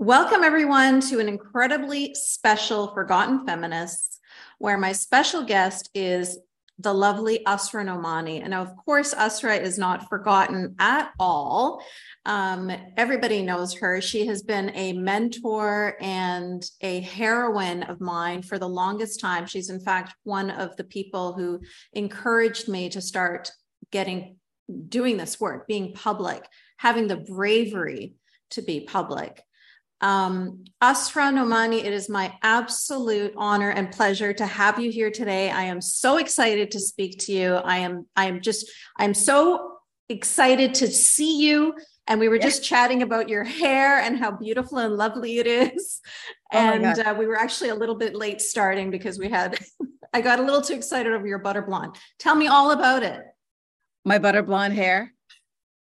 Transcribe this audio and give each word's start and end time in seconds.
Welcome, 0.00 0.42
everyone, 0.42 1.00
to 1.02 1.20
an 1.20 1.28
incredibly 1.28 2.16
special 2.16 2.88
Forgotten 2.88 3.46
Feminists, 3.46 4.18
where 4.58 4.76
my 4.76 4.90
special 4.90 5.44
guest 5.44 5.88
is 5.94 6.36
the 6.80 6.92
lovely 6.92 7.46
Asra 7.46 7.84
Nomani. 7.84 8.42
And 8.42 8.54
of 8.54 8.74
course, 8.76 9.14
Asra 9.14 9.54
is 9.54 9.78
not 9.78 10.08
forgotten 10.08 10.74
at 10.80 11.12
all. 11.20 11.80
Um, 12.26 12.72
everybody 12.96 13.40
knows 13.42 13.72
her. 13.74 14.00
She 14.00 14.26
has 14.26 14.42
been 14.42 14.72
a 14.74 14.94
mentor 14.94 15.96
and 16.00 16.68
a 16.80 16.98
heroine 16.98 17.84
of 17.84 18.00
mine 18.00 18.42
for 18.42 18.58
the 18.58 18.68
longest 18.68 19.20
time. 19.20 19.46
She's, 19.46 19.70
in 19.70 19.78
fact, 19.78 20.16
one 20.24 20.50
of 20.50 20.76
the 20.76 20.84
people 20.84 21.34
who 21.34 21.60
encouraged 21.92 22.68
me 22.68 22.88
to 22.88 23.00
start 23.00 23.52
getting 23.92 24.38
doing 24.88 25.18
this 25.18 25.38
work, 25.38 25.68
being 25.68 25.92
public, 25.92 26.44
having 26.78 27.06
the 27.06 27.18
bravery 27.18 28.16
to 28.50 28.60
be 28.60 28.80
public. 28.80 29.40
Um, 30.00 30.64
Asra 30.80 31.24
Nomani, 31.24 31.78
it 31.78 31.92
is 31.92 32.08
my 32.08 32.34
absolute 32.42 33.32
honor 33.36 33.70
and 33.70 33.90
pleasure 33.90 34.32
to 34.34 34.46
have 34.46 34.78
you 34.78 34.90
here 34.90 35.10
today. 35.10 35.50
I 35.50 35.64
am 35.64 35.80
so 35.80 36.18
excited 36.18 36.70
to 36.72 36.80
speak 36.80 37.18
to 37.20 37.32
you. 37.32 37.54
I 37.54 37.78
am, 37.78 38.06
I 38.14 38.26
am 38.26 38.40
just, 38.40 38.70
I'm 38.98 39.14
so 39.14 39.78
excited 40.08 40.74
to 40.74 40.88
see 40.88 41.40
you. 41.40 41.74
And 42.06 42.20
we 42.20 42.28
were 42.28 42.38
just 42.38 42.62
chatting 42.62 43.02
about 43.02 43.30
your 43.30 43.44
hair 43.44 43.98
and 43.98 44.18
how 44.18 44.30
beautiful 44.32 44.76
and 44.76 44.94
lovely 44.94 45.38
it 45.38 45.46
is. 45.46 46.00
Oh 46.52 46.58
and 46.58 46.98
uh, 46.98 47.14
we 47.18 47.26
were 47.26 47.38
actually 47.38 47.70
a 47.70 47.74
little 47.74 47.94
bit 47.94 48.14
late 48.14 48.42
starting 48.42 48.90
because 48.90 49.18
we 49.18 49.30
had, 49.30 49.58
I 50.12 50.20
got 50.20 50.38
a 50.38 50.42
little 50.42 50.60
too 50.60 50.74
excited 50.74 51.12
over 51.12 51.26
your 51.26 51.38
butter 51.38 51.62
blonde. 51.62 51.96
Tell 52.18 52.34
me 52.34 52.46
all 52.46 52.72
about 52.72 53.02
it. 53.02 53.22
My 54.04 54.18
butter 54.18 54.42
blonde 54.42 54.74
hair. 54.74 55.14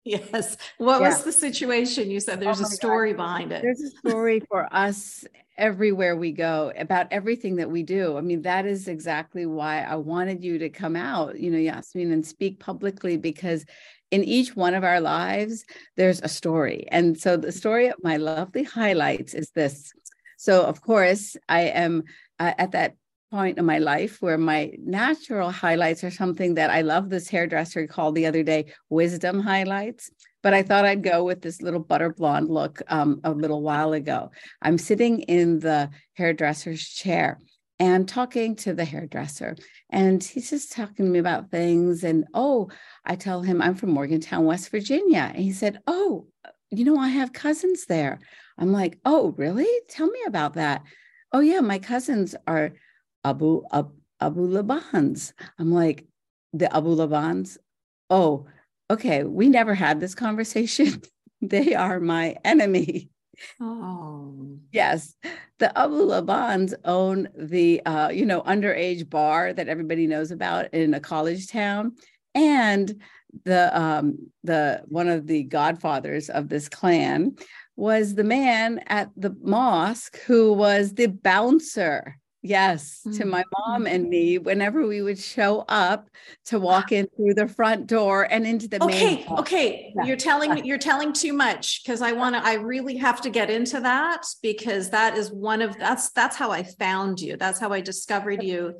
Yes. 0.07 0.57
What 0.77 1.01
yeah. 1.01 1.09
was 1.09 1.23
the 1.23 1.31
situation? 1.31 2.09
You 2.09 2.19
said 2.19 2.39
there's 2.39 2.61
oh 2.61 2.65
a 2.65 2.67
story 2.67 3.11
God. 3.11 3.17
behind 3.17 3.51
it. 3.51 3.61
There's 3.61 3.81
a 3.81 3.89
story 3.89 4.41
for 4.49 4.67
us 4.73 5.25
everywhere 5.57 6.15
we 6.15 6.31
go 6.31 6.71
about 6.77 7.07
everything 7.11 7.55
that 7.57 7.69
we 7.69 7.83
do. 7.83 8.17
I 8.17 8.21
mean, 8.21 8.43
that 8.43 8.65
is 8.65 8.87
exactly 8.87 9.45
why 9.45 9.81
I 9.81 9.95
wanted 9.95 10.43
you 10.43 10.59
to 10.59 10.69
come 10.69 10.95
out, 10.95 11.39
you 11.39 11.49
know, 11.49 11.57
Yasmin, 11.57 12.11
and 12.11 12.25
speak 12.25 12.59
publicly 12.59 13.17
because 13.17 13.65
in 14.11 14.23
each 14.23 14.55
one 14.55 14.73
of 14.73 14.83
our 14.83 15.01
lives, 15.01 15.65
there's 15.95 16.21
a 16.21 16.29
story. 16.29 16.87
And 16.91 17.19
so 17.19 17.35
the 17.35 17.51
story 17.51 17.87
of 17.87 17.95
my 18.03 18.17
lovely 18.17 18.63
highlights 18.63 19.33
is 19.33 19.49
this. 19.51 19.91
So, 20.37 20.63
of 20.63 20.81
course, 20.81 21.35
I 21.49 21.61
am 21.61 22.03
uh, 22.39 22.53
at 22.57 22.71
that 22.71 22.95
point 23.31 23.57
in 23.57 23.65
my 23.65 23.77
life 23.77 24.21
where 24.21 24.37
my 24.37 24.71
natural 24.79 25.51
highlights 25.51 26.03
are 26.03 26.11
something 26.11 26.55
that 26.55 26.69
I 26.69 26.81
love 26.81 27.09
this 27.09 27.27
hairdresser 27.27 27.87
called 27.87 28.15
the 28.15 28.25
other 28.25 28.43
day 28.43 28.73
wisdom 28.89 29.39
highlights. 29.39 30.09
But 30.43 30.53
I 30.53 30.63
thought 30.63 30.85
I'd 30.85 31.03
go 31.03 31.23
with 31.23 31.41
this 31.41 31.61
little 31.61 31.79
butter 31.79 32.13
blonde 32.13 32.49
look 32.49 32.81
um, 32.87 33.19
a 33.23 33.31
little 33.31 33.61
while 33.61 33.93
ago. 33.93 34.31
I'm 34.61 34.77
sitting 34.77 35.21
in 35.21 35.59
the 35.59 35.89
hairdresser's 36.13 36.87
chair 36.87 37.39
and 37.79 38.07
talking 38.07 38.55
to 38.57 38.73
the 38.73 38.85
hairdresser. 38.85 39.55
And 39.89 40.23
he's 40.23 40.49
just 40.49 40.71
talking 40.71 41.05
to 41.05 41.11
me 41.11 41.19
about 41.19 41.51
things. 41.51 42.03
And 42.03 42.25
oh, 42.33 42.69
I 43.05 43.15
tell 43.15 43.41
him 43.41 43.61
I'm 43.61 43.75
from 43.75 43.91
Morgantown, 43.91 44.45
West 44.45 44.69
Virginia. 44.69 45.31
And 45.33 45.43
he 45.43 45.51
said, 45.51 45.79
Oh, 45.85 46.27
you 46.71 46.85
know, 46.85 46.97
I 46.97 47.09
have 47.09 47.33
cousins 47.33 47.85
there. 47.85 48.19
I'm 48.57 48.71
like, 48.71 48.99
Oh, 49.05 49.33
really? 49.37 49.67
Tell 49.89 50.07
me 50.07 50.19
about 50.25 50.53
that. 50.53 50.83
Oh, 51.33 51.41
yeah, 51.41 51.59
my 51.59 51.77
cousins 51.77 52.35
are 52.47 52.71
Abu 53.23 53.63
Ab, 53.71 53.91
Abu 54.19 54.47
Labans. 54.47 55.33
I'm 55.59 55.71
like, 55.71 56.05
the 56.53 56.73
Abu 56.75 56.95
Labans? 56.95 57.57
Oh, 58.09 58.47
okay. 58.89 59.23
We 59.23 59.49
never 59.49 59.73
had 59.73 59.99
this 59.99 60.15
conversation. 60.15 61.01
they 61.41 61.75
are 61.75 61.99
my 61.99 62.35
enemy. 62.43 63.09
Oh. 63.61 64.57
Yes. 64.71 65.15
The 65.59 65.77
Abu 65.77 66.07
Labans 66.07 66.73
own 66.85 67.29
the 67.35 67.85
uh, 67.85 68.09
you 68.09 68.25
know, 68.25 68.41
underage 68.41 69.09
bar 69.09 69.53
that 69.53 69.67
everybody 69.67 70.07
knows 70.07 70.31
about 70.31 70.73
in 70.73 70.93
a 70.93 70.99
college 70.99 71.47
town. 71.47 71.95
And 72.33 73.01
the 73.43 73.77
um 73.77 74.17
the 74.43 74.81
one 74.87 75.09
of 75.09 75.27
the 75.27 75.43
godfathers 75.43 76.29
of 76.29 76.49
this 76.49 76.69
clan 76.69 77.35
was 77.75 78.15
the 78.15 78.23
man 78.23 78.79
at 78.87 79.09
the 79.15 79.35
mosque 79.41 80.17
who 80.25 80.53
was 80.53 80.93
the 80.93 81.07
bouncer 81.07 82.17
Yes, 82.47 83.01
mm-hmm. 83.05 83.17
to 83.17 83.25
my 83.25 83.43
mom 83.57 83.87
and 83.87 84.07
me 84.09 84.37
whenever 84.37 84.87
we 84.87 85.01
would 85.01 85.19
show 85.19 85.65
up 85.67 86.09
to 86.45 86.59
walk 86.59 86.93
in 86.93 87.07
through 87.15 87.33
the 87.33 87.47
front 87.47 87.87
door 87.87 88.23
and 88.23 88.47
into 88.47 88.69
the 88.69 88.81
okay, 88.81 89.15
main. 89.15 89.37
Okay, 89.39 89.93
yeah. 89.95 90.05
you're 90.05 90.15
telling 90.15 90.63
you're 90.65 90.77
telling 90.77 91.11
too 91.11 91.33
much 91.33 91.83
because 91.83 92.01
I 92.01 92.13
want 92.13 92.35
to 92.35 92.45
I 92.45 92.53
really 92.53 92.95
have 92.97 93.19
to 93.21 93.29
get 93.29 93.49
into 93.49 93.81
that 93.81 94.25
because 94.41 94.89
that 94.91 95.17
is 95.17 95.29
one 95.29 95.61
of 95.61 95.77
that's 95.77 96.11
that's 96.11 96.37
how 96.37 96.51
I 96.51 96.63
found 96.63 97.19
you. 97.19 97.35
That's 97.35 97.59
how 97.59 97.73
I 97.73 97.81
discovered 97.81 98.41
you. 98.41 98.75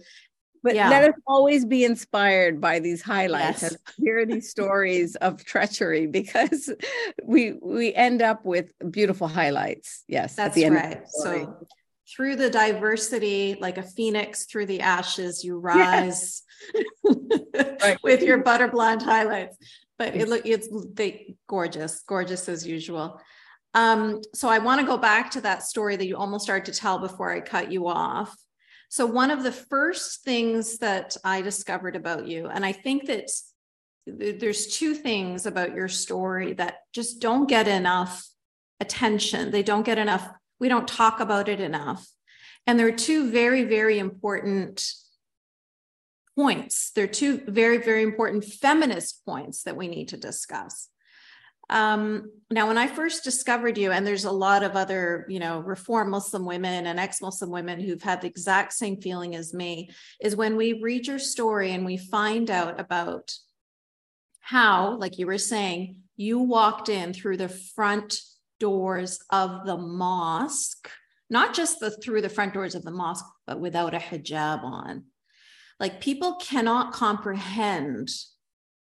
But 0.63 0.75
yeah. 0.75 0.89
let 0.89 1.03
us 1.09 1.15
always 1.27 1.65
be 1.65 1.83
inspired 1.83 2.59
by 2.59 2.79
these 2.79 3.01
highlights 3.01 3.61
yes. 3.61 3.71
and 3.71 3.79
hear 3.97 4.25
these 4.25 4.49
stories 4.49 5.15
of 5.17 5.43
treachery 5.43 6.07
because 6.07 6.73
we 7.23 7.53
we 7.61 7.93
end 7.93 8.21
up 8.21 8.45
with 8.45 8.71
beautiful 8.89 9.27
highlights. 9.27 10.03
Yes, 10.07 10.35
that's 10.35 10.57
right. 10.57 11.01
So 11.07 11.67
through 12.09 12.37
the 12.37 12.49
diversity, 12.49 13.57
like 13.59 13.77
a 13.77 13.83
phoenix 13.83 14.45
through 14.45 14.65
the 14.65 14.81
ashes, 14.81 15.43
you 15.43 15.59
rise 15.59 16.43
yes. 17.53 17.97
with 18.01 18.21
your 18.21 18.37
butter 18.37 18.67
blonde 18.67 19.01
highlights. 19.01 19.57
But 19.97 20.15
it 20.15 20.29
look 20.29 20.45
it's 20.45 20.69
they 20.93 21.35
gorgeous, 21.47 22.03
gorgeous 22.07 22.47
as 22.47 22.65
usual. 22.65 23.19
Um, 23.73 24.21
so 24.33 24.47
I 24.47 24.59
want 24.59 24.79
to 24.79 24.87
go 24.87 24.97
back 24.97 25.31
to 25.31 25.41
that 25.41 25.63
story 25.63 25.95
that 25.95 26.07
you 26.07 26.17
almost 26.17 26.43
started 26.43 26.71
to 26.71 26.79
tell 26.79 26.99
before 26.99 27.31
I 27.31 27.41
cut 27.41 27.71
you 27.71 27.87
off. 27.87 28.35
So 28.89 29.05
one 29.05 29.31
of 29.31 29.43
the 29.43 29.51
first 29.51 30.23
things 30.23 30.77
that 30.77 31.17
I 31.23 31.41
discovered 31.41 31.95
about 31.95 32.27
you, 32.27 32.47
and 32.47 32.65
I 32.65 32.71
think 32.71 33.07
that 33.07 33.29
there's 34.05 34.67
two 34.67 34.93
things 34.93 35.45
about 35.45 35.75
your 35.75 35.89
story 35.89 36.53
that 36.53 36.75
just 36.93 37.19
don't 37.19 37.49
get 37.49 37.67
enough 37.67 38.25
attention. 38.79 39.51
They 39.51 39.63
don't 39.63 39.85
get 39.85 39.97
enough 39.97 40.27
we 40.59 40.69
don't 40.69 40.87
talk 40.87 41.19
about 41.19 41.49
it 41.49 41.59
enough. 41.59 42.07
And 42.65 42.77
there 42.77 42.87
are 42.87 42.91
two 42.91 43.31
very, 43.31 43.63
very 43.63 43.99
important 43.99 44.91
points. 46.35 46.91
There 46.91 47.05
are 47.05 47.07
two 47.07 47.41
very, 47.47 47.77
very 47.77 48.03
important 48.03 48.45
feminist 48.45 49.25
points 49.25 49.63
that 49.63 49.77
we 49.77 49.87
need 49.87 50.09
to 50.09 50.17
discuss. 50.17 50.89
Um, 51.69 52.31
now, 52.49 52.67
when 52.67 52.77
I 52.77 52.87
first 52.87 53.23
discovered 53.23 53.77
you, 53.77 53.91
and 53.91 54.07
there's 54.07 54.25
a 54.25 54.31
lot 54.31 54.63
of 54.63 54.75
other, 54.75 55.25
you 55.27 55.39
know, 55.39 55.59
reform 55.59 56.09
Muslim 56.09 56.45
women 56.45 56.85
and 56.85 56.99
ex-Muslim 56.99 57.49
women 57.49 57.81
who've 57.81 58.01
had 58.01 58.21
the 58.21 58.27
exact 58.27 58.73
same 58.73 59.01
feeling 59.01 59.35
as 59.35 59.53
me, 59.53 59.89
is 60.21 60.35
when 60.35 60.55
we 60.55 60.81
read 60.81 61.07
your 61.07 61.19
story 61.19 61.71
and 61.71 61.85
we 61.85 61.97
find 61.97 62.49
out 62.49 62.79
about 62.79 63.33
how, 64.39 64.97
like 64.97 65.17
you 65.17 65.25
were 65.27 65.37
saying, 65.37 65.97
you 66.15 66.39
walked 66.39 66.87
in 66.87 67.11
through 67.11 67.37
the 67.37 67.49
front 67.49 68.21
doors 68.59 69.19
of 69.31 69.65
the 69.65 69.77
mosque, 69.77 70.89
not 71.29 71.53
just 71.53 71.79
the 71.79 71.91
through 71.91 72.21
the 72.21 72.29
front 72.29 72.53
doors 72.53 72.75
of 72.75 72.83
the 72.83 72.91
mosque, 72.91 73.25
but 73.45 73.59
without 73.59 73.93
a 73.93 73.99
hijab 73.99 74.63
on. 74.63 75.05
Like 75.79 76.01
people 76.01 76.35
cannot 76.35 76.93
comprehend. 76.93 78.09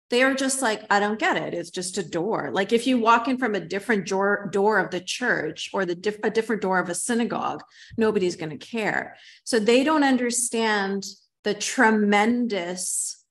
They 0.10 0.24
are 0.24 0.34
just 0.34 0.62
like, 0.62 0.84
I 0.90 1.00
don't 1.00 1.20
get 1.20 1.38
it. 1.38 1.54
It's 1.54 1.70
just 1.70 2.00
a 2.00 2.10
door. 2.10 2.50
Like 2.52 2.74
if 2.74 2.88
you 2.88 2.98
walk 2.98 3.28
in 3.28 3.38
from 3.38 3.54
a 3.54 3.60
different 3.60 4.08
door, 4.08 4.50
door 4.52 4.80
of 4.80 4.90
the 4.90 5.00
church 5.00 5.70
or 5.72 5.86
the 5.86 5.94
diff- 5.94 6.24
a 6.24 6.32
different 6.32 6.64
door 6.64 6.80
of 6.80 6.90
a 6.90 6.96
synagogue, 6.96 7.62
nobody's 7.96 8.36
going 8.36 8.58
to 8.58 8.66
care. 8.66 9.18
So 9.44 9.60
they 9.60 9.84
don't 9.84 10.04
understand 10.04 11.06
the 11.44 11.54
tremendous 11.54 13.24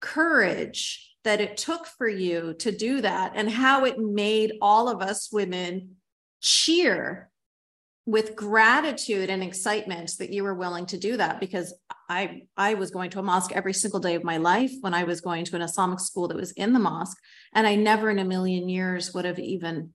courage 0.00 1.09
that 1.24 1.40
it 1.40 1.56
took 1.56 1.86
for 1.86 2.08
you 2.08 2.54
to 2.54 2.72
do 2.72 3.00
that 3.00 3.32
and 3.34 3.50
how 3.50 3.84
it 3.84 3.98
made 3.98 4.54
all 4.60 4.88
of 4.88 5.02
us 5.02 5.30
women 5.32 5.96
cheer 6.40 7.30
with 8.06 8.34
gratitude 8.34 9.28
and 9.28 9.42
excitement 9.42 10.12
that 10.18 10.32
you 10.32 10.42
were 10.42 10.54
willing 10.54 10.86
to 10.86 10.98
do 10.98 11.16
that 11.16 11.38
because 11.38 11.74
I 12.08 12.42
I 12.56 12.74
was 12.74 12.90
going 12.90 13.10
to 13.10 13.18
a 13.18 13.22
mosque 13.22 13.52
every 13.52 13.74
single 13.74 14.00
day 14.00 14.14
of 14.14 14.24
my 14.24 14.38
life 14.38 14.72
when 14.80 14.94
I 14.94 15.04
was 15.04 15.20
going 15.20 15.44
to 15.44 15.56
an 15.56 15.62
Islamic 15.62 16.00
school 16.00 16.26
that 16.28 16.36
was 16.36 16.52
in 16.52 16.72
the 16.72 16.78
mosque 16.78 17.18
and 17.54 17.66
I 17.66 17.76
never 17.76 18.10
in 18.10 18.18
a 18.18 18.24
million 18.24 18.68
years 18.68 19.12
would 19.12 19.26
have 19.26 19.38
even 19.38 19.92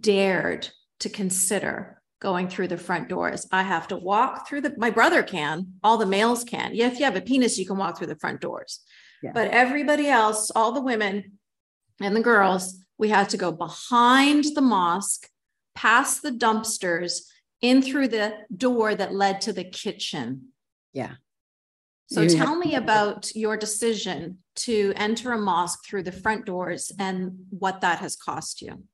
dared 0.00 0.68
to 1.00 1.08
consider 1.10 2.00
going 2.20 2.48
through 2.48 2.68
the 2.68 2.78
front 2.78 3.08
doors. 3.08 3.46
I 3.52 3.62
have 3.62 3.88
to 3.88 3.96
walk 3.96 4.48
through 4.48 4.62
the 4.62 4.74
my 4.78 4.90
brother 4.90 5.22
can, 5.22 5.74
all 5.82 5.98
the 5.98 6.06
males 6.06 6.42
can. 6.42 6.74
Yeah, 6.74 6.86
if 6.86 6.98
you 6.98 7.04
have 7.04 7.16
a 7.16 7.20
penis 7.20 7.58
you 7.58 7.66
can 7.66 7.76
walk 7.76 7.98
through 7.98 8.08
the 8.08 8.16
front 8.16 8.40
doors. 8.40 8.80
But 9.32 9.50
everybody 9.50 10.08
else, 10.08 10.50
all 10.50 10.72
the 10.72 10.80
women 10.80 11.38
and 12.00 12.14
the 12.14 12.20
girls, 12.20 12.78
we 12.98 13.08
had 13.08 13.28
to 13.30 13.36
go 13.36 13.52
behind 13.52 14.44
the 14.54 14.60
mosque, 14.60 15.28
past 15.74 16.22
the 16.22 16.30
dumpsters, 16.30 17.22
in 17.60 17.80
through 17.80 18.08
the 18.08 18.34
door 18.54 18.94
that 18.94 19.14
led 19.14 19.40
to 19.42 19.52
the 19.52 19.64
kitchen. 19.64 20.48
Yeah. 20.92 21.14
So 22.08 22.20
you 22.20 22.28
tell 22.28 22.54
me 22.54 22.74
about 22.74 23.34
your 23.34 23.56
decision 23.56 24.38
to 24.56 24.92
enter 24.96 25.32
a 25.32 25.38
mosque 25.38 25.84
through 25.86 26.02
the 26.02 26.12
front 26.12 26.44
doors 26.44 26.92
and 26.98 27.46
what 27.50 27.80
that 27.80 27.98
has 28.00 28.14
cost 28.14 28.60
you. 28.62 28.84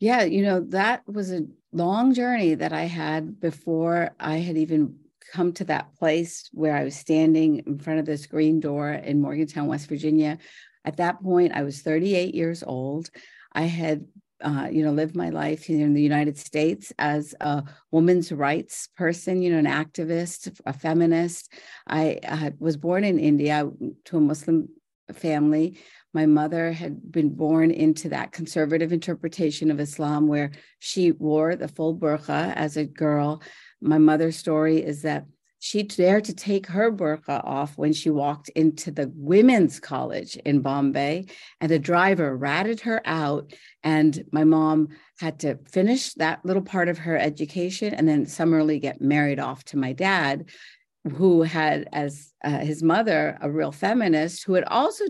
yeah, 0.00 0.24
you 0.24 0.42
know, 0.42 0.60
that 0.68 1.02
was 1.06 1.32
a 1.32 1.46
long 1.72 2.12
journey 2.12 2.54
that 2.54 2.72
I 2.72 2.82
had 2.82 3.40
before 3.40 4.10
I 4.20 4.38
had 4.38 4.56
even 4.58 4.98
come 5.32 5.52
to 5.54 5.64
that 5.64 5.94
place 5.96 6.48
where 6.52 6.76
I 6.76 6.84
was 6.84 6.96
standing 6.96 7.58
in 7.66 7.78
front 7.78 8.00
of 8.00 8.06
this 8.06 8.26
green 8.26 8.60
door 8.60 8.92
in 8.92 9.20
Morgantown, 9.20 9.66
West 9.66 9.88
Virginia. 9.88 10.38
At 10.84 10.98
that 10.98 11.22
point, 11.22 11.52
I 11.52 11.62
was 11.62 11.82
38 11.82 12.34
years 12.34 12.62
old. 12.62 13.10
I 13.52 13.62
had 13.62 14.06
uh, 14.42 14.68
you 14.70 14.84
know, 14.84 14.92
lived 14.92 15.16
my 15.16 15.30
life 15.30 15.64
here 15.64 15.84
in 15.84 15.94
the 15.94 16.02
United 16.02 16.36
States 16.36 16.92
as 16.98 17.34
a 17.40 17.64
women's 17.90 18.30
rights 18.30 18.88
person, 18.96 19.40
you 19.40 19.50
know, 19.50 19.58
an 19.58 19.64
activist, 19.64 20.60
a 20.66 20.72
feminist. 20.72 21.52
I, 21.86 22.18
I 22.22 22.52
was 22.58 22.76
born 22.76 23.04
in 23.04 23.18
India 23.18 23.68
to 24.06 24.16
a 24.16 24.20
Muslim 24.20 24.68
family. 25.12 25.78
My 26.12 26.26
mother 26.26 26.72
had 26.72 27.10
been 27.10 27.34
born 27.34 27.70
into 27.70 28.10
that 28.10 28.32
conservative 28.32 28.92
interpretation 28.92 29.70
of 29.70 29.80
Islam 29.80 30.28
where 30.28 30.50
she 30.78 31.12
wore 31.12 31.56
the 31.56 31.68
full 31.68 31.96
burqa 31.96 32.54
as 32.54 32.76
a 32.76 32.84
girl. 32.84 33.42
My 33.80 33.98
mother's 33.98 34.36
story 34.36 34.82
is 34.82 35.02
that 35.02 35.26
she 35.58 35.82
dared 35.82 36.24
to 36.24 36.34
take 36.34 36.66
her 36.66 36.92
burqa 36.92 37.42
off 37.44 37.78
when 37.78 37.92
she 37.92 38.10
walked 38.10 38.50
into 38.50 38.90
the 38.90 39.10
women's 39.14 39.80
college 39.80 40.36
in 40.36 40.60
Bombay, 40.60 41.26
and 41.60 41.70
the 41.70 41.78
driver 41.78 42.36
ratted 42.36 42.80
her 42.80 43.00
out. 43.04 43.52
And 43.82 44.24
my 44.32 44.44
mom 44.44 44.88
had 45.18 45.40
to 45.40 45.58
finish 45.68 46.12
that 46.14 46.44
little 46.44 46.62
part 46.62 46.88
of 46.88 46.98
her 46.98 47.16
education 47.16 47.94
and 47.94 48.06
then 48.06 48.26
summarily 48.26 48.78
get 48.78 49.00
married 49.00 49.40
off 49.40 49.64
to 49.64 49.78
my 49.78 49.92
dad, 49.92 50.50
who 51.14 51.42
had, 51.42 51.88
as 51.92 52.32
uh, 52.44 52.58
his 52.58 52.82
mother, 52.82 53.38
a 53.40 53.50
real 53.50 53.72
feminist, 53.72 54.44
who 54.44 54.54
had 54.54 54.64
also 54.64 55.04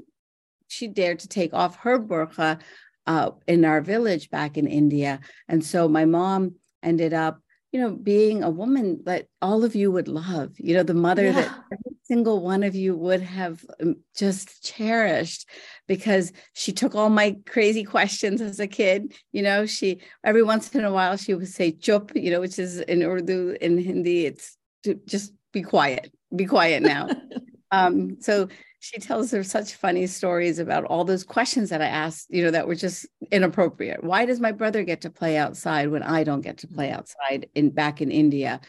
she 0.69 0.89
dared 0.89 1.19
to 1.21 1.29
take 1.29 1.55
off 1.55 1.77
her 1.77 1.99
burqa 1.99 2.61
uh, 3.07 3.31
in 3.47 3.65
our 3.65 3.81
village 3.81 4.31
back 4.31 4.57
in 4.57 4.67
India. 4.67 5.21
And 5.49 5.65
so 5.65 5.89
my 5.89 6.05
mom 6.05 6.55
ended 6.83 7.13
up 7.13 7.41
you 7.77 7.83
know, 7.83 7.91
being 7.91 8.43
a 8.43 8.49
woman 8.49 9.03
that 9.05 9.27
all 9.43 9.63
of 9.63 9.75
you 9.75 9.93
would 9.93 10.09
love, 10.09 10.51
you 10.57 10.75
know, 10.75 10.83
the 10.83 10.95
mother 10.95 11.25
yeah. 11.25 11.33
that 11.33 11.49
every 11.71 11.97
single 12.05 12.41
one 12.41 12.63
of 12.63 12.75
you 12.75 12.97
would 12.97 13.21
have 13.21 13.63
um, 13.83 13.97
just 14.17 14.65
cherished 14.65 15.47
because 15.87 16.33
she 16.55 16.73
took 16.73 16.95
all 16.95 17.11
my 17.11 17.37
crazy 17.45 17.85
questions 17.85 18.41
as 18.41 18.61
a 18.61 18.67
kid. 18.67 19.13
You 19.33 19.43
know, 19.43 19.67
she 19.67 20.01
every 20.25 20.43
once 20.43 20.75
in 20.75 20.87
a 20.87 20.91
while 20.91 21.19
she 21.19 21.35
would 21.35 21.49
say 21.49 21.71
chup, 21.71 22.13
you 22.15 22.31
know, 22.31 22.41
which 22.41 22.59
is 22.59 22.79
in 22.81 23.03
Urdu, 23.03 23.59
in 23.61 23.77
Hindi, 23.77 24.25
it's 24.25 24.57
to 24.85 24.95
just 25.05 25.35
be 25.53 25.61
quiet, 25.61 26.11
be 26.35 26.47
quiet 26.47 26.83
now. 26.83 27.11
um, 27.73 28.17
so 28.23 28.49
she 28.87 29.01
tells 29.01 29.33
her 29.33 29.43
such 29.43 29.75
funny 29.75 30.07
stories 30.07 30.61
about 30.61 30.85
all 30.85 31.05
those 31.05 31.25
questions 31.25 31.71
that 31.71 31.83
I 31.83 31.87
asked, 31.87 32.29
you 32.31 32.45
know, 32.45 32.53
that 32.53 32.69
were 32.69 32.77
just 32.77 33.05
inappropriate. 33.33 34.05
Why 34.05 34.25
does 34.25 34.39
my 34.39 34.53
brother 34.53 34.85
get 34.85 35.01
to 35.01 35.11
play 35.11 35.37
outside 35.37 35.89
when 35.89 36.05
I 36.05 36.23
don't 36.23 36.41
get 36.41 36.59
to 36.59 36.69
play 36.69 36.89
mm-hmm. 36.89 36.99
outside 36.99 37.49
in 37.57 37.71
back 37.71 38.01
in 38.01 38.13
India? 38.13 38.61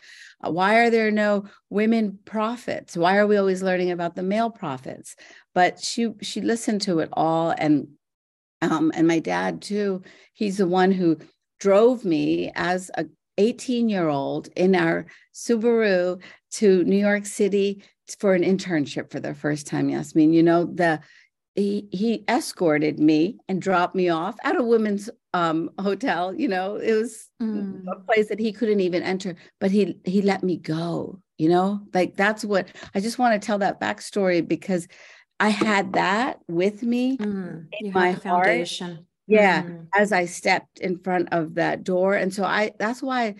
Uh, 0.43 0.49
why 0.49 0.79
are 0.79 0.89
there 0.89 1.11
no 1.11 1.45
women 1.69 2.17
prophets? 2.25 2.97
Why 2.97 3.17
are 3.17 3.27
we 3.27 3.37
always 3.37 3.61
learning 3.61 3.91
about 3.91 4.15
the 4.15 4.23
male 4.23 4.49
prophets? 4.49 5.15
But 5.53 5.79
she 5.79 6.13
she 6.21 6.41
listened 6.41 6.81
to 6.83 6.99
it 6.99 7.09
all 7.13 7.53
and 7.55 7.87
um 8.63 8.91
and 8.95 9.07
my 9.07 9.19
dad 9.19 9.61
too, 9.61 10.01
he's 10.33 10.57
the 10.57 10.67
one 10.67 10.91
who 10.91 11.17
drove 11.59 12.05
me 12.05 12.51
as 12.55 12.89
a 12.95 13.05
18 13.37 13.87
year 13.87 14.09
old 14.09 14.49
in 14.55 14.75
our 14.75 15.05
Subaru 15.31 16.19
to 16.53 16.83
New 16.85 16.97
York 16.97 17.27
City 17.27 17.83
for 18.15 18.33
an 18.33 18.43
internship 18.43 19.11
for 19.11 19.19
the 19.19 19.33
first 19.33 19.67
time, 19.67 19.89
Yasmin. 19.89 20.33
You 20.33 20.43
know, 20.43 20.65
the 20.65 20.99
he 21.55 21.87
he 21.91 22.23
escorted 22.29 22.99
me 22.99 23.37
and 23.47 23.61
dropped 23.61 23.95
me 23.95 24.09
off 24.09 24.35
at 24.43 24.55
a 24.55 24.63
women's 24.63 25.09
um, 25.33 25.71
hotel. 25.79 26.33
You 26.33 26.47
know, 26.47 26.75
it 26.75 26.93
was 26.93 27.29
mm. 27.41 27.83
a 27.91 27.99
place 28.01 28.29
that 28.29 28.39
he 28.39 28.53
couldn't 28.53 28.79
even 28.79 29.03
enter, 29.03 29.35
but 29.59 29.71
he 29.71 29.99
he 30.05 30.21
let 30.21 30.43
me 30.43 30.57
go. 30.57 31.19
You 31.37 31.49
know, 31.49 31.81
like 31.93 32.15
that's 32.15 32.45
what 32.45 32.67
I 32.95 32.99
just 32.99 33.19
want 33.19 33.39
to 33.39 33.45
tell 33.45 33.59
that 33.59 33.81
backstory 33.81 34.47
because 34.47 34.87
I 35.39 35.49
had 35.49 35.93
that 35.93 36.39
with 36.47 36.83
me 36.83 37.17
mm. 37.17 37.65
in 37.79 37.91
my 37.91 38.15
foundation. 38.15 39.05
Yeah, 39.27 39.63
mm. 39.63 39.87
as 39.95 40.11
I 40.11 40.25
stepped 40.25 40.79
in 40.79 40.99
front 40.99 41.29
of 41.31 41.55
that 41.55 41.83
door, 41.83 42.13
and 42.13 42.33
so 42.33 42.43
I 42.43 42.71
that's 42.79 43.01
why 43.01 43.35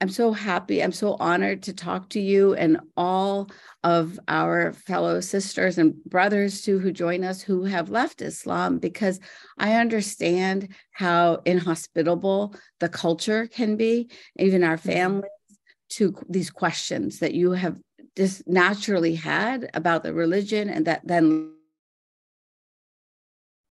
I'm 0.00 0.08
so 0.08 0.32
happy. 0.32 0.82
I'm 0.82 0.92
so 0.92 1.16
honored 1.18 1.64
to 1.64 1.72
talk 1.72 2.10
to 2.10 2.20
you 2.20 2.54
and 2.54 2.78
all 2.96 3.50
of 3.82 4.18
our 4.28 4.72
fellow 4.72 5.20
sisters 5.20 5.76
and 5.76 5.96
brothers 6.04 6.62
too 6.62 6.78
who 6.78 6.92
join 6.92 7.24
us 7.24 7.42
who 7.42 7.64
have 7.64 7.90
left 7.90 8.22
Islam 8.22 8.78
because 8.78 9.18
I 9.58 9.74
understand 9.74 10.68
how 10.92 11.42
inhospitable 11.44 12.54
the 12.78 12.88
culture 12.88 13.48
can 13.48 13.76
be, 13.76 14.08
even 14.38 14.62
our 14.62 14.76
mm-hmm. 14.76 14.88
families, 14.88 15.30
to 15.90 16.14
these 16.28 16.50
questions 16.50 17.18
that 17.18 17.34
you 17.34 17.52
have 17.52 17.76
just 18.16 18.46
naturally 18.46 19.14
had 19.14 19.70
about 19.74 20.02
the 20.02 20.12
religion 20.12 20.68
and 20.68 20.86
that 20.86 21.00
then 21.04 21.54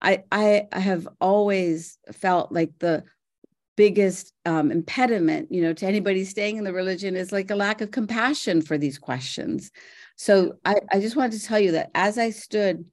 I, 0.01 0.23
I 0.31 0.67
have 0.71 1.07
always 1.19 1.97
felt 2.11 2.51
like 2.51 2.71
the 2.79 3.03
biggest 3.77 4.33
um, 4.45 4.71
impediment 4.71 5.49
you 5.51 5.61
know 5.61 5.71
to 5.71 5.85
anybody 5.85 6.25
staying 6.25 6.57
in 6.57 6.65
the 6.65 6.73
religion 6.73 7.15
is 7.15 7.31
like 7.31 7.49
a 7.49 7.55
lack 7.55 7.79
of 7.79 7.91
compassion 7.91 8.61
for 8.61 8.77
these 8.77 8.97
questions. 8.97 9.71
So 10.17 10.55
I, 10.65 10.75
I 10.91 10.99
just 10.99 11.15
wanted 11.15 11.39
to 11.39 11.45
tell 11.45 11.59
you 11.59 11.71
that 11.73 11.91
as 11.95 12.17
i 12.17 12.31
stood 12.31 12.85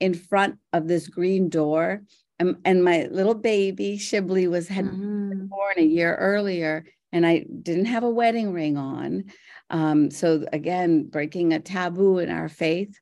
in 0.00 0.14
front 0.14 0.56
of 0.72 0.88
this 0.88 1.08
green 1.08 1.48
door 1.48 2.02
and, 2.38 2.56
and 2.64 2.82
my 2.82 3.06
little 3.10 3.34
baby 3.34 3.98
shibli 3.98 4.48
was 4.48 4.66
had 4.66 4.86
mm-hmm. 4.86 5.46
born 5.46 5.74
a 5.76 5.82
year 5.82 6.16
earlier 6.16 6.86
and 7.12 7.26
i 7.26 7.44
didn't 7.62 7.84
have 7.84 8.02
a 8.02 8.08
wedding 8.08 8.52
ring 8.52 8.78
on 8.78 9.24
um, 9.68 10.10
so 10.10 10.46
again 10.54 11.04
breaking 11.04 11.52
a 11.52 11.60
taboo 11.60 12.18
in 12.18 12.30
our 12.30 12.48
faith 12.48 12.98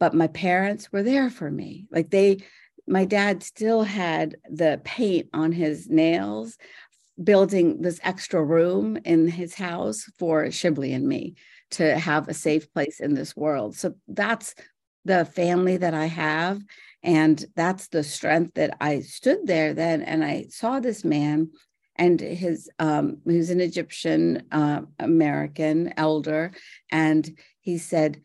but 0.00 0.14
my 0.14 0.26
parents 0.26 0.92
were 0.92 1.02
there 1.02 1.30
for 1.30 1.50
me. 1.50 1.86
Like 1.90 2.10
they 2.10 2.42
my 2.86 3.04
dad 3.04 3.42
still 3.42 3.82
had 3.82 4.36
the 4.50 4.80
paint 4.84 5.28
on 5.32 5.52
his 5.52 5.88
nails, 5.88 6.56
building 7.22 7.80
this 7.80 8.00
extra 8.02 8.42
room 8.42 8.98
in 9.04 9.28
his 9.28 9.54
house 9.54 10.04
for 10.18 10.44
Shibli 10.46 10.94
and 10.94 11.06
me 11.06 11.34
to 11.72 11.98
have 11.98 12.28
a 12.28 12.34
safe 12.34 12.72
place 12.72 13.00
in 13.00 13.14
this 13.14 13.36
world. 13.36 13.76
So 13.76 13.94
that's 14.08 14.54
the 15.04 15.24
family 15.24 15.76
that 15.76 15.94
I 15.94 16.06
have. 16.06 16.60
And 17.02 17.44
that's 17.54 17.88
the 17.88 18.02
strength 18.02 18.54
that 18.54 18.76
I 18.80 19.00
stood 19.00 19.46
there 19.46 19.74
then 19.74 20.02
and 20.02 20.24
I 20.24 20.46
saw 20.50 20.80
this 20.80 21.04
man 21.04 21.50
and 21.96 22.20
his 22.20 22.68
um 22.78 23.18
was 23.24 23.50
an 23.50 23.60
Egyptian 23.60 24.44
uh, 24.50 24.82
American 24.98 25.92
elder 25.96 26.52
and 26.90 27.38
he 27.60 27.78
said 27.78 28.20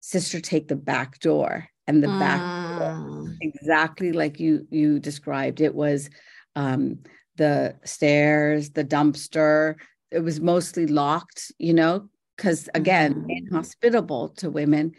sister 0.00 0.40
take 0.40 0.68
the 0.68 0.76
back 0.76 1.18
door 1.18 1.68
and 1.90 2.04
the 2.04 2.06
mm. 2.06 2.20
back 2.20 3.36
exactly 3.40 4.12
like 4.12 4.38
you 4.38 4.64
you 4.70 5.00
described 5.00 5.60
it 5.60 5.74
was 5.74 6.08
um, 6.54 7.00
the 7.36 7.74
stairs 7.84 8.70
the 8.70 8.84
dumpster 8.84 9.74
it 10.12 10.20
was 10.20 10.40
mostly 10.40 10.86
locked 10.86 11.50
you 11.58 11.74
know 11.74 12.08
because 12.36 12.68
again 12.74 13.14
mm. 13.14 13.26
inhospitable 13.28 14.28
to 14.28 14.50
women 14.50 14.92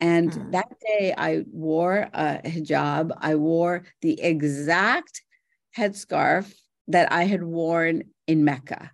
and 0.00 0.32
mm. 0.32 0.50
that 0.50 0.68
day 0.80 1.14
i 1.16 1.44
wore 1.52 2.08
a 2.12 2.40
hijab 2.44 3.12
i 3.18 3.36
wore 3.36 3.84
the 4.00 4.20
exact 4.20 5.22
headscarf 5.78 6.52
that 6.88 7.12
i 7.12 7.22
had 7.22 7.44
worn 7.44 8.02
in 8.26 8.44
mecca 8.44 8.90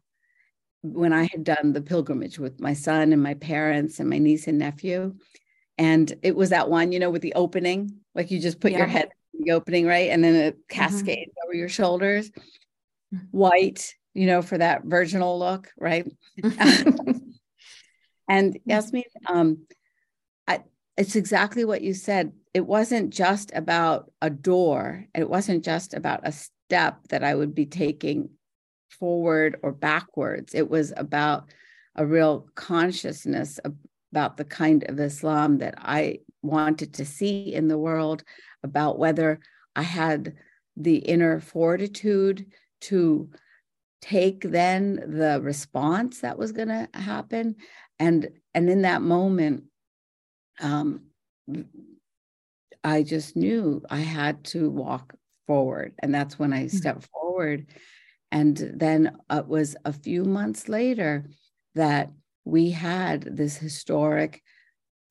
when 0.83 1.15
i 1.15 1.23
had 1.33 1.45
done 1.45 1.73
the 1.73 1.81
pilgrimage 1.81 2.39
with 2.39 2.61
my 2.61 2.75
son 2.75 3.13
and 3.13 3.23
my 3.23 3.35
parents 3.35 4.01
and 4.01 4.11
my 4.11 4.19
niece 4.19 4.47
and 4.49 4.59
nephew 4.59 5.15
and 5.79 6.13
it 6.23 6.35
was 6.35 6.51
that 6.51 6.69
one 6.69 6.93
you 6.93 6.99
know 6.99 7.11
with 7.11 7.23
the 7.23 7.35
opening 7.35 7.95
like 8.15 8.31
you 8.31 8.41
just 8.41 8.61
put 8.61 8.73
yeah. 8.73 8.79
your 8.79 8.87
head 8.87 9.09
in 9.35 9.45
the 9.45 9.53
opening 9.53 9.87
right 9.87 10.11
and 10.11 10.23
then 10.23 10.35
it 10.35 10.55
mm-hmm. 10.55 10.79
cascades 10.81 11.31
mm-hmm. 11.31 11.49
over 11.49 11.57
your 11.57 11.69
shoulders 11.69 12.31
white 13.31 13.95
you 14.13 14.27
know 14.27 14.43
for 14.43 14.59
that 14.59 14.85
virginal 14.85 15.39
look 15.39 15.71
right 15.79 16.07
and 18.29 18.59
yasmin 18.65 19.05
um 19.27 19.59
I, 20.47 20.63
it's 20.97 21.17
exactly 21.17 21.65
what 21.65 21.83
you 21.83 21.95
said 21.95 22.33
it 22.53 22.67
wasn't 22.67 23.11
just 23.11 23.53
about 23.55 24.11
a 24.21 24.29
door 24.29 25.07
it 25.15 25.31
wasn't 25.31 25.65
just 25.65 25.95
about 25.95 26.21
a 26.25 26.33
step 26.33 26.99
that 27.09 27.25
i 27.25 27.35
would 27.35 27.55
be 27.55 27.67
taking 27.67 28.31
forward 28.91 29.59
or 29.63 29.73
backwards 29.73 30.55
it 30.55 30.69
was 30.69 30.93
about 30.97 31.45
a 31.95 32.05
real 32.05 32.47
consciousness 32.55 33.59
about 34.13 34.37
the 34.37 34.45
kind 34.45 34.85
of 34.89 34.99
Islam 35.01 35.59
that 35.59 35.75
I 35.79 36.21
wanted 36.43 36.95
to 36.95 37.05
see 37.05 37.53
in 37.53 37.69
the 37.69 37.79
world, 37.79 38.25
about 38.63 38.99
whether 38.99 39.41
I 39.77 39.83
had 39.83 40.35
the 40.77 40.97
inner 40.97 41.41
fortitude 41.41 42.47
to 42.81 43.31
take 44.01 44.43
then 44.43 44.95
the 44.95 45.41
response 45.43 46.21
that 46.21 46.39
was 46.39 46.53
going 46.53 46.69
to 46.69 46.89
happen. 46.95 47.57
And 47.99 48.29
and 48.55 48.71
in 48.71 48.83
that 48.83 49.03
moment 49.03 49.65
um 50.61 51.03
i 52.85 53.03
just 53.03 53.37
knew 53.37 53.83
i 53.91 53.99
had 53.99 54.45
to 54.45 54.71
walk 54.71 55.15
forward. 55.47 55.95
And 55.99 56.15
that's 56.15 56.39
when 56.39 56.53
i 56.53 56.65
mm-hmm. 56.65 56.77
stepped 56.77 57.07
forward. 57.07 57.67
And 58.31 58.57
then 58.57 59.17
it 59.31 59.49
was 59.49 59.77
a 59.85 59.93
few 59.93 60.25
months 60.25 60.69
later 60.69 61.25
that 61.75 62.11
we 62.49 62.71
had 62.71 63.37
this 63.37 63.59
historic 63.59 64.43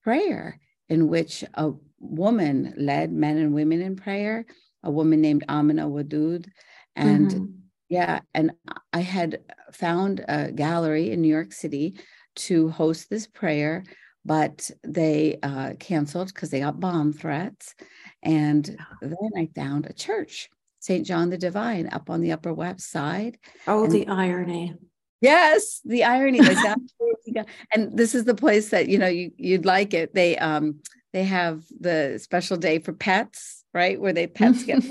prayer 0.04 0.60
in 0.90 1.08
which 1.08 1.44
a 1.54 1.72
woman 2.00 2.74
led 2.78 3.12
men 3.12 3.38
and 3.38 3.54
women 3.54 3.80
in 3.80 3.96
prayer, 3.96 4.44
a 4.84 4.90
woman 4.90 5.22
named 5.22 5.44
Amina 5.48 5.88
Wadud. 5.88 6.48
And 6.96 7.30
mm-hmm. 7.30 7.46
yeah, 7.90 8.22
and 8.34 8.54
I 8.92 9.02
had 9.02 9.42
found 9.72 10.26
a 10.28 10.52
gallery 10.52 11.12
in 11.12 11.22
New 11.22 11.28
York 11.28 11.54
City 11.54 12.00
to 12.38 12.70
host 12.70 13.08
this 13.08 13.28
prayer, 13.28 13.84
but 14.26 14.72
they 14.84 15.38
uh, 15.44 15.74
canceled 15.80 16.34
because 16.34 16.50
they 16.50 16.62
got 16.62 16.80
bomb 16.80 17.14
threats. 17.14 17.76
And 18.24 18.66
then 19.00 19.32
I 19.38 19.48
found 19.56 19.86
a 19.86 19.94
church, 19.94 20.50
St. 20.80 21.06
John 21.06 21.30
the 21.30 21.38
Divine, 21.38 21.88
up 21.92 22.10
on 22.10 22.22
the 22.22 22.32
Upper 22.32 22.54
West 22.54 22.90
Side. 22.90 23.38
Oh, 23.68 23.84
and 23.84 23.94
the 23.94 24.08
irony. 24.08 24.74
Yes, 25.22 25.82
the 25.84 26.04
irony. 26.04 26.42
Like 26.42 26.58
and 27.74 27.98
this 27.98 28.14
is 28.14 28.26
the 28.26 28.36
place 28.36 28.70
that 28.70 28.88
you 28.88 28.98
know 28.98 29.08
you 29.08 29.32
you'd 29.38 29.66
like 29.66 29.94
it. 29.94 30.14
They 30.14 30.38
um 30.38 30.82
they 31.14 31.24
have 31.24 31.64
the 31.80 32.20
special 32.22 32.58
day 32.58 32.80
for 32.80 32.94
pets, 32.94 33.64
right? 33.74 34.00
Where 34.00 34.14
they 34.14 34.28
pets 34.28 34.64
get 34.66 34.84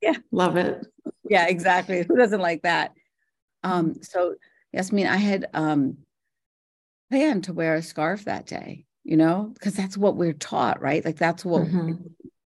yeah, 0.00 0.14
love 0.32 0.56
it. 0.56 0.86
Yeah, 1.28 1.46
exactly. 1.48 2.02
Who 2.02 2.16
doesn't 2.16 2.40
like 2.40 2.62
that? 2.62 2.92
Um, 3.62 3.96
so 4.02 4.36
yes, 4.72 4.92
I 4.92 4.94
mean, 4.94 5.06
I 5.06 5.16
had 5.16 5.46
um 5.52 5.98
planned 7.10 7.44
to 7.44 7.52
wear 7.52 7.74
a 7.74 7.82
scarf 7.82 8.24
that 8.24 8.46
day, 8.46 8.84
you 9.04 9.16
know, 9.16 9.50
because 9.54 9.74
that's 9.74 9.96
what 9.96 10.16
we're 10.16 10.32
taught, 10.32 10.80
right? 10.80 11.04
Like 11.04 11.16
that's 11.16 11.44
what 11.44 11.64
mm-hmm 11.64 11.92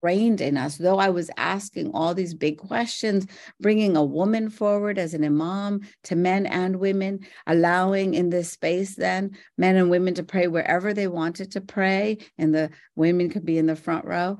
ingrained 0.00 0.40
in 0.40 0.56
us. 0.56 0.76
Though 0.76 0.98
I 0.98 1.10
was 1.10 1.30
asking 1.36 1.92
all 1.92 2.14
these 2.14 2.34
big 2.34 2.58
questions, 2.58 3.26
bringing 3.60 3.96
a 3.96 4.04
woman 4.04 4.50
forward 4.50 4.98
as 4.98 5.14
an 5.14 5.24
imam 5.24 5.80
to 6.04 6.16
men 6.16 6.46
and 6.46 6.76
women, 6.76 7.20
allowing 7.46 8.14
in 8.14 8.30
this 8.30 8.50
space 8.52 8.94
then 8.94 9.32
men 9.56 9.76
and 9.76 9.90
women 9.90 10.14
to 10.14 10.22
pray 10.22 10.46
wherever 10.46 10.94
they 10.94 11.08
wanted 11.08 11.52
to 11.52 11.60
pray, 11.60 12.18
and 12.38 12.54
the 12.54 12.70
women 12.96 13.30
could 13.30 13.44
be 13.44 13.58
in 13.58 13.66
the 13.66 13.76
front 13.76 14.04
row. 14.04 14.38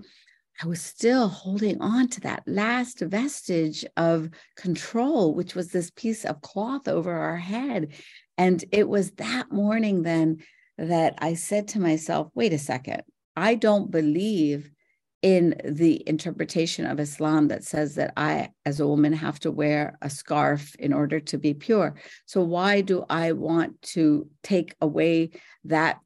I 0.61 0.67
was 0.67 0.81
still 0.81 1.29
holding 1.29 1.81
on 1.81 2.09
to 2.09 2.21
that 2.23 2.43
last 2.47 3.01
vestige 3.01 3.85
of 3.97 4.29
control, 4.57 5.35
which 5.35 5.55
was 5.55 5.71
this 5.71 5.91
piece 5.91 6.25
of 6.25 6.41
cloth 6.41 6.89
over 6.89 7.13
our 7.13 7.37
head. 7.37 7.93
And 8.37 8.65
it 8.73 8.89
was 8.89 9.13
that 9.13 9.53
morning 9.53 10.03
then 10.03 10.39
that 10.77 11.15
I 11.19 11.35
said 11.35 11.69
to 11.69 11.81
myself, 11.81 12.29
wait 12.35 12.53
a 12.53 12.59
second, 12.59 13.03
I 13.37 13.55
don't 13.55 13.89
believe 13.89 14.73
in 15.23 15.61
the 15.65 16.03
interpretation 16.07 16.87
of 16.87 17.01
Islam 17.01 17.49
that 17.49 17.65
says 17.65 17.97
that 17.97 18.13
I, 18.17 18.51
as 18.65 18.79
a 18.79 18.87
woman, 18.87 19.13
have 19.13 19.41
to 19.41 19.51
wear 19.51 19.99
a 20.01 20.09
scarf 20.09 20.77
in 20.77 20.93
order 20.93 21.19
to 21.21 21.39
be 21.39 21.55
pure. 21.55 21.97
So, 22.27 22.43
why 22.43 22.83
do 22.83 23.05
I 23.11 23.33
want 23.33 23.83
to 23.95 24.29
take 24.43 24.77
away 24.81 25.31
that 25.65 25.99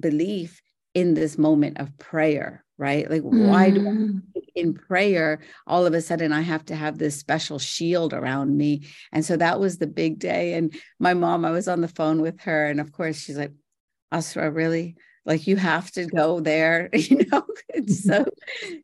belief 0.00 0.62
in 0.94 1.14
this 1.14 1.36
moment 1.36 1.78
of 1.78 1.96
prayer? 1.98 2.64
Right? 2.76 3.08
Like, 3.08 3.22
mm. 3.22 3.48
why 3.48 3.70
do 3.70 3.80
I, 3.86 3.92
mm. 3.92 4.22
in 4.54 4.74
prayer, 4.74 5.42
all 5.66 5.86
of 5.86 5.94
a 5.94 6.00
sudden 6.00 6.32
I 6.32 6.40
have 6.40 6.64
to 6.66 6.74
have 6.74 6.98
this 6.98 7.16
special 7.16 7.58
shield 7.58 8.12
around 8.12 8.56
me? 8.56 8.86
And 9.12 9.24
so 9.24 9.36
that 9.36 9.60
was 9.60 9.78
the 9.78 9.86
big 9.86 10.18
day. 10.18 10.54
And 10.54 10.74
my 10.98 11.14
mom, 11.14 11.44
I 11.44 11.50
was 11.50 11.68
on 11.68 11.82
the 11.82 11.88
phone 11.88 12.20
with 12.20 12.40
her, 12.40 12.66
and 12.66 12.80
of 12.80 12.92
course, 12.92 13.18
she's 13.18 13.38
like, 13.38 13.52
Asra, 14.10 14.50
really? 14.50 14.96
Like 15.26 15.46
you 15.46 15.56
have 15.56 15.90
to 15.92 16.06
go 16.06 16.40
there 16.40 16.90
you 16.92 17.24
know 17.30 17.44
so 17.88 18.26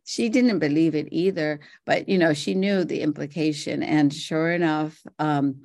she 0.04 0.28
didn't 0.28 0.58
believe 0.58 0.94
it 0.94 1.08
either 1.10 1.60
but 1.84 2.08
you 2.08 2.18
know 2.18 2.32
she 2.32 2.54
knew 2.54 2.84
the 2.84 3.02
implication 3.02 3.82
and 3.82 4.12
sure 4.12 4.50
enough 4.50 4.98
um, 5.18 5.62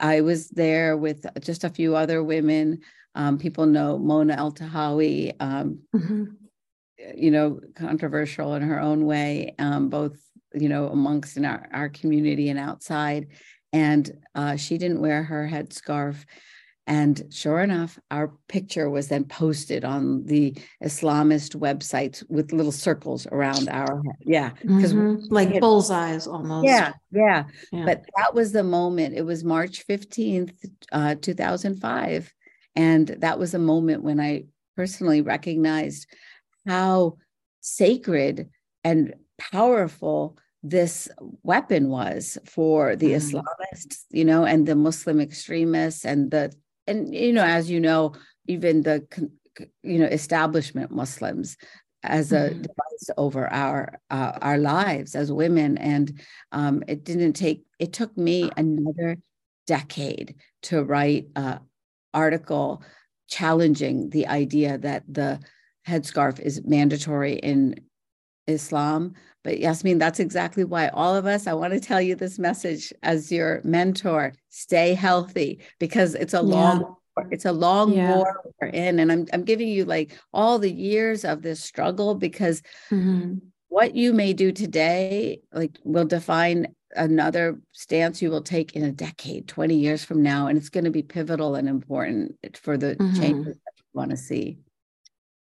i 0.00 0.20
was 0.20 0.48
there 0.50 0.96
with 0.96 1.26
just 1.40 1.64
a 1.64 1.70
few 1.70 1.96
other 1.96 2.22
women 2.22 2.80
um, 3.14 3.36
people 3.36 3.66
know 3.66 3.98
Mona 3.98 4.36
Eltahawy 4.36 5.34
um, 5.38 5.80
mm-hmm. 5.94 6.24
you 7.14 7.30
know 7.30 7.60
controversial 7.74 8.54
in 8.54 8.62
her 8.62 8.80
own 8.80 9.04
way 9.04 9.54
um, 9.58 9.88
both 9.88 10.18
you 10.54 10.68
know 10.68 10.88
amongst 10.88 11.36
in 11.36 11.44
our, 11.44 11.68
our 11.72 11.88
community 11.88 12.48
and 12.48 12.58
outside 12.58 13.28
and 13.72 14.10
uh, 14.34 14.56
she 14.56 14.78
didn't 14.78 15.00
wear 15.00 15.22
her 15.22 15.48
headscarf 15.50 16.24
and 16.86 17.22
sure 17.30 17.60
enough, 17.60 17.98
our 18.10 18.32
picture 18.48 18.90
was 18.90 19.06
then 19.06 19.24
posted 19.24 19.84
on 19.84 20.24
the 20.24 20.56
Islamist 20.82 21.54
websites 21.54 22.28
with 22.28 22.52
little 22.52 22.72
circles 22.72 23.26
around 23.30 23.68
our 23.68 24.02
head. 24.04 24.16
Yeah. 24.20 24.50
Because 24.60 24.92
mm-hmm. 24.92 25.32
like 25.32 25.60
bullseyes 25.60 26.26
almost. 26.26 26.66
Yeah, 26.66 26.92
yeah, 27.12 27.44
yeah. 27.70 27.84
But 27.84 28.02
that 28.16 28.34
was 28.34 28.50
the 28.50 28.64
moment. 28.64 29.14
It 29.14 29.22
was 29.22 29.44
March 29.44 29.86
15th, 29.86 30.54
uh, 30.90 31.14
2005. 31.20 32.32
And 32.74 33.08
that 33.20 33.38
was 33.38 33.54
a 33.54 33.60
moment 33.60 34.02
when 34.02 34.18
I 34.18 34.46
personally 34.76 35.20
recognized 35.20 36.08
how 36.66 37.18
sacred 37.60 38.48
and 38.82 39.14
powerful 39.38 40.36
this 40.64 41.08
weapon 41.42 41.88
was 41.88 42.38
for 42.44 42.96
the 42.96 43.12
mm. 43.12 43.16
Islamists, 43.16 44.04
you 44.10 44.24
know, 44.24 44.44
and 44.44 44.66
the 44.66 44.76
Muslim 44.76 45.20
extremists 45.20 46.04
and 46.04 46.30
the 46.30 46.52
and 46.86 47.14
you 47.14 47.32
know 47.32 47.44
as 47.44 47.70
you 47.70 47.80
know 47.80 48.12
even 48.46 48.82
the 48.82 49.06
you 49.82 49.98
know 49.98 50.06
establishment 50.06 50.90
muslims 50.90 51.56
as 52.02 52.32
a 52.32 52.50
mm-hmm. 52.50 52.62
device 52.62 53.10
over 53.16 53.52
our 53.52 54.00
uh, 54.10 54.32
our 54.42 54.58
lives 54.58 55.14
as 55.14 55.30
women 55.30 55.78
and 55.78 56.20
um, 56.50 56.82
it 56.88 57.04
didn't 57.04 57.34
take 57.34 57.62
it 57.78 57.92
took 57.92 58.16
me 58.16 58.50
another 58.56 59.16
decade 59.66 60.34
to 60.62 60.82
write 60.82 61.26
an 61.36 61.60
article 62.12 62.82
challenging 63.28 64.10
the 64.10 64.26
idea 64.26 64.78
that 64.78 65.04
the 65.08 65.40
headscarf 65.86 66.40
is 66.40 66.64
mandatory 66.64 67.34
in 67.34 67.74
islam 68.46 69.14
but 69.44 69.58
Yasmin, 69.58 69.98
that's 69.98 70.20
exactly 70.20 70.64
why 70.64 70.88
all 70.88 71.16
of 71.16 71.26
us, 71.26 71.46
I 71.46 71.52
want 71.52 71.72
to 71.72 71.80
tell 71.80 72.00
you 72.00 72.14
this 72.14 72.38
message 72.38 72.92
as 73.02 73.32
your 73.32 73.60
mentor, 73.64 74.34
stay 74.50 74.94
healthy 74.94 75.60
because 75.78 76.14
it's 76.14 76.34
a 76.34 76.38
yeah. 76.38 76.42
long 76.42 76.96
it's 77.30 77.44
a 77.44 77.52
long 77.52 77.92
yeah. 77.92 78.16
war 78.16 78.40
we're 78.60 78.68
in. 78.68 78.98
And 78.98 79.12
I'm 79.12 79.26
I'm 79.32 79.44
giving 79.44 79.68
you 79.68 79.84
like 79.84 80.18
all 80.32 80.58
the 80.58 80.72
years 80.72 81.24
of 81.24 81.42
this 81.42 81.62
struggle 81.62 82.14
because 82.14 82.62
mm-hmm. 82.90 83.34
what 83.68 83.94
you 83.94 84.12
may 84.12 84.32
do 84.32 84.52
today, 84.52 85.40
like 85.52 85.78
will 85.84 86.06
define 86.06 86.74
another 86.94 87.58
stance 87.72 88.20
you 88.20 88.30
will 88.30 88.42
take 88.42 88.76
in 88.76 88.84
a 88.84 88.92
decade, 88.92 89.48
20 89.48 89.74
years 89.74 90.04
from 90.04 90.22
now. 90.22 90.46
And 90.46 90.58
it's 90.58 90.68
going 90.68 90.84
to 90.84 90.90
be 90.90 91.02
pivotal 91.02 91.54
and 91.54 91.68
important 91.68 92.36
for 92.56 92.76
the 92.76 92.96
mm-hmm. 92.96 93.20
changes 93.20 93.54
that 93.54 93.72
you 93.76 93.84
want 93.92 94.10
to 94.10 94.16
see. 94.16 94.58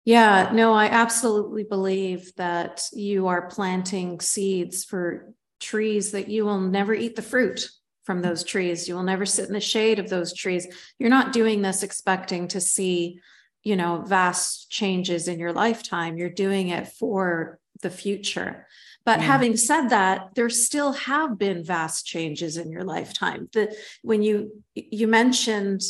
Yeah, 0.05 0.51
no, 0.53 0.75
I 0.75 0.87
absolutely 0.87 1.65
believe 1.65 2.35
that 2.37 2.83
you 2.93 3.27
are 3.29 3.49
planting 3.49 4.21
seeds 4.21 4.85
for 4.85 5.33
trees 5.61 6.13
that 6.13 6.29
you 6.29 6.45
will 6.45 6.61
never 6.61 6.93
eat 6.93 7.17
the 7.17 7.23
fruit 7.23 7.71
from 8.05 8.21
those 8.21 8.45
trees. 8.45 8.87
You 8.87 8.97
will 8.97 9.03
never 9.03 9.25
sit 9.25 9.47
in 9.47 9.55
the 9.55 9.61
shade 9.61 9.99
of 9.99 10.11
those 10.11 10.35
trees. 10.35 10.67
You're 10.99 11.09
not 11.09 11.33
doing 11.33 11.63
this 11.63 11.83
expecting 11.83 12.49
to 12.49 12.61
see, 12.61 13.21
you 13.63 13.77
know, 13.77 14.03
vast 14.07 14.71
changes 14.71 15.27
in 15.27 15.39
your 15.39 15.55
lifetime. 15.55 16.19
You're 16.19 16.29
doing 16.29 16.69
it 16.69 16.89
for 16.89 17.59
the 17.81 17.91
future. 17.91 18.67
But 19.07 19.21
yeah. 19.21 19.27
having 19.27 19.57
said 19.57 19.89
that, 19.89 20.35
there 20.35 20.51
still 20.51 20.93
have 20.93 21.39
been 21.39 21.65
vast 21.65 22.07
changes 22.07 22.59
in 22.59 22.71
your 22.71 22.85
lifetime. 22.85 23.49
The 23.53 23.75
when 24.03 24.23
you 24.23 24.63
you 24.75 25.09
mentioned 25.09 25.83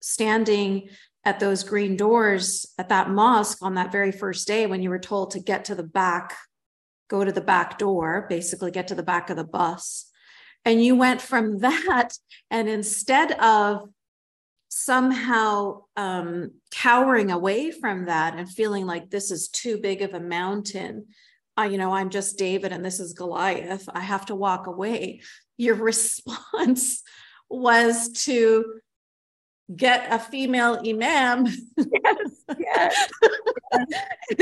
standing 0.00 0.88
at 1.24 1.40
those 1.40 1.62
green 1.62 1.96
doors 1.96 2.66
at 2.78 2.88
that 2.88 3.10
mosque 3.10 3.58
on 3.62 3.74
that 3.74 3.92
very 3.92 4.12
first 4.12 4.46
day 4.46 4.66
when 4.66 4.82
you 4.82 4.90
were 4.90 4.98
told 4.98 5.30
to 5.30 5.40
get 5.40 5.64
to 5.66 5.74
the 5.74 5.82
back, 5.82 6.36
go 7.08 7.24
to 7.24 7.32
the 7.32 7.40
back 7.40 7.78
door, 7.78 8.26
basically 8.28 8.70
get 8.70 8.88
to 8.88 8.94
the 8.94 9.02
back 9.02 9.30
of 9.30 9.36
the 9.36 9.44
bus. 9.44 10.10
And 10.64 10.84
you 10.84 10.96
went 10.96 11.20
from 11.20 11.58
that, 11.60 12.16
and 12.50 12.68
instead 12.68 13.32
of 13.32 13.88
somehow 14.68 15.82
um, 15.96 16.52
cowering 16.70 17.30
away 17.30 17.70
from 17.70 18.06
that 18.06 18.36
and 18.38 18.48
feeling 18.48 18.86
like 18.86 19.10
this 19.10 19.30
is 19.30 19.48
too 19.48 19.78
big 19.78 20.02
of 20.02 20.14
a 20.14 20.20
mountain, 20.20 21.06
uh, 21.58 21.64
you 21.64 21.76
know, 21.76 21.92
I'm 21.92 22.10
just 22.10 22.38
David 22.38 22.72
and 22.72 22.84
this 22.84 22.98
is 22.98 23.12
Goliath, 23.12 23.88
I 23.92 24.00
have 24.00 24.26
to 24.26 24.34
walk 24.34 24.66
away. 24.66 25.20
Your 25.58 25.74
response 25.76 27.02
was 27.48 28.10
to 28.24 28.80
get 29.74 30.12
a 30.12 30.18
female 30.18 30.80
imam. 30.86 31.46
Yes, 31.76 32.44
yes. 32.58 33.08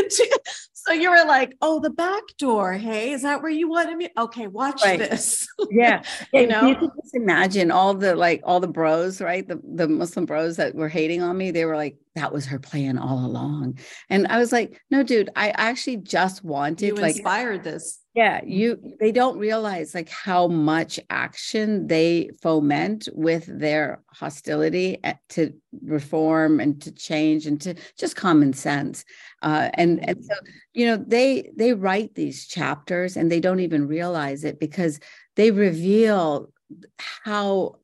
so 0.73 0.93
you 0.93 1.11
were 1.11 1.25
like, 1.27 1.57
oh, 1.61 1.81
the 1.81 1.91
back 1.91 2.23
door. 2.39 2.73
Hey, 2.75 3.12
is 3.12 3.23
that 3.23 3.43
where 3.43 3.50
you 3.50 3.69
want 3.69 3.81
wanted 3.81 3.97
me? 3.97 4.09
Okay, 4.19 4.47
watch 4.47 4.83
right. 4.85 4.99
this. 4.99 5.47
yeah. 5.71 6.03
you 6.33 6.47
know, 6.47 6.67
you 6.67 6.77
can 6.77 6.91
just 7.00 7.15
imagine 7.15 7.71
all 7.71 7.95
the 7.95 8.15
like 8.15 8.43
all 8.45 8.61
the 8.61 8.69
bros, 8.69 9.21
right? 9.21 9.47
The 9.47 9.61
the 9.62 9.89
Muslim 9.89 10.27
bros 10.27 10.57
that 10.57 10.75
were 10.75 10.89
hating 10.89 11.23
on 11.23 11.37
me, 11.37 11.50
they 11.50 11.65
were 11.65 11.77
like, 11.77 11.97
that 12.15 12.33
was 12.33 12.47
her 12.47 12.59
plan 12.59 12.99
all 12.99 13.25
along. 13.25 13.79
And 14.09 14.27
I 14.29 14.39
was 14.39 14.53
like, 14.53 14.81
no, 14.91 15.03
dude, 15.03 15.31
I 15.37 15.50
actually 15.50 15.99
just 15.99 16.45
wanted 16.45 16.87
you 16.87 16.95
like 16.95 17.17
inspired 17.17 17.65
this. 17.65 18.00
Yeah 18.21 18.41
you 18.45 18.79
they 19.00 19.11
don't 19.11 19.39
realize 19.39 19.95
like 19.95 20.11
how 20.11 20.47
much 20.47 21.00
action 21.09 21.87
they 21.87 22.29
foment 22.43 23.09
with 23.15 23.47
their 23.47 24.03
hostility 24.12 24.99
eh, 25.05 25.15
to 25.31 25.55
reform 25.83 26.61
and 26.61 26.83
to 26.83 26.93
change 26.93 27.47
and 27.47 27.62
to 27.62 27.73
just 27.99 28.17
common 28.17 28.53
sense. 28.53 29.07
Uh, 29.41 29.71
and 29.73 30.07
and 30.07 30.23
so 30.23 30.35
you 30.75 30.85
know 30.85 30.99
they 30.99 31.50
they 31.57 31.73
write 31.73 32.15
these 32.15 32.47
chapters 32.47 33.17
and 33.17 33.33
they 33.33 33.41
don't 33.41 33.61
even 33.61 33.89
realize 33.89 34.45
it 34.45 34.61
because 34.61 35.00
they 35.37 35.50
reveal 35.50 36.53
how 36.99 37.77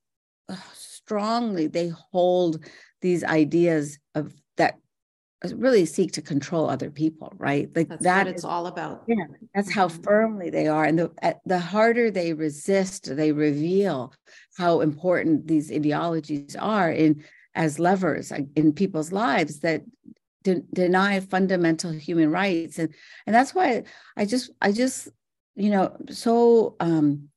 strongly 0.75 1.66
they 1.66 1.90
hold 2.12 2.62
these 3.00 3.25
ideas 3.25 3.99
of 4.14 4.35
really 5.55 5.85
seek 5.85 6.12
to 6.12 6.23
control 6.23 6.69
other 6.69 6.90
people 6.90 7.33
right 7.37 7.69
like 7.76 7.88
that's 7.88 8.02
that 8.02 8.26
it's 8.26 8.45
all 8.45 8.66
about 8.66 9.05
yeah 9.07 9.25
that's 9.55 9.73
how 9.73 9.87
mm-hmm. 9.87 10.02
firmly 10.02 10.50
they 10.50 10.66
are 10.66 10.85
and 10.85 10.99
the 10.99 11.37
the 11.45 11.59
harder 11.59 12.11
they 12.11 12.33
resist 12.33 13.14
they 13.16 13.33
reveal 13.33 14.12
how 14.57 14.81
important 14.81 15.47
these 15.47 15.71
ideologies 15.71 16.57
are 16.57 16.90
in 16.90 17.23
as 17.55 17.78
levers 17.78 18.33
in 18.55 18.73
people's 18.73 19.12
lives 19.12 19.61
that 19.61 19.83
de- 20.43 20.62
deny 20.73 21.21
fundamental 21.21 21.93
human 21.93 22.31
rights 22.31 22.78
and 22.78 22.93
and 23.26 23.35
that's 23.35 23.55
why 23.55 23.83
i 24.16 24.25
just 24.25 24.50
i 24.62 24.73
just 24.73 25.09
you 25.55 25.71
know 25.71 25.95
so 26.09 26.76
um 26.81 27.28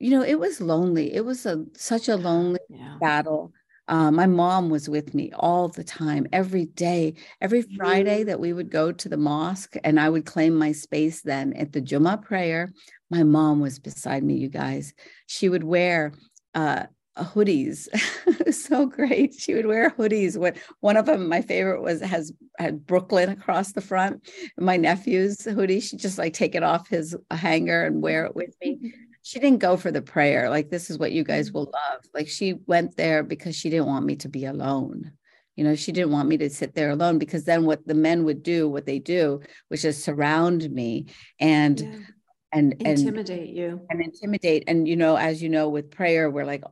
you 0.00 0.10
know 0.10 0.22
it 0.22 0.38
was 0.38 0.60
lonely 0.60 1.14
it 1.14 1.24
was 1.24 1.44
a 1.46 1.64
such 1.74 2.08
a 2.08 2.16
lonely 2.16 2.60
yeah. 2.70 2.96
battle 3.00 3.52
uh, 3.88 4.10
my 4.10 4.26
mom 4.26 4.68
was 4.68 4.88
with 4.88 5.14
me 5.14 5.32
all 5.34 5.68
the 5.68 5.84
time, 5.84 6.26
every 6.32 6.66
day, 6.66 7.14
every 7.40 7.62
Friday 7.62 8.24
that 8.24 8.40
we 8.40 8.52
would 8.52 8.70
go 8.70 8.90
to 8.90 9.08
the 9.08 9.16
mosque 9.16 9.76
and 9.84 10.00
I 10.00 10.08
would 10.08 10.26
claim 10.26 10.56
my 10.56 10.72
space 10.72 11.22
then 11.22 11.52
at 11.52 11.72
the 11.72 11.80
Jummah 11.80 12.22
prayer. 12.22 12.72
My 13.10 13.22
mom 13.22 13.60
was 13.60 13.78
beside 13.78 14.24
me, 14.24 14.34
you 14.34 14.48
guys. 14.48 14.92
She 15.26 15.48
would 15.48 15.62
wear 15.62 16.12
uh, 16.54 16.86
hoodies. 17.16 17.86
so 18.52 18.86
great. 18.86 19.34
She 19.34 19.54
would 19.54 19.66
wear 19.66 19.90
hoodies. 19.90 20.36
What 20.36 20.56
one 20.80 20.96
of 20.96 21.06
them, 21.06 21.28
my 21.28 21.40
favorite 21.42 21.82
was 21.82 22.00
has 22.00 22.32
had 22.58 22.86
Brooklyn 22.86 23.28
across 23.28 23.72
the 23.72 23.80
front. 23.80 24.28
My 24.58 24.76
nephew's 24.76 25.44
hoodie, 25.44 25.80
she 25.80 25.96
just 25.96 26.18
like 26.18 26.32
take 26.32 26.54
it 26.54 26.62
off 26.62 26.88
his 26.88 27.16
hanger 27.30 27.84
and 27.84 28.02
wear 28.02 28.26
it 28.26 28.34
with 28.34 28.54
me 28.60 28.92
she 29.26 29.40
didn't 29.40 29.58
go 29.58 29.76
for 29.76 29.90
the 29.90 30.02
prayer 30.02 30.48
like 30.48 30.70
this 30.70 30.88
is 30.88 30.98
what 30.98 31.10
you 31.10 31.24
guys 31.24 31.50
will 31.50 31.64
love. 31.64 32.00
Like 32.14 32.28
she 32.28 32.60
went 32.68 32.96
there 32.96 33.24
because 33.24 33.56
she 33.56 33.70
didn't 33.70 33.88
want 33.88 34.06
me 34.06 34.14
to 34.16 34.28
be 34.28 34.44
alone. 34.44 35.10
You 35.56 35.64
know 35.64 35.74
she 35.74 35.90
didn't 35.90 36.12
want 36.12 36.28
me 36.28 36.36
to 36.36 36.48
sit 36.48 36.76
there 36.76 36.90
alone 36.90 37.18
because 37.18 37.42
then 37.42 37.64
what 37.64 37.84
the 37.88 37.94
men 37.94 38.22
would 38.22 38.44
do 38.44 38.68
what 38.68 38.86
they 38.86 39.00
do 39.00 39.40
which 39.66 39.84
is 39.84 40.00
surround 40.00 40.70
me 40.70 41.06
and 41.40 41.80
yeah. 41.80 41.98
and 42.52 42.74
intimidate 42.74 43.48
and, 43.48 43.56
you. 43.56 43.80
and 43.90 44.00
intimidate. 44.00 44.62
And 44.68 44.86
you 44.86 44.94
know 44.94 45.16
as 45.16 45.42
you 45.42 45.48
know 45.48 45.70
with 45.70 45.90
prayer 45.90 46.30
we're 46.30 46.44
like 46.44 46.62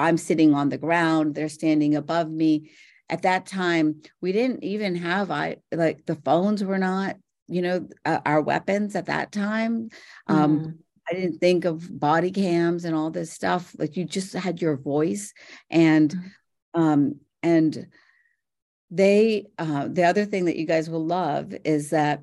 i'm 0.00 0.16
sitting 0.16 0.52
on 0.52 0.68
the 0.68 0.78
ground 0.78 1.36
they're 1.36 1.48
standing 1.48 1.94
above 1.94 2.28
me. 2.28 2.72
At 3.08 3.22
that 3.22 3.46
time 3.46 4.02
we 4.20 4.32
didn't 4.32 4.64
even 4.64 4.96
have 4.96 5.30
i 5.30 5.58
like 5.70 6.06
the 6.06 6.16
phones 6.16 6.64
were 6.64 6.78
not 6.78 7.18
you 7.46 7.62
know 7.62 7.88
uh, 8.04 8.20
our 8.26 8.40
weapons 8.40 8.96
at 8.96 9.06
that 9.06 9.30
time. 9.30 9.90
Um 10.26 10.58
mm 10.58 10.74
I 11.10 11.14
didn't 11.14 11.38
think 11.38 11.64
of 11.64 11.98
body 11.98 12.30
cams 12.30 12.84
and 12.84 12.94
all 12.94 13.10
this 13.10 13.32
stuff. 13.32 13.74
Like 13.78 13.96
you 13.96 14.04
just 14.04 14.32
had 14.34 14.62
your 14.62 14.76
voice 14.76 15.32
and 15.70 16.10
mm-hmm. 16.10 16.80
um 16.80 17.20
and 17.42 17.88
they 18.90 19.46
uh 19.58 19.88
the 19.90 20.04
other 20.04 20.24
thing 20.24 20.44
that 20.46 20.56
you 20.56 20.66
guys 20.66 20.88
will 20.88 21.04
love 21.04 21.54
is 21.64 21.90
that 21.90 22.22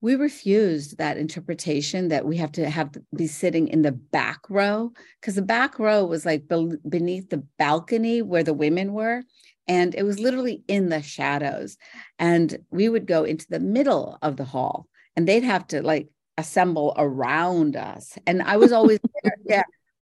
we 0.00 0.14
refused 0.14 0.98
that 0.98 1.16
interpretation 1.16 2.08
that 2.08 2.24
we 2.24 2.36
have 2.36 2.52
to 2.52 2.68
have 2.70 2.92
to 2.92 3.02
be 3.16 3.26
sitting 3.26 3.68
in 3.68 3.82
the 3.82 3.92
back 3.92 4.38
row 4.48 4.92
because 5.20 5.34
the 5.34 5.42
back 5.42 5.78
row 5.78 6.04
was 6.04 6.24
like 6.24 6.46
be- 6.48 6.76
beneath 6.88 7.30
the 7.30 7.44
balcony 7.58 8.22
where 8.22 8.44
the 8.44 8.54
women 8.54 8.92
were 8.92 9.22
and 9.66 9.94
it 9.94 10.04
was 10.04 10.18
literally 10.18 10.62
in 10.68 10.88
the 10.88 11.02
shadows 11.02 11.76
and 12.18 12.58
we 12.70 12.88
would 12.88 13.06
go 13.06 13.24
into 13.24 13.46
the 13.48 13.60
middle 13.60 14.18
of 14.22 14.36
the 14.36 14.44
hall 14.44 14.86
and 15.16 15.26
they'd 15.26 15.44
have 15.44 15.66
to 15.66 15.82
like 15.82 16.08
assemble 16.38 16.94
around 16.96 17.76
us. 17.76 18.16
And 18.26 18.42
I 18.42 18.56
was 18.56 18.72
always 18.72 19.00
there, 19.22 19.36
yeah, 19.44 19.62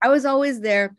I 0.03 0.09
was 0.09 0.27
always 0.27 0.61
there 0.61 0.95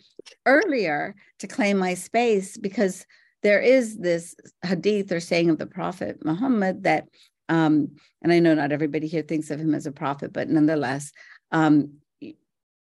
earlier 0.47 1.15
to 1.39 1.47
claim 1.47 1.77
my 1.77 1.93
space 1.93 2.57
because 2.57 3.05
there 3.43 3.61
is 3.61 3.97
this 3.97 4.35
hadith 4.63 5.11
or 5.11 5.19
saying 5.19 5.51
of 5.51 5.59
the 5.59 5.67
Prophet 5.67 6.25
Muhammad 6.25 6.83
that, 6.83 7.07
um, 7.49 7.91
and 8.23 8.33
I 8.33 8.39
know 8.39 8.55
not 8.55 8.71
everybody 8.71 9.05
here 9.05 9.21
thinks 9.21 9.51
of 9.51 9.59
him 9.59 9.75
as 9.75 9.85
a 9.85 9.91
prophet, 9.91 10.33
but 10.33 10.49
nonetheless, 10.49 11.11
um, 11.51 11.99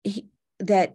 he, 0.02 0.26
that 0.60 0.94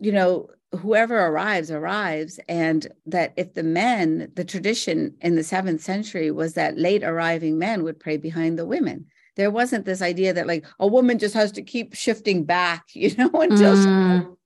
you 0.00 0.10
know 0.10 0.48
whoever 0.72 1.26
arrives 1.26 1.70
arrives 1.70 2.40
and 2.48 2.88
that 3.06 3.32
if 3.36 3.54
the 3.54 3.62
men 3.62 4.30
the 4.34 4.44
tradition 4.44 5.14
in 5.20 5.36
the 5.36 5.44
seventh 5.44 5.80
century 5.80 6.30
was 6.30 6.54
that 6.54 6.76
late 6.76 7.04
arriving 7.04 7.58
men 7.58 7.84
would 7.84 8.00
pray 8.00 8.16
behind 8.16 8.58
the 8.58 8.66
women 8.66 9.06
there 9.38 9.52
wasn't 9.52 9.86
this 9.86 10.02
idea 10.02 10.32
that 10.34 10.48
like 10.48 10.66
a 10.80 10.86
woman 10.86 11.18
just 11.18 11.32
has 11.34 11.52
to 11.52 11.62
keep 11.62 11.94
shifting 11.94 12.44
back, 12.44 12.84
you 12.92 13.14
know, 13.16 13.30
until 13.32 13.74
mm. 13.74 14.36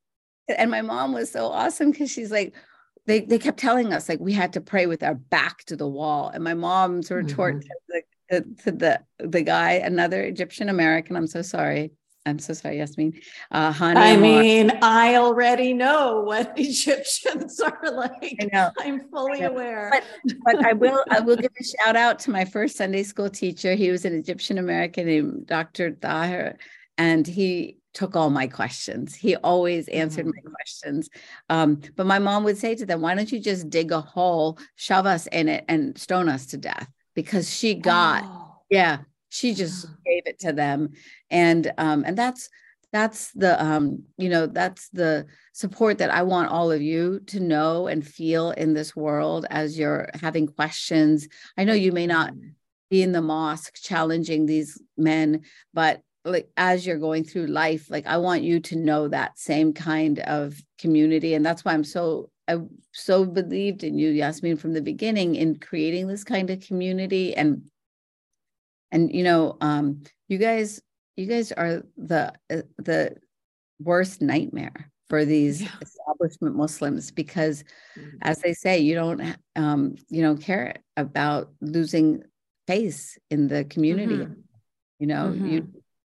she, 0.48 0.54
and 0.54 0.70
my 0.70 0.82
mom 0.82 1.12
was 1.12 1.32
so 1.32 1.46
awesome 1.46 1.90
because 1.90 2.10
she's 2.10 2.30
like, 2.30 2.54
they 3.06 3.20
they 3.20 3.38
kept 3.38 3.58
telling 3.58 3.92
us 3.92 4.08
like 4.08 4.20
we 4.20 4.32
had 4.32 4.52
to 4.52 4.60
pray 4.60 4.86
with 4.86 5.02
our 5.02 5.14
back 5.14 5.64
to 5.64 5.74
the 5.74 5.88
wall. 5.88 6.28
And 6.28 6.44
my 6.44 6.54
mom's 6.54 7.10
retort 7.10 7.56
mm-hmm. 7.56 7.68
to, 7.90 8.02
the, 8.28 8.62
to 8.62 8.70
the 8.70 9.00
the 9.18 9.42
guy, 9.42 9.72
another 9.72 10.22
Egyptian 10.22 10.68
American, 10.68 11.16
I'm 11.16 11.26
so 11.26 11.42
sorry, 11.42 11.90
I'm 12.24 12.38
so 12.38 12.52
sorry, 12.52 12.78
Yasmin. 12.78 13.14
Uh, 13.50 13.72
Hani 13.72 13.96
I 13.96 14.16
mean, 14.16 14.70
I 14.80 15.16
already 15.16 15.72
know 15.72 16.20
what 16.20 16.52
Egyptians 16.56 17.58
are 17.58 17.90
like. 17.90 18.36
I 18.40 18.48
know. 18.52 18.70
I'm 18.78 19.08
fully 19.08 19.40
know. 19.40 19.50
aware. 19.50 19.90
But, 19.90 20.34
but 20.44 20.64
I 20.64 20.72
will 20.72 21.04
I 21.10 21.20
will 21.20 21.36
give 21.36 21.50
a 21.60 21.64
shout 21.64 21.96
out 21.96 22.20
to 22.20 22.30
my 22.30 22.44
first 22.44 22.76
Sunday 22.76 23.02
school 23.02 23.28
teacher. 23.28 23.74
He 23.74 23.90
was 23.90 24.04
an 24.04 24.14
Egyptian 24.14 24.58
American 24.58 25.06
named 25.06 25.46
Dr. 25.46 25.90
Daher, 25.90 26.56
and 26.96 27.26
he 27.26 27.78
took 27.92 28.14
all 28.14 28.30
my 28.30 28.46
questions. 28.46 29.14
He 29.14 29.34
always 29.36 29.88
answered 29.88 30.26
mm-hmm. 30.26 30.46
my 30.46 30.52
questions. 30.54 31.10
Um, 31.50 31.80
but 31.96 32.06
my 32.06 32.20
mom 32.20 32.44
would 32.44 32.56
say 32.56 32.76
to 32.76 32.86
them, 32.86 33.00
"Why 33.00 33.16
don't 33.16 33.32
you 33.32 33.40
just 33.40 33.68
dig 33.68 33.90
a 33.90 34.00
hole, 34.00 34.58
shove 34.76 35.06
us 35.06 35.26
in 35.26 35.48
it, 35.48 35.64
and 35.68 35.98
stone 35.98 36.28
us 36.28 36.46
to 36.46 36.56
death?" 36.56 36.88
Because 37.14 37.52
she 37.52 37.74
got. 37.74 38.22
Oh. 38.24 38.48
Yeah, 38.70 39.00
she 39.32 39.54
just 39.54 39.86
gave 40.04 40.24
it 40.26 40.38
to 40.40 40.52
them. 40.52 40.90
And 41.30 41.72
um 41.78 42.04
and 42.06 42.16
that's 42.16 42.50
that's 42.92 43.32
the 43.32 43.60
um 43.64 44.02
you 44.18 44.28
know 44.28 44.46
that's 44.46 44.90
the 44.90 45.24
support 45.54 45.96
that 45.96 46.10
i 46.10 46.22
want 46.22 46.50
all 46.50 46.70
of 46.70 46.82
you 46.82 47.20
to 47.20 47.40
know 47.40 47.86
and 47.86 48.06
feel 48.06 48.50
in 48.50 48.74
this 48.74 48.94
world 48.94 49.46
as 49.48 49.78
you're 49.78 50.10
having 50.20 50.46
questions. 50.46 51.26
I 51.56 51.64
know 51.64 51.72
you 51.72 51.92
may 51.92 52.06
not 52.06 52.34
mm-hmm. 52.34 52.48
be 52.90 53.02
in 53.02 53.12
the 53.12 53.22
mosque 53.22 53.76
challenging 53.82 54.44
these 54.44 54.80
men 54.98 55.40
but 55.72 56.02
like 56.24 56.48
as 56.58 56.86
you're 56.86 56.98
going 56.98 57.24
through 57.24 57.46
life 57.46 57.88
like 57.88 58.06
i 58.06 58.18
want 58.18 58.42
you 58.42 58.60
to 58.60 58.76
know 58.76 59.08
that 59.08 59.38
same 59.38 59.72
kind 59.72 60.18
of 60.20 60.60
community. 60.78 61.32
And 61.32 61.44
that's 61.44 61.64
why 61.64 61.72
i'm 61.72 61.84
so 61.84 62.28
i 62.48 62.58
so 62.92 63.24
believed 63.24 63.82
in 63.82 63.98
you 63.98 64.10
yasmin 64.10 64.58
from 64.58 64.74
the 64.74 64.82
beginning 64.82 65.36
in 65.36 65.58
creating 65.58 66.06
this 66.06 66.22
kind 66.22 66.50
of 66.50 66.60
community 66.60 67.34
and 67.34 67.62
and 68.92 69.12
you 69.12 69.24
know 69.24 69.56
um 69.60 70.02
you 70.28 70.38
guys 70.38 70.80
you 71.16 71.26
guys 71.26 71.50
are 71.50 71.82
the 71.96 72.32
uh, 72.50 72.62
the 72.78 73.16
worst 73.80 74.22
nightmare 74.22 74.90
for 75.08 75.24
these 75.24 75.62
yeah. 75.62 75.68
establishment 75.80 76.54
muslims 76.54 77.10
because 77.10 77.64
mm-hmm. 77.98 78.16
as 78.22 78.38
they 78.38 78.52
say 78.52 78.78
you 78.78 78.94
don't 78.94 79.36
um 79.56 79.96
you 80.08 80.22
know 80.22 80.36
care 80.36 80.76
about 80.96 81.50
losing 81.60 82.22
face 82.68 83.18
in 83.30 83.48
the 83.48 83.64
community 83.64 84.18
mm-hmm. 84.18 84.40
you 85.00 85.06
know 85.06 85.32
mm-hmm. 85.34 85.46
you 85.46 85.68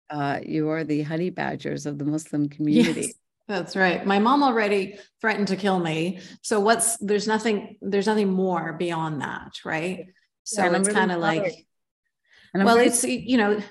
uh 0.09 0.39
you 0.45 0.69
are 0.69 0.83
the 0.83 1.01
honey 1.03 1.29
badgers 1.29 1.85
of 1.85 1.97
the 1.97 2.05
muslim 2.05 2.49
community 2.49 3.01
yes. 3.01 3.13
That's 3.47 3.75
right. 3.75 4.05
My 4.05 4.17
mom 4.19 4.43
already 4.43 4.97
threatened 5.19 5.49
to 5.49 5.57
kill 5.57 5.77
me. 5.77 6.21
So 6.41 6.61
what's 6.61 6.95
there's 6.97 7.27
nothing 7.27 7.75
there's 7.81 8.07
nothing 8.07 8.31
more 8.31 8.71
beyond 8.73 9.21
that, 9.21 9.59
right? 9.65 10.05
So 10.43 10.63
it's 10.73 10.87
kind 10.87 11.11
of 11.11 11.19
like 11.19 11.65
well, 12.53 12.77
it's, 12.77 13.03
you 13.03 13.37
know, 13.37 13.61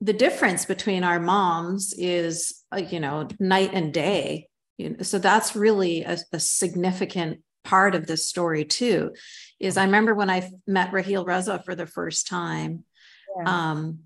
the 0.00 0.12
difference 0.12 0.64
between 0.64 1.04
our 1.04 1.20
moms 1.20 1.94
is, 1.96 2.62
uh, 2.72 2.78
you 2.78 3.00
know, 3.00 3.28
night 3.38 3.70
and 3.72 3.92
day. 3.92 4.48
You 4.76 4.90
know, 4.90 5.02
so 5.02 5.18
that's 5.18 5.54
really 5.54 6.02
a, 6.02 6.18
a 6.32 6.40
significant 6.40 7.40
part 7.64 7.94
of 7.94 8.06
this 8.06 8.28
story 8.28 8.64
too. 8.64 9.12
Is 9.58 9.76
I 9.76 9.84
remember 9.84 10.14
when 10.14 10.30
I 10.30 10.50
met 10.66 10.92
Raheel 10.92 11.24
Reza 11.24 11.62
for 11.64 11.74
the 11.74 11.86
first 11.86 12.26
time. 12.26 12.84
Yeah. 13.36 13.70
Um, 13.70 14.00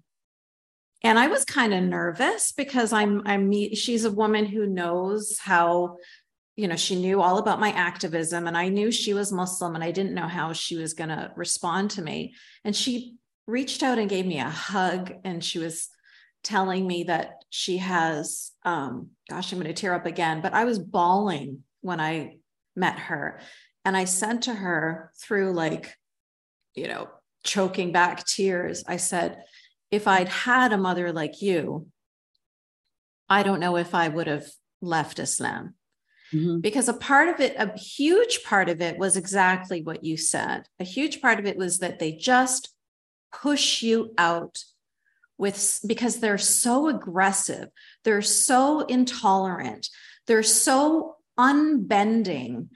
and 1.02 1.18
I 1.18 1.28
was 1.28 1.44
kind 1.44 1.74
of 1.74 1.82
nervous 1.82 2.52
because 2.52 2.92
I'm 2.92 3.22
I'm 3.24 3.52
she's 3.74 4.04
a 4.04 4.10
woman 4.10 4.46
who 4.46 4.66
knows 4.66 5.38
how 5.38 5.96
you 6.56 6.66
know 6.66 6.76
she 6.76 6.96
knew 6.96 7.20
all 7.20 7.38
about 7.38 7.60
my 7.60 7.70
activism 7.70 8.46
and 8.46 8.56
I 8.56 8.68
knew 8.68 8.90
she 8.90 9.14
was 9.14 9.32
Muslim 9.32 9.74
and 9.74 9.84
I 9.84 9.92
didn't 9.92 10.14
know 10.14 10.26
how 10.26 10.52
she 10.52 10.76
was 10.76 10.94
going 10.94 11.10
to 11.10 11.30
respond 11.36 11.92
to 11.92 12.02
me 12.02 12.34
and 12.64 12.74
she 12.74 13.14
reached 13.48 13.82
out 13.82 13.98
and 13.98 14.10
gave 14.10 14.26
me 14.26 14.38
a 14.38 14.50
hug 14.50 15.10
and 15.24 15.42
she 15.42 15.58
was 15.58 15.88
telling 16.44 16.86
me 16.86 17.04
that 17.04 17.42
she 17.48 17.78
has, 17.78 18.52
um, 18.64 19.08
gosh, 19.28 19.50
I'm 19.50 19.58
going 19.58 19.74
to 19.74 19.80
tear 19.80 19.94
up 19.94 20.06
again, 20.06 20.42
but 20.42 20.52
I 20.52 20.66
was 20.66 20.78
bawling 20.78 21.64
when 21.80 21.98
I 21.98 22.36
met 22.76 22.98
her. 22.98 23.40
And 23.84 23.96
I 23.96 24.04
sent 24.04 24.42
to 24.44 24.54
her 24.54 25.10
through 25.20 25.54
like, 25.54 25.94
you 26.74 26.88
know, 26.88 27.08
choking 27.42 27.90
back 27.90 28.24
tears. 28.24 28.84
I 28.86 28.98
said, 28.98 29.42
if 29.90 30.06
I'd 30.06 30.28
had 30.28 30.72
a 30.72 30.78
mother 30.78 31.10
like 31.10 31.40
you, 31.40 31.88
I 33.30 33.42
don't 33.42 33.60
know 33.60 33.78
if 33.78 33.94
I 33.94 34.08
would 34.08 34.26
have 34.26 34.46
left 34.82 35.18
Islam. 35.18 35.74
Mm-hmm. 36.34 36.60
Because 36.60 36.88
a 36.88 36.94
part 36.94 37.30
of 37.30 37.40
it, 37.40 37.56
a 37.56 37.76
huge 37.78 38.44
part 38.44 38.68
of 38.68 38.82
it 38.82 38.98
was 38.98 39.16
exactly 39.16 39.82
what 39.82 40.04
you 40.04 40.18
said. 40.18 40.64
A 40.78 40.84
huge 40.84 41.22
part 41.22 41.38
of 41.38 41.46
it 41.46 41.56
was 41.56 41.78
that 41.78 41.98
they 41.98 42.12
just 42.12 42.74
push 43.32 43.82
you 43.82 44.14
out 44.18 44.62
with 45.36 45.80
because 45.86 46.20
they're 46.20 46.38
so 46.38 46.88
aggressive, 46.88 47.68
they're 48.04 48.22
so 48.22 48.80
intolerant, 48.80 49.88
they're 50.26 50.42
so 50.42 51.16
unbending, 51.38 52.70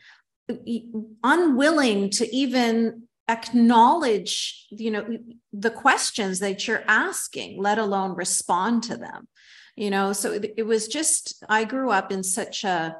unwilling 1.25 2.11
to 2.11 2.35
even 2.35 3.03
acknowledge 3.29 4.67
you 4.71 4.91
know 4.91 5.07
the 5.53 5.71
questions 5.71 6.41
that 6.41 6.67
you're 6.67 6.83
asking 6.88 7.62
let 7.62 7.79
alone 7.79 8.17
respond 8.17 8.83
to 8.83 8.97
them 8.97 9.29
you 9.77 9.91
know? 9.91 10.12
So 10.12 10.33
it, 10.33 10.55
it 10.57 10.62
was 10.65 10.88
just 10.88 11.43
i 11.49 11.65
grew 11.65 11.91
up 11.91 12.12
in 12.12 12.23
such 12.23 12.65
a 12.65 12.97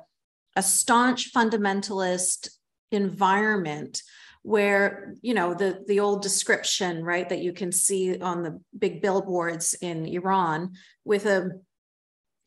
a 0.55 0.63
staunch 0.63 1.33
fundamentalist 1.33 2.51
environment 2.91 4.03
where 4.43 5.15
you 5.23 5.35
know 5.35 5.55
the 5.55 5.85
the 5.87 6.01
old 6.01 6.23
description 6.23 7.05
right 7.05 7.29
that 7.29 7.41
you 7.41 7.53
can 7.53 7.71
see 7.71 8.19
on 8.19 8.43
the 8.43 8.61
big 8.77 9.01
billboards 9.01 9.75
in 9.81 10.07
Iran 10.07 10.73
with 11.05 11.27
a 11.27 11.51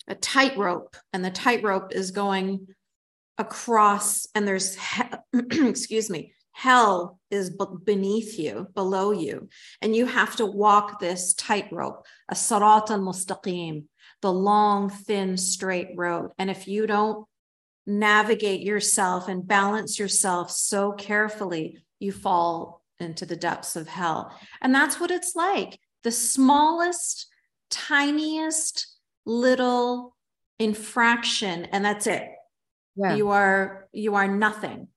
a 0.08 0.16
tightrope 0.16 0.96
and 1.14 1.24
the 1.24 1.32
tightrope 1.32 1.94
is 1.94 2.12
going 2.12 2.68
across 3.38 4.28
and 4.36 4.48
there's 4.48 4.76
he- 4.76 5.04
excuse 5.68 6.10
me 6.10 6.34
hell 6.52 7.20
is 7.32 7.56
beneath 7.84 8.40
you 8.40 8.68
below 8.74 9.12
you 9.12 9.50
and 9.82 9.96
you 9.96 10.06
have 10.06 10.36
to 10.36 10.46
walk 10.46 11.00
this 11.00 11.34
tightrope 11.34 12.06
a 12.30 12.36
sarat 12.36 12.90
al 12.90 13.00
mustaqim 13.00 13.84
the 14.22 14.32
long 14.32 14.90
thin 14.90 15.36
straight 15.38 15.90
road 15.96 16.32
and 16.38 16.50
if 16.50 16.68
you 16.68 16.88
don't 16.88 17.26
navigate 17.86 18.62
yourself 18.62 19.28
and 19.28 19.48
balance 19.48 20.00
yourself 20.00 20.52
so 20.52 20.92
carefully, 20.92 21.80
you 22.00 22.12
fall 22.12 22.82
into 23.00 23.26
the 23.26 23.36
depths 23.36 23.76
of 23.76 23.88
hell. 23.88 24.34
And 24.62 24.74
that's 24.74 25.00
what 25.00 25.12
it's 25.12 25.36
like. 25.36 25.80
The 26.04 26.12
smallest, 26.12 27.28
tiniest 27.70 28.88
little 29.26 30.16
infraction, 30.60 31.66
and 31.66 31.84
that's 31.84 32.08
it. 32.08 32.28
Yeah. 32.96 33.16
You 33.16 33.30
are 33.30 33.88
you 33.92 34.16
are 34.16 34.28
nothing. 34.28 34.88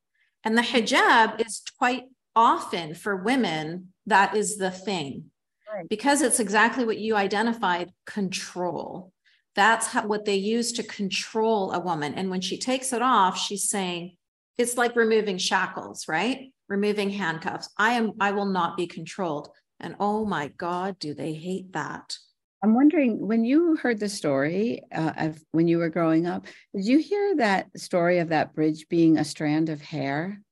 And 0.45 0.57
the 0.57 0.63
hijab 0.63 1.45
is 1.45 1.63
quite 1.79 2.05
often 2.37 2.95
for 2.95 3.17
women, 3.17 3.93
that 4.07 4.37
is 4.37 4.57
the 4.57 4.71
thing. 4.71 5.25
Right. 5.73 5.89
Because 5.89 6.23
it's 6.23 6.41
exactly 6.41 6.85
what 6.85 6.99
you 6.99 7.17
identified 7.17 7.93
control. 8.07 9.13
That's 9.55 9.89
how, 9.89 10.07
what 10.07 10.25
they 10.25 10.37
use 10.37 10.73
to 10.73 10.83
control 10.83 11.73
a 11.73 11.81
woman. 11.81 12.15
And 12.15 12.31
when 12.31 12.41
she 12.41 12.59
takes 12.59 12.93
it 12.93 13.03
off, 13.03 13.39
she's 13.39 13.69
saying, 13.69 14.17
it's 14.57 14.77
like 14.77 14.97
removing 14.97 15.39
shackles, 15.39 16.07
right? 16.09 16.53
Removing 16.69 17.11
handcuffs. 17.11 17.69
I 17.77 17.93
am, 17.93 18.13
I 18.21 18.33
will 18.33 18.47
not 18.47 18.77
be 18.77 18.87
controlled. 18.87 19.49
And 19.81 19.97
oh 20.01 20.25
my 20.25 20.49
God, 20.49 20.99
do 20.99 21.15
they 21.15 21.33
hate 21.33 21.73
that? 21.73 22.17
I'm 22.63 22.75
wondering 22.75 23.25
when 23.27 23.45
you 23.45 23.77
heard 23.77 24.01
the 24.01 24.09
story 24.09 24.83
uh, 24.93 25.13
of 25.17 25.43
when 25.53 25.69
you 25.69 25.79
were 25.79 25.91
growing 25.91 26.27
up, 26.27 26.47
did 26.75 26.87
you 26.87 26.99
hear 26.99 27.37
that 27.37 27.69
story 27.79 28.19
of 28.19 28.31
that 28.31 28.53
bridge 28.53 28.89
being 28.89 29.17
a 29.17 29.25
strand 29.25 29.69
of 29.69 29.81
hair? 29.81 30.41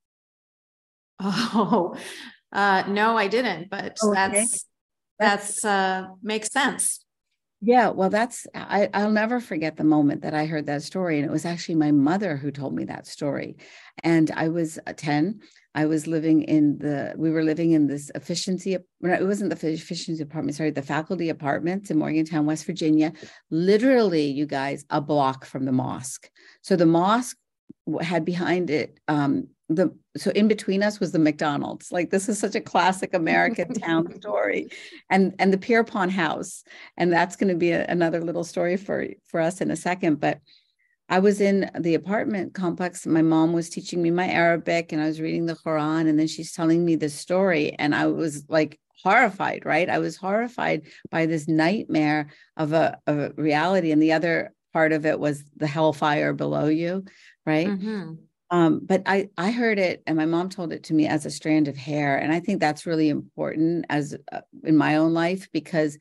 Oh, 1.19 1.97
uh, 2.51 2.83
no, 2.87 3.17
I 3.17 3.27
didn't, 3.27 3.71
but 3.71 3.97
okay. 4.03 4.13
that's 4.13 4.65
that's 5.19 5.65
uh, 5.65 6.05
makes 6.21 6.51
sense. 6.51 7.03
Yeah, 7.59 7.89
well, 7.89 8.09
that's 8.11 8.45
I, 8.53 8.89
I'll 8.93 9.11
never 9.11 9.39
forget 9.39 9.77
the 9.77 9.83
moment 9.83 10.21
that 10.21 10.35
I 10.35 10.45
heard 10.45 10.67
that 10.67 10.83
story. 10.83 11.17
And 11.17 11.25
it 11.25 11.31
was 11.31 11.45
actually 11.45 11.75
my 11.75 11.91
mother 11.91 12.37
who 12.37 12.51
told 12.51 12.75
me 12.75 12.85
that 12.85 13.07
story. 13.07 13.57
And 14.03 14.29
I 14.35 14.49
was 14.49 14.77
uh, 14.85 14.93
10. 14.95 15.39
I 15.73 15.85
was 15.85 16.05
living 16.07 16.43
in 16.43 16.77
the, 16.79 17.13
we 17.17 17.29
were 17.31 17.43
living 17.43 17.71
in 17.71 17.87
this 17.87 18.11
efficiency, 18.15 18.73
it 18.73 18.83
wasn't 19.01 19.55
the 19.59 19.69
efficiency 19.69 20.23
apartment, 20.23 20.55
sorry, 20.57 20.71
the 20.71 20.81
faculty 20.81 21.29
apartments 21.29 21.91
in 21.91 21.99
Morgantown, 21.99 22.47
West 22.47 22.65
Virginia, 22.65 23.13
literally, 23.51 24.25
you 24.25 24.47
guys, 24.47 24.85
a 24.89 24.99
block 24.99 25.45
from 25.45 25.65
the 25.65 25.71
mosque. 25.71 26.31
So 26.63 26.75
the 26.75 26.87
mosque 26.87 27.37
had 28.01 28.25
behind 28.25 28.71
it 28.71 28.99
um, 29.07 29.49
the 29.69 29.93
so 30.15 30.31
in 30.31 30.47
between 30.47 30.81
us 30.81 30.99
was 30.99 31.11
the 31.11 31.19
McDonald's. 31.19 31.91
Like 31.91 32.09
this 32.09 32.29
is 32.29 32.39
such 32.39 32.55
a 32.55 32.61
classic 32.61 33.13
American 33.13 33.73
town 33.73 34.13
story, 34.19 34.69
and 35.09 35.35
and 35.39 35.51
the 35.51 35.57
Pierpont 35.57 36.11
House, 36.11 36.63
and 36.95 37.11
that's 37.11 37.35
going 37.35 37.49
to 37.49 37.55
be 37.55 37.71
a, 37.71 37.85
another 37.87 38.21
little 38.21 38.43
story 38.43 38.77
for 38.77 39.07
for 39.25 39.41
us 39.41 39.59
in 39.59 39.69
a 39.69 39.75
second. 39.75 40.19
But 40.19 40.39
I 41.09 41.19
was 41.19 41.41
in 41.41 41.69
the 41.79 41.95
apartment 41.95 42.53
complex. 42.53 43.05
My 43.05 43.21
mom 43.21 43.53
was 43.53 43.69
teaching 43.69 44.01
me 44.01 44.09
my 44.09 44.29
Arabic, 44.29 44.91
and 44.93 45.01
I 45.01 45.07
was 45.07 45.19
reading 45.19 45.45
the 45.45 45.55
Quran, 45.55 46.07
and 46.07 46.17
then 46.17 46.27
she's 46.27 46.53
telling 46.53 46.85
me 46.85 46.95
this 46.95 47.13
story, 47.13 47.73
and 47.73 47.93
I 47.93 48.07
was 48.07 48.45
like 48.47 48.79
horrified. 49.03 49.65
Right, 49.65 49.89
I 49.89 49.99
was 49.99 50.15
horrified 50.15 50.83
by 51.11 51.25
this 51.25 51.47
nightmare 51.49 52.27
of 52.55 52.71
a 52.71 52.99
of 53.05 53.17
a 53.19 53.33
reality, 53.35 53.91
and 53.91 54.01
the 54.01 54.13
other 54.13 54.53
part 54.71 54.93
of 54.93 55.05
it 55.05 55.19
was 55.19 55.43
the 55.57 55.67
hellfire 55.67 56.31
below 56.31 56.67
you. 56.67 57.03
Right. 57.45 57.67
Mm-hmm 57.67 58.13
um, 58.49 58.81
but 58.83 59.03
I 59.05 59.29
I 59.37 59.51
heard 59.51 59.79
it, 59.79 60.03
and 60.07 60.17
my 60.17 60.25
mom 60.25 60.49
told 60.49 60.71
it 60.71 60.83
to 60.85 60.93
me 60.93 61.07
as 61.07 61.25
a 61.25 61.31
strand 61.31 61.67
of 61.67 61.75
hair, 61.75 62.17
and 62.17 62.31
I 62.31 62.39
think 62.39 62.59
that's 62.59 62.85
really 62.85 63.09
important 63.09 63.85
as 63.89 64.15
uh, 64.31 64.41
in 64.63 64.77
my 64.77 64.95
own 64.95 65.13
life 65.13 65.49
because 65.51 65.97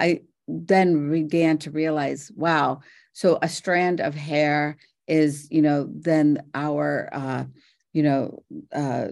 I 0.00 0.20
then 0.48 1.10
began 1.10 1.58
to 1.58 1.70
realize, 1.70 2.30
wow, 2.34 2.80
so 3.12 3.38
a 3.40 3.48
strand 3.48 4.00
of 4.00 4.14
hair 4.14 4.76
is 5.06 5.48
you 5.50 5.62
know 5.62 5.88
then 5.90 6.42
our 6.54 7.08
uh, 7.12 7.44
you 7.92 8.02
know 8.02 8.42
uh, 8.72 9.08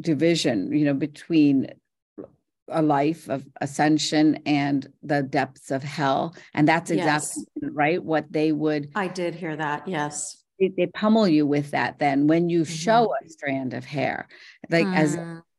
division 0.00 0.72
you 0.72 0.84
know 0.84 0.94
between 0.94 1.68
a 2.68 2.80
life 2.80 3.28
of 3.28 3.44
ascension 3.60 4.40
and 4.46 4.86
the 5.02 5.22
depths 5.22 5.70
of 5.70 5.82
hell 5.82 6.34
and 6.54 6.66
that's 6.66 6.90
exactly 6.90 7.44
yes. 7.60 7.70
right 7.74 8.02
what 8.02 8.30
they 8.32 8.52
would 8.52 8.88
i 8.94 9.08
did 9.08 9.34
hear 9.34 9.56
that 9.56 9.86
yes 9.86 10.41
they, 10.62 10.72
they 10.76 10.86
pummel 10.86 11.26
you 11.26 11.46
with 11.46 11.72
that 11.72 11.98
then 11.98 12.26
when 12.26 12.48
you 12.48 12.62
mm-hmm. 12.62 12.72
show 12.72 13.12
a 13.12 13.28
strand 13.28 13.74
of 13.74 13.84
hair 13.84 14.28
like 14.70 14.86
mm. 14.86 14.96
as 14.96 15.18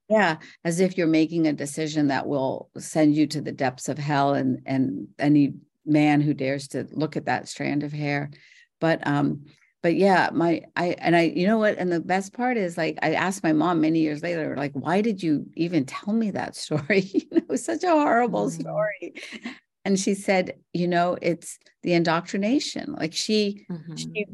yeah 0.09 0.37
as 0.63 0.79
if 0.79 0.97
you're 0.97 1.07
making 1.07 1.47
a 1.47 1.53
decision 1.53 2.07
that 2.07 2.27
will 2.27 2.69
send 2.77 3.15
you 3.15 3.27
to 3.27 3.41
the 3.41 3.51
depths 3.51 3.89
of 3.89 3.97
hell 3.97 4.33
and 4.33 4.61
and 4.65 5.07
any 5.19 5.53
man 5.85 6.21
who 6.21 6.33
dares 6.33 6.69
to 6.69 6.87
look 6.91 7.17
at 7.17 7.25
that 7.25 7.47
strand 7.47 7.83
of 7.83 7.91
hair 7.91 8.31
but 8.79 9.05
um 9.05 9.45
but 9.81 9.95
yeah 9.95 10.29
my 10.31 10.61
i 10.77 10.95
and 10.99 11.15
i 11.15 11.23
you 11.23 11.45
know 11.45 11.57
what 11.57 11.77
and 11.77 11.91
the 11.91 11.99
best 11.99 12.33
part 12.33 12.55
is 12.55 12.77
like 12.77 12.97
i 13.01 13.13
asked 13.13 13.43
my 13.43 13.51
mom 13.51 13.81
many 13.81 13.99
years 13.99 14.23
later 14.23 14.55
like 14.55 14.71
why 14.73 15.01
did 15.01 15.21
you 15.21 15.45
even 15.55 15.85
tell 15.85 16.13
me 16.13 16.31
that 16.31 16.55
story 16.65 17.01
you 17.13 17.27
know 17.31 17.37
it 17.37 17.49
was 17.49 17.65
such 17.65 17.83
a 17.83 17.89
horrible 17.89 18.47
mm. 18.47 18.61
story 18.61 19.13
and 19.83 19.99
she 19.99 20.13
said 20.13 20.55
you 20.71 20.87
know 20.87 21.17
it's 21.21 21.59
the 21.81 21.93
indoctrination 21.93 22.93
like 22.93 23.13
she 23.13 23.65
mm-hmm. 23.69 23.95
she 23.95 24.25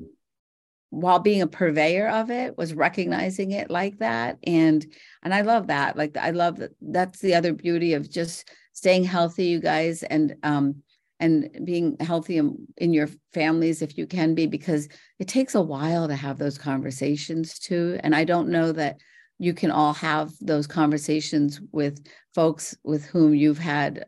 while 0.89 1.19
being 1.19 1.41
a 1.41 1.47
purveyor 1.47 2.07
of 2.09 2.31
it 2.31 2.57
was 2.57 2.73
recognizing 2.73 3.51
it 3.51 3.69
like 3.69 3.97
that 3.99 4.37
and 4.43 4.85
and 5.23 5.33
i 5.33 5.41
love 5.41 5.67
that 5.67 5.95
like 5.95 6.15
i 6.17 6.31
love 6.31 6.57
that 6.57 6.71
that's 6.81 7.19
the 7.19 7.35
other 7.35 7.53
beauty 7.53 7.93
of 7.93 8.09
just 8.09 8.49
staying 8.73 9.03
healthy 9.03 9.45
you 9.45 9.59
guys 9.59 10.03
and 10.03 10.35
um 10.43 10.75
and 11.21 11.49
being 11.65 11.97
healthy 11.99 12.37
in, 12.37 12.55
in 12.77 12.93
your 12.93 13.09
families 13.33 13.81
if 13.81 13.97
you 13.97 14.07
can 14.07 14.33
be 14.33 14.47
because 14.47 14.87
it 15.19 15.27
takes 15.27 15.53
a 15.53 15.61
while 15.61 16.07
to 16.07 16.15
have 16.15 16.37
those 16.37 16.57
conversations 16.57 17.59
too 17.59 17.99
and 18.03 18.15
i 18.15 18.23
don't 18.23 18.49
know 18.49 18.71
that 18.71 18.97
you 19.37 19.53
can 19.53 19.71
all 19.71 19.93
have 19.93 20.31
those 20.41 20.67
conversations 20.67 21.61
with 21.71 22.05
folks 22.33 22.75
with 22.83 23.05
whom 23.05 23.35
you've 23.35 23.59
had 23.59 24.05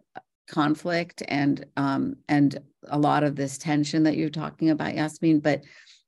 conflict 0.49 1.21
and 1.27 1.65
um 1.77 2.15
and 2.27 2.57
a 2.89 2.97
lot 2.97 3.23
of 3.23 3.35
this 3.35 3.57
tension 3.59 4.03
that 4.03 4.17
you're 4.17 4.29
talking 4.29 4.71
about 4.71 4.95
yasmin 4.95 5.39
but 5.39 5.61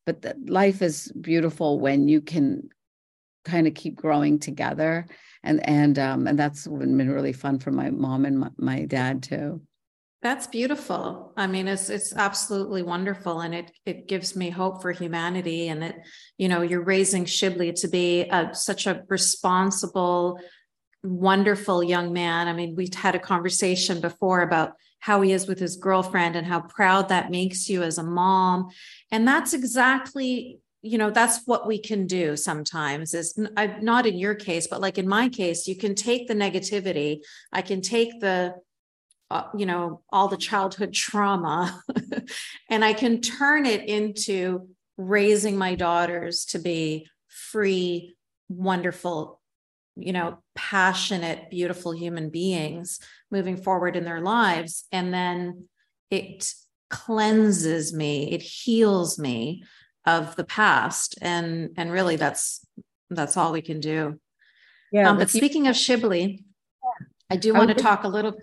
but 0.06 0.22
the, 0.22 0.36
life 0.46 0.82
is 0.82 1.12
beautiful 1.20 1.80
when 1.80 2.08
you 2.08 2.22
can 2.22 2.70
kind 3.46 3.68
of 3.68 3.74
keep 3.74 3.96
growing 3.96 4.40
together. 4.40 5.06
And 5.44 5.68
and 5.68 6.00
um 6.00 6.28
and 6.28 6.40
that's 6.40 6.68
been 6.68 7.10
really 7.10 7.34
fun 7.34 7.60
for 7.60 7.72
my 7.72 7.90
mom 7.90 8.26
and 8.26 8.40
my, 8.40 8.50
my 8.58 8.86
dad 8.86 9.24
too. 9.24 9.62
That's 10.22 10.48
beautiful. 10.48 11.34
I 11.36 11.48
mean 11.48 11.68
it's 11.68 11.90
it's 11.90 12.16
absolutely 12.16 12.82
wonderful 12.82 13.42
and 13.42 13.54
it 13.54 13.72
it 13.86 14.08
gives 14.08 14.36
me 14.36 14.50
hope 14.50 14.82
for 14.82 14.92
humanity 14.92 15.68
and 15.68 15.82
that 15.82 15.96
you 16.38 16.48
know 16.48 16.62
you're 16.62 16.84
raising 16.84 17.26
shibli 17.26 17.76
to 17.82 17.90
be 17.90 18.22
a, 18.22 18.52
such 18.54 18.88
a 18.88 19.04
responsible 19.10 20.40
wonderful 21.04 21.84
young 21.84 22.14
man. 22.14 22.48
I 22.48 22.54
mean 22.54 22.76
we've 22.78 22.94
had 22.94 23.16
a 23.16 23.20
conversation 23.20 24.00
before 24.00 24.42
about 24.42 24.74
how 25.04 25.20
he 25.20 25.34
is 25.34 25.48
with 25.48 25.60
his 25.60 25.76
girlfriend 25.76 26.38
and 26.38 26.48
how 26.48 26.62
proud 26.62 27.10
that 27.10 27.30
makes 27.30 27.68
you 27.68 27.84
as 27.84 27.98
a 27.98 28.04
mom. 28.04 28.70
And 29.14 29.28
that's 29.28 29.54
exactly, 29.54 30.60
you 30.82 30.98
know, 30.98 31.12
that's 31.12 31.46
what 31.46 31.68
we 31.68 31.78
can 31.78 32.08
do 32.08 32.36
sometimes 32.36 33.14
is 33.14 33.38
not 33.38 34.08
in 34.08 34.18
your 34.18 34.34
case, 34.34 34.66
but 34.66 34.82
like 34.82 34.98
in 34.98 35.08
my 35.08 35.30
case, 35.30 35.68
you 35.68 35.78
can 35.78 35.94
take 35.94 36.28
the 36.28 36.34
negativity. 36.34 37.20
I 37.52 37.62
can 37.62 37.82
take 37.82 38.20
the, 38.20 38.56
uh, 39.30 39.44
you 39.56 39.68
know, 39.68 40.02
all 40.10 40.30
the 40.30 40.36
childhood 40.36 40.94
trauma 40.94 41.80
and 42.72 42.84
I 42.84 42.94
can 42.94 43.22
turn 43.22 43.68
it 43.68 43.88
into 43.88 44.68
raising 44.98 45.60
my 45.60 45.76
daughters 45.76 46.46
to 46.46 46.58
be 46.58 47.08
free, 47.28 48.16
wonderful, 48.50 49.40
you 49.96 50.12
know, 50.12 50.40
passionate, 50.56 51.52
beautiful 51.52 51.92
human 51.92 52.32
beings 52.32 52.98
moving 53.30 53.58
forward 53.58 53.96
in 53.96 54.06
their 54.06 54.22
lives. 54.22 54.86
And 54.92 55.14
then 55.14 55.68
it 56.10 56.52
cleanses 56.94 57.92
me, 57.94 58.32
it 58.32 58.42
heals 58.42 59.18
me 59.18 59.64
of 60.06 60.36
the 60.36 60.44
past. 60.44 61.18
And 61.22 61.72
and 61.76 61.92
really 61.92 62.16
that's 62.16 62.66
that's 63.10 63.36
all 63.36 63.52
we 63.52 63.62
can 63.62 63.80
do. 63.80 64.20
Yeah. 64.92 65.10
Um, 65.10 65.18
but 65.18 65.30
speaking 65.30 65.68
of 65.68 65.76
Shibli, 65.76 66.44
I 67.30 67.36
do 67.36 67.54
want 67.54 67.70
to 67.70 67.76
talk 67.76 68.04
a 68.04 68.08
little. 68.08 68.38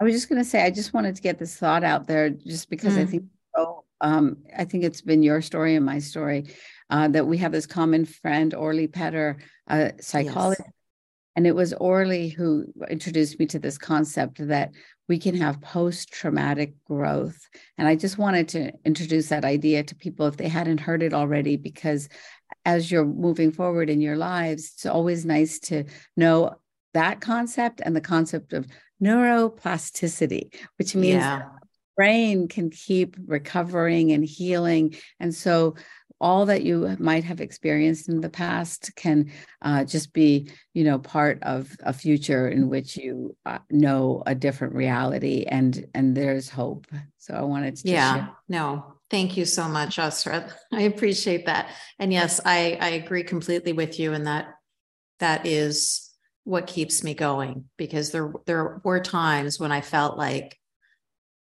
I 0.00 0.04
was 0.04 0.12
just 0.12 0.28
going 0.28 0.42
to 0.42 0.48
say, 0.48 0.64
I 0.64 0.70
just 0.70 0.92
wanted 0.92 1.14
to 1.14 1.22
get 1.22 1.38
this 1.38 1.56
thought 1.56 1.84
out 1.84 2.08
there, 2.08 2.30
just 2.30 2.68
because 2.68 2.94
mm. 2.94 3.02
I 3.02 3.06
think, 3.06 3.24
oh, 3.56 3.84
um, 4.00 4.38
I 4.58 4.64
think 4.64 4.82
it's 4.82 5.00
been 5.00 5.22
your 5.22 5.40
story 5.40 5.76
and 5.76 5.86
my 5.86 6.00
story 6.00 6.46
uh, 6.90 7.06
that 7.08 7.28
we 7.28 7.38
have 7.38 7.52
this 7.52 7.66
common 7.66 8.04
friend, 8.04 8.52
Orly 8.54 8.88
Petter, 8.88 9.38
a 9.68 9.92
psychologist, 10.00 10.62
yes. 10.66 10.73
And 11.36 11.46
it 11.46 11.54
was 11.54 11.72
Orly 11.74 12.28
who 12.28 12.66
introduced 12.88 13.38
me 13.38 13.46
to 13.46 13.58
this 13.58 13.76
concept 13.78 14.46
that 14.46 14.70
we 15.08 15.18
can 15.18 15.36
have 15.36 15.60
post 15.60 16.12
traumatic 16.12 16.74
growth. 16.84 17.38
And 17.76 17.88
I 17.88 17.96
just 17.96 18.18
wanted 18.18 18.48
to 18.50 18.72
introduce 18.84 19.28
that 19.28 19.44
idea 19.44 19.82
to 19.82 19.94
people 19.94 20.26
if 20.26 20.36
they 20.36 20.48
hadn't 20.48 20.80
heard 20.80 21.02
it 21.02 21.12
already, 21.12 21.56
because 21.56 22.08
as 22.64 22.90
you're 22.90 23.04
moving 23.04 23.52
forward 23.52 23.90
in 23.90 24.00
your 24.00 24.16
lives, 24.16 24.72
it's 24.74 24.86
always 24.86 25.26
nice 25.26 25.58
to 25.60 25.84
know 26.16 26.54
that 26.94 27.20
concept 27.20 27.82
and 27.84 27.94
the 27.94 28.00
concept 28.00 28.52
of 28.52 28.66
neuroplasticity, 29.02 30.54
which 30.78 30.94
means 30.94 31.16
yeah. 31.16 31.42
brain 31.96 32.48
can 32.48 32.70
keep 32.70 33.16
recovering 33.26 34.12
and 34.12 34.24
healing. 34.24 34.94
And 35.20 35.34
so 35.34 35.74
all 36.20 36.46
that 36.46 36.62
you 36.62 36.96
might 36.98 37.24
have 37.24 37.40
experienced 37.40 38.08
in 38.08 38.20
the 38.20 38.30
past 38.30 38.92
can 38.96 39.30
uh, 39.62 39.84
just 39.84 40.12
be 40.12 40.50
you 40.72 40.84
know 40.84 40.98
part 40.98 41.42
of 41.42 41.76
a 41.80 41.92
future 41.92 42.48
in 42.48 42.68
which 42.68 42.96
you 42.96 43.36
uh, 43.46 43.58
know 43.70 44.22
a 44.26 44.34
different 44.34 44.74
reality 44.74 45.44
and 45.48 45.86
and 45.94 46.16
there's 46.16 46.48
hope 46.48 46.86
so 47.18 47.34
i 47.34 47.42
wanted 47.42 47.76
to 47.76 47.88
yeah 47.88 48.14
share. 48.14 48.30
no 48.48 48.94
thank 49.10 49.36
you 49.36 49.44
so 49.44 49.68
much 49.68 49.98
Asra. 49.98 50.48
i 50.72 50.82
appreciate 50.82 51.46
that 51.46 51.68
and 51.98 52.12
yes 52.12 52.40
i 52.44 52.78
i 52.80 52.88
agree 52.90 53.24
completely 53.24 53.72
with 53.72 53.98
you 53.98 54.12
and 54.12 54.26
that 54.26 54.54
that 55.18 55.46
is 55.46 56.10
what 56.44 56.66
keeps 56.66 57.02
me 57.02 57.14
going 57.14 57.64
because 57.76 58.10
there 58.10 58.32
there 58.46 58.80
were 58.84 59.00
times 59.00 59.58
when 59.58 59.72
i 59.72 59.80
felt 59.80 60.16
like 60.16 60.56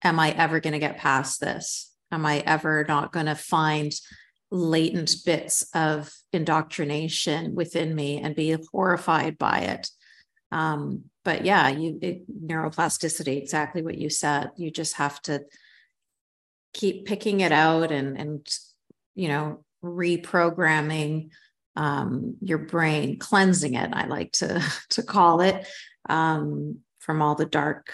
am 0.02 0.18
i 0.18 0.30
ever 0.32 0.60
going 0.60 0.72
to 0.72 0.78
get 0.78 0.98
past 0.98 1.40
this 1.40 1.92
am 2.10 2.24
i 2.24 2.38
ever 2.40 2.84
not 2.88 3.12
going 3.12 3.26
to 3.26 3.34
find 3.34 3.92
latent 4.54 5.16
bits 5.26 5.66
of 5.74 6.14
indoctrination 6.32 7.56
within 7.56 7.92
me 7.94 8.20
and 8.20 8.36
be 8.36 8.56
horrified 8.70 9.36
by 9.36 9.58
it. 9.58 9.90
Um, 10.52 11.04
but 11.24 11.44
yeah, 11.44 11.68
you 11.68 11.98
it, 12.00 12.46
neuroplasticity, 12.46 13.36
exactly 13.36 13.82
what 13.82 13.98
you 13.98 14.08
said. 14.08 14.50
You 14.56 14.70
just 14.70 14.94
have 14.94 15.20
to 15.22 15.44
keep 16.72 17.06
picking 17.06 17.40
it 17.40 17.50
out 17.50 17.90
and 17.90 18.16
and 18.16 18.48
you 19.16 19.28
know 19.28 19.64
reprogramming 19.82 21.30
um, 21.76 22.36
your 22.40 22.58
brain, 22.58 23.18
cleansing 23.18 23.74
it. 23.74 23.90
I 23.92 24.06
like 24.06 24.32
to 24.32 24.62
to 24.90 25.02
call 25.02 25.40
it 25.40 25.66
um, 26.08 26.78
from 27.00 27.20
all 27.20 27.34
the 27.34 27.46
dark 27.46 27.92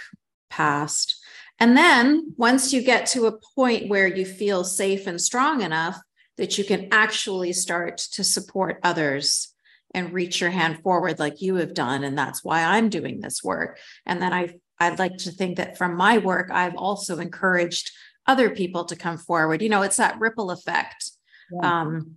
past. 0.51 1.17
And 1.59 1.77
then 1.77 2.35
once 2.37 2.73
you 2.73 2.83
get 2.83 3.07
to 3.07 3.27
a 3.27 3.39
point 3.55 3.89
where 3.89 4.07
you 4.07 4.25
feel 4.27 4.65
safe 4.65 5.07
and 5.07 5.21
strong 5.21 5.63
enough, 5.63 6.01
that 6.41 6.57
you 6.57 6.65
can 6.65 6.89
actually 6.91 7.53
start 7.53 7.99
to 7.99 8.25
support 8.25 8.81
others 8.83 9.53
and 9.93 10.15
reach 10.15 10.41
your 10.41 10.49
hand 10.49 10.83
forward 10.83 11.19
like 11.19 11.43
you 11.43 11.57
have 11.57 11.75
done. 11.75 12.03
And 12.03 12.17
that's 12.17 12.43
why 12.43 12.65
i'm 12.65 12.89
doing 12.89 13.21
this 13.21 13.45
work. 13.45 13.79
And 14.07 14.21
then 14.21 14.33
i 14.33 14.55
i'd 14.81 14.99
like 14.99 15.19
to 15.19 15.31
think 15.31 15.59
that 15.59 15.77
from 15.77 15.95
my 15.95 16.17
work 16.17 16.51
i've 16.51 16.75
also 16.77 17.19
encouraged 17.19 17.91
other 18.27 18.49
people 18.49 18.87
to 18.87 18.97
come 18.97 19.19
forward. 19.19 19.61
You 19.61 19.69
know 19.69 19.83
it's 19.83 19.99
that 19.99 20.19
ripple 20.19 20.51
effect. 20.51 21.11
Yeah. 21.53 21.81
um, 21.81 22.17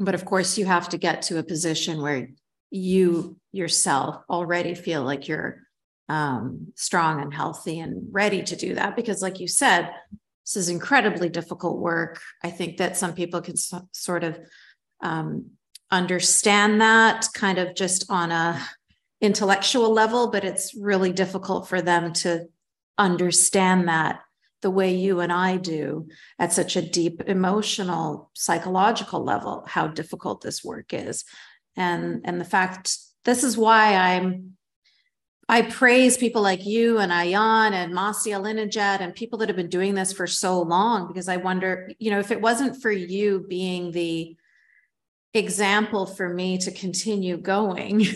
but 0.00 0.14
of 0.16 0.24
course 0.24 0.58
you 0.58 0.66
have 0.66 0.88
to 0.88 0.98
get 0.98 1.22
to 1.22 1.38
a 1.38 1.44
position 1.44 2.02
where 2.02 2.30
you 2.70 3.36
yourself 3.52 4.16
already 4.28 4.74
feel 4.74 5.04
like 5.04 5.28
you're 5.28 5.60
um, 6.08 6.72
strong 6.74 7.22
and 7.22 7.32
healthy 7.32 7.78
and 7.78 8.08
ready 8.10 8.42
to 8.42 8.56
do 8.56 8.74
that 8.74 8.96
because 8.96 9.22
like 9.22 9.38
you 9.38 9.46
said 9.46 9.90
this 10.44 10.56
is 10.56 10.68
incredibly 10.68 11.28
difficult 11.28 11.78
work. 11.78 12.20
I 12.42 12.50
think 12.50 12.76
that 12.76 12.96
some 12.96 13.14
people 13.14 13.40
can 13.40 13.56
so, 13.56 13.88
sort 13.92 14.24
of 14.24 14.38
um, 15.02 15.50
understand 15.90 16.80
that 16.80 17.26
kind 17.34 17.58
of 17.58 17.74
just 17.74 18.10
on 18.10 18.30
a 18.30 18.60
intellectual 19.20 19.90
level, 19.90 20.30
but 20.30 20.44
it's 20.44 20.74
really 20.74 21.12
difficult 21.12 21.68
for 21.68 21.80
them 21.80 22.12
to 22.12 22.46
understand 22.98 23.88
that 23.88 24.20
the 24.60 24.70
way 24.70 24.94
you 24.94 25.20
and 25.20 25.32
I 25.32 25.56
do 25.56 26.08
at 26.38 26.52
such 26.52 26.76
a 26.76 26.82
deep 26.82 27.22
emotional, 27.26 28.30
psychological 28.34 29.22
level, 29.22 29.64
how 29.66 29.88
difficult 29.88 30.40
this 30.40 30.64
work 30.64 30.92
is. 30.92 31.24
And, 31.76 32.22
and 32.24 32.40
the 32.40 32.44
fact 32.46 32.96
this 33.24 33.44
is 33.44 33.56
why 33.56 33.94
I'm 33.94 34.56
I 35.48 35.62
praise 35.62 36.16
people 36.16 36.42
like 36.42 36.64
you 36.64 36.98
and 36.98 37.12
Ayaan 37.12 37.72
and 37.72 37.92
Masih 37.92 38.32
Alinejad 38.32 39.00
and 39.00 39.14
people 39.14 39.38
that 39.38 39.48
have 39.48 39.56
been 39.56 39.68
doing 39.68 39.94
this 39.94 40.12
for 40.12 40.26
so 40.26 40.62
long 40.62 41.06
because 41.06 41.28
I 41.28 41.36
wonder, 41.36 41.90
you 41.98 42.10
know, 42.10 42.18
if 42.18 42.30
it 42.30 42.40
wasn't 42.40 42.80
for 42.80 42.90
you 42.90 43.44
being 43.48 43.90
the 43.90 44.36
example 45.34 46.06
for 46.06 46.32
me 46.32 46.58
to 46.58 46.70
continue 46.70 47.36
going, 47.36 48.06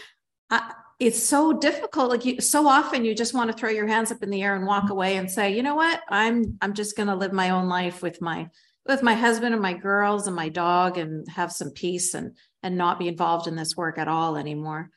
I, 0.50 0.72
it's 1.00 1.22
so 1.22 1.52
difficult. 1.52 2.10
Like 2.10 2.24
you, 2.24 2.40
so 2.40 2.68
often 2.68 3.04
you 3.04 3.14
just 3.14 3.34
want 3.34 3.50
to 3.50 3.56
throw 3.56 3.70
your 3.70 3.86
hands 3.86 4.12
up 4.12 4.22
in 4.22 4.30
the 4.30 4.42
air 4.42 4.54
and 4.54 4.66
walk 4.66 4.90
away 4.90 5.16
and 5.16 5.30
say, 5.30 5.54
you 5.54 5.62
know 5.62 5.74
what, 5.74 6.00
I'm 6.08 6.56
I'm 6.62 6.72
just 6.72 6.96
going 6.96 7.08
to 7.08 7.16
live 7.16 7.32
my 7.32 7.50
own 7.50 7.68
life 7.68 8.00
with 8.02 8.22
my 8.22 8.48
with 8.86 9.02
my 9.02 9.14
husband 9.14 9.52
and 9.52 9.62
my 9.62 9.74
girls 9.74 10.28
and 10.28 10.36
my 10.36 10.48
dog 10.48 10.96
and 10.96 11.28
have 11.28 11.50
some 11.50 11.70
peace 11.70 12.14
and 12.14 12.36
and 12.62 12.78
not 12.78 12.98
be 12.98 13.08
involved 13.08 13.48
in 13.48 13.56
this 13.56 13.76
work 13.76 13.98
at 13.98 14.08
all 14.08 14.36
anymore. 14.36 14.90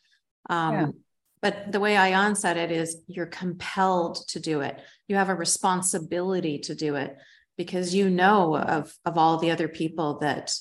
Um, 0.49 0.73
yeah 0.73 0.87
but 1.41 1.71
the 1.71 1.79
way 1.79 1.95
Ayaan 1.95 2.35
said 2.35 2.57
it 2.57 2.71
is 2.71 3.01
you're 3.07 3.25
compelled 3.25 4.27
to 4.29 4.39
do 4.39 4.61
it. 4.61 4.81
You 5.07 5.15
have 5.15 5.29
a 5.29 5.35
responsibility 5.35 6.59
to 6.59 6.75
do 6.75 6.95
it 6.95 7.15
because 7.57 7.95
you 7.95 8.09
know 8.09 8.57
of, 8.57 8.93
of 9.05 9.17
all 9.17 9.37
the 9.37 9.51
other 9.51 9.67
people 9.67 10.19
that 10.19 10.53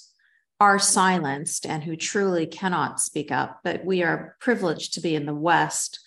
are 0.60 0.78
silenced 0.78 1.66
and 1.66 1.84
who 1.84 1.96
truly 1.96 2.46
cannot 2.46 3.00
speak 3.00 3.30
up. 3.30 3.60
But 3.62 3.84
we 3.84 4.02
are 4.02 4.36
privileged 4.40 4.94
to 4.94 5.00
be 5.00 5.14
in 5.14 5.26
the 5.26 5.34
West. 5.34 6.00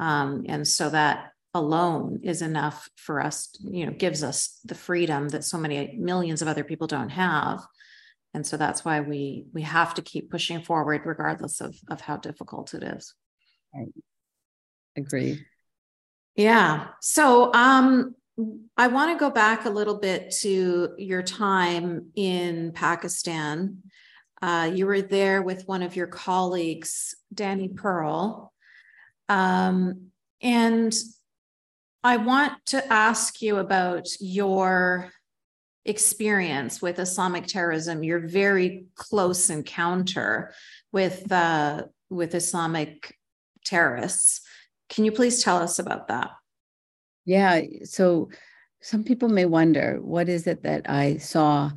Um, 0.00 0.44
and 0.48 0.66
so 0.66 0.90
that 0.90 1.30
alone 1.52 2.20
is 2.24 2.42
enough 2.42 2.90
for 2.96 3.20
us, 3.20 3.56
you 3.60 3.86
know, 3.86 3.92
gives 3.92 4.24
us 4.24 4.58
the 4.64 4.74
freedom 4.74 5.28
that 5.28 5.44
so 5.44 5.56
many 5.56 5.96
millions 5.98 6.42
of 6.42 6.48
other 6.48 6.64
people 6.64 6.88
don't 6.88 7.10
have. 7.10 7.60
And 8.32 8.44
so 8.44 8.56
that's 8.56 8.84
why 8.84 9.00
we 9.00 9.46
we 9.52 9.62
have 9.62 9.94
to 9.94 10.02
keep 10.02 10.30
pushing 10.30 10.60
forward 10.60 11.02
regardless 11.04 11.60
of, 11.60 11.76
of 11.88 12.00
how 12.00 12.16
difficult 12.16 12.74
it 12.74 12.82
is. 12.82 13.14
Right. 13.74 13.92
Agree. 14.96 15.44
Yeah. 16.36 16.88
So 17.00 17.52
um 17.52 18.14
I 18.76 18.88
want 18.88 19.12
to 19.12 19.18
go 19.18 19.30
back 19.30 19.64
a 19.64 19.70
little 19.70 19.98
bit 19.98 20.34
to 20.40 20.94
your 20.98 21.22
time 21.22 22.10
in 22.16 22.72
Pakistan. 22.72 23.82
Uh, 24.42 24.70
you 24.74 24.86
were 24.86 25.02
there 25.02 25.40
with 25.40 25.68
one 25.68 25.82
of 25.82 25.94
your 25.94 26.08
colleagues, 26.08 27.14
Danny 27.32 27.68
Pearl. 27.68 28.52
Um, 29.28 30.08
and 30.42 30.92
I 32.02 32.16
want 32.16 32.52
to 32.66 32.92
ask 32.92 33.40
you 33.40 33.58
about 33.58 34.08
your 34.20 35.10
experience 35.84 36.82
with 36.82 36.98
Islamic 36.98 37.46
terrorism, 37.46 38.02
your 38.02 38.18
very 38.18 38.86
close 38.96 39.48
encounter 39.48 40.52
with 40.92 41.30
uh, 41.30 41.84
with 42.10 42.34
Islamic 42.34 43.16
terrorists. 43.64 44.40
Can 44.88 45.04
you 45.04 45.12
please 45.12 45.42
tell 45.42 45.56
us 45.56 45.78
about 45.78 46.08
that? 46.08 46.30
Yeah. 47.24 47.62
So 47.84 48.30
some 48.82 49.02
people 49.02 49.28
may 49.28 49.46
wonder 49.46 49.98
what 50.02 50.28
is 50.28 50.46
it 50.46 50.62
that 50.62 50.88
I 50.88 51.16
saw 51.16 51.70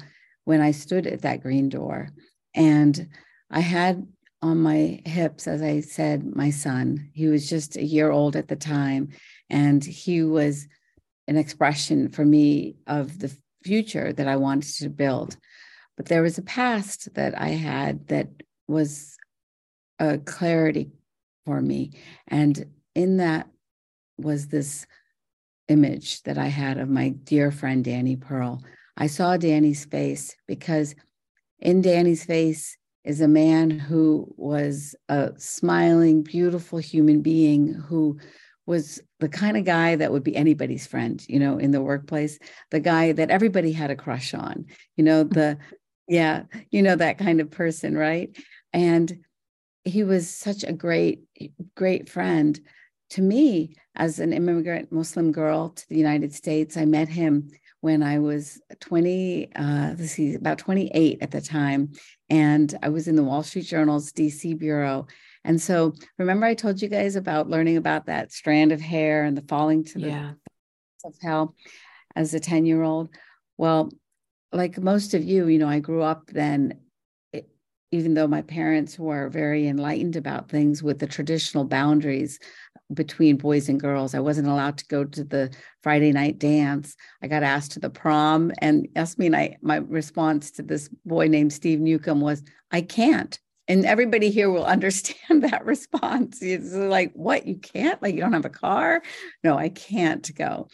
when 0.44 0.62
I 0.62 0.72
stood 0.72 1.08
at 1.08 1.22
that 1.22 1.42
green 1.42 1.70
door? 1.70 2.10
And 2.54 3.08
I 3.50 3.62
had 3.62 4.06
on 4.42 4.58
my 4.58 5.02
hips, 5.06 5.48
as 5.48 5.62
I 5.62 5.80
said, 5.80 6.36
my 6.36 6.50
son. 6.50 7.10
He 7.14 7.28
was 7.28 7.50
just 7.50 7.76
a 7.76 7.84
year 7.84 8.12
old 8.12 8.36
at 8.36 8.48
the 8.48 8.56
time. 8.56 9.10
And 9.50 9.84
he 9.84 10.22
was 10.22 10.68
an 11.28 11.38
expression 11.38 12.10
for 12.10 12.26
me 12.26 12.76
of 12.88 13.20
the 13.20 13.36
future 13.64 14.14
that 14.14 14.28
I 14.28 14.36
wanted 14.36 14.76
to 14.76 14.90
build. 14.90 15.38
But 15.96 16.08
there 16.08 16.22
was 16.22 16.38
a 16.38 16.44
past 16.44 17.14
that 17.16 17.40
I 17.40 17.50
had 17.50 18.08
that 18.10 18.28
was 18.68 19.18
a 20.00 20.18
clarity 20.20 20.92
for 21.48 21.62
me. 21.62 21.92
And 22.28 22.66
in 22.94 23.18
that 23.18 23.48
was 24.18 24.48
this 24.48 24.86
image 25.70 26.22
that 26.24 26.38
I 26.38 26.48
had 26.48 26.78
of 26.78 26.90
my 26.90 27.10
dear 27.10 27.52
friend 27.52 27.86
Danny 27.86 28.18
Pearl. 28.18 28.62
I 28.98 29.08
saw 29.08 29.38
Danny's 29.38 29.86
face 29.86 30.36
because 30.46 30.94
in 31.60 31.82
Danny's 31.82 32.26
face 32.26 32.78
is 33.06 33.22
a 33.22 33.30
man 33.30 33.70
who 33.70 34.34
was 34.36 34.94
a 35.08 35.32
smiling, 35.38 36.22
beautiful 36.22 36.80
human 36.80 37.22
being 37.22 37.74
who 37.74 38.20
was 38.66 39.02
the 39.22 39.30
kind 39.30 39.56
of 39.56 39.64
guy 39.64 39.96
that 39.96 40.12
would 40.12 40.26
be 40.26 40.36
anybody's 40.36 40.86
friend, 40.86 41.26
you 41.30 41.40
know, 41.40 41.58
in 41.58 41.72
the 41.72 41.82
workplace, 41.82 42.40
the 42.72 42.82
guy 42.82 43.14
that 43.14 43.30
everybody 43.30 43.72
had 43.72 43.90
a 43.90 43.96
crush 43.96 44.34
on, 44.34 44.66
you 44.98 45.04
know, 45.06 45.24
the, 45.24 45.58
yeah, 46.10 46.44
you 46.72 46.82
know, 46.82 46.98
that 46.98 47.18
kind 47.18 47.40
of 47.40 47.50
person, 47.50 47.98
right? 47.98 48.38
And 48.74 49.24
he 49.88 50.04
was 50.04 50.30
such 50.30 50.64
a 50.64 50.74
great, 50.74 51.24
great 51.76 52.10
friend 52.10 52.60
to 53.12 53.22
me 53.22 53.76
as 53.96 54.20
an 54.20 54.34
immigrant 54.34 54.92
Muslim 54.92 55.32
girl 55.32 55.70
to 55.70 55.90
the 55.90 55.98
United 55.98 56.34
States. 56.34 56.78
I 56.78 56.86
met 56.86 57.08
him 57.08 57.50
when 57.82 58.04
I 58.04 58.20
was 58.20 58.60
20, 58.82 59.56
uh, 59.56 59.96
let's 59.98 60.12
see, 60.12 60.34
about 60.34 60.58
28 60.58 61.20
at 61.22 61.32
the 61.32 61.42
time. 61.42 61.94
And 62.30 62.74
I 62.84 62.90
was 62.90 63.08
in 63.08 63.16
the 63.16 63.24
Wall 63.24 63.44
Street 63.44 63.66
Journal's 63.66 64.12
DC 64.12 64.58
bureau. 64.58 65.08
And 65.44 65.62
so 65.62 65.94
remember, 66.18 66.46
I 66.46 66.54
told 66.54 66.82
you 66.82 66.90
guys 66.90 67.16
about 67.16 67.50
learning 67.50 67.78
about 67.78 68.08
that 68.08 68.34
strand 68.34 68.72
of 68.72 68.82
hair 68.82 69.24
and 69.24 69.38
the 69.38 69.44
falling 69.44 69.84
to 69.86 70.00
the 70.00 70.10
yeah. 70.10 70.32
of 71.06 71.16
hell 71.22 71.56
as 72.16 72.34
a 72.34 72.40
10 72.40 72.66
year 72.66 72.84
old. 72.84 73.10
Well, 73.58 73.92
like 74.52 74.78
most 74.78 75.14
of 75.14 75.24
you, 75.24 75.48
you 75.48 75.60
know, 75.60 75.70
I 75.70 75.80
grew 75.80 76.02
up 76.02 76.28
then 76.28 76.80
even 77.92 78.14
though 78.14 78.28
my 78.28 78.42
parents 78.42 79.00
were 79.00 79.30
very 79.30 79.68
enlightened 79.68 80.16
about 80.16 80.50
things 80.50 80.84
with 80.84 81.00
the 81.00 81.08
traditional 81.08 81.64
boundaries 81.64 82.40
between 82.94 83.38
boys 83.38 83.70
and 83.70 83.80
girls, 83.80 84.14
I 84.14 84.20
wasn't 84.20 84.48
allowed 84.48 84.78
to 84.80 84.88
go 84.88 85.04
to 85.04 85.24
the 85.24 85.54
Friday 85.84 86.12
night 86.12 86.40
dance. 86.40 86.96
I 87.22 87.28
got 87.28 87.44
asked 87.44 87.72
to 87.74 87.80
the 87.80 87.90
prom, 87.90 88.52
and 88.60 88.88
Yasmin, 88.96 89.36
I 89.36 89.58
my 89.62 89.78
response 89.78 90.52
to 90.52 90.64
this 90.64 90.90
boy 91.06 91.28
named 91.28 91.54
Steve 91.54 91.80
Newcomb 91.80 92.22
was, 92.22 92.44
"I 92.72 92.82
can't." 92.82 93.40
And 93.70 93.86
everybody 93.86 94.30
here 94.32 94.50
will 94.50 94.66
understand 94.78 95.44
that 95.44 95.66
response. 95.66 96.42
It's 96.42 96.74
like, 96.74 97.12
"What? 97.14 97.48
You 97.48 97.58
can't? 97.58 98.02
Like 98.02 98.16
you 98.16 98.22
don't 98.22 98.34
have 98.34 98.46
a 98.46 98.50
car?" 98.50 99.02
No, 99.44 99.58
I 99.58 99.70
can't 99.70 100.30
go. 100.36 100.68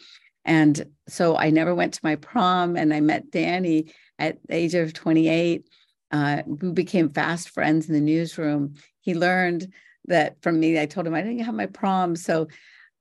And 0.44 0.84
so 1.08 1.36
I 1.36 1.50
never 1.50 1.74
went 1.74 1.94
to 1.94 2.00
my 2.02 2.16
prom, 2.16 2.76
and 2.76 2.92
I 2.92 3.00
met 3.00 3.30
Danny 3.30 3.92
at 4.18 4.38
the 4.46 4.54
age 4.54 4.74
of 4.74 4.92
28 4.92 5.66
uh, 6.14 6.42
we 6.46 6.70
became 6.70 7.08
fast 7.08 7.48
friends 7.48 7.88
in 7.88 7.94
the 7.94 8.00
newsroom. 8.00 8.74
He 9.00 9.16
learned 9.16 9.72
that 10.06 10.40
from 10.42 10.60
me. 10.60 10.80
I 10.80 10.86
told 10.86 11.08
him 11.08 11.14
I 11.14 11.22
didn't 11.22 11.40
have 11.40 11.56
my 11.56 11.66
prom. 11.66 12.14
So 12.14 12.46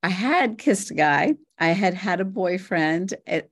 I 0.01 0.09
had 0.09 0.57
kissed 0.57 0.89
a 0.89 0.95
guy. 0.95 1.35
I 1.59 1.67
had 1.67 1.93
had 1.93 2.21
a 2.21 2.25
boyfriend 2.25 3.13
at, 3.27 3.49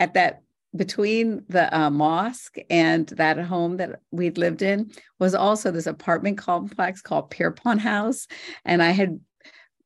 at 0.00 0.14
that 0.14 0.42
between 0.74 1.44
the 1.48 1.74
uh, 1.76 1.90
mosque 1.90 2.56
and 2.68 3.06
that 3.10 3.38
home 3.38 3.76
that 3.76 4.00
we'd 4.10 4.36
lived 4.36 4.62
in 4.62 4.90
was 5.20 5.32
also 5.32 5.70
this 5.70 5.86
apartment 5.86 6.36
complex 6.36 7.00
called 7.00 7.30
Pierpont 7.30 7.80
House. 7.80 8.26
And 8.64 8.82
I 8.82 8.90
had 8.90 9.20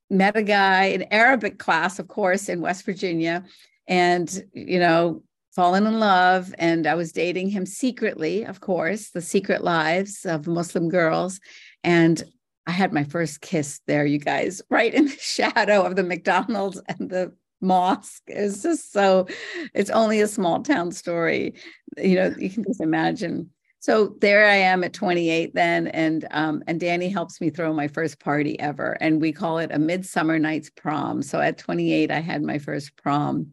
met 0.09 0.37
a 0.37 0.42
guy 0.42 0.85
in 0.85 1.12
Arabic 1.12 1.59
class, 1.59 1.98
of 1.98 2.09
course, 2.09 2.48
in 2.48 2.62
West 2.62 2.87
Virginia. 2.87 3.44
And, 3.87 4.42
you 4.55 4.79
know, 4.79 5.22
fallen 5.55 5.87
in 5.87 6.01
love 6.01 6.55
and 6.59 6.87
I 6.87 6.95
was 6.95 7.12
dating 7.12 7.51
him 7.51 7.67
secretly, 7.67 8.45
of 8.45 8.61
course, 8.61 9.11
the 9.11 9.21
secret 9.21 9.62
lives 9.62 10.25
of 10.25 10.47
Muslim 10.47 10.88
girls. 10.88 11.41
And 11.85 12.23
I 12.67 12.71
had 12.71 12.93
my 12.93 13.05
first 13.05 13.41
kiss 13.41 13.81
there, 13.87 14.07
you 14.07 14.19
guys, 14.19 14.62
right 14.71 14.93
in 14.93 15.07
the 15.07 15.19
shadow 15.19 15.83
of 15.83 15.97
the 15.97 16.05
McDonald's 16.05 16.81
and 16.88 17.11
the 17.11 17.33
mosque. 17.61 18.23
It's 18.27 18.62
just 18.62 18.93
so, 18.93 19.27
it's 19.75 19.91
only 19.91 20.21
a 20.21 20.29
small 20.29 20.62
town 20.62 20.91
story. 20.93 21.55
You 21.97 22.17
know, 22.17 22.35
you 22.38 22.51
can 22.51 22.65
just 22.65 22.81
imagine. 22.81 23.51
So 23.83 24.15
there 24.21 24.47
I 24.47 24.55
am 24.55 24.85
at 24.85 24.93
28 24.93 25.57
then, 25.57 25.88
and 25.88 26.25
um, 26.31 26.62
and 26.69 26.79
Danny 26.79 27.09
helps 27.09 27.41
me 27.41 27.51
throw 27.51 27.73
my 27.73 27.88
first 27.88 28.21
party 28.21 28.57
ever, 28.61 28.97
and 29.01 29.21
we 29.21 29.33
call 29.33 29.59
it 29.59 29.73
a 29.73 29.79
midsummer 29.81 30.38
night's 30.38 30.71
prom. 30.71 31.21
So 31.21 31.41
at 31.41 31.59
28, 31.59 32.12
I 32.12 32.21
had 32.21 32.45
my 32.45 32.59
first 32.59 32.97
prom, 32.97 33.51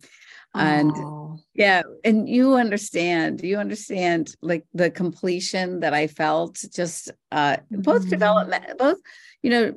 and 0.55 0.91
oh. 0.95 1.37
yeah 1.53 1.81
and 2.03 2.27
you 2.27 2.55
understand 2.55 3.41
you 3.41 3.57
understand 3.57 4.35
like 4.41 4.65
the 4.73 4.89
completion 4.89 5.79
that 5.79 5.93
i 5.93 6.07
felt 6.07 6.63
just 6.73 7.11
uh 7.31 7.53
mm-hmm. 7.53 7.81
both 7.81 8.09
development 8.09 8.65
both 8.77 8.97
you 9.43 9.49
know 9.49 9.73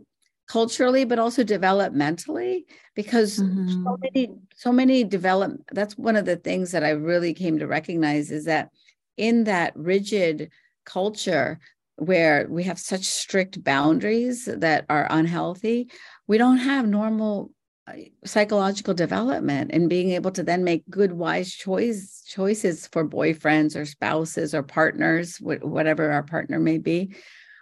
culturally 0.49 1.05
but 1.05 1.19
also 1.19 1.45
developmentally 1.45 2.63
because 2.95 3.39
mm-hmm. 3.39 3.85
so 3.85 3.99
many 4.01 4.31
so 4.55 4.73
many 4.73 5.05
develop 5.05 5.53
that's 5.73 5.97
one 5.97 6.17
of 6.17 6.25
the 6.25 6.37
things 6.37 6.73
that 6.73 6.85
i 6.85 6.91
really 6.91 7.35
came 7.35 7.59
to 7.59 7.67
recognize 7.67 8.31
is 8.31 8.47
that 8.47 8.71
in 9.17 9.45
that 9.45 9.73
rigid 9.77 10.51
culture 10.85 11.59
where 11.97 12.47
we 12.49 12.65
have 12.65 12.79
such 12.79 13.05
strict 13.05 13.63
boundaries 13.63 14.47
that 14.47 14.85
are 14.89 15.07
unhealthy 15.11 15.91
we 16.27 16.39
don't 16.39 16.59
have 16.59 16.87
normal 16.89 17.51
psychological 18.25 18.95
development 18.95 19.71
and 19.73 19.89
being 19.89 20.13
able 20.13 20.31
to 20.31 20.43
then 20.43 20.63
make 20.63 20.89
good 20.89 21.13
wise 21.13 21.53
choice 21.53 22.23
choices 22.27 22.87
for 22.87 23.09
boyfriends 23.09 23.75
or 23.77 23.85
spouses 23.85 24.55
or 24.55 24.63
partners 24.63 25.39
whatever 25.39 26.11
our 26.11 26.23
partner 26.23 26.61
may 26.61 26.79
be. 26.79 27.15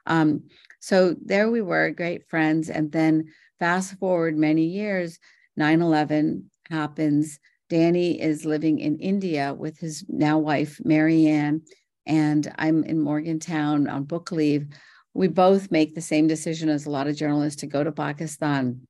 Um, 0.06 0.44
so 0.80 1.14
there 1.24 1.50
we 1.50 1.62
were 1.62 1.90
great 1.90 2.28
friends. 2.28 2.68
And 2.68 2.92
then 2.92 3.32
fast 3.58 3.98
forward 3.98 4.36
many 4.36 4.64
years 4.64 5.18
9-11 5.58 6.44
happens. 6.68 7.38
Danny 7.70 8.20
is 8.20 8.44
living 8.44 8.78
in 8.78 8.98
india 8.98 9.54
with 9.54 9.78
his 9.78 10.04
now 10.08 10.38
wife 10.38 10.80
mariane 10.84 11.60
and 12.04 12.52
i'm 12.58 12.82
in 12.84 13.00
morgantown 13.00 13.88
on 13.88 14.04
book 14.04 14.32
leave. 14.32 14.66
We 15.14 15.28
both 15.28 15.70
make 15.70 15.94
the 15.94 16.00
same 16.00 16.26
decision 16.26 16.68
as 16.68 16.86
a 16.86 16.90
lot 16.90 17.08
of 17.08 17.16
journalists 17.16 17.60
to 17.60 17.66
go 17.66 17.82
to 17.82 17.92
pakistan 17.92 18.86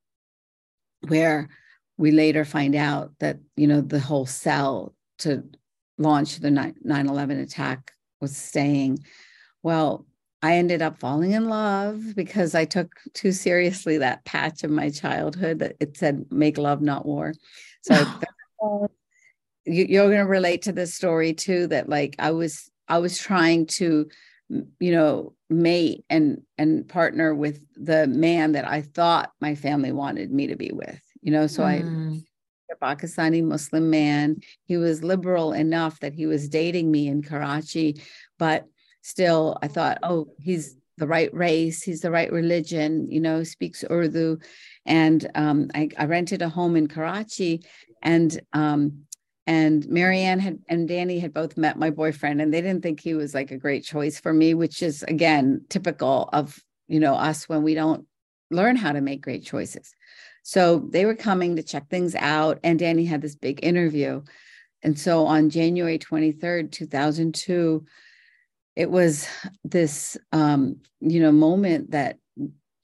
where 1.08 1.48
we 1.96 2.10
later 2.10 2.44
find 2.44 2.74
out 2.74 3.12
that 3.20 3.38
you 3.56 3.66
know 3.66 3.80
the 3.80 4.00
whole 4.00 4.26
cell 4.26 4.94
to 5.18 5.44
launch 5.98 6.38
the 6.38 6.48
9-11 6.48 7.42
attack 7.42 7.92
was 8.20 8.36
staying. 8.36 8.98
Well 9.62 10.06
i 10.42 10.56
ended 10.56 10.80
up 10.80 10.98
falling 10.98 11.32
in 11.32 11.50
love 11.50 12.14
because 12.16 12.54
i 12.54 12.64
took 12.64 12.90
too 13.12 13.30
seriously 13.30 13.98
that 13.98 14.24
patch 14.24 14.64
of 14.64 14.70
my 14.70 14.88
childhood 14.88 15.58
that 15.58 15.76
it 15.80 15.98
said 15.98 16.24
make 16.30 16.56
love 16.58 16.80
not 16.80 17.04
war. 17.04 17.34
So 17.82 17.94
you're 19.66 20.08
going 20.08 20.18
to 20.18 20.24
relate 20.24 20.62
to 20.62 20.72
this 20.72 20.94
story 20.94 21.34
too 21.34 21.66
that 21.68 21.88
like 21.88 22.16
i 22.18 22.30
was 22.30 22.70
i 22.88 22.98
was 22.98 23.18
trying 23.18 23.66
to 23.66 24.08
you 24.78 24.92
know 24.92 25.32
mate 25.48 26.04
and 26.10 26.42
and 26.58 26.88
partner 26.88 27.34
with 27.34 27.64
the 27.74 28.06
man 28.08 28.52
that 28.52 28.66
i 28.66 28.80
thought 28.80 29.30
my 29.40 29.54
family 29.54 29.92
wanted 29.92 30.30
me 30.32 30.46
to 30.48 30.56
be 30.56 30.70
with 30.72 31.00
you 31.22 31.30
know? 31.30 31.46
So 31.46 31.62
mm. 31.62 32.16
i 32.16 32.20
a 32.72 32.76
pakistani 32.76 33.42
muslim 33.42 33.90
man. 33.90 34.36
He 34.64 34.76
was 34.76 35.02
liberal 35.02 35.52
enough 35.52 35.98
that 36.00 36.14
he 36.14 36.26
was 36.26 36.48
dating 36.48 36.90
me 36.90 37.08
in 37.08 37.22
karachi 37.22 38.00
but 38.38 38.66
still 39.02 39.56
i 39.62 39.66
thought 39.66 39.98
oh 40.02 40.28
he's 40.38 40.76
the 40.98 41.06
right 41.06 41.32
race 41.34 41.82
he's 41.82 42.00
the 42.00 42.10
right 42.10 42.30
religion 42.30 43.10
you 43.10 43.20
know 43.20 43.42
speaks 43.42 43.84
urdu. 43.90 44.38
And 44.86 45.30
um, 45.34 45.68
I, 45.74 45.88
I, 45.98 46.04
rented 46.06 46.42
a 46.42 46.48
home 46.48 46.76
in 46.76 46.86
karachi 46.86 47.62
and 48.02 48.40
um, 48.52 49.04
and 49.50 49.84
Mariane 49.88 50.38
had 50.38 50.60
and 50.68 50.86
Danny 50.86 51.18
had 51.18 51.34
both 51.34 51.56
met 51.56 51.76
my 51.76 51.90
boyfriend 51.90 52.40
and 52.40 52.54
they 52.54 52.60
didn't 52.60 52.84
think 52.84 53.00
he 53.00 53.14
was 53.14 53.34
like 53.34 53.50
a 53.50 53.56
great 53.56 53.82
choice 53.82 54.20
for 54.20 54.32
me, 54.32 54.54
which 54.54 54.80
is 54.80 55.02
again 55.02 55.62
typical 55.68 56.30
of 56.32 56.62
you 56.86 57.00
know 57.00 57.14
us 57.14 57.48
when 57.48 57.64
we 57.64 57.74
don't 57.74 58.06
learn 58.52 58.76
how 58.76 58.92
to 58.92 59.00
make 59.00 59.22
great 59.22 59.44
choices. 59.44 59.92
So 60.44 60.88
they 60.92 61.04
were 61.04 61.16
coming 61.16 61.56
to 61.56 61.64
check 61.64 61.88
things 61.88 62.14
out 62.14 62.60
and 62.62 62.78
Danny 62.78 63.04
had 63.04 63.22
this 63.22 63.34
big 63.34 63.58
interview. 63.64 64.22
And 64.82 64.96
so 64.96 65.26
on 65.26 65.50
January 65.50 65.98
23rd, 65.98 66.70
2002, 66.70 67.84
it 68.76 68.88
was 68.88 69.26
this 69.64 70.16
um, 70.30 70.76
you 71.00 71.18
know 71.18 71.32
moment 71.32 71.90
that 71.90 72.18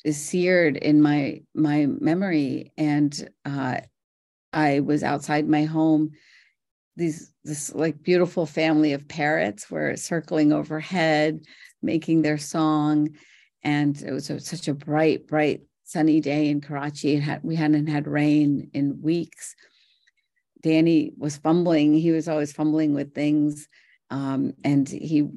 is 0.05 0.21
seared 0.21 0.77
in 0.77 1.01
my 1.01 1.43
my 1.55 1.87
memory 1.87 2.73
and 2.77 3.31
uh, 3.45 3.79
I 4.53 4.81
was 4.81 5.05
outside 5.05 5.49
my 5.49 5.63
home 5.63 6.11
these 6.97 7.33
this 7.45 7.75
like 7.75 8.03
beautiful 8.03 8.47
family 8.47 8.93
of 8.93 9.09
parrots 9.09 9.71
were 9.71 9.97
circling 9.97 10.53
overhead 10.53 11.41
making 11.83 12.23
their 12.23 12.39
song 12.39 13.09
and 13.63 14.03
it 14.03 14.13
was 14.13 14.31
a, 14.31 14.41
such 14.41 14.69
a 14.69 14.75
bright 14.75 15.27
bright 15.27 15.61
sunny 15.85 16.21
day 16.21 16.49
in 16.49 16.61
karachi 16.61 17.17
had, 17.17 17.41
we 17.43 17.55
hadn't 17.55 17.87
had 17.87 18.07
rain 18.07 18.71
in 18.73 19.01
weeks 19.03 19.55
Danny 20.67 21.13
was 21.17 21.37
fumbling. 21.37 21.95
He 21.95 22.11
was 22.11 22.29
always 22.29 22.53
fumbling 22.53 22.93
with 22.93 23.15
things. 23.15 23.69
Um, 24.11 24.55
and 24.65 24.89
he 24.89 25.29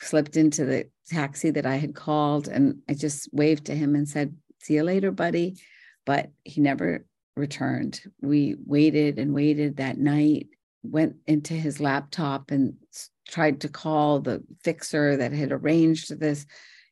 slipped 0.00 0.38
into 0.38 0.64
the 0.64 0.88
taxi 1.06 1.50
that 1.50 1.66
I 1.66 1.76
had 1.76 1.94
called. 1.94 2.48
And 2.48 2.78
I 2.88 2.94
just 2.94 3.28
waved 3.30 3.66
to 3.66 3.74
him 3.74 3.94
and 3.94 4.08
said, 4.08 4.34
See 4.58 4.74
you 4.74 4.84
later, 4.84 5.10
buddy. 5.10 5.60
But 6.06 6.30
he 6.44 6.62
never 6.62 7.04
returned. 7.36 8.00
We 8.22 8.56
waited 8.64 9.18
and 9.18 9.34
waited 9.34 9.76
that 9.76 9.98
night, 9.98 10.48
went 10.82 11.16
into 11.26 11.54
his 11.54 11.80
laptop 11.80 12.50
and 12.50 12.74
tried 13.28 13.60
to 13.60 13.68
call 13.68 14.20
the 14.20 14.42
fixer 14.64 15.16
that 15.16 15.32
had 15.32 15.52
arranged 15.52 16.18
this 16.18 16.46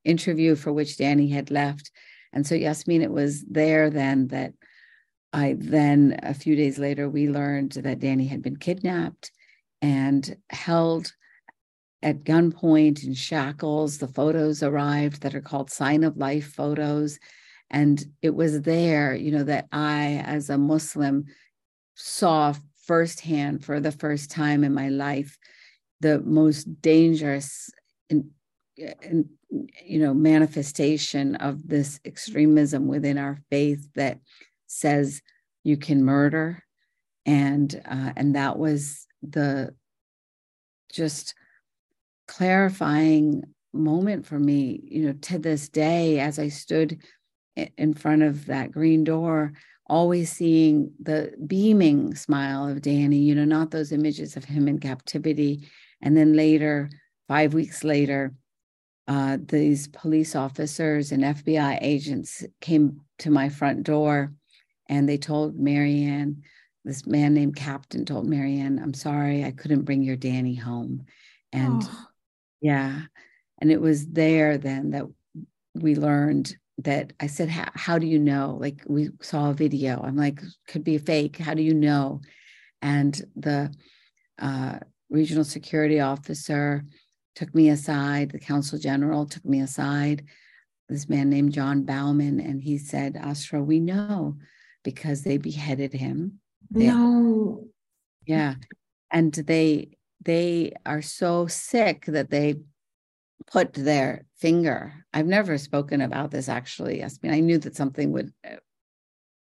interview 0.05 0.55
for 0.55 0.72
which 0.72 0.99
Danny 0.99 1.28
had 1.28 1.51
left. 1.51 1.91
And 2.32 2.47
so, 2.47 2.55
Yasmin, 2.55 3.03
it 3.03 3.11
was 3.11 3.45
there 3.45 3.91
then 3.91 4.28
that 4.28 4.53
I 5.32 5.57
then, 5.59 6.20
a 6.22 6.34
few 6.34 6.57
days 6.57 6.78
later, 6.78 7.09
we 7.09 7.28
learned 7.28 7.72
that 7.72 7.99
Danny 7.99 8.26
had 8.26 8.43
been 8.43 8.57
kidnapped 8.57 9.30
and 9.82 10.36
held 10.51 11.12
at 12.03 12.24
gunpoint 12.24 13.05
in 13.05 13.14
shackles. 13.14 13.99
The 13.99 14.09
photos 14.09 14.62
arrived 14.62 15.22
that 15.22 15.34
are 15.34 15.41
called 15.41 15.70
sign 15.70 16.05
of 16.05 16.16
life 16.16 16.53
photos. 16.53 17.18
And 17.70 18.03
it 18.22 18.34
was 18.34 18.62
there, 18.62 19.14
you 19.14 19.30
know, 19.30 19.45
that 19.45 19.66
I, 19.72 20.22
as 20.24 20.49
a 20.49 20.57
Muslim, 20.57 21.26
saw 21.95 22.55
firsthand 22.89 23.64
for 23.64 23.78
the 23.78 23.93
first 23.93 24.30
time 24.30 24.64
in 24.64 24.74
my 24.74 24.89
life 24.89 25.39
the 26.01 26.20
most 26.20 26.80
dangerous 26.80 27.70
and, 28.11 28.24
you 29.84 29.99
know 29.99 30.14
manifestation 30.14 31.34
of 31.36 31.66
this 31.66 31.99
extremism 32.05 32.86
within 32.86 33.18
our 33.18 33.39
faith 33.51 33.89
that 33.95 34.20
says 34.66 35.20
you 35.64 35.76
can 35.76 36.05
murder. 36.05 36.62
And 37.26 37.74
uh, 37.84 38.12
and 38.16 38.36
that 38.36 38.59
was 38.59 39.07
the 39.22 39.74
just 40.93 41.34
clarifying 42.26 43.43
moment 43.74 44.26
for 44.26 44.39
me 44.39 44.80
you 44.84 45.07
know 45.07 45.12
to 45.12 45.39
this 45.39 45.68
day 45.68 46.18
as 46.20 46.39
i 46.39 46.49
stood 46.49 46.99
in 47.76 47.93
front 47.93 48.22
of 48.22 48.47
that 48.47 48.72
green 48.72 49.05
door 49.05 49.53
always 49.89 50.30
seeing 50.30 50.93
the 51.01 51.32
beaming 51.47 52.14
smile 52.14 52.68
of 52.68 52.82
danny 52.82 53.18
you 53.18 53.34
know 53.34 53.45
not 53.45 53.70
those 53.70 53.93
images 53.93 54.36
of 54.36 54.45
him 54.45 54.68
in 54.68 54.78
captivity 54.78 55.66
and 56.03 56.16
then 56.16 56.34
later 56.34 56.89
five 57.26 57.55
weeks 57.55 57.84
later 57.84 58.32
uh, 59.07 59.39
these 59.41 59.89
police 59.89 60.36
officers 60.36 61.12
and 61.12 61.22
fbi 61.22 61.78
agents 61.80 62.45
came 62.61 63.01
to 63.18 63.30
my 63.30 63.49
front 63.49 63.82
door 63.82 64.32
and 64.89 65.09
they 65.09 65.18
told 65.18 65.59
Mariane, 65.59 66.43
this 66.84 67.07
man 67.07 67.34
named 67.34 67.57
Captain 67.57 68.05
told 68.05 68.26
Mariane, 68.26 68.82
I'm 68.82 68.95
sorry, 68.95 69.45
I 69.45 69.51
couldn't 69.51 69.82
bring 69.82 70.03
your 70.03 70.16
Danny 70.16 70.55
home. 70.55 71.05
And 71.53 71.82
oh. 71.84 72.07
yeah. 72.61 73.03
And 73.61 73.70
it 73.70 73.80
was 73.80 74.07
there 74.07 74.57
then 74.57 74.91
that 74.91 75.05
we 75.74 75.95
learned 75.95 76.57
that 76.79 77.12
I 77.18 77.26
said, 77.26 77.49
how, 77.49 77.68
how 77.74 77.99
do 77.99 78.07
you 78.07 78.18
know? 78.18 78.57
Like 78.61 78.83
we 78.87 79.11
saw 79.20 79.51
a 79.51 79.55
video. 79.55 80.01
I'm 80.03 80.16
like, 80.16 80.41
could 80.68 80.85
be 80.85 80.97
a 80.97 81.01
fake. 81.01 81.37
How 81.37 81.55
do 81.55 81.62
you 81.62 81.74
know? 81.74 82.20
And 82.83 83.20
the 83.35 83.72
uh, 84.39 84.79
regional 85.11 85.45
security 85.45 86.01
officer 86.01 86.85
took 87.35 87.55
me 87.55 87.68
aside. 87.70 88.31
The 88.31 88.39
consul 88.39 88.79
general 88.79 89.26
took 89.26 89.45
me 89.45 89.61
aside. 89.61 90.24
This 90.89 91.09
man 91.09 91.29
named 91.29 91.53
John 91.53 91.83
Bauman, 91.83 92.41
and 92.41 92.62
he 92.62 92.79
said, 92.79 93.16
Asra, 93.16 93.62
we 93.62 93.79
know 93.79 94.37
because 94.85 95.22
they 95.22 95.37
beheaded 95.37 95.93
him. 95.93 96.41
They, 96.70 96.87
no. 96.87 97.66
Yeah. 98.26 98.55
And 99.11 99.33
they 99.35 99.99
they 100.24 100.72
are 100.87 101.03
so 101.03 101.47
sick 101.47 102.07
that 102.07 102.31
they 102.31 102.57
put 103.51 103.72
their 103.72 104.26
finger. 104.36 104.92
I've 105.12 105.26
never 105.26 105.59
spoken 105.59 106.01
about 106.01 106.30
this 106.30 106.49
actually. 106.49 107.03
I 107.03 107.09
mean, 107.22 107.32
I 107.32 107.40
knew 107.40 107.59
that 107.59 107.76
something 107.76 108.12
would 108.12 108.32
uh, 108.46 108.57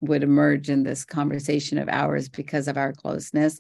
would 0.02 0.24
emerge 0.24 0.70
in 0.70 0.84
this 0.84 1.04
conversation 1.04 1.80
of 1.80 1.90
ours 1.90 2.30
because 2.30 2.68
of 2.68 2.78
our 2.78 2.94
closeness, 2.94 3.60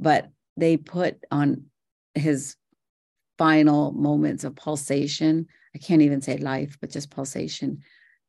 but 0.00 0.28
they 0.56 0.76
put 0.76 1.24
on 1.30 1.66
his 2.14 2.56
final 3.38 3.92
moments 3.92 4.42
of 4.42 4.56
pulsation. 4.56 5.46
I 5.74 5.78
can't 5.78 6.02
even 6.02 6.20
say 6.20 6.36
life, 6.38 6.76
but 6.80 6.90
just 6.90 7.10
pulsation 7.10 7.82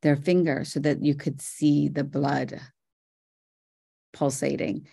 their 0.03 0.15
finger 0.15 0.63
so 0.63 0.79
that 0.81 1.03
you 1.03 1.15
could 1.15 1.41
see 1.41 1.87
the 1.87 2.03
blood 2.03 2.61
pulsating 4.13 4.87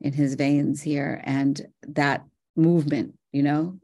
in 0.00 0.12
his 0.12 0.34
veins 0.34 0.82
here. 0.82 1.20
And 1.24 1.60
that 1.82 2.24
movement, 2.56 3.16
you 3.30 3.42
know, 3.42 3.78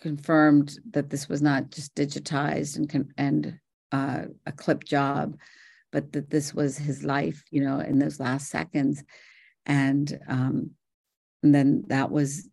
confirmed 0.00 0.78
that 0.90 1.10
this 1.10 1.28
was 1.28 1.42
not 1.42 1.70
just 1.70 1.94
digitized 1.94 2.76
and, 2.76 3.12
and 3.16 3.58
uh, 3.92 4.26
a 4.46 4.52
clip 4.52 4.84
job, 4.84 5.36
but 5.92 6.12
that 6.12 6.30
this 6.30 6.54
was 6.54 6.76
his 6.76 7.04
life, 7.04 7.42
you 7.50 7.62
know, 7.62 7.80
in 7.80 7.98
those 7.98 8.20
last 8.20 8.50
seconds. 8.50 9.02
And, 9.66 10.18
um, 10.28 10.70
and 11.42 11.54
then 11.54 11.84
that 11.88 12.10
was 12.10 12.48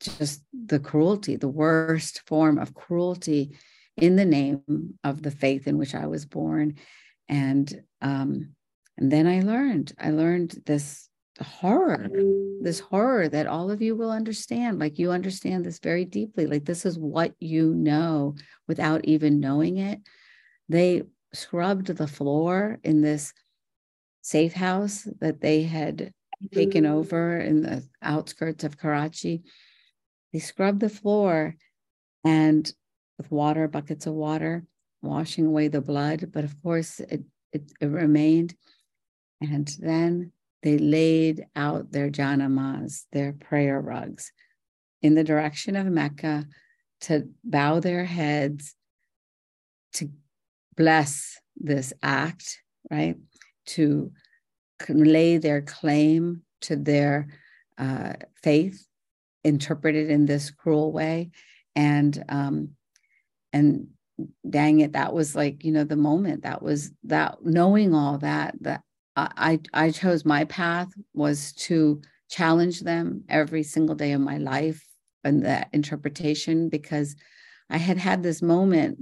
just 0.00 0.42
the 0.52 0.80
cruelty, 0.80 1.36
the 1.36 1.48
worst 1.48 2.22
form 2.26 2.58
of 2.58 2.74
cruelty 2.74 3.56
in 3.96 4.16
the 4.16 4.24
name 4.24 4.62
of 5.04 5.22
the 5.22 5.30
faith 5.30 5.66
in 5.66 5.78
which 5.78 5.94
I 5.94 6.06
was 6.06 6.26
born. 6.26 6.76
And 7.28 7.82
um, 8.00 8.54
and 8.98 9.10
then 9.10 9.26
I 9.26 9.40
learned, 9.40 9.92
I 9.98 10.10
learned 10.10 10.62
this 10.66 11.08
horror, 11.40 12.08
mm. 12.10 12.62
this 12.62 12.80
horror 12.80 13.28
that 13.28 13.46
all 13.46 13.70
of 13.70 13.80
you 13.80 13.96
will 13.96 14.10
understand. 14.10 14.78
Like 14.78 14.98
you 14.98 15.10
understand 15.10 15.64
this 15.64 15.78
very 15.78 16.04
deeply. 16.04 16.46
Like 16.46 16.64
this 16.64 16.84
is 16.84 16.98
what 16.98 17.34
you 17.40 17.74
know 17.74 18.36
without 18.68 19.04
even 19.04 19.40
knowing 19.40 19.78
it. 19.78 20.00
They 20.68 21.02
scrubbed 21.32 21.86
the 21.86 22.06
floor 22.06 22.78
in 22.82 23.00
this 23.00 23.32
safe 24.22 24.52
house 24.52 25.08
that 25.20 25.40
they 25.40 25.62
had 25.62 26.12
taken 26.52 26.84
mm-hmm. 26.84 26.94
over 26.94 27.38
in 27.38 27.62
the 27.62 27.82
outskirts 28.02 28.64
of 28.64 28.78
Karachi. 28.78 29.42
They 30.32 30.38
scrubbed 30.38 30.80
the 30.80 30.88
floor 30.88 31.56
and 32.24 32.70
with 33.18 33.30
water, 33.30 33.68
buckets 33.68 34.06
of 34.06 34.14
water, 34.14 34.64
washing 35.02 35.46
away 35.46 35.68
the 35.68 35.80
blood. 35.80 36.30
But 36.32 36.44
of 36.44 36.60
course, 36.62 37.00
it, 37.00 37.22
it, 37.52 37.70
it 37.80 37.86
remained. 37.86 38.54
And 39.40 39.68
then 39.78 40.32
they 40.62 40.78
laid 40.78 41.46
out 41.56 41.90
their 41.90 42.10
janamas, 42.10 43.04
their 43.12 43.32
prayer 43.32 43.80
rugs, 43.80 44.32
in 45.02 45.14
the 45.14 45.24
direction 45.24 45.76
of 45.76 45.86
Mecca 45.86 46.46
to 47.02 47.28
bow 47.42 47.80
their 47.80 48.04
heads, 48.04 48.74
to 49.94 50.08
bless 50.76 51.38
this 51.56 51.92
act, 52.02 52.62
right? 52.90 53.16
To 53.66 54.12
lay 54.88 55.38
their 55.38 55.62
claim 55.62 56.42
to 56.62 56.76
their 56.76 57.28
uh, 57.78 58.14
faith, 58.42 58.86
interpreted 59.44 60.10
in 60.10 60.26
this 60.26 60.50
cruel 60.50 60.92
way. 60.92 61.30
And 61.74 62.22
um, 62.28 62.70
and 63.52 63.88
dang 64.48 64.80
it 64.80 64.92
that 64.92 65.12
was 65.12 65.34
like 65.34 65.64
you 65.64 65.72
know 65.72 65.84
the 65.84 65.96
moment 65.96 66.42
that 66.42 66.62
was 66.62 66.92
that 67.04 67.38
knowing 67.42 67.94
all 67.94 68.18
that 68.18 68.54
that 68.60 68.82
i 69.16 69.58
i 69.72 69.90
chose 69.90 70.24
my 70.24 70.44
path 70.44 70.88
was 71.14 71.52
to 71.52 72.00
challenge 72.30 72.80
them 72.80 73.22
every 73.28 73.62
single 73.62 73.94
day 73.94 74.12
of 74.12 74.20
my 74.20 74.38
life 74.38 74.86
and 75.24 75.44
that 75.44 75.68
interpretation 75.72 76.68
because 76.68 77.14
i 77.70 77.76
had 77.76 77.98
had 77.98 78.22
this 78.22 78.40
moment 78.40 78.98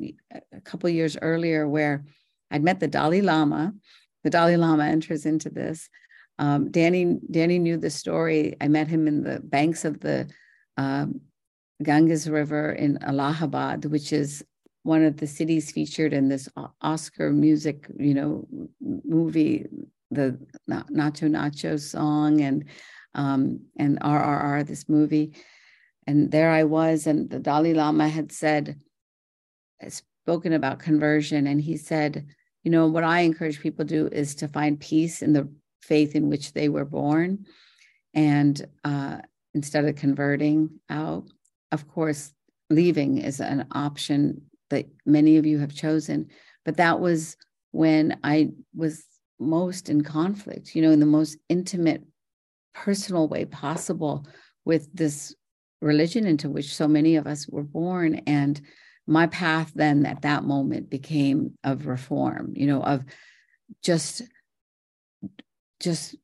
a 0.53 0.61
couple 0.63 0.89
years 0.89 1.17
earlier 1.23 1.69
where 1.69 2.05
i'd 2.51 2.63
met 2.63 2.81
the 2.81 2.89
dalai 2.89 3.21
lama. 3.21 3.73
The 4.23 4.31
dalai 4.31 4.57
lama 4.57 4.85
enters 4.85 5.25
into 5.25 5.49
this. 5.49 5.89
Um, 6.39 6.71
danny 6.71 7.19
danny 7.31 7.59
knew 7.59 7.79
the 7.79 7.91
story. 7.91 8.57
I 8.61 8.69
met 8.69 8.89
him 8.89 9.07
in 9.07 9.23
the 9.23 9.41
banks 9.41 9.85
of 9.85 10.01
the 10.01 10.29
um, 10.77 11.21
Ganges 11.83 12.29
River 12.29 12.73
in 12.73 13.03
Allahabad, 13.03 13.87
which 13.87 14.13
is 14.13 14.45
one 14.83 15.05
of 15.05 15.17
the 15.19 15.27
cities 15.27 15.71
featured 15.71 16.13
in 16.13 16.29
this 16.29 16.49
Oscar 16.81 17.31
music, 17.31 17.87
you 17.99 18.15
know, 18.15 18.47
movie, 18.81 19.67
the 20.11 20.39
Nacho 20.69 21.29
Nacho 21.29 21.79
song 21.79 22.41
and 22.41 22.65
um, 23.15 23.61
and 23.77 23.99
RRR, 24.01 24.67
this 24.67 24.89
movie. 24.89 25.35
And 26.07 26.31
there 26.31 26.51
I 26.51 26.65
was, 26.65 27.07
and 27.07 27.29
the 27.29 27.39
Dalai 27.39 27.75
Lama 27.75 28.09
had 28.09 28.33
said, 28.33 28.81
spoken 29.89 30.53
about 30.53 30.79
conversion, 30.79 31.47
and 31.47 31.61
he 31.61 31.77
said, 31.77 32.27
you 32.63 32.71
know, 32.71 32.87
what 32.87 33.05
I 33.05 33.21
encourage 33.21 33.61
people 33.61 33.85
to 33.85 33.95
do 33.95 34.09
is 34.15 34.35
to 34.37 34.49
find 34.49 34.79
peace 34.79 35.23
in 35.23 35.33
the 35.33 35.49
faith 35.83 36.15
in 36.15 36.29
which 36.29 36.53
they 36.53 36.69
were 36.69 36.85
born, 36.85 37.47
and 38.15 38.65
uh, 38.85 39.19
instead 39.55 39.85
of 39.85 39.97
converting 39.97 40.71
out 40.89 41.25
of 41.73 41.89
course, 41.89 42.33
leaving 42.69 43.19
is 43.19 43.41
an 43.41 43.67
option 43.73 44.43
that 44.71 44.87
many 45.07 45.37
of 45.37 45.47
you 45.47 45.59
have 45.59 45.75
chosen. 45.75 46.29
But 46.65 46.77
that 46.77 47.01
was 47.01 47.37
when 47.73 48.19
I 48.25 48.51
was 48.75 49.05
most 49.41 49.89
in 49.89 50.03
conflict, 50.03 50.75
you 50.75 50.83
know, 50.83 50.91
in 50.91 51.01
the 51.01 51.07
most 51.07 51.39
intimate 51.49 52.05
personal 52.75 53.29
way 53.29 53.45
possible 53.45 54.27
with 54.65 54.89
this 54.95 55.35
religion 55.81 56.27
into 56.27 56.49
which 56.49 56.75
so 56.75 56.87
many 56.87 57.17
of 57.17 57.27
us 57.27 57.49
were 57.49 57.63
born. 57.63 58.17
And 58.27 58.61
my 59.11 59.27
path 59.27 59.73
then 59.75 60.07
at 60.07 60.23
that 60.23 60.45
moment 60.45 60.89
became 60.89 61.53
of 61.65 61.87
reform 61.87 62.53
you 62.55 62.67
know 62.67 62.81
of 62.81 63.05
just 63.83 64.23
just 65.81 66.15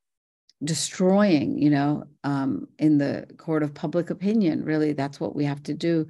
destroying 0.65 1.59
you 1.59 1.69
know 1.69 2.05
um, 2.25 2.67
in 2.79 2.97
the 2.97 3.27
court 3.37 3.63
of 3.63 3.75
public 3.75 4.09
opinion 4.09 4.65
really 4.65 4.93
that's 4.93 5.21
what 5.21 5.35
we 5.35 5.45
have 5.45 5.63
to 5.63 5.75
do 5.75 6.07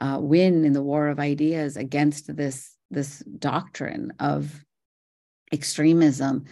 uh, 0.00 0.18
win 0.20 0.64
in 0.64 0.72
the 0.72 0.82
war 0.82 1.08
of 1.08 1.20
ideas 1.20 1.76
against 1.76 2.36
this 2.36 2.76
this 2.90 3.20
doctrine 3.38 4.12
of 4.18 4.64
extremism. 5.52 6.44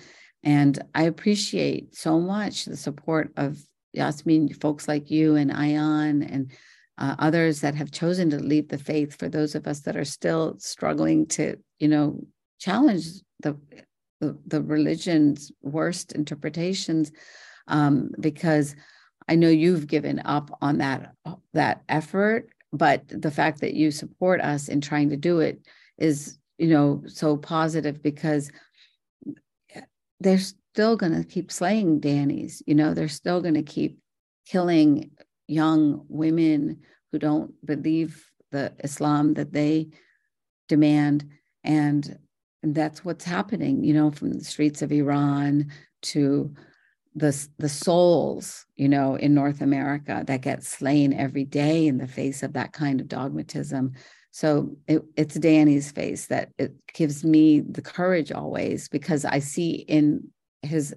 And 0.42 0.78
i 0.94 1.04
appreciate 1.04 1.94
so 1.96 2.20
much 2.20 2.66
the 2.66 2.76
support 2.76 3.32
of 3.36 3.58
yasmin 3.94 4.52
folks 4.52 4.86
like 4.86 5.10
you 5.10 5.36
and 5.36 5.50
ayaan 5.50 6.28
and 6.30 6.52
uh, 6.96 7.16
others 7.18 7.60
that 7.60 7.74
have 7.74 7.90
chosen 7.90 8.30
to 8.30 8.38
leave 8.38 8.68
the 8.68 8.78
faith 8.78 9.16
for 9.18 9.28
those 9.28 9.54
of 9.54 9.66
us 9.66 9.80
that 9.80 9.96
are 9.96 10.04
still 10.04 10.54
struggling 10.58 11.26
to 11.26 11.56
you 11.78 11.88
know 11.88 12.20
challenge 12.58 13.06
the 13.40 13.56
the, 14.20 14.38
the 14.46 14.62
religion's 14.62 15.50
worst 15.62 16.12
interpretations 16.12 17.10
um, 17.68 18.10
because 18.20 18.76
i 19.28 19.34
know 19.34 19.48
you've 19.48 19.86
given 19.86 20.20
up 20.24 20.56
on 20.60 20.78
that 20.78 21.12
that 21.52 21.82
effort 21.88 22.48
but 22.72 23.02
the 23.08 23.30
fact 23.30 23.60
that 23.60 23.74
you 23.74 23.90
support 23.90 24.40
us 24.40 24.68
in 24.68 24.80
trying 24.80 25.10
to 25.10 25.16
do 25.16 25.40
it 25.40 25.60
is 25.98 26.38
you 26.58 26.68
know 26.68 27.02
so 27.06 27.36
positive 27.36 28.02
because 28.02 28.50
they're 30.20 30.38
still 30.38 30.96
going 30.96 31.14
to 31.14 31.24
keep 31.24 31.50
slaying 31.52 32.00
dannies 32.00 32.62
you 32.66 32.74
know 32.74 32.94
they're 32.94 33.08
still 33.08 33.40
going 33.40 33.54
to 33.54 33.62
keep 33.62 33.98
killing 34.46 35.10
young 35.46 36.04
women 36.08 36.80
who 37.12 37.18
don't 37.18 37.52
believe 37.64 38.24
the 38.50 38.72
islam 38.82 39.34
that 39.34 39.52
they 39.52 39.88
demand. 40.68 41.28
And 41.64 42.18
and 42.64 42.74
that's 42.74 43.04
what's 43.04 43.24
happening 43.24 43.84
you 43.84 43.92
know 43.92 44.10
from 44.10 44.32
the 44.32 44.42
streets 44.42 44.80
of 44.80 44.90
iran 44.90 45.70
to 46.00 46.52
the 47.14 47.48
the 47.58 47.68
souls 47.68 48.64
you 48.74 48.88
know 48.88 49.16
in 49.16 49.34
north 49.34 49.60
america 49.60 50.24
that 50.26 50.40
get 50.40 50.64
slain 50.64 51.12
every 51.12 51.44
day 51.44 51.86
in 51.86 51.98
the 51.98 52.08
face 52.08 52.42
of 52.42 52.54
that 52.54 52.72
kind 52.72 53.02
of 53.02 53.06
dogmatism 53.06 53.92
so 54.34 54.76
it, 54.88 55.02
it's 55.16 55.36
danny's 55.36 55.92
face 55.92 56.26
that 56.26 56.48
it 56.58 56.74
gives 56.92 57.24
me 57.24 57.60
the 57.60 57.82
courage 57.82 58.32
always 58.32 58.88
because 58.88 59.24
i 59.24 59.38
see 59.38 59.72
in 59.72 60.28
his 60.62 60.94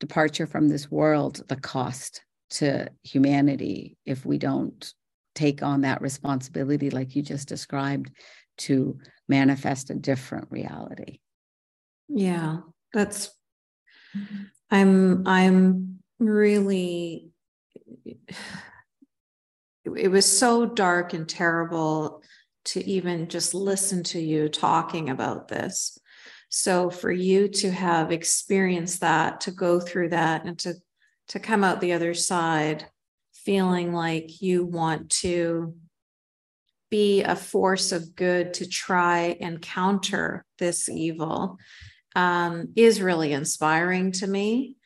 departure 0.00 0.46
from 0.46 0.68
this 0.68 0.90
world 0.90 1.42
the 1.48 1.56
cost 1.56 2.22
to 2.50 2.88
humanity 3.02 3.96
if 4.04 4.24
we 4.24 4.38
don't 4.38 4.92
take 5.34 5.62
on 5.62 5.82
that 5.82 6.02
responsibility 6.02 6.90
like 6.90 7.14
you 7.14 7.22
just 7.22 7.48
described 7.48 8.10
to 8.56 8.98
manifest 9.28 9.90
a 9.90 9.94
different 9.94 10.48
reality. 10.50 11.20
Yeah, 12.08 12.58
that's 12.92 13.30
I'm 14.70 15.26
I'm 15.26 16.00
really 16.18 17.30
it 19.84 20.10
was 20.10 20.38
so 20.38 20.66
dark 20.66 21.14
and 21.14 21.28
terrible 21.28 22.22
to 22.68 22.84
even 22.86 23.28
just 23.28 23.54
listen 23.54 24.02
to 24.04 24.20
you 24.20 24.48
talking 24.48 25.10
about 25.10 25.48
this. 25.48 25.98
So 26.50 26.90
for 26.90 27.10
you 27.10 27.48
to 27.48 27.70
have 27.70 28.10
experienced 28.10 29.00
that, 29.00 29.42
to 29.42 29.50
go 29.50 29.80
through 29.80 30.10
that 30.10 30.44
and 30.44 30.58
to 30.60 30.74
to 31.28 31.38
come 31.38 31.62
out 31.62 31.82
the 31.82 31.92
other 31.92 32.14
side 32.14 32.86
feeling 33.32 33.92
like 33.92 34.40
you 34.40 34.64
want 34.64 35.10
to 35.10 35.74
be 36.90 37.22
a 37.22 37.36
force 37.36 37.92
of 37.92 38.16
good 38.16 38.54
to 38.54 38.66
try 38.66 39.36
and 39.40 39.60
counter 39.60 40.44
this 40.58 40.88
evil 40.88 41.58
um, 42.16 42.72
is 42.76 43.02
really 43.02 43.32
inspiring 43.32 44.12
to 44.12 44.26
me. 44.26 44.76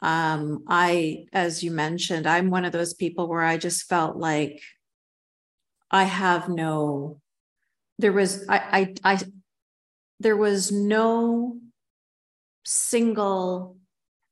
Um, 0.00 0.64
I, 0.68 1.26
as 1.32 1.62
you 1.62 1.72
mentioned, 1.72 2.26
I'm 2.26 2.50
one 2.50 2.64
of 2.64 2.72
those 2.72 2.94
people 2.94 3.28
where 3.28 3.42
I 3.42 3.58
just 3.58 3.88
felt 3.88 4.16
like 4.16 4.62
I 5.90 6.04
have 6.04 6.48
no, 6.48 7.20
there 7.98 8.12
was, 8.12 8.44
I, 8.48 8.94
I, 9.04 9.14
I 9.14 9.18
there 10.20 10.36
was 10.36 10.70
no 10.70 11.58
single 12.64 13.76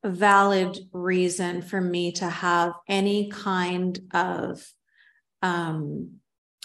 valid 0.04 0.78
reason 0.92 1.62
for 1.62 1.80
me 1.80 2.12
to 2.12 2.28
have 2.28 2.72
any 2.86 3.30
kind 3.30 3.98
of 4.12 4.64
um, 5.42 6.18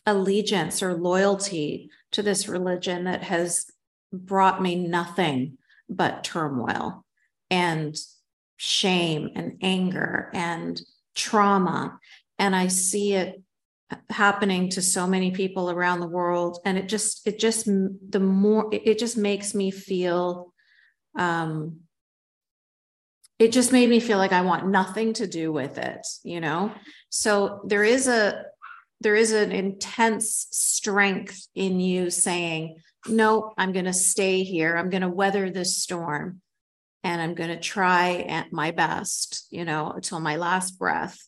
allegiance 0.06 0.84
or 0.84 0.94
loyalty 0.94 1.90
to 2.12 2.22
this 2.22 2.48
religion 2.48 3.06
that 3.06 3.24
has 3.24 3.66
brought 4.12 4.62
me 4.62 4.76
nothing 4.76 5.58
but 5.90 6.24
turmoil 6.24 7.06
and 7.50 7.96
shame 8.58 9.30
and 9.36 9.58
anger 9.62 10.30
and 10.34 10.82
trauma. 11.16 11.98
And 12.38 12.56
I 12.56 12.68
see 12.68 13.14
it 13.14 13.42
happening 14.10 14.70
to 14.70 14.82
so 14.82 15.08
many 15.08 15.32
people 15.32 15.70
around 15.70 16.00
the 16.00 16.08
world. 16.08 16.60
And 16.66 16.78
it 16.78 16.88
just, 16.88 17.28
it 17.28 17.40
just, 17.40 17.66
the 17.66 18.20
more, 18.20 18.70
it 18.72 19.00
just 19.00 19.18
makes 19.18 19.54
me 19.54 19.72
feel, 19.72 20.54
um, 21.18 21.82
it 23.40 23.52
just 23.52 23.72
made 23.72 23.90
me 23.90 24.00
feel 24.00 24.18
like 24.18 24.32
I 24.32 24.42
want 24.42 24.68
nothing 24.68 25.14
to 25.14 25.28
do 25.28 25.52
with 25.52 25.78
it, 25.78 26.06
you 26.24 26.40
know? 26.40 26.72
So 27.10 27.62
there 27.68 27.84
is 27.84 28.08
a, 28.08 28.46
there 29.02 29.16
is 29.16 29.32
an 29.32 29.52
intense 29.52 30.48
strength 30.52 31.48
in 31.54 31.80
you 31.80 32.10
saying, 32.10 32.78
no, 33.08 33.54
I'm 33.58 33.74
going 33.74 33.86
to 33.86 33.94
stay 33.94 34.44
here. 34.44 34.78
I'm 34.78 34.90
going 34.90 35.02
to 35.02 35.10
weather 35.10 35.50
this 35.50 35.82
storm 35.82 36.42
and 37.04 37.22
I'm 37.22 37.34
going 37.34 37.50
to 37.50 37.60
try 37.60 38.26
at 38.30 38.54
my 38.54 38.72
best, 38.72 39.46
you 39.50 39.66
know, 39.66 39.92
until 39.92 40.22
my 40.22 40.38
last 40.38 40.80
breath 40.80 41.20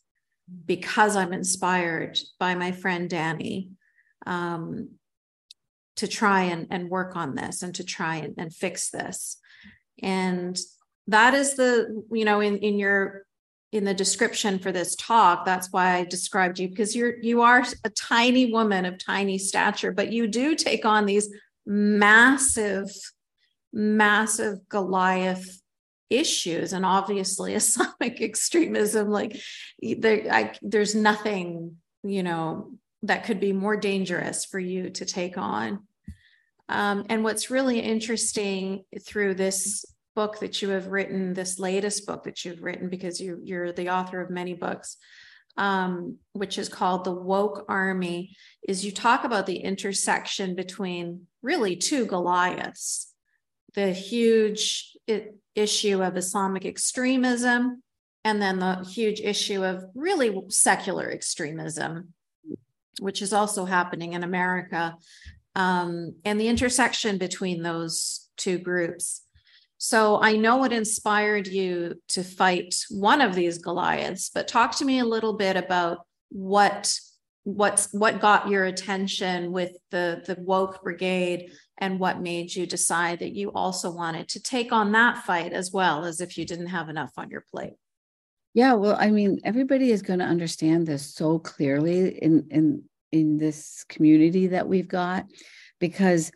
because 0.66 1.16
I'm 1.16 1.34
inspired 1.34 2.20
by 2.40 2.56
my 2.56 2.72
friend 2.72 3.10
Danny 3.10 3.72
um, 4.26 4.90
to 5.98 6.08
try 6.08 6.44
and, 6.44 6.68
and 6.70 6.90
work 6.90 7.16
on 7.16 7.36
this 7.36 7.64
and 7.64 7.74
to 7.76 7.84
try 7.84 8.18
and, 8.18 8.36
and 8.38 8.54
fix 8.54 8.90
this. 8.90 9.38
And 10.02 10.58
that 11.08 11.34
is 11.34 11.56
the, 11.56 12.04
you 12.12 12.26
know, 12.26 12.42
in, 12.42 12.58
in 12.58 12.78
your 12.78 13.26
in 13.72 13.84
the 13.84 13.94
description 13.94 14.58
for 14.58 14.72
this 14.72 14.96
talk 14.96 15.44
that's 15.44 15.70
why 15.72 15.96
i 15.96 16.06
described 16.06 16.60
you 16.60 16.70
because 16.70 16.96
you're 16.96 17.18
you 17.22 17.42
are 17.42 17.66
a 17.84 17.90
tiny 17.90 18.52
woman 18.54 18.86
of 18.86 19.04
tiny 19.04 19.38
stature 19.38 19.92
but 19.92 20.14
you 20.14 20.28
do 20.28 20.56
take 20.56 20.86
on 20.86 21.06
these 21.06 21.30
massive 21.66 22.90
massive 23.74 24.60
goliath 24.70 25.62
issues. 26.18 26.74
And 26.74 26.86
obviously 26.86 27.54
islamic 27.62 28.22
extremism 28.22 29.10
like 29.10 29.40
there 29.82 30.28
I, 30.32 30.54
there's 30.62 30.96
nothing 30.96 31.78
you 32.04 32.24
know 32.24 32.72
that 33.04 33.24
could 33.24 33.40
be 33.40 33.54
more 33.54 33.78
dangerous 33.78 34.46
for 34.46 34.60
you 34.60 34.90
to 34.90 35.06
take 35.06 35.38
on. 35.38 35.84
Um, 36.68 37.06
and 37.10 37.24
what's 37.24 37.52
really 37.52 37.80
interesting 37.80 38.84
through 39.06 39.36
this 39.36 39.86
book 40.16 40.40
that 40.40 40.62
you 40.62 40.70
have 40.70 40.88
written, 40.88 41.34
this 41.34 41.60
latest 41.60 42.08
book 42.08 42.24
that 42.24 42.44
you've 42.44 42.64
written, 42.64 42.90
because 42.90 43.22
you, 43.22 43.40
you're 43.44 43.72
the 43.72 43.90
author 43.90 44.22
of 44.22 44.30
many 44.30 44.54
books, 44.54 44.98
um, 45.58 46.18
which 46.34 46.58
is 46.58 46.70
called 46.70 47.04
The 47.04 47.14
Woke 47.14 47.66
Army, 47.70 48.36
is 48.68 48.84
you 48.84 48.92
talk 48.92 49.24
about 49.24 49.46
the 49.46 49.58
intersection 49.58 50.56
between 50.56 51.28
really 51.44 51.76
two 51.76 52.06
Goliaths 52.06 53.14
the 53.76 53.92
huge 53.92 54.96
issue 55.56 56.04
of 56.04 56.18
Islamic 56.18 56.66
extremism, 56.66 57.84
and 58.24 58.42
then 58.42 58.60
the 58.60 58.84
huge 58.84 59.22
issue 59.22 59.64
of 59.64 59.86
really 59.94 60.36
secular 60.50 61.12
extremism, 61.12 62.14
which 63.00 63.22
is 63.22 63.34
also 63.34 63.66
happening 63.66 64.14
in 64.14 64.24
America, 64.24 64.96
um, 65.56 66.16
and 66.26 66.40
the 66.40 66.48
intersection 66.48 67.18
between 67.18 67.62
those 67.62 68.30
two 68.38 68.58
groups. 68.58 69.22
So 69.78 70.20
I 70.22 70.36
know 70.38 70.58
what 70.58 70.74
inspired 70.74 71.48
you 71.48 72.02
to 72.10 72.24
fight 72.24 72.76
one 72.90 73.22
of 73.22 73.36
these 73.36 73.60
Goliaths, 73.60 74.30
but 74.34 74.48
talk 74.48 74.76
to 74.78 74.86
me 74.86 75.00
a 75.00 75.06
little 75.06 75.34
bit 75.34 75.58
about 75.58 76.00
what 76.30 76.94
what's 77.44 77.94
what 77.94 78.20
got 78.20 78.50
your 78.50 78.66
attention 78.66 79.52
with 79.52 79.78
the 79.92 80.24
the 80.26 80.36
woke 80.42 80.82
brigade 80.82 81.52
and 81.78 82.00
what 82.00 82.22
made 82.22 82.56
you 82.56 82.66
decide 82.66 83.20
that 83.20 83.34
you 83.34 83.52
also 83.52 83.92
wanted 83.92 84.28
to 84.30 84.42
take 84.42 84.72
on 84.72 84.92
that 84.92 85.24
fight 85.26 85.54
as 85.54 85.72
well 85.72 86.06
as 86.06 86.22
if 86.22 86.38
you 86.38 86.46
didn't 86.46 86.68
have 86.68 86.90
enough 86.90 87.12
on 87.18 87.30
your 87.30 87.44
plate 87.52 87.74
yeah 88.54 88.74
well 88.74 88.96
i 89.00 89.10
mean 89.10 89.40
everybody 89.44 89.92
is 89.92 90.02
going 90.02 90.20
to 90.20 90.26
understand 90.26 90.86
this 90.86 91.14
so 91.14 91.40
clearly 91.40 92.18
in 92.18 92.48
in 92.50 92.84
in 93.12 93.38
this 93.38 93.86
community 93.88 94.48
that 94.48 94.68
we've 94.68 94.88
got 94.88 95.26
because 95.80 96.32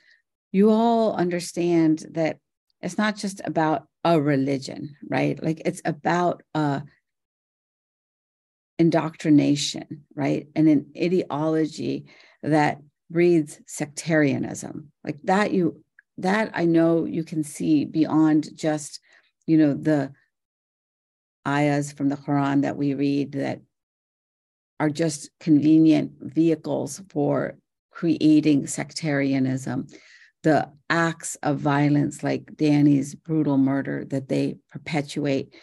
you 0.52 0.70
all 0.70 1.14
understand 1.14 2.06
that 2.12 2.38
it's 2.82 2.98
not 2.98 3.16
just 3.16 3.42
about 3.44 3.88
a 4.04 4.20
religion, 4.20 4.96
right? 5.08 5.42
Like 5.44 5.62
it's 5.66 5.82
about 5.86 6.44
a 6.54 6.84
indoctrination, 8.78 10.06
right? 10.16 10.48
And 10.56 10.70
an 10.70 10.92
ideology 10.98 12.06
that 12.42 12.80
breeds 13.10 13.60
sectarianism. 13.66 14.92
Like 15.04 15.20
that 15.24 15.52
you 15.52 15.84
that 16.20 16.52
I 16.54 16.66
know 16.66 17.06
you 17.06 17.24
can 17.24 17.44
see 17.44 17.86
beyond 17.86 18.56
just, 18.56 19.00
you 19.48 19.58
know, 19.58 19.74
the 19.74 20.12
ayahs 21.48 21.92
from 21.92 22.10
the 22.10 22.18
Quran 22.18 22.62
that 22.64 22.78
we 22.78 22.94
read 22.94 23.32
that 23.34 23.62
are 24.80 24.90
just 24.90 25.30
convenient 25.40 26.12
vehicles 26.22 27.02
for 27.10 27.58
creating 27.92 28.68
sectarianism. 28.68 29.88
The 30.44 30.70
acts 30.90 31.36
of 31.44 31.60
violence, 31.60 32.24
like 32.24 32.56
Danny's 32.56 33.16
brutal 33.16 33.58
murder, 33.58 34.06
that 34.06 34.30
they 34.30 34.58
perpetuate, 34.72 35.54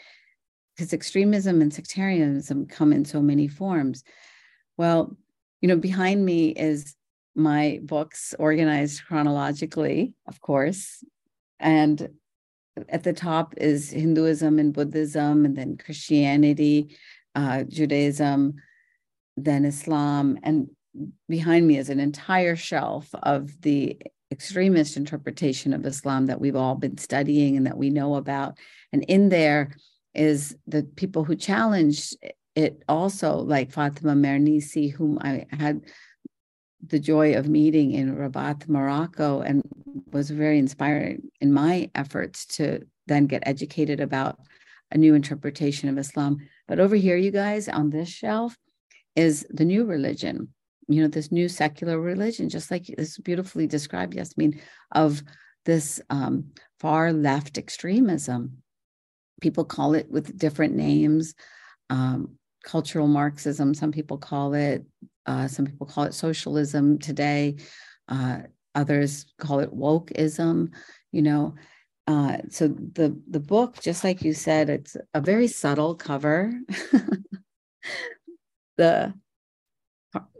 because 0.75 0.93
extremism 0.93 1.63
and 1.63 1.73
sectarianism 1.73 2.67
come 2.67 2.93
in 2.93 3.05
so 3.05 3.23
many 3.23 3.49
forms. 3.49 4.05
Well, 4.77 5.17
you 5.63 5.69
know, 5.69 5.77
behind 5.77 6.25
me 6.25 6.49
is 6.49 6.96
my 7.37 7.81
books 7.83 8.35
organized 8.39 9.05
chronologically, 9.07 10.15
of 10.27 10.41
course. 10.41 11.05
And 11.61 12.09
at 12.89 13.03
the 13.03 13.13
top 13.13 13.55
is 13.57 13.91
Hinduism 13.91 14.59
and 14.59 14.73
Buddhism, 14.73 15.45
and 15.45 15.57
then 15.57 15.77
Christianity, 15.77 16.97
uh, 17.35 17.65
Judaism, 17.65 18.55
then 19.37 19.65
Islam. 19.65 20.39
And 20.43 20.71
behind 21.29 21.67
me 21.67 21.77
is 21.77 21.91
an 21.91 22.01
entire 22.01 22.57
shelf 22.57 23.15
of 23.23 23.61
the 23.61 24.01
extremist 24.31 24.97
interpretation 24.97 25.73
of 25.73 25.87
Islam 25.87 26.27
that 26.27 26.41
we've 26.41 26.57
all 26.57 26.75
been 26.75 26.99
studying 26.99 27.57
and 27.57 27.67
that 27.67 27.79
we 27.79 27.91
know 27.91 28.17
about. 28.17 28.59
And 28.93 29.05
in 29.05 29.29
there 29.29 29.77
is 30.15 30.57
the 30.67 30.83
people 30.83 31.25
who 31.25 31.37
challenged 31.37 32.17
it 32.55 32.83
also, 32.89 33.37
like 33.37 33.71
Fatima 33.71 34.15
Mernissi, 34.15 34.91
whom 34.91 35.19
I 35.21 35.47
had 35.51 35.83
the 36.85 36.99
joy 36.99 37.35
of 37.35 37.49
meeting 37.49 37.93
in 37.93 38.17
Rabat, 38.17 38.69
Morocco, 38.69 39.41
and 39.41 39.63
was 40.13 40.31
very 40.31 40.59
inspiring 40.59 41.31
in 41.41 41.53
my 41.53 41.91
efforts 41.95 42.47
to 42.47 42.87
then 43.07 43.27
get 43.27 43.43
educated 43.47 44.01
about 44.01 44.39
a 44.93 44.99
new 44.99 45.15
interpretation 45.15 45.89
of 45.89 45.99
Islam. 45.99 46.39
But 46.69 46.81
over 46.81 46.97
here, 46.97 47.17
you 47.17 47.31
guys, 47.31 47.69
on 47.69 47.91
this 47.91 48.09
shelf 48.09 48.57
is 49.15 49.47
the 49.51 49.65
new 49.65 49.85
religion, 49.85 50.49
you 50.89 51.03
know, 51.03 51.09
this 51.09 51.33
new 51.33 51.49
secular 51.49 52.01
religion, 52.01 52.49
just 52.49 52.71
like 52.71 52.87
this 52.87 53.19
beautifully 53.19 53.67
described, 53.67 54.15
Yasmin, 54.15 54.61
of 54.93 55.23
this 55.65 56.01
um, 56.11 56.53
far 56.79 57.13
left 57.13 57.59
extremism. 57.59 58.59
People 59.41 59.65
call 59.65 59.95
it 59.95 60.11
with 60.11 60.39
different 60.39 60.75
names. 60.75 61.35
Um, 61.91 62.39
cultural 62.65 63.07
Marxism, 63.07 63.75
some 63.75 63.93
people 63.93 64.19
call 64.19 64.55
it 64.55 64.85
uh, 65.27 65.49
some 65.49 65.67
people 65.67 65.87
call 65.87 66.05
it 66.05 66.15
socialism 66.15 66.99
today. 66.99 67.57
Uh, 68.09 68.41
others 68.75 69.27
call 69.39 69.61
it 69.61 69.75
wokeism. 69.75 70.73
You 71.13 71.23
know, 71.23 71.55
uh, 72.07 72.39
so 72.51 72.69
the 72.69 73.21
the 73.29 73.41
book, 73.41 73.81
just 73.81 74.05
like 74.05 74.23
you 74.23 74.33
said, 74.33 74.71
it's 74.71 74.97
a 75.15 75.21
very 75.21 75.49
subtle 75.49 75.95
cover. 75.95 76.53
the 78.77 79.15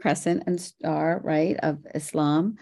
crescent 0.01 0.45
and 0.47 0.61
star, 0.61 1.21
right, 1.23 1.57
of 1.63 1.79
Islam. 1.95 2.57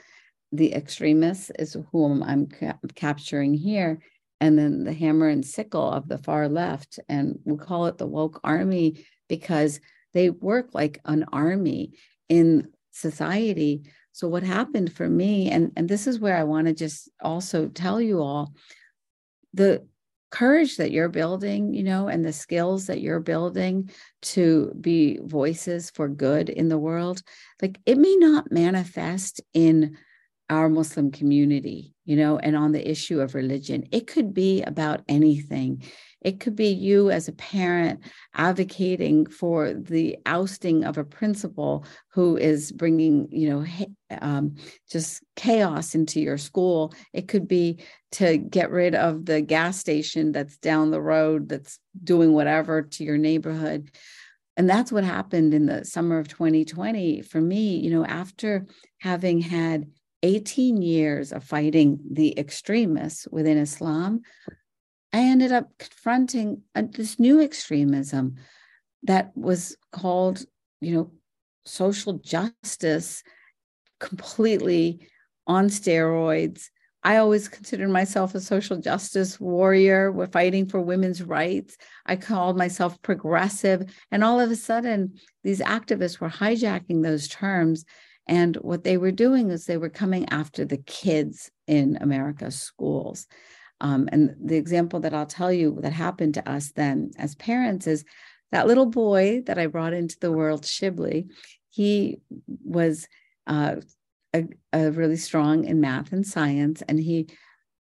The 0.52 0.72
extremists 0.72 1.50
is 1.58 1.76
whom 1.90 2.22
I'm 2.22 2.46
ca- 2.46 2.78
capturing 2.94 3.54
here, 3.54 3.98
and 4.40 4.58
then 4.58 4.84
the 4.84 4.92
hammer 4.92 5.28
and 5.28 5.44
sickle 5.44 5.90
of 5.90 6.08
the 6.08 6.18
far 6.18 6.48
left. 6.48 6.98
And 7.08 7.38
we 7.44 7.56
call 7.56 7.86
it 7.86 7.98
the 7.98 8.06
woke 8.06 8.40
army 8.44 9.04
because 9.28 9.80
they 10.12 10.30
work 10.30 10.70
like 10.72 11.00
an 11.04 11.24
army 11.32 11.94
in 12.28 12.68
society. 12.90 13.82
So 14.12 14.28
what 14.28 14.42
happened 14.42 14.92
for 14.92 15.08
me, 15.08 15.50
and, 15.50 15.72
and 15.76 15.88
this 15.88 16.06
is 16.06 16.20
where 16.20 16.36
I 16.36 16.44
want 16.44 16.66
to 16.68 16.74
just 16.74 17.10
also 17.20 17.68
tell 17.68 18.00
you 18.00 18.20
all 18.20 18.54
the 19.52 19.86
courage 20.30 20.78
that 20.78 20.90
you're 20.90 21.08
building, 21.08 21.72
you 21.72 21.84
know, 21.84 22.08
and 22.08 22.24
the 22.24 22.32
skills 22.32 22.86
that 22.86 23.00
you're 23.00 23.20
building 23.20 23.88
to 24.20 24.72
be 24.80 25.18
voices 25.22 25.90
for 25.90 26.08
good 26.08 26.48
in 26.48 26.68
the 26.68 26.78
world, 26.78 27.22
like 27.62 27.78
it 27.86 27.98
may 27.98 28.16
not 28.16 28.50
manifest 28.50 29.40
in 29.52 29.96
our 30.50 30.68
Muslim 30.68 31.10
community, 31.10 31.94
you 32.04 32.16
know, 32.16 32.38
and 32.38 32.56
on 32.56 32.72
the 32.72 32.90
issue 32.90 33.20
of 33.20 33.34
religion. 33.34 33.84
It 33.92 34.06
could 34.06 34.34
be 34.34 34.62
about 34.62 35.02
anything. 35.08 35.84
It 36.24 36.40
could 36.40 36.56
be 36.56 36.68
you 36.68 37.10
as 37.10 37.28
a 37.28 37.32
parent 37.32 38.00
advocating 38.34 39.26
for 39.26 39.74
the 39.74 40.16
ousting 40.24 40.82
of 40.84 40.96
a 40.96 41.04
principal 41.04 41.84
who 42.12 42.38
is 42.38 42.72
bringing, 42.72 43.28
you 43.30 43.50
know, 43.50 43.66
um, 44.22 44.56
just 44.90 45.22
chaos 45.36 45.94
into 45.94 46.20
your 46.20 46.38
school. 46.38 46.94
It 47.12 47.28
could 47.28 47.46
be 47.46 47.78
to 48.12 48.38
get 48.38 48.70
rid 48.70 48.94
of 48.94 49.26
the 49.26 49.42
gas 49.42 49.78
station 49.78 50.32
that's 50.32 50.56
down 50.56 50.90
the 50.90 51.02
road 51.02 51.48
that's 51.48 51.78
doing 52.02 52.32
whatever 52.32 52.82
to 52.82 53.04
your 53.04 53.18
neighborhood. 53.18 53.90
And 54.56 54.70
that's 54.70 54.92
what 54.92 55.04
happened 55.04 55.52
in 55.52 55.66
the 55.66 55.84
summer 55.84 56.18
of 56.18 56.28
2020 56.28 57.22
for 57.22 57.40
me, 57.40 57.76
you 57.76 57.90
know, 57.90 58.04
after 58.06 58.66
having 59.00 59.40
had 59.40 59.86
18 60.22 60.80
years 60.80 61.32
of 61.32 61.44
fighting 61.44 62.00
the 62.10 62.38
extremists 62.38 63.28
within 63.30 63.58
Islam, 63.58 64.22
I 65.14 65.18
ended 65.18 65.52
up 65.52 65.68
confronting 65.78 66.62
a, 66.74 66.82
this 66.82 67.20
new 67.20 67.40
extremism 67.40 68.34
that 69.04 69.30
was 69.36 69.76
called, 69.92 70.44
you 70.80 70.92
know, 70.92 71.12
social 71.64 72.14
justice, 72.14 73.22
completely 74.00 75.06
on 75.46 75.68
steroids. 75.68 76.64
I 77.04 77.18
always 77.18 77.46
considered 77.46 77.90
myself 77.90 78.34
a 78.34 78.40
social 78.40 78.76
justice 78.78 79.38
warrior. 79.38 80.10
We're 80.10 80.26
fighting 80.26 80.66
for 80.66 80.80
women's 80.80 81.22
rights. 81.22 81.76
I 82.04 82.16
called 82.16 82.56
myself 82.56 83.00
progressive. 83.00 83.94
And 84.10 84.24
all 84.24 84.40
of 84.40 84.50
a 84.50 84.56
sudden, 84.56 85.14
these 85.44 85.60
activists 85.60 86.18
were 86.18 86.28
hijacking 86.28 87.04
those 87.04 87.28
terms. 87.28 87.84
And 88.26 88.56
what 88.56 88.82
they 88.82 88.96
were 88.96 89.12
doing 89.12 89.50
is 89.50 89.64
they 89.66 89.76
were 89.76 89.90
coming 89.90 90.28
after 90.30 90.64
the 90.64 90.78
kids 90.78 91.52
in 91.68 91.98
America's 92.00 92.56
schools. 92.56 93.28
Um, 93.80 94.08
and 94.12 94.36
the 94.42 94.56
example 94.56 95.00
that 95.00 95.14
I'll 95.14 95.26
tell 95.26 95.52
you 95.52 95.78
that 95.82 95.92
happened 95.92 96.34
to 96.34 96.48
us 96.48 96.72
then 96.72 97.10
as 97.18 97.34
parents 97.34 97.86
is 97.86 98.04
that 98.52 98.66
little 98.66 98.86
boy 98.86 99.42
that 99.46 99.58
I 99.58 99.66
brought 99.66 99.92
into 99.92 100.16
the 100.20 100.32
world, 100.32 100.62
Shibli, 100.62 101.28
he 101.70 102.20
was 102.64 103.08
uh, 103.46 103.76
a, 104.32 104.44
a 104.72 104.90
really 104.92 105.16
strong 105.16 105.64
in 105.64 105.80
math 105.80 106.12
and 106.12 106.26
science, 106.26 106.82
and 106.82 107.00
he 107.00 107.26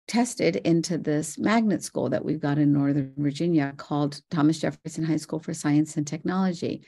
tested 0.10 0.58
into 0.58 0.98
this 0.98 1.38
magnet 1.38 1.84
school 1.84 2.10
that 2.10 2.26
we've 2.26 2.42
got 2.42 2.58
in 2.58 2.74
Northern 2.74 3.14
Virginia 3.16 3.74
called 3.78 4.22
Thomas 4.32 4.60
Jefferson 4.60 5.04
High 5.04 5.18
School 5.18 5.40
for 5.40 5.54
Science 5.54 5.96
and 5.96 6.06
Technology 6.06 6.82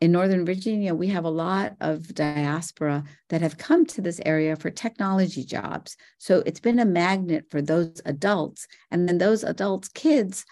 in 0.00 0.12
Northern 0.12 0.46
Virginia, 0.46 0.94
we 0.94 1.08
have 1.08 1.24
a 1.24 1.30
lot 1.30 1.74
of 1.80 2.14
diaspora 2.14 3.02
that 3.30 3.40
have 3.40 3.58
come 3.58 3.84
to 3.86 4.00
this 4.00 4.20
area 4.24 4.54
for 4.54 4.70
technology 4.70 5.44
jobs. 5.44 5.96
So 6.18 6.42
it's 6.46 6.60
been 6.60 6.78
a 6.78 6.84
magnet 6.84 7.46
for 7.50 7.60
those 7.60 8.00
adults. 8.04 8.68
And 8.90 9.08
then 9.08 9.18
those 9.18 9.42
adults' 9.42 9.88
kids 9.88 10.44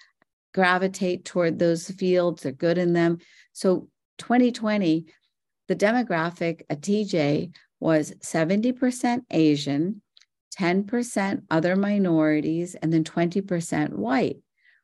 gravitate 0.52 1.24
toward 1.24 1.58
those 1.58 1.88
fields, 1.90 2.42
they're 2.42 2.52
good 2.52 2.78
in 2.78 2.92
them. 2.92 3.18
So 3.52 3.88
2020, 4.18 5.06
the 5.68 5.76
demographic 5.76 6.62
at 6.68 6.80
TJ 6.80 7.54
was 7.78 8.12
70% 8.14 9.20
Asian, 9.30 10.02
10% 10.58 11.42
other 11.50 11.76
minorities, 11.76 12.74
and 12.76 12.92
then 12.92 13.04
20% 13.04 13.90
white. 13.90 14.38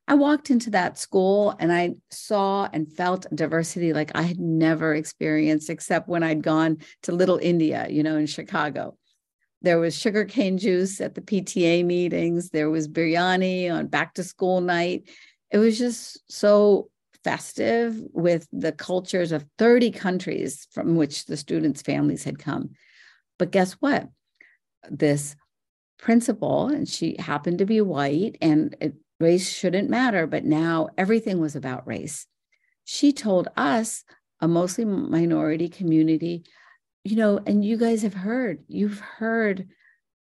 I 0.09 0.15
walked 0.15 0.51
into 0.51 0.71
that 0.71 0.99
school 0.99 1.55
and 1.59 1.73
I 1.73 1.95
saw 2.11 2.69
and 2.73 2.93
felt 2.93 3.27
diversity 3.35 3.93
like 3.93 4.11
I 4.15 4.23
had 4.23 4.41
never 4.41 4.95
experienced, 4.95 5.71
except 5.71 6.09
when 6.09 6.23
I'd 6.23 6.43
gone 6.43 6.79
to 7.03 7.13
Little 7.13 7.39
India, 7.39 7.87
you 7.89 8.03
know, 8.03 8.17
in 8.17 8.27
Chicago. 8.27 8.97
There 9.63 9.79
was 9.79 9.97
sugarcane 9.97 10.59
juice 10.59 11.01
at 11.01 11.15
the 11.15 11.21
PTA 11.21 11.85
meetings, 11.85 12.51
there 12.51 12.69
was 12.69 12.89
biryani 12.89 13.73
on 13.73 13.87
back 13.87 14.15
to 14.15 14.25
school 14.25 14.61
night. 14.61 15.09
It 15.53 15.59
was 15.59 15.79
just 15.79 16.21
so 16.31 16.91
festive 17.23 18.03
with 18.13 18.49
the 18.53 18.73
cultures 18.73 19.31
of 19.31 19.47
30 19.59 19.93
countries 19.93 20.67
from 20.73 20.97
which 20.97 21.27
the 21.27 21.37
students' 21.37 21.83
families 21.83 22.25
had 22.25 22.41
come. 22.41 22.71
But 23.39 23.53
guess 23.53 23.75
what? 23.75 24.09
This 24.91 25.37
principal, 25.99 26.67
and 26.67 26.89
she 26.89 27.15
happened 27.21 27.59
to 27.59 27.67
be 27.67 27.81
white, 27.81 28.37
and 28.43 28.75
it 28.81 28.95
race 29.23 29.49
shouldn't 29.49 29.89
matter, 29.89 30.27
but 30.27 30.45
now 30.45 30.89
everything 30.99 31.41
was 31.41 31.57
about 31.57 31.87
race. 31.87 32.27
She 32.85 33.13
told 33.13 33.49
us, 33.57 34.05
a 34.41 34.49
mostly 34.49 34.85
minority 34.85 35.69
community, 35.69 36.45
you 37.05 37.15
know, 37.15 37.39
and 37.47 37.65
you 37.65 37.77
guys 37.77 38.03
have 38.03 38.15
heard, 38.15 38.65
you've 38.67 38.99
heard 38.99 39.69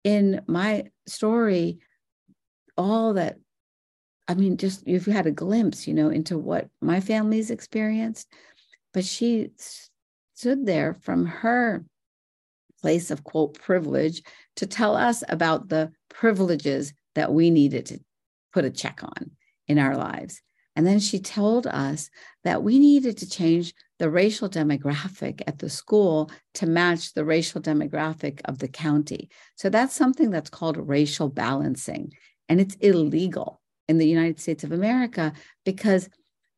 in 0.03 0.41
my 0.47 0.91
story 1.07 1.79
all 2.77 3.13
that. 3.13 3.37
I 4.27 4.33
mean, 4.35 4.57
just 4.57 4.85
you've 4.85 5.05
had 5.05 5.27
a 5.27 5.31
glimpse, 5.31 5.87
you 5.87 5.93
know, 5.93 6.09
into 6.09 6.37
what 6.37 6.69
my 6.81 6.99
family's 6.99 7.51
experienced. 7.51 8.27
but 8.93 9.05
she 9.05 9.51
stood 10.35 10.65
there 10.65 10.93
from 10.93 11.25
her 11.25 11.85
place 12.81 13.11
of 13.11 13.23
quote 13.23 13.53
privilege 13.59 14.23
to 14.55 14.65
tell 14.65 14.95
us 14.95 15.23
about 15.29 15.69
the 15.69 15.91
privileges 16.09 16.93
that 17.15 17.31
we 17.31 17.49
needed 17.49 17.85
to 17.85 17.99
put 18.53 18.65
a 18.65 18.69
check 18.69 19.01
on 19.03 19.31
in 19.67 19.77
our 19.77 19.95
lives. 19.95 20.41
And 20.75 20.87
then 20.87 20.99
she 20.99 21.19
told 21.19 21.67
us 21.67 22.09
that 22.43 22.63
we 22.63 22.79
needed 22.79 23.17
to 23.17 23.29
change 23.29 23.73
the 23.99 24.09
racial 24.09 24.49
demographic 24.49 25.41
at 25.45 25.59
the 25.59 25.69
school 25.69 26.31
to 26.55 26.65
match 26.65 27.13
the 27.13 27.25
racial 27.25 27.61
demographic 27.61 28.41
of 28.45 28.59
the 28.59 28.67
county. 28.67 29.29
So 29.55 29.69
that's 29.69 29.95
something 29.95 30.31
that's 30.31 30.49
called 30.49 30.77
racial 30.77 31.29
balancing. 31.29 32.13
And 32.47 32.61
it's 32.61 32.75
illegal 32.75 33.61
in 33.87 33.97
the 33.97 34.07
United 34.07 34.39
States 34.39 34.63
of 34.63 34.71
America 34.71 35.33
because 35.65 36.09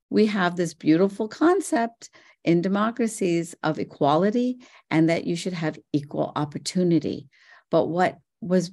we 0.09 0.27
have 0.27 0.55
this 0.55 0.75
beautiful 0.75 1.27
concept 1.27 2.09
in 2.43 2.61
democracies 2.61 3.55
of 3.63 3.79
equality 3.79 4.59
and 4.91 5.09
that 5.09 5.25
you 5.25 5.35
should 5.35 5.53
have 5.53 5.79
equal 5.91 6.31
opportunity. 6.35 7.27
But 7.71 7.87
what 7.87 8.19
was 8.41 8.71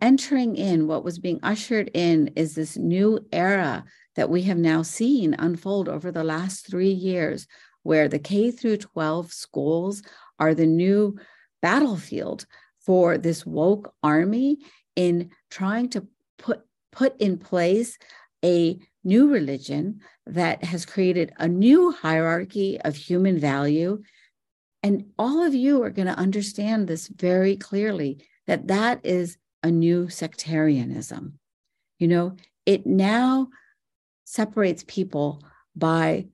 entering 0.00 0.56
in, 0.56 0.86
what 0.86 1.04
was 1.04 1.18
being 1.18 1.40
ushered 1.42 1.90
in, 1.94 2.28
is 2.36 2.54
this 2.54 2.76
new 2.76 3.20
era 3.32 3.84
that 4.16 4.30
we 4.30 4.42
have 4.42 4.58
now 4.58 4.82
seen 4.82 5.34
unfold 5.38 5.88
over 5.88 6.10
the 6.10 6.24
last 6.24 6.66
three 6.66 6.90
years, 6.90 7.46
where 7.82 8.08
the 8.08 8.18
K 8.18 8.50
through 8.50 8.76
12 8.78 9.32
schools 9.32 10.02
are 10.38 10.54
the 10.54 10.66
new 10.66 11.16
battlefield 11.60 12.46
for 12.84 13.16
this 13.16 13.46
woke 13.46 13.94
army 14.02 14.58
in 14.96 15.30
trying 15.50 15.88
to 15.90 16.06
put 16.38 16.62
put 16.90 17.18
in 17.20 17.38
place 17.38 17.96
a 18.44 18.78
new 19.04 19.28
religion 19.28 20.00
that 20.26 20.62
has 20.62 20.84
created 20.84 21.32
a 21.38 21.48
new 21.48 21.90
hierarchy 21.90 22.78
of 22.82 22.94
human 22.94 23.38
value. 23.38 24.02
And 24.82 25.06
all 25.18 25.42
of 25.42 25.54
you 25.54 25.82
are 25.82 25.90
going 25.90 26.08
to 26.08 26.18
understand 26.18 26.86
this 26.86 27.08
very 27.08 27.56
clearly 27.56 28.26
that 28.46 28.68
that 28.68 29.00
is 29.04 29.38
a 29.62 29.70
new 29.70 30.08
sectarianism. 30.08 31.38
You 31.98 32.08
know 32.08 32.36
it 32.66 32.86
now 32.86 33.48
separates 34.24 34.84
people 34.86 35.42
by 35.74 36.26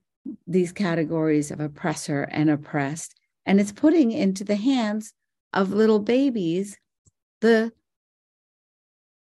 these 0.47 0.71
categories 0.71 1.49
of 1.51 1.59
oppressor 1.59 2.23
and 2.31 2.49
oppressed 2.49 3.15
and 3.45 3.59
it's 3.59 3.71
putting 3.71 4.11
into 4.11 4.43
the 4.43 4.55
hands 4.55 5.13
of 5.53 5.73
little 5.73 5.99
babies 5.99 6.77
the 7.41 7.71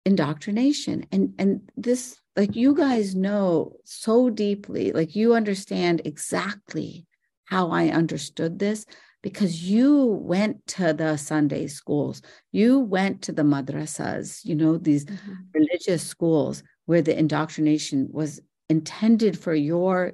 indoctrination. 0.04 1.06
And 1.12 1.34
and 1.38 1.70
this 1.76 2.18
like 2.36 2.54
you 2.54 2.74
guys 2.74 3.14
know 3.14 3.76
so 3.84 4.30
deeply 4.30 4.92
like 4.92 5.16
you 5.16 5.34
understand 5.34 6.02
exactly 6.04 7.06
how 7.46 7.70
i 7.70 7.88
understood 7.88 8.58
this 8.58 8.84
because 9.26 9.68
you 9.68 10.04
went 10.34 10.64
to 10.66 10.92
the 10.92 11.16
sunday 11.16 11.66
schools 11.66 12.22
you 12.52 12.78
went 12.78 13.22
to 13.22 13.32
the 13.32 13.42
madrasas 13.42 14.44
you 14.44 14.54
know 14.54 14.76
these 14.76 15.04
mm-hmm. 15.04 15.32
religious 15.52 16.02
schools 16.02 16.62
where 16.86 17.02
the 17.02 17.18
indoctrination 17.18 18.08
was 18.10 18.40
intended 18.68 19.38
for 19.38 19.54
your 19.54 20.12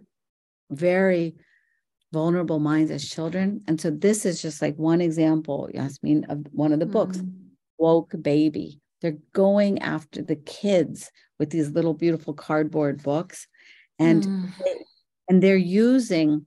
very 0.71 1.35
vulnerable 2.13 2.59
minds 2.59 2.91
as 2.91 3.09
children 3.09 3.61
and 3.67 3.81
so 3.81 3.91
this 3.91 4.25
is 4.25 4.41
just 4.41 4.63
like 4.63 4.77
one 4.77 5.01
example 5.01 5.69
yasmin 5.75 6.25
of 6.25 6.39
one 6.53 6.73
of 6.73 6.81
the 6.81 6.87
books 6.87 7.19
mm-hmm. 7.19 7.49
woke 7.79 8.15
baby 8.23 8.81
they're 9.03 9.19
going 9.33 9.81
after 9.81 10.23
the 10.23 10.37
kids 10.37 11.11
with 11.39 11.51
these 11.51 11.71
little 11.71 11.93
beautiful 11.93 12.33
cardboard 12.33 13.03
books. 13.03 13.49
And, 13.99 14.23
mm. 14.23 14.53
and 15.29 15.43
they're 15.43 15.57
using 15.57 16.47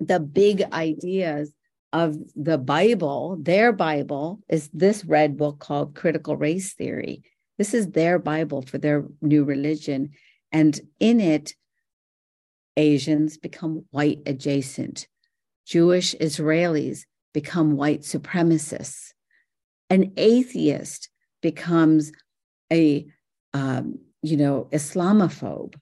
the 0.00 0.18
big 0.18 0.64
ideas 0.72 1.52
of 1.92 2.16
the 2.36 2.58
Bible. 2.58 3.38
Their 3.40 3.72
Bible 3.72 4.40
is 4.48 4.70
this 4.72 5.04
red 5.04 5.36
book 5.36 5.58
called 5.58 5.94
Critical 5.94 6.36
Race 6.36 6.74
Theory. 6.74 7.22
This 7.58 7.74
is 7.74 7.90
their 7.90 8.18
Bible 8.18 8.62
for 8.62 8.78
their 8.78 9.04
new 9.20 9.44
religion. 9.44 10.10
And 10.52 10.78
in 10.98 11.20
it, 11.20 11.54
Asians 12.76 13.36
become 13.36 13.84
white 13.90 14.20
adjacent. 14.26 15.06
Jewish 15.66 16.14
Israelis 16.16 17.04
become 17.32 17.76
white 17.76 18.00
supremacists. 18.00 19.12
An 19.88 20.12
atheist 20.16 21.08
becomes 21.42 22.12
a 22.72 23.06
um, 23.52 23.98
you 24.22 24.36
know 24.36 24.68
islamophobe 24.72 25.74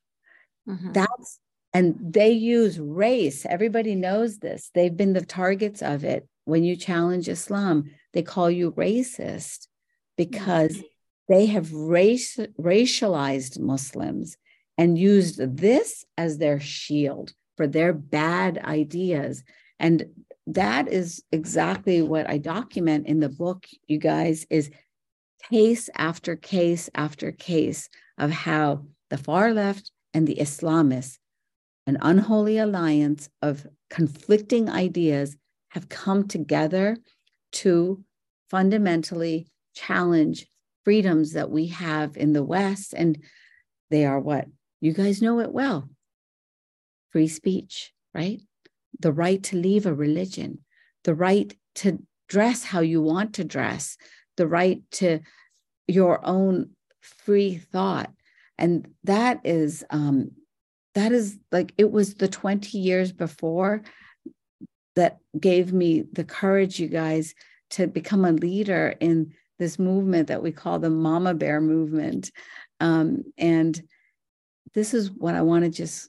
mm-hmm. 0.68 0.92
that's 0.92 1.38
and 1.78 1.94
they 2.00 2.30
use 2.30 2.80
race. 2.80 3.46
Everybody 3.46 3.94
knows 3.94 4.38
this. 4.38 4.70
They've 4.74 4.96
been 4.96 5.12
the 5.12 5.24
targets 5.24 5.80
of 5.80 6.02
it. 6.02 6.28
When 6.44 6.64
you 6.64 6.74
challenge 6.76 7.28
islam 7.28 7.90
they 8.14 8.22
call 8.22 8.50
you 8.50 8.72
racist 8.72 9.68
because 10.16 10.72
mm-hmm. 10.72 10.86
they 11.28 11.46
have 11.46 11.72
race 11.72 12.36
racialized 12.58 13.60
muslims 13.60 14.36
and 14.76 14.98
used 14.98 15.38
this 15.58 16.04
as 16.16 16.38
their 16.38 16.58
shield 16.58 17.32
for 17.56 17.66
their 17.66 17.92
bad 17.92 18.58
ideas. 18.58 19.44
And 19.78 20.06
that 20.46 20.88
is 20.88 21.22
exactly 21.30 22.00
what 22.00 22.26
i 22.28 22.38
document 22.38 23.06
in 23.06 23.20
the 23.20 23.28
book 23.28 23.66
you 23.86 23.98
guys 23.98 24.46
is 24.48 24.70
case 25.50 25.90
after 25.94 26.34
case 26.34 26.88
after 26.94 27.30
case 27.30 27.90
of 28.16 28.30
how 28.30 28.86
the 29.10 29.18
far 29.18 29.52
left 29.52 29.92
and 30.14 30.26
the 30.26 30.36
Islamists, 30.36 31.18
an 31.88 31.96
unholy 32.02 32.58
alliance 32.58 33.30
of 33.40 33.66
conflicting 33.88 34.68
ideas, 34.68 35.36
have 35.70 35.88
come 35.88 36.28
together 36.28 36.96
to 37.50 38.04
fundamentally 38.50 39.48
challenge 39.74 40.46
freedoms 40.84 41.32
that 41.32 41.50
we 41.50 41.68
have 41.68 42.16
in 42.16 42.34
the 42.34 42.42
West. 42.44 42.92
And 42.94 43.18
they 43.90 44.04
are 44.04 44.20
what? 44.20 44.46
You 44.80 44.92
guys 44.92 45.22
know 45.22 45.40
it 45.40 45.52
well 45.52 45.88
free 47.10 47.28
speech, 47.28 47.92
right? 48.14 48.40
The 49.00 49.12
right 49.12 49.42
to 49.44 49.56
leave 49.56 49.86
a 49.86 49.94
religion, 49.94 50.58
the 51.04 51.14
right 51.14 51.56
to 51.76 51.98
dress 52.28 52.64
how 52.64 52.80
you 52.80 53.00
want 53.00 53.34
to 53.34 53.44
dress, 53.44 53.96
the 54.36 54.46
right 54.46 54.82
to 54.92 55.20
your 55.86 56.20
own 56.24 56.70
free 57.00 57.56
thought 57.56 58.10
and 58.58 58.88
that 59.04 59.40
is 59.44 59.84
um 59.90 60.32
that 60.94 61.12
is 61.12 61.38
like 61.52 61.72
it 61.78 61.90
was 61.90 62.14
the 62.14 62.28
20 62.28 62.78
years 62.78 63.12
before 63.12 63.82
that 64.96 65.18
gave 65.38 65.72
me 65.72 66.04
the 66.12 66.24
courage 66.24 66.80
you 66.80 66.88
guys 66.88 67.34
to 67.70 67.86
become 67.86 68.24
a 68.24 68.32
leader 68.32 68.94
in 69.00 69.32
this 69.58 69.78
movement 69.78 70.28
that 70.28 70.42
we 70.42 70.52
call 70.52 70.78
the 70.78 70.90
mama 70.90 71.34
bear 71.34 71.60
movement 71.60 72.30
um, 72.80 73.24
and 73.36 73.82
this 74.74 74.94
is 74.94 75.10
what 75.10 75.34
i 75.34 75.42
want 75.42 75.64
to 75.64 75.70
just 75.70 76.08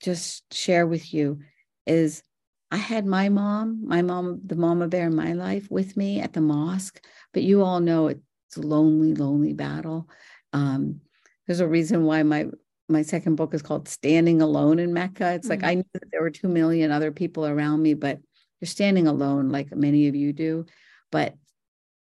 just 0.00 0.52
share 0.52 0.86
with 0.86 1.12
you 1.12 1.38
is 1.86 2.22
i 2.70 2.76
had 2.76 3.06
my 3.06 3.28
mom 3.28 3.86
my 3.86 4.02
mom 4.02 4.40
the 4.44 4.56
mama 4.56 4.88
bear 4.88 5.06
in 5.06 5.14
my 5.14 5.32
life 5.32 5.70
with 5.70 5.96
me 5.96 6.20
at 6.20 6.32
the 6.32 6.40
mosque 6.40 7.00
but 7.32 7.42
you 7.42 7.62
all 7.62 7.80
know 7.80 8.10
it's 8.50 8.56
a 8.56 8.62
lonely, 8.66 9.14
lonely 9.14 9.52
battle. 9.52 10.08
Um, 10.52 11.02
there's 11.46 11.60
a 11.60 11.68
reason 11.68 12.02
why 12.02 12.24
my 12.24 12.46
my 12.90 13.02
second 13.02 13.36
book 13.36 13.54
is 13.54 13.62
called 13.62 13.88
Standing 13.88 14.42
Alone 14.42 14.78
in 14.78 14.92
Mecca. 14.92 15.32
It's 15.34 15.48
mm-hmm. 15.48 15.62
like 15.62 15.64
I 15.64 15.74
knew 15.74 15.84
that 15.94 16.10
there 16.10 16.22
were 16.22 16.30
two 16.30 16.48
million 16.48 16.90
other 16.90 17.12
people 17.12 17.46
around 17.46 17.82
me, 17.82 17.94
but 17.94 18.18
you're 18.60 18.66
standing 18.66 19.06
alone, 19.06 19.48
like 19.48 19.74
many 19.74 20.08
of 20.08 20.14
you 20.14 20.32
do. 20.32 20.66
But 21.10 21.36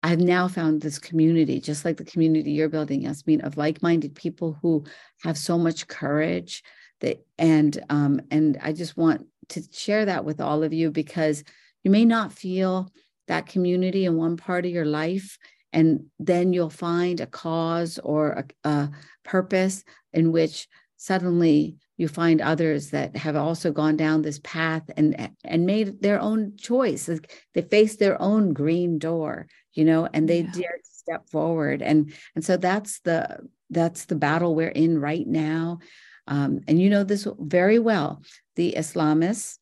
I've 0.03 0.21
now 0.21 0.49
found 0.49 0.83
this 0.83 0.99
community, 0.99 1.61
just 1.61 1.85
like 1.85 1.97
the 1.97 2.05
community 2.05 2.53
you're 2.53 2.69
building, 2.69 3.03
Yasmin, 3.03 3.41
of 3.41 3.57
like-minded 3.57 4.15
people 4.15 4.59
who 4.61 4.85
have 5.23 5.39
so 5.39 5.59
much 5.59 5.89
courage. 5.89 6.63
That 7.01 7.25
and 7.39 7.77
um, 7.91 8.21
and 8.31 8.59
I 8.63 8.73
just 8.73 8.97
want 8.97 9.27
to 9.51 9.63
share 9.73 10.05
that 10.05 10.25
with 10.25 10.41
all 10.41 10.63
of 10.63 10.73
you 10.73 10.91
because 10.91 11.43
you 11.83 11.91
may 11.91 12.05
not 12.05 12.33
feel 12.33 12.91
that 13.27 13.47
community 13.47 14.05
in 14.05 14.17
one 14.17 14.37
part 14.37 14.65
of 14.65 14.71
your 14.71 14.85
life 14.85 15.39
and 15.75 16.07
then 16.19 16.53
you'll 16.53 16.71
find 16.71 17.21
a 17.21 17.27
cause 17.27 17.99
or 18.03 18.45
a, 18.65 18.69
a 18.69 18.91
purpose 19.25 19.85
in 20.13 20.33
which 20.33 20.69
suddenly 20.97 21.77
you 21.97 22.09
find 22.09 22.41
others 22.41 22.91
that 22.91 23.17
have 23.17 23.37
also 23.37 23.71
gone 23.71 23.97
down 23.97 24.23
this 24.23 24.41
path 24.43 24.83
and 24.97 25.31
and 25.45 25.67
made 25.67 26.01
their 26.01 26.21
own 26.21 26.57
choice. 26.57 27.11
They 27.53 27.63
face 27.63 27.97
their 27.97 28.21
own 28.21 28.53
green 28.53 28.99
door 28.99 29.47
you 29.75 29.85
know 29.85 30.09
and 30.13 30.29
they 30.29 30.41
yeah. 30.41 30.53
dare 30.53 30.79
to 30.83 30.91
step 30.91 31.29
forward. 31.29 31.83
And 31.83 32.13
and 32.35 32.45
so 32.45 32.57
that's 32.57 33.01
the 33.01 33.41
that's 33.71 34.07
the 34.07 34.17
battle 34.17 34.55
we're 34.55 34.69
in 34.69 34.99
right 34.99 35.27
now. 35.27 35.81
Um, 36.27 36.61
and 36.67 36.81
you 36.81 36.89
know 36.89 37.05
this 37.05 37.27
very 37.39 37.79
well 37.79 38.23
the 38.57 38.75
islamists 38.79 39.59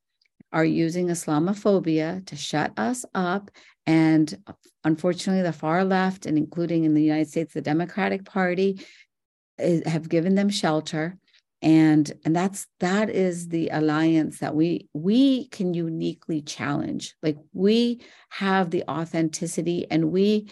are 0.52 0.64
using 0.64 1.08
islamophobia 1.08 2.24
to 2.26 2.36
shut 2.36 2.72
us 2.76 3.04
up 3.14 3.50
and 3.86 4.36
unfortunately, 4.84 5.42
the 5.42 5.52
far 5.52 5.84
left, 5.84 6.26
and 6.26 6.38
including 6.38 6.84
in 6.84 6.94
the 6.94 7.02
United 7.02 7.28
States, 7.28 7.54
the 7.54 7.60
Democratic 7.60 8.24
Party, 8.24 8.84
is, 9.58 9.86
have 9.86 10.08
given 10.08 10.34
them 10.34 10.48
shelter. 10.48 11.18
and 11.60 12.12
and 12.24 12.34
that's 12.34 12.66
that 12.80 13.08
is 13.08 13.48
the 13.48 13.68
alliance 13.68 14.38
that 14.40 14.54
we 14.54 14.88
we 14.94 15.46
can 15.48 15.74
uniquely 15.74 16.42
challenge 16.42 17.14
like 17.22 17.36
we 17.52 18.00
have 18.30 18.70
the 18.70 18.82
authenticity 18.88 19.86
and 19.88 20.10
we 20.10 20.50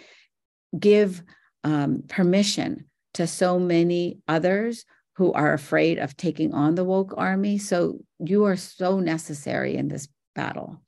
give 0.78 1.22
um, 1.64 2.04
permission 2.06 2.84
to 3.14 3.26
so 3.26 3.58
many 3.58 4.18
others 4.28 4.84
who 5.16 5.32
are 5.32 5.52
afraid 5.52 5.98
of 5.98 6.16
taking 6.16 6.54
on 6.54 6.74
the 6.74 6.84
woke 6.84 7.14
army 7.16 7.58
so 7.58 7.98
you 8.18 8.44
are 8.44 8.56
so 8.56 9.00
necessary 9.00 9.76
in 9.76 9.88
this 9.88 10.08
battle 10.34 10.80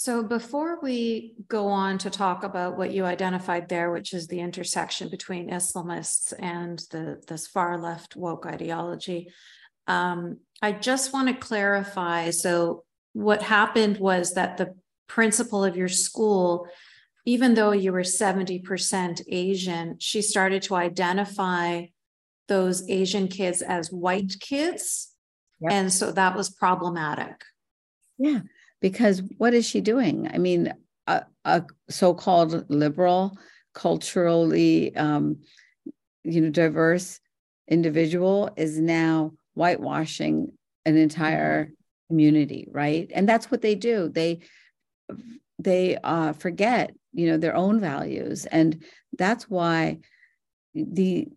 so 0.00 0.22
before 0.22 0.78
we 0.80 1.34
go 1.48 1.66
on 1.66 1.98
to 1.98 2.08
talk 2.08 2.44
about 2.44 2.78
what 2.78 2.92
you 2.92 3.04
identified 3.04 3.68
there, 3.68 3.90
which 3.90 4.14
is 4.14 4.28
the 4.28 4.38
intersection 4.38 5.08
between 5.08 5.50
Islamists 5.50 6.32
and 6.38 6.78
the 6.92 7.20
this 7.26 7.48
far 7.48 7.76
left 7.76 8.14
woke 8.14 8.46
ideology, 8.46 9.32
um, 9.88 10.38
I 10.62 10.70
just 10.70 11.12
want 11.12 11.26
to 11.26 11.34
clarify. 11.34 12.30
So 12.30 12.84
what 13.12 13.42
happened 13.42 13.98
was 13.98 14.34
that 14.34 14.56
the 14.56 14.76
principal 15.08 15.64
of 15.64 15.76
your 15.76 15.88
school, 15.88 16.68
even 17.24 17.54
though 17.54 17.72
you 17.72 17.92
were 17.92 18.02
70% 18.02 19.22
Asian, 19.26 19.96
she 19.98 20.22
started 20.22 20.62
to 20.62 20.76
identify 20.76 21.86
those 22.48 22.88
Asian 22.88 23.28
kids 23.28 23.62
as 23.62 23.92
white 23.92 24.34
kids. 24.40 25.12
Yep. 25.60 25.72
And 25.72 25.92
so 25.92 26.12
that 26.12 26.36
was 26.36 26.50
problematic. 26.50 27.42
Yeah 28.18 28.40
because 28.80 29.22
what 29.38 29.54
is 29.54 29.66
she 29.66 29.80
doing? 29.80 30.28
I 30.32 30.38
mean, 30.38 30.72
a, 31.06 31.24
a 31.44 31.64
so-called 31.88 32.70
liberal, 32.70 33.36
culturally, 33.74 34.94
um, 34.96 35.38
you 36.24 36.40
know, 36.40 36.50
diverse 36.50 37.20
individual 37.68 38.50
is 38.56 38.78
now 38.78 39.32
whitewashing 39.54 40.52
an 40.84 40.96
entire 40.96 41.70
community, 42.08 42.68
right? 42.70 43.10
And 43.14 43.28
that's 43.28 43.50
what 43.50 43.62
they 43.62 43.74
do. 43.74 44.08
They 44.08 44.40
they 45.60 45.96
uh, 45.96 46.34
forget, 46.34 46.94
you 47.12 47.26
know, 47.26 47.36
their 47.36 47.56
own 47.56 47.80
values, 47.80 48.46
and 48.46 48.84
that's 49.16 49.48
why 49.48 49.98
the 50.74 51.28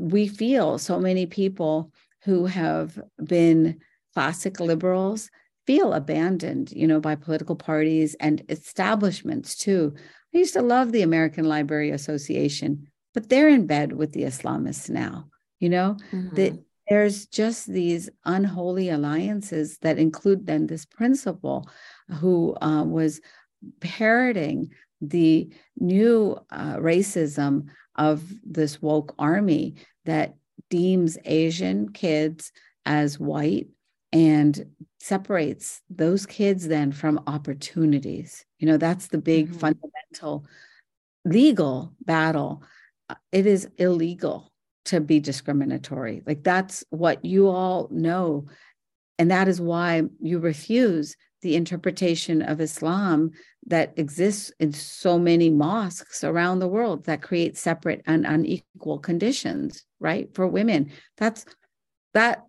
we 0.00 0.26
feel 0.26 0.78
so 0.78 0.98
many 0.98 1.26
people 1.26 1.92
who 2.24 2.46
have 2.46 2.98
been 3.22 3.78
classic 4.14 4.58
liberals 4.58 5.30
feel 5.66 5.92
abandoned, 5.92 6.72
you 6.72 6.86
know, 6.86 7.00
by 7.00 7.14
political 7.14 7.54
parties 7.54 8.16
and 8.18 8.42
establishments 8.48 9.56
too. 9.56 9.94
I 10.34 10.38
used 10.38 10.54
to 10.54 10.62
love 10.62 10.90
the 10.90 11.02
American 11.02 11.44
Library 11.44 11.90
Association, 11.90 12.88
but 13.12 13.28
they're 13.28 13.48
in 13.48 13.66
bed 13.66 13.92
with 13.92 14.12
the 14.12 14.22
Islamists 14.22 14.88
now. 14.88 15.28
You 15.58 15.68
know, 15.68 15.96
mm-hmm. 16.10 16.34
that 16.36 16.58
there's 16.88 17.26
just 17.26 17.66
these 17.66 18.08
unholy 18.24 18.88
alliances 18.88 19.76
that 19.78 19.98
include 19.98 20.46
then 20.46 20.66
this 20.66 20.86
principal 20.86 21.68
who 22.08 22.56
uh, 22.62 22.84
was 22.84 23.20
parroting 23.80 24.70
the 25.00 25.50
new 25.78 26.38
uh, 26.50 26.76
racism 26.76 27.66
of 27.96 28.22
this 28.44 28.80
woke 28.80 29.14
army 29.18 29.76
that 30.04 30.34
deems 30.68 31.18
Asian 31.24 31.92
kids 31.92 32.52
as 32.86 33.18
white 33.18 33.68
and 34.12 34.66
separates 34.98 35.82
those 35.88 36.26
kids 36.26 36.66
then 36.66 36.92
from 36.92 37.22
opportunities. 37.26 38.44
You 38.58 38.66
know, 38.68 38.76
that's 38.76 39.08
the 39.08 39.18
big 39.18 39.48
mm-hmm. 39.48 39.58
fundamental 39.58 40.46
legal 41.24 41.94
battle. 42.04 42.62
Uh, 43.08 43.14
it 43.32 43.46
is 43.46 43.68
illegal 43.76 44.52
to 44.86 45.00
be 45.00 45.20
discriminatory. 45.20 46.22
Like 46.26 46.42
that's 46.42 46.84
what 46.90 47.24
you 47.24 47.48
all 47.48 47.88
know. 47.90 48.46
And 49.18 49.30
that 49.30 49.48
is 49.48 49.60
why 49.60 50.02
you 50.20 50.38
refuse 50.38 51.16
the 51.42 51.56
interpretation 51.56 52.42
of 52.42 52.60
Islam 52.60 53.30
that 53.66 53.92
exists 53.96 54.52
in 54.60 54.72
so 54.72 55.18
many 55.18 55.50
mosques 55.50 56.24
around 56.24 56.58
the 56.58 56.68
world 56.68 57.04
that 57.04 57.22
create 57.22 57.56
separate 57.56 58.02
and 58.06 58.26
unequal 58.26 58.98
conditions, 58.98 59.84
right? 59.98 60.32
For 60.34 60.46
women. 60.46 60.90
That's 61.16 61.44
that 62.14 62.44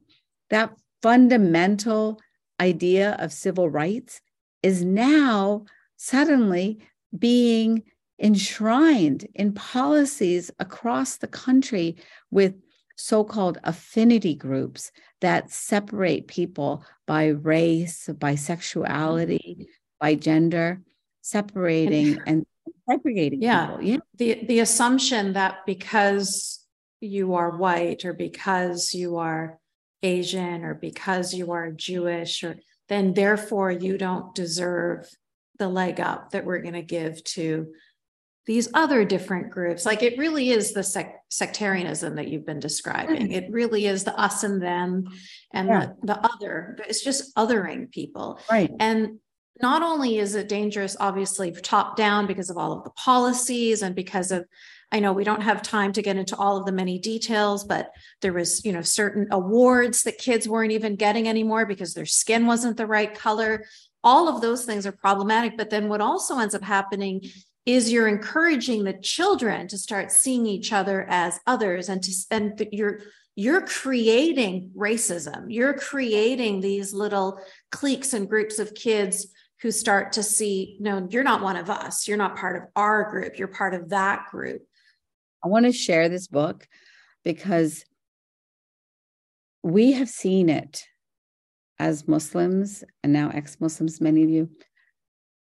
that 0.49 0.73
fundamental 1.01 2.19
idea 2.59 3.15
of 3.19 3.33
civil 3.33 3.69
rights 3.69 4.21
is 4.61 4.83
now 4.83 5.65
suddenly 5.97 6.79
being 7.17 7.83
enshrined 8.21 9.27
in 9.33 9.53
policies 9.53 10.51
across 10.59 11.17
the 11.17 11.27
country 11.27 11.97
with 12.29 12.53
so-called 13.01 13.57
affinity 13.63 14.35
groups 14.35 14.91
that 15.21 15.51
separate 15.51 16.27
people 16.27 16.85
by 17.07 17.27
race, 17.27 18.07
by 18.19 18.35
sexuality, 18.35 19.57
mm-hmm. 19.59 19.71
by 19.99 20.15
gender, 20.15 20.81
separating 21.21 22.19
and 22.25 22.45
segregating 22.89 23.41
yeah. 23.41 23.67
people. 23.67 23.83
Yeah. 23.83 23.97
The 24.17 24.45
the 24.45 24.59
assumption 24.59 25.33
that 25.33 25.65
because 25.65 26.65
you 26.99 27.33
are 27.33 27.57
white 27.57 28.05
or 28.05 28.13
because 28.13 28.93
you 28.93 29.17
are 29.17 29.57
Asian 30.03 30.63
or 30.63 30.75
because 30.75 31.33
you 31.33 31.51
are 31.51 31.71
Jewish, 31.71 32.43
or 32.43 32.57
then 32.89 33.13
therefore 33.13 33.71
you 33.71 33.97
don't 33.97 34.33
deserve 34.35 35.09
the 35.57 35.67
leg 35.67 35.99
up 35.99 36.31
that 36.31 36.45
we're 36.45 36.61
going 36.61 36.73
to 36.73 36.81
give 36.81 37.23
to 37.23 37.67
these 38.47 38.69
other 38.73 39.05
different 39.05 39.51
groups. 39.51 39.85
Like 39.85 40.01
it 40.01 40.17
really 40.17 40.49
is 40.49 40.73
the 40.73 40.83
sec- 40.83 41.23
sectarianism 41.29 42.15
that 42.15 42.27
you've 42.27 42.45
been 42.45 42.59
describing. 42.59 43.29
Mm. 43.29 43.33
It 43.33 43.51
really 43.51 43.85
is 43.85 44.03
the 44.03 44.19
us 44.19 44.43
and 44.43 44.61
them 44.61 45.09
and 45.53 45.67
yeah. 45.67 45.85
the, 46.01 46.07
the 46.07 46.25
other. 46.25 46.77
It's 46.87 47.03
just 47.03 47.35
othering 47.35 47.91
people. 47.91 48.39
Right. 48.49 48.71
And 48.79 49.19
not 49.61 49.83
only 49.83 50.17
is 50.17 50.33
it 50.33 50.49
dangerous, 50.49 50.97
obviously, 50.99 51.51
top 51.51 51.95
down 51.95 52.25
because 52.25 52.49
of 52.49 52.57
all 52.57 52.71
of 52.71 52.83
the 52.83 52.89
policies 52.91 53.83
and 53.83 53.95
because 53.95 54.31
of 54.31 54.45
I 54.93 54.99
know 54.99 55.13
we 55.13 55.23
don't 55.23 55.41
have 55.41 55.61
time 55.61 55.93
to 55.93 56.01
get 56.01 56.17
into 56.17 56.35
all 56.35 56.57
of 56.57 56.65
the 56.65 56.73
many 56.73 56.99
details, 56.99 57.63
but 57.63 57.91
there 58.21 58.33
was, 58.33 58.65
you 58.65 58.73
know, 58.73 58.81
certain 58.81 59.27
awards 59.31 60.03
that 60.03 60.17
kids 60.17 60.49
weren't 60.49 60.73
even 60.73 60.97
getting 60.97 61.29
anymore 61.29 61.65
because 61.65 61.93
their 61.93 62.05
skin 62.05 62.45
wasn't 62.45 62.75
the 62.75 62.85
right 62.85 63.13
color. 63.13 63.65
All 64.03 64.27
of 64.27 64.41
those 64.41 64.65
things 64.65 64.85
are 64.85 64.91
problematic. 64.91 65.55
But 65.57 65.69
then 65.69 65.87
what 65.87 66.01
also 66.01 66.37
ends 66.39 66.53
up 66.53 66.63
happening 66.63 67.21
is 67.66 67.91
you're 67.91 68.07
encouraging 68.07 68.84
the 68.84 68.93
children 68.93 69.68
to 69.68 69.78
start 69.78 70.12
seeing 70.12 70.45
each 70.45 70.74
other 70.74 71.05
as 71.09 71.39
others 71.45 71.89
and 71.89 72.01
to 72.03 72.12
and 72.32 72.68
you're 72.72 73.01
you're 73.36 73.66
creating 73.66 74.72
racism. 74.76 75.45
You're 75.47 75.74
creating 75.74 76.59
these 76.59 76.93
little 76.93 77.39
cliques 77.72 78.14
and 78.14 78.30
groups 78.30 78.59
of 78.59 78.74
kids 78.74 79.28
who 79.62 79.72
start 79.72 80.14
to 80.14 80.24
see, 80.24 80.78
no, 80.80 81.07
you're 81.09 81.24
not 81.24 81.41
one 81.41 81.55
of 81.55 81.70
us. 81.70 82.07
You're 82.07 82.18
not 82.18 82.36
part 82.36 82.55
of 82.55 82.64
our 82.76 83.09
group. 83.09 83.38
You're 83.38 83.47
part 83.47 83.74
of 83.74 83.89
that 83.89 84.28
group. 84.32 84.64
I 85.43 85.47
want 85.47 85.66
to 85.66 85.72
share 85.72 86.09
this 86.09 86.28
book 86.28 86.68
because 87.24 87.86
we 89.64 89.93
have 89.93 90.09
seen 90.09 90.49
it 90.49 90.84
as 91.80 92.07
Muslims 92.07 92.84
and 93.03 93.14
now 93.14 93.30
ex 93.34 93.57
Muslims, 93.59 94.01
many 94.01 94.24
of 94.24 94.30
you, 94.30 94.49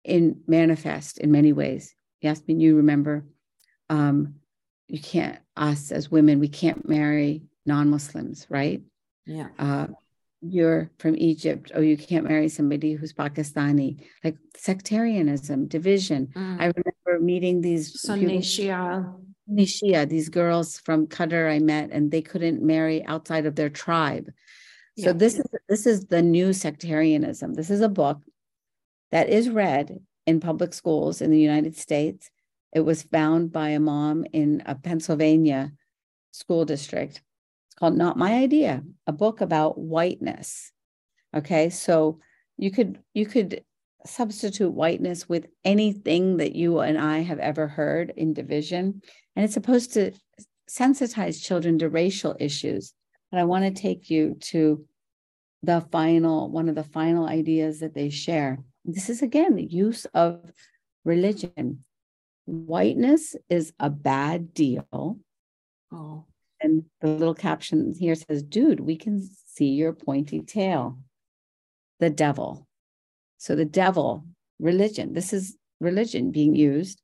in 0.03 0.41
manifest 0.47 1.17
in 1.17 1.31
many 1.31 1.53
ways. 1.53 1.95
Yasmin, 2.23 2.59
you 2.59 2.77
remember 2.77 3.25
um, 3.89 4.35
you 4.87 4.99
can't, 4.99 5.39
us 5.55 5.91
as 5.91 6.11
women, 6.11 6.39
we 6.39 6.47
can't 6.47 6.87
marry 6.87 7.43
non 7.65 7.89
Muslims, 7.89 8.47
right? 8.49 8.81
Yeah. 9.25 9.47
Uh, 9.57 9.87
you're 10.41 10.91
from 10.99 11.15
Egypt, 11.15 11.71
oh, 11.73 11.81
you 11.81 11.95
can't 11.95 12.27
marry 12.27 12.49
somebody 12.49 12.93
who's 12.93 13.13
Pakistani, 13.13 14.03
like 14.23 14.35
sectarianism, 14.57 15.67
division. 15.67 16.27
Mm. 16.35 16.59
I 16.59 16.65
remember 16.65 17.23
meeting 17.23 17.61
these 17.61 18.01
Sunni 18.01 18.39
Shia 18.39 19.13
Shia, 19.49 20.07
these 20.07 20.29
girls 20.29 20.79
from 20.79 21.07
Qatar 21.07 21.51
I 21.51 21.59
met, 21.59 21.91
and 21.91 22.11
they 22.11 22.21
couldn't 22.21 22.61
marry 22.61 23.05
outside 23.05 23.45
of 23.45 23.55
their 23.55 23.69
tribe. 23.69 24.31
So 24.97 25.07
yeah. 25.07 25.13
this 25.13 25.39
is 25.39 25.45
this 25.67 25.85
is 25.85 26.05
the 26.05 26.21
new 26.21 26.53
sectarianism. 26.53 27.53
This 27.53 27.69
is 27.69 27.81
a 27.81 27.89
book 27.89 28.21
that 29.11 29.29
is 29.29 29.49
read 29.49 29.99
in 30.25 30.39
public 30.39 30.73
schools 30.73 31.21
in 31.21 31.31
the 31.31 31.39
United 31.39 31.77
States. 31.77 32.29
It 32.73 32.81
was 32.81 33.03
found 33.03 33.51
by 33.51 33.69
a 33.69 33.79
mom 33.79 34.25
in 34.33 34.63
a 34.65 34.75
Pennsylvania 34.75 35.71
school 36.31 36.65
district. 36.65 37.21
It's 37.67 37.75
called 37.75 37.95
Not 37.95 38.17
My 38.17 38.33
Idea, 38.33 38.83
a 39.05 39.11
book 39.11 39.41
about 39.41 39.77
whiteness. 39.77 40.71
Okay, 41.35 41.69
so 41.69 42.19
you 42.57 42.71
could 42.71 42.99
you 43.13 43.25
could 43.25 43.63
substitute 44.05 44.71
whiteness 44.71 45.29
with 45.29 45.47
anything 45.63 46.37
that 46.37 46.55
you 46.55 46.79
and 46.79 46.97
I 46.97 47.19
have 47.19 47.39
ever 47.39 47.67
heard 47.67 48.13
in 48.15 48.33
division. 48.33 49.01
And 49.35 49.45
it's 49.45 49.53
supposed 49.53 49.93
to 49.93 50.11
sensitize 50.69 51.43
children 51.43 51.79
to 51.79 51.89
racial 51.89 52.35
issues. 52.39 52.93
But 53.31 53.39
I 53.39 53.45
want 53.45 53.63
to 53.63 53.81
take 53.81 54.09
you 54.09 54.35
to 54.41 54.85
the 55.63 55.81
final, 55.91 56.51
one 56.51 56.69
of 56.69 56.75
the 56.75 56.83
final 56.83 57.27
ideas 57.27 57.79
that 57.79 57.93
they 57.93 58.09
share. 58.09 58.59
This 58.85 59.09
is 59.09 59.21
again 59.21 59.55
the 59.55 59.63
use 59.63 60.05
of 60.13 60.51
religion. 61.05 61.83
Whiteness 62.45 63.35
is 63.49 63.73
a 63.79 63.89
bad 63.89 64.53
deal. 64.53 65.19
Oh. 65.91 66.25
And 66.59 66.85
the 67.01 67.07
little 67.07 67.35
caption 67.35 67.93
here 67.97 68.15
says, 68.15 68.43
dude, 68.43 68.79
we 68.79 68.95
can 68.95 69.29
see 69.47 69.69
your 69.69 69.93
pointy 69.93 70.41
tail. 70.41 70.99
The 71.99 72.09
devil. 72.09 72.67
So 73.37 73.55
the 73.55 73.65
devil, 73.65 74.25
religion, 74.59 75.13
this 75.13 75.33
is 75.33 75.57
religion 75.79 76.31
being 76.31 76.55
used. 76.55 77.01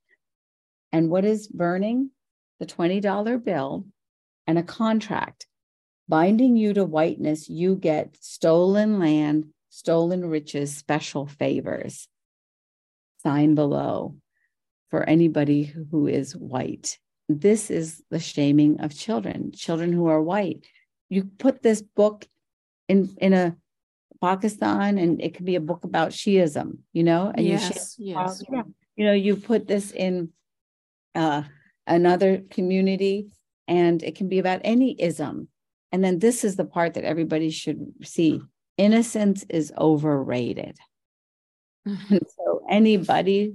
And 0.92 1.10
what 1.10 1.24
is 1.24 1.48
burning? 1.48 2.10
The 2.58 2.66
$20 2.66 3.42
bill 3.44 3.86
and 4.46 4.58
a 4.58 4.62
contract 4.62 5.46
binding 6.08 6.56
you 6.56 6.74
to 6.74 6.84
whiteness. 6.84 7.48
You 7.48 7.76
get 7.76 8.16
stolen 8.20 8.98
land, 8.98 9.46
stolen 9.70 10.28
riches, 10.28 10.76
special 10.76 11.26
favors. 11.26 12.08
Sign 13.22 13.54
below 13.54 14.16
for 14.90 15.08
anybody 15.08 15.62
who 15.62 16.06
is 16.06 16.36
white. 16.36 16.98
This 17.28 17.70
is 17.70 18.02
the 18.10 18.18
shaming 18.18 18.80
of 18.80 18.94
children, 18.94 19.52
children 19.52 19.92
who 19.92 20.08
are 20.08 20.20
white. 20.20 20.66
You 21.08 21.24
put 21.38 21.62
this 21.62 21.80
book 21.80 22.26
in 22.88 23.08
in 23.20 23.32
a 23.32 23.56
Pakistan, 24.20 24.98
and 24.98 25.20
it 25.22 25.34
could 25.34 25.46
be 25.46 25.56
a 25.56 25.60
book 25.60 25.84
about 25.84 26.10
Shiism, 26.10 26.78
you 26.92 27.04
know. 27.04 27.32
And 27.34 27.46
yes, 27.46 27.96
you 27.98 28.14
yes. 28.14 28.42
You 28.96 29.06
know, 29.06 29.12
you 29.12 29.36
put 29.36 29.66
this 29.66 29.92
in 29.92 30.30
uh, 31.14 31.44
another 31.86 32.42
community, 32.50 33.28
and 33.66 34.02
it 34.02 34.16
can 34.16 34.28
be 34.28 34.38
about 34.38 34.60
any 34.64 35.00
ism. 35.00 35.48
And 35.92 36.04
then 36.04 36.18
this 36.18 36.44
is 36.44 36.56
the 36.56 36.64
part 36.64 36.94
that 36.94 37.04
everybody 37.04 37.50
should 37.50 37.92
see: 38.02 38.40
innocence 38.80 39.44
is 39.50 39.72
overrated. 39.78 40.78
Mm-hmm. 41.88 42.18
so 42.36 42.62
anybody 42.68 43.54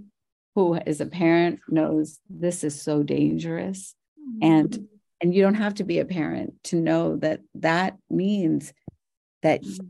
who 0.55 0.73
is 0.73 0.99
a 0.99 1.05
parent 1.05 1.59
knows 1.69 2.19
this 2.27 2.63
is 2.63 2.81
so 2.81 3.03
dangerous 3.03 3.93
mm-hmm. 4.19 4.51
and 4.51 4.87
and 5.21 5.35
you 5.35 5.43
don't 5.43 5.53
have 5.53 5.75
to 5.75 5.83
be 5.83 5.99
a 5.99 6.05
parent 6.05 6.55
to 6.63 6.77
know 6.77 7.17
that 7.17 7.41
that 7.53 7.97
means 8.09 8.73
that 9.43 9.61
mm-hmm. 9.61 9.85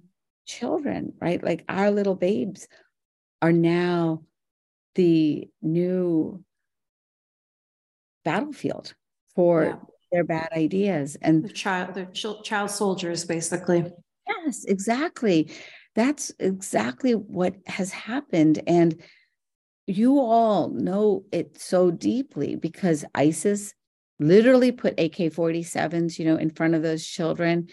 children 0.46 1.14
right 1.22 1.42
like 1.46 1.64
our 1.70 1.92
little 1.92 2.16
babes 2.16 2.68
are 3.42 3.54
now 3.54 4.22
the 4.96 5.48
new 5.62 6.44
battlefield 8.26 8.94
for 9.34 9.64
yeah. 9.64 9.76
their 10.12 10.26
bad 10.26 10.50
ideas 10.52 11.16
and 11.22 11.46
the 11.46 11.50
child 11.50 11.94
the 11.94 12.06
ch- 12.08 12.44
child 12.44 12.70
soldiers 12.70 13.24
basically 13.24 13.86
yes 14.28 14.66
exactly 14.66 15.52
that's 15.96 16.32
exactly 16.40 17.14
what 17.14 17.56
has 17.68 17.92
happened 17.92 18.62
and 18.68 19.02
you 19.88 20.20
all 20.20 20.70
know 20.70 21.24
it 21.32 21.60
so 21.60 21.92
deeply 21.92 22.56
because 22.56 23.06
ISIS 23.14 23.74
literally 24.20 24.72
put 24.72 25.00
AK 25.00 25.16
47s, 25.34 26.18
you 26.18 26.26
know, 26.26 26.38
in 26.38 26.50
front 26.50 26.76
of 26.76 26.82
those 26.82 27.06
children 27.06 27.68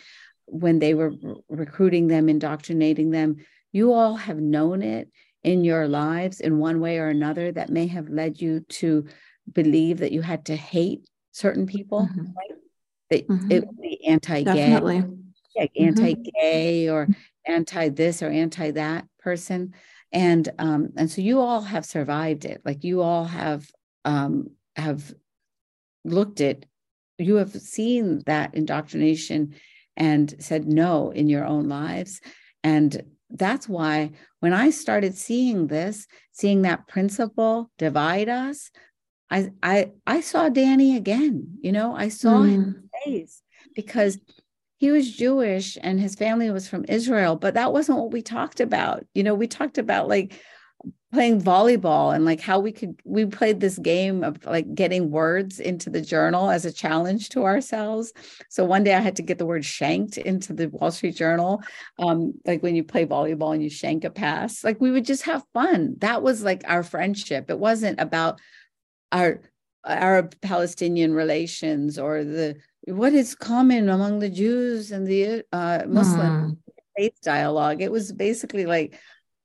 when 0.47 0.79
they 0.79 0.95
were 0.95 1.13
recruiting 1.49 2.09
them, 2.09 2.29
indoctrinating 2.29 3.11
them. 3.11 3.37
You 3.73 3.93
all 3.93 4.17
have 4.17 4.39
known 4.39 4.83
it 4.83 5.09
in 5.43 5.65
your 5.65 5.89
lives 5.89 6.41
in 6.41 6.59
one 6.59 6.81
way 6.81 6.99
or 6.99 7.09
another 7.09 7.51
that 7.53 7.71
may 7.71 7.87
have 7.87 8.09
led 8.09 8.41
you 8.41 8.61
to 8.69 9.07
believe 9.51 9.99
that 9.99 10.13
you 10.13 10.21
had 10.21 10.47
to 10.47 10.57
hate 10.57 11.09
certain 11.33 11.67
people, 11.67 12.03
mm-hmm. 12.03 12.21
right? 12.21 12.59
That 13.11 13.29
mm-hmm. 13.29 13.51
it 13.51 13.67
would 13.67 13.81
be 13.81 14.07
anti-gay, 14.07 14.45
Definitely. 14.45 15.05
Like 15.57 15.73
mm-hmm. 15.75 15.89
anti-gay 15.89 16.89
or 16.89 17.09
anti 17.47 17.89
this 17.89 18.23
or 18.23 18.29
anti 18.29 18.71
that 18.73 19.07
person. 19.19 19.75
And 20.13 20.49
um 20.59 20.91
and 20.97 21.11
so 21.11 21.23
you 21.23 21.41
all 21.41 21.63
have 21.63 21.87
survived 21.87 22.45
it. 22.45 22.61
Like 22.65 22.85
you 22.85 23.03
all 23.03 23.25
have 23.25 23.69
um 24.05 24.51
have 24.77 25.15
looked 26.05 26.41
at 26.41 26.65
you 27.19 27.37
have 27.37 27.53
seen 27.53 28.23
that 28.27 28.55
indoctrination 28.55 29.55
and 29.97 30.35
said 30.39 30.67
no 30.67 31.11
in 31.11 31.29
your 31.29 31.45
own 31.45 31.69
lives. 31.69 32.21
And 32.65 33.03
that's 33.35 33.67
why 33.67 34.11
when 34.41 34.53
i 34.53 34.69
started 34.69 35.17
seeing 35.17 35.67
this 35.67 36.07
seeing 36.33 36.61
that 36.63 36.87
principle 36.87 37.71
divide 37.79 38.29
us 38.29 38.71
i 39.31 39.51
i 39.63 39.91
i 40.07 40.21
saw 40.21 40.51
danny 40.51 40.99
again 40.99 41.53
you 41.63 41.73
know? 41.73 41.95
I 41.95 42.09
saw 42.09 42.41
mm. 42.41 42.51
him 42.51 42.91
face 43.05 43.43
because 43.75 44.19
he 44.83 44.91
was 44.91 45.13
Jewish 45.13 45.79
and 45.81 46.01
his 46.01 46.17
family 46.17 46.51
was 46.51 46.67
from 46.67 46.85
Israel, 46.89 47.37
but 47.37 47.55
that 47.55 47.73
wasn't 47.73 47.99
what 47.99 48.11
we 48.11 48.21
talked 48.21 48.59
about. 48.59 49.07
You 49.15 49.23
know, 49.23 49.33
we 49.33 49.47
talked 49.47 49.79
about 49.79 50.09
like 50.09 50.43
playing 51.13 51.41
volleyball 51.41 52.13
and 52.13 52.25
like 52.25 52.41
how 52.41 52.59
we 52.59 52.73
could 52.73 53.01
we 53.05 53.25
played 53.25 53.61
this 53.61 53.79
game 53.79 54.25
of 54.25 54.45
like 54.45 54.75
getting 54.75 55.13
words 55.13 55.61
into 55.61 55.89
the 55.89 56.01
journal 56.01 56.51
as 56.51 56.65
a 56.65 56.73
challenge 56.73 57.29
to 57.29 57.45
ourselves. 57.45 58.13
So 58.49 58.65
one 58.65 58.83
day 58.83 58.95
i 58.95 58.99
had 58.99 59.15
to 59.15 59.23
get 59.23 59.39
the 59.39 59.47
word 59.47 59.65
shanked 59.65 60.19
into 60.19 60.53
the 60.53 60.69
wall 60.71 60.91
street 60.91 61.15
journal 61.15 61.63
um 62.01 62.35
like 62.45 62.65
when 62.65 62.75
you 62.75 62.83
play 62.83 63.07
volleyball 63.07 63.55
and 63.55 63.63
you 63.63 63.71
shank 63.71 64.03
a 64.03 64.11
pass. 64.11 64.65
Like 64.65 64.81
we 64.81 64.91
would 64.91 65.05
just 65.05 65.23
have 65.23 65.45
fun. 65.55 65.95
That 65.99 66.25
was 66.25 66.43
like 66.43 66.65
our 66.67 66.83
friendship. 66.83 67.51
It 67.51 67.59
wasn't 67.61 68.01
about 68.01 68.41
our 69.13 69.43
arab 69.85 70.41
palestinian 70.41 71.13
relations 71.13 71.99
or 71.99 72.23
the 72.23 72.57
what 72.87 73.13
is 73.13 73.35
common 73.35 73.89
among 73.89 74.19
the 74.19 74.29
Jews 74.29 74.91
and 74.91 75.07
the 75.07 75.45
uh, 75.53 75.83
Muslim 75.87 76.53
mm. 76.53 76.57
faith 76.97 77.17
dialogue. 77.23 77.81
It 77.81 77.93
was 77.93 78.13
basically 78.13 78.67
like, 78.67 78.99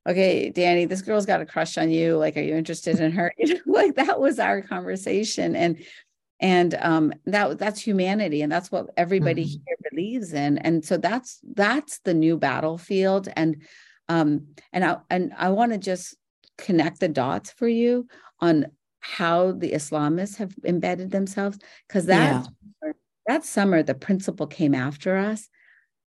okay, 0.08 0.50
Danny, 0.50 0.86
this 0.86 1.02
girl's 1.02 1.26
got 1.26 1.42
a 1.42 1.46
crush 1.46 1.78
on 1.78 1.92
you. 1.92 2.18
Like, 2.18 2.38
are 2.38 2.42
you 2.42 2.56
interested 2.56 3.00
in 3.00 3.12
her? 3.12 3.34
You 3.38 3.56
know, 3.56 3.62
like 3.68 3.96
that 3.96 4.20
was 4.20 4.40
our 4.40 4.62
conversation, 4.62 5.56
and 5.56 5.84
and 6.40 6.74
um, 6.82 7.14
that 7.26 7.60
that's 7.60 7.80
humanity, 7.80 8.42
and 8.42 8.52
that's 8.52 8.72
what 8.72 8.88
everybody 8.98 9.46
mm. 9.46 9.50
here 9.50 9.78
believes 9.92 10.34
in. 10.34 10.58
And 10.58 10.84
so 10.84 10.98
that's 10.98 11.40
that's 11.54 12.00
the 12.00 12.14
new 12.14 12.38
battlefield. 12.38 13.30
And 13.36 13.62
um, 14.10 14.48
and 14.74 14.84
I 14.84 14.98
and 15.12 15.34
I 15.38 15.50
want 15.50 15.74
to 15.74 15.78
just 15.78 16.16
connect 16.58 17.00
the 17.00 17.08
dots 17.08 17.52
for 17.52 17.68
you 17.68 18.08
on 18.40 18.66
how 19.00 19.52
the 19.52 19.74
Islamists 19.74 20.38
have 20.38 20.56
embedded 20.66 21.12
themselves 21.12 21.60
because 21.88 22.08
that 22.08 22.46
yeah 22.84 22.92
that 23.28 23.46
summer, 23.46 23.84
the 23.84 23.94
principal 23.94 24.48
came 24.48 24.74
after 24.74 25.18
us. 25.18 25.50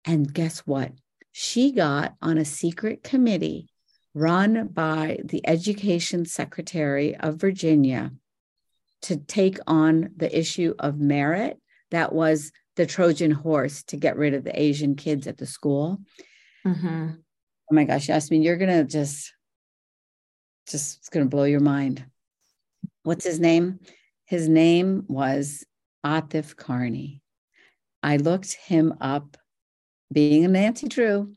And 0.05 0.33
guess 0.33 0.61
what? 0.61 0.93
She 1.31 1.73
got 1.73 2.15
on 2.21 2.39
a 2.39 2.45
secret 2.45 3.03
committee 3.03 3.69
run 4.15 4.69
by 4.69 5.19
the 5.25 5.47
education 5.47 6.25
secretary 6.25 7.17
of 7.17 7.37
Virginia 7.37 8.13
to 9.03 9.17
take 9.17 9.59
on 9.67 10.11
the 10.17 10.37
issue 10.39 10.75
of 10.79 10.99
merit. 10.99 11.59
That 11.91 12.13
was 12.13 12.53
the 12.77 12.87
Trojan 12.87 13.31
horse 13.31 13.83
to 13.85 13.97
get 13.97 14.17
rid 14.17 14.35
of 14.35 14.45
the 14.45 14.61
Asian 14.61 14.97
kids 14.97 15.27
at 15.27 15.39
the 15.39 15.47
school. 15.47 16.01
Mm-hmm. 16.67 17.11
Oh 17.71 17.75
my 17.75 17.85
gosh, 17.85 18.09
Yasmin, 18.09 18.43
you're 18.43 18.57
gonna 18.57 18.85
just, 18.85 19.33
just 20.69 20.99
it's 20.99 21.09
gonna 21.09 21.27
blow 21.27 21.45
your 21.45 21.61
mind. 21.61 22.05
What's 23.03 23.25
his 23.25 23.41
name? 23.41 23.81
His 24.27 24.49
name 24.49 25.05
was 25.09 25.65
Atif 26.05 26.55
Qarni. 26.57 27.21
I 28.03 28.17
looked 28.17 28.53
him 28.53 28.95
up, 29.01 29.37
being 30.13 30.45
a 30.45 30.49
Nancy 30.49 30.89
Drew, 30.89 31.33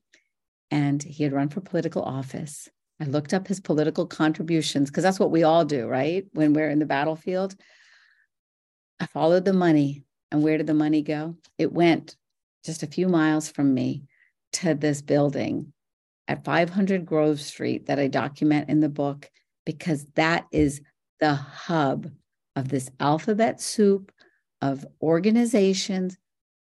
and 0.72 1.02
he 1.02 1.24
had 1.24 1.34
run 1.34 1.50
for 1.50 1.62
political 1.62 2.02
office. 2.02 2.68
I 3.00 3.06
looked 3.06 3.34
up 3.34 3.48
his 3.48 3.60
political 3.60 4.06
contributions 4.06 4.90
because 4.90 5.04
that's 5.04 5.20
what 5.20 5.32
we 5.32 5.44
all 5.44 5.66
do, 5.66 5.88
right? 5.88 6.26
When 6.34 6.54
we're 6.54 6.70
in 6.70 6.80
the 6.80 6.86
battlefield. 6.86 7.56
I 9.00 9.06
followed 9.06 9.46
the 9.46 9.54
money. 9.54 10.04
And 10.32 10.44
where 10.44 10.58
did 10.58 10.68
the 10.68 10.74
money 10.74 11.02
go? 11.02 11.36
It 11.58 11.72
went 11.72 12.16
just 12.66 12.84
a 12.84 12.88
few 12.88 13.08
miles 13.08 13.50
from 13.50 13.74
me 13.74 14.04
to 14.54 14.74
this 14.74 15.02
building 15.02 15.74
at 16.28 16.44
500 16.44 17.06
Grove 17.06 17.40
Street 17.40 17.86
that 17.86 18.00
I 18.00 18.08
document 18.08 18.70
in 18.70 18.80
the 18.80 18.90
book 18.90 19.30
because 19.66 20.06
that 20.16 20.46
is 20.52 20.82
the 21.20 21.36
hub 21.36 22.10
of 22.56 22.70
this 22.70 22.90
alphabet 23.00 23.62
soup 23.62 24.12
of 24.62 24.86
organizations 25.02 26.18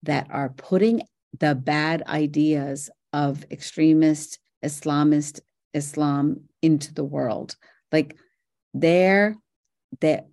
that 0.03 0.27
are 0.31 0.51
putting 0.51 1.03
the 1.39 1.55
bad 1.55 2.03
ideas 2.07 2.91
of 3.13 3.45
extremist 3.51 4.39
Islamist 4.65 5.41
Islam 5.75 6.45
into 6.63 6.93
the 6.95 7.05
world. 7.05 7.57
Like 7.93 8.17
there, 8.75 9.37
the 10.01 10.25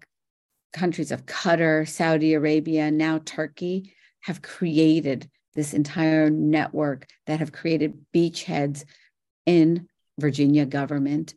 countries 0.71 1.11
of 1.11 1.25
Qatar, 1.25 1.87
Saudi 1.87 2.33
Arabia, 2.33 2.91
now 2.91 3.19
Turkey 3.23 3.93
have 4.21 4.41
created 4.41 5.29
this 5.53 5.73
entire 5.73 6.29
network 6.29 7.07
that 7.27 7.39
have 7.39 7.51
created 7.51 8.05
beachheads 8.13 8.85
in 9.45 9.87
Virginia 10.19 10.65
government, 10.65 11.35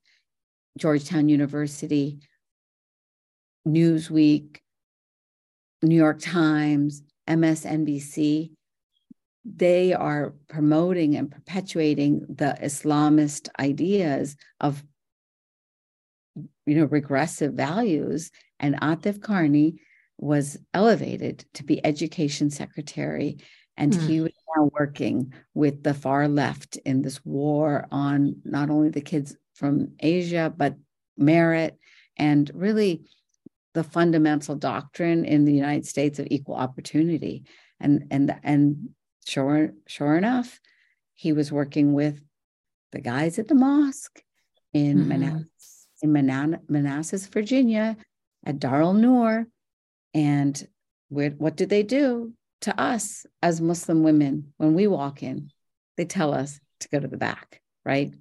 Georgetown 0.79 1.29
University, 1.29 2.19
Newsweek, 3.67 4.59
New 5.83 5.97
York 5.97 6.21
Times, 6.21 7.03
MSNBC, 7.29 8.51
they 9.45 9.93
are 9.93 10.35
promoting 10.49 11.17
and 11.17 11.31
perpetuating 11.31 12.27
the 12.29 12.57
Islamist 12.63 13.49
ideas 13.61 14.37
of 14.61 14.83
you 16.67 16.75
know 16.75 16.85
regressive 16.87 17.55
values 17.55 18.31
and 18.59 18.81
Atif 18.81 19.21
Qarni 19.21 19.77
was 20.19 20.59
elevated 20.75 21.45
to 21.55 21.63
be 21.63 21.85
education 21.85 22.51
secretary 22.51 23.39
and 23.77 23.93
mm. 23.93 24.07
he 24.07 24.21
was 24.21 24.33
now 24.57 24.71
working 24.73 25.33
with 25.55 25.83
the 25.83 25.95
far 25.95 26.29
left 26.29 26.77
in 26.79 27.03
this 27.03 27.25
war 27.25 27.87
on 27.91 28.37
not 28.45 28.71
only 28.71 28.89
the 28.89 29.01
kids 29.01 29.37
from 29.55 29.93
Asia, 30.01 30.53
but 30.55 30.75
merit 31.17 31.79
and 32.17 32.51
really 32.55 33.05
the 33.77 33.85
fundamental 33.85 34.57
doctrine 34.57 35.25
in 35.25 35.45
the 35.45 35.53
United 35.53 35.87
States 35.87 36.19
of 36.19 36.27
equal 36.31 36.57
opportunity. 36.57 37.45
And 37.79 38.07
and 38.11 38.35
and 38.43 38.89
sure, 39.27 39.73
sure 39.87 40.17
enough, 40.17 40.61
he 41.15 41.33
was 41.33 41.53
working 41.53 41.93
with 41.93 42.21
the 42.93 43.01
guys 43.01 43.39
at 43.39 43.49
the 43.49 43.55
mosque 43.55 44.23
in 44.73 44.99
mm-hmm. 44.99 45.09
Manassas, 45.09 45.87
in 46.03 46.13
Manan- 46.13 46.63
Manassas, 46.69 47.27
Virginia, 47.27 47.97
at 48.45 48.59
Darul 48.59 48.97
Noor. 48.97 49.47
And 50.15 50.67
what 51.11 51.57
did 51.57 51.69
they 51.69 51.83
do? 51.83 52.33
to 52.63 52.81
us 52.81 53.27
as 53.43 53.61
Muslim 53.61 54.03
women 54.03 54.53
when 54.57 54.75
we 54.75 54.87
walk 54.87 55.23
in, 55.23 55.51
they 55.97 56.05
tell 56.05 56.35
us 56.35 56.61
to 56.81 56.89
go 56.89 56.99
to 56.99 57.09
the 57.09 57.17
back, 57.17 57.61
right? 57.85 58.13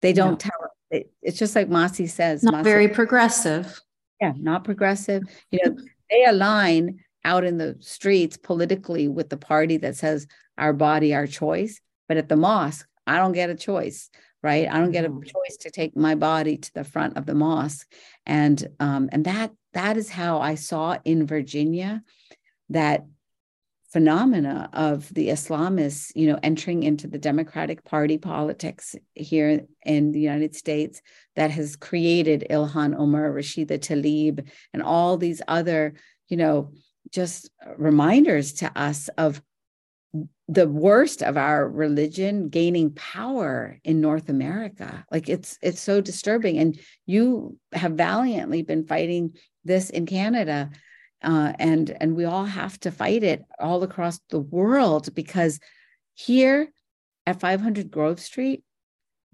They 0.00 0.12
don't 0.12 0.32
no. 0.32 0.36
tell 0.36 0.72
it, 0.90 1.12
it's 1.22 1.38
just 1.38 1.54
like 1.54 1.68
Masih 1.68 2.10
says. 2.10 2.42
Not 2.42 2.54
Masi, 2.54 2.64
very 2.64 2.88
progressive. 2.88 3.80
Yeah, 4.22 4.34
not 4.36 4.62
progressive. 4.62 5.24
You 5.50 5.58
know, 5.64 5.76
they 6.08 6.24
align 6.24 7.00
out 7.24 7.42
in 7.42 7.58
the 7.58 7.76
streets 7.80 8.36
politically 8.36 9.08
with 9.08 9.30
the 9.30 9.36
party 9.36 9.78
that 9.78 9.96
says 9.96 10.28
our 10.56 10.72
body, 10.72 11.12
our 11.12 11.26
choice. 11.26 11.80
But 12.06 12.18
at 12.18 12.28
the 12.28 12.36
mosque, 12.36 12.86
I 13.04 13.16
don't 13.16 13.32
get 13.32 13.50
a 13.50 13.56
choice, 13.56 14.10
right? 14.40 14.68
I 14.70 14.78
don't 14.78 14.92
get 14.92 15.04
a 15.04 15.08
mm-hmm. 15.08 15.22
choice 15.22 15.56
to 15.62 15.72
take 15.72 15.96
my 15.96 16.14
body 16.14 16.56
to 16.56 16.72
the 16.72 16.84
front 16.84 17.16
of 17.16 17.26
the 17.26 17.34
mosque. 17.34 17.92
And 18.24 18.64
um, 18.78 19.08
and 19.10 19.24
that 19.24 19.50
that 19.72 19.96
is 19.96 20.08
how 20.08 20.40
I 20.40 20.54
saw 20.54 20.98
in 21.04 21.26
Virginia 21.26 22.04
that 22.68 23.04
phenomena 23.92 24.70
of 24.72 25.12
the 25.12 25.28
Islamists, 25.28 26.12
you 26.14 26.26
know, 26.26 26.38
entering 26.42 26.82
into 26.82 27.06
the 27.06 27.18
Democratic 27.18 27.84
Party 27.84 28.16
politics 28.16 28.96
here 29.14 29.66
in 29.84 30.12
the 30.12 30.20
United 30.20 30.56
States 30.56 31.02
that 31.36 31.50
has 31.50 31.76
created 31.76 32.46
Ilhan 32.48 32.96
Omar, 32.98 33.30
Rashida 33.30 33.78
Tlaib, 33.78 34.48
and 34.72 34.82
all 34.82 35.18
these 35.18 35.42
other, 35.46 35.94
you 36.28 36.38
know, 36.38 36.72
just 37.10 37.50
reminders 37.76 38.54
to 38.54 38.72
us 38.74 39.08
of 39.18 39.42
the 40.48 40.68
worst 40.68 41.22
of 41.22 41.36
our 41.36 41.68
religion 41.68 42.48
gaining 42.48 42.92
power 42.94 43.78
in 43.84 44.00
North 44.00 44.28
America. 44.28 45.04
Like 45.10 45.28
it's 45.28 45.58
it's 45.62 45.80
so 45.80 46.00
disturbing. 46.00 46.58
And 46.58 46.78
you 47.06 47.58
have 47.72 47.92
valiantly 47.92 48.62
been 48.62 48.86
fighting 48.86 49.36
this 49.64 49.90
in 49.90 50.06
Canada 50.06 50.70
uh, 51.22 51.52
and 51.58 51.96
and 52.00 52.16
we 52.16 52.24
all 52.24 52.44
have 52.44 52.78
to 52.80 52.90
fight 52.90 53.22
it 53.22 53.44
all 53.58 53.82
across 53.82 54.20
the 54.30 54.40
world 54.40 55.14
because 55.14 55.60
here 56.14 56.72
at 57.26 57.40
500 57.40 57.90
Grove 57.90 58.20
Street, 58.20 58.64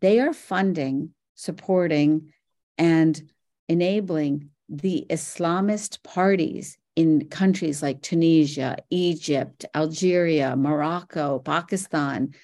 they 0.00 0.20
are 0.20 0.32
funding, 0.32 1.10
supporting, 1.34 2.32
and 2.76 3.20
enabling 3.68 4.50
the 4.68 5.06
Islamist 5.08 6.02
parties 6.02 6.78
in 6.94 7.28
countries 7.28 7.82
like 7.82 8.02
Tunisia, 8.02 8.76
Egypt, 8.90 9.64
Algeria, 9.74 10.56
Morocco, 10.56 11.38
Pakistan 11.38 12.34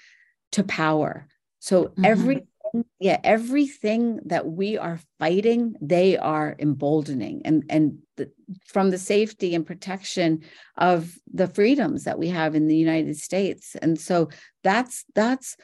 to 0.53 0.63
power. 0.65 1.29
So 1.59 1.87
mm-hmm. 1.87 2.05
every 2.05 2.47
yeah 2.99 3.21
everything 3.23 4.21
that 4.25 4.47
we 4.47 4.77
are 4.79 4.99
fighting 5.19 5.75
they 5.81 6.17
are 6.17 6.57
emboldening. 6.59 7.43
And 7.45 7.65
and 7.69 7.99
the, 8.17 8.31
from 8.67 8.91
the 8.91 8.99
safety 8.99 9.55
and 9.55 9.67
protection 9.67 10.43
of 10.77 11.17
the 11.33 11.49
freedoms 11.49 12.05
that 12.05 12.19
we 12.19 12.29
have 12.29 12.55
in 12.55 12.67
the 12.67 12.77
united 12.77 13.17
states. 13.17 13.77
And 13.81 13.99
so 13.99 14.29
that's 14.63 15.05
that's 15.15 15.57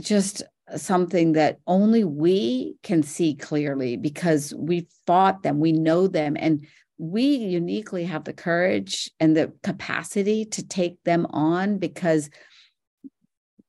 just 0.00 0.42
something 0.76 1.32
that 1.32 1.58
only 1.66 2.04
we 2.04 2.76
can 2.82 3.02
see 3.02 3.34
clearly 3.34 3.96
because 3.96 4.54
we 4.56 4.88
fought 5.06 5.42
them 5.42 5.60
we 5.60 5.72
know 5.72 6.06
them 6.06 6.36
and 6.38 6.66
we 6.98 7.24
uniquely 7.24 8.04
have 8.04 8.24
the 8.24 8.32
courage 8.32 9.10
and 9.18 9.36
the 9.36 9.52
capacity 9.62 10.44
to 10.44 10.66
take 10.66 11.02
them 11.04 11.26
on 11.30 11.78
because 11.78 12.30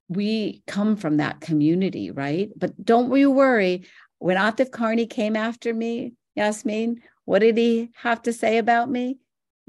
we 0.07 0.61
come 0.67 0.95
from 0.95 1.17
that 1.17 1.41
community, 1.41 2.11
right? 2.11 2.49
But 2.55 2.83
don't 2.83 3.09
we 3.09 3.25
worry. 3.25 3.85
When 4.19 4.37
Atif 4.37 4.69
Qarni 4.69 5.09
came 5.09 5.35
after 5.35 5.73
me, 5.73 6.13
Yasmin, 6.35 7.01
what 7.25 7.39
did 7.39 7.57
he 7.57 7.89
have 7.95 8.21
to 8.23 8.33
say 8.33 8.57
about 8.57 8.89
me? 8.89 9.17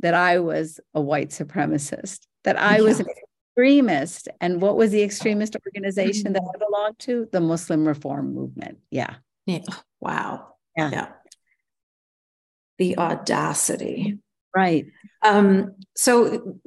That 0.00 0.14
I 0.14 0.40
was 0.40 0.78
a 0.94 1.00
white 1.00 1.30
supremacist, 1.30 2.26
that 2.44 2.60
I 2.60 2.76
yeah. 2.76 2.82
was 2.82 3.00
an 3.00 3.06
extremist. 3.56 4.28
And 4.42 4.60
what 4.60 4.76
was 4.76 4.90
the 4.90 5.02
extremist 5.02 5.54
mm-hmm. 5.54 5.68
organization 5.68 6.34
that 6.34 6.42
I 6.42 6.58
belonged 6.58 6.98
to? 7.00 7.28
The 7.32 7.40
Muslim 7.40 7.88
Reform 7.88 8.34
Movement. 8.34 8.78
Yeah. 8.90 9.14
Yeah. 9.46 9.60
Wow. 10.00 10.54
Yeah. 10.76 10.90
yeah. 10.90 11.08
The 12.78 12.98
audacity. 12.98 14.18
Right. 14.56 14.86
Um, 15.20 15.74
so 15.94 16.58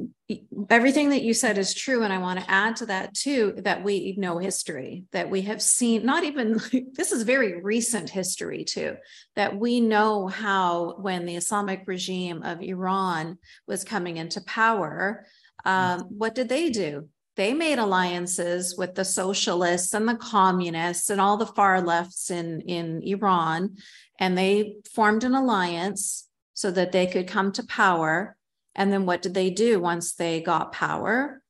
everything 0.69 1.09
that 1.09 1.23
you 1.23 1.33
said 1.33 1.57
is 1.57 1.73
true. 1.73 2.03
And 2.03 2.13
I 2.13 2.19
want 2.19 2.39
to 2.39 2.51
add 2.51 2.75
to 2.75 2.85
that 2.85 3.15
too, 3.15 3.55
that 3.63 3.83
we 3.83 4.13
know 4.15 4.37
history, 4.37 5.05
that 5.11 5.31
we 5.31 5.41
have 5.41 5.59
seen, 5.59 6.05
not 6.05 6.23
even 6.23 6.59
this 6.93 7.11
is 7.11 7.23
very 7.23 7.59
recent 7.63 8.11
history 8.11 8.63
too, 8.63 8.95
that 9.35 9.57
we 9.57 9.81
know 9.81 10.27
how 10.27 10.97
when 10.99 11.25
the 11.25 11.35
Islamic 11.35 11.81
regime 11.87 12.43
of 12.43 12.61
Iran 12.61 13.39
was 13.65 13.83
coming 13.83 14.17
into 14.17 14.41
power, 14.41 15.25
um, 15.65 16.01
what 16.09 16.35
did 16.35 16.47
they 16.47 16.69
do? 16.69 17.09
They 17.37 17.55
made 17.55 17.79
alliances 17.79 18.77
with 18.77 18.93
the 18.93 19.05
socialists 19.05 19.95
and 19.95 20.07
the 20.07 20.15
communists 20.15 21.09
and 21.09 21.19
all 21.19 21.37
the 21.37 21.47
far 21.47 21.81
lefts 21.81 22.29
in, 22.29 22.61
in 22.61 23.01
Iran. 23.01 23.77
And 24.19 24.37
they 24.37 24.75
formed 24.93 25.23
an 25.23 25.33
alliance 25.33 26.28
so 26.59 26.69
that 26.69 26.91
they 26.91 27.07
could 27.07 27.25
come 27.25 27.53
to 27.53 27.65
power. 27.65 28.35
And 28.75 28.91
then 28.91 29.05
what 29.05 29.21
did 29.21 29.33
they 29.33 29.49
do 29.49 29.79
once 29.79 30.15
they 30.15 30.41
got 30.41 30.73
power? 30.73 31.41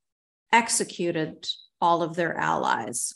Executed 0.53 1.47
all 1.81 2.03
of 2.03 2.15
their 2.15 2.37
allies, 2.37 3.15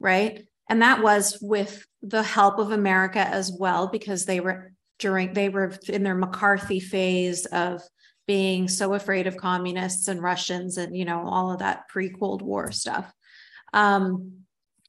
right? 0.00 0.44
And 0.68 0.82
that 0.82 1.04
was 1.04 1.38
with 1.40 1.86
the 2.02 2.24
help 2.24 2.58
of 2.58 2.72
America 2.72 3.20
as 3.20 3.52
well, 3.56 3.86
because 3.86 4.24
they 4.24 4.40
were 4.40 4.72
during, 4.98 5.32
they 5.32 5.50
were 5.50 5.72
in 5.86 6.02
their 6.02 6.16
McCarthy 6.16 6.80
phase 6.80 7.46
of 7.46 7.80
being 8.26 8.66
so 8.66 8.94
afraid 8.94 9.28
of 9.28 9.36
communists 9.36 10.08
and 10.08 10.20
Russians 10.20 10.78
and, 10.78 10.96
you 10.96 11.04
know, 11.04 11.22
all 11.24 11.52
of 11.52 11.60
that 11.60 11.86
pre 11.86 12.10
Cold 12.10 12.42
War 12.42 12.72
stuff. 12.72 13.08
Um, 13.72 14.32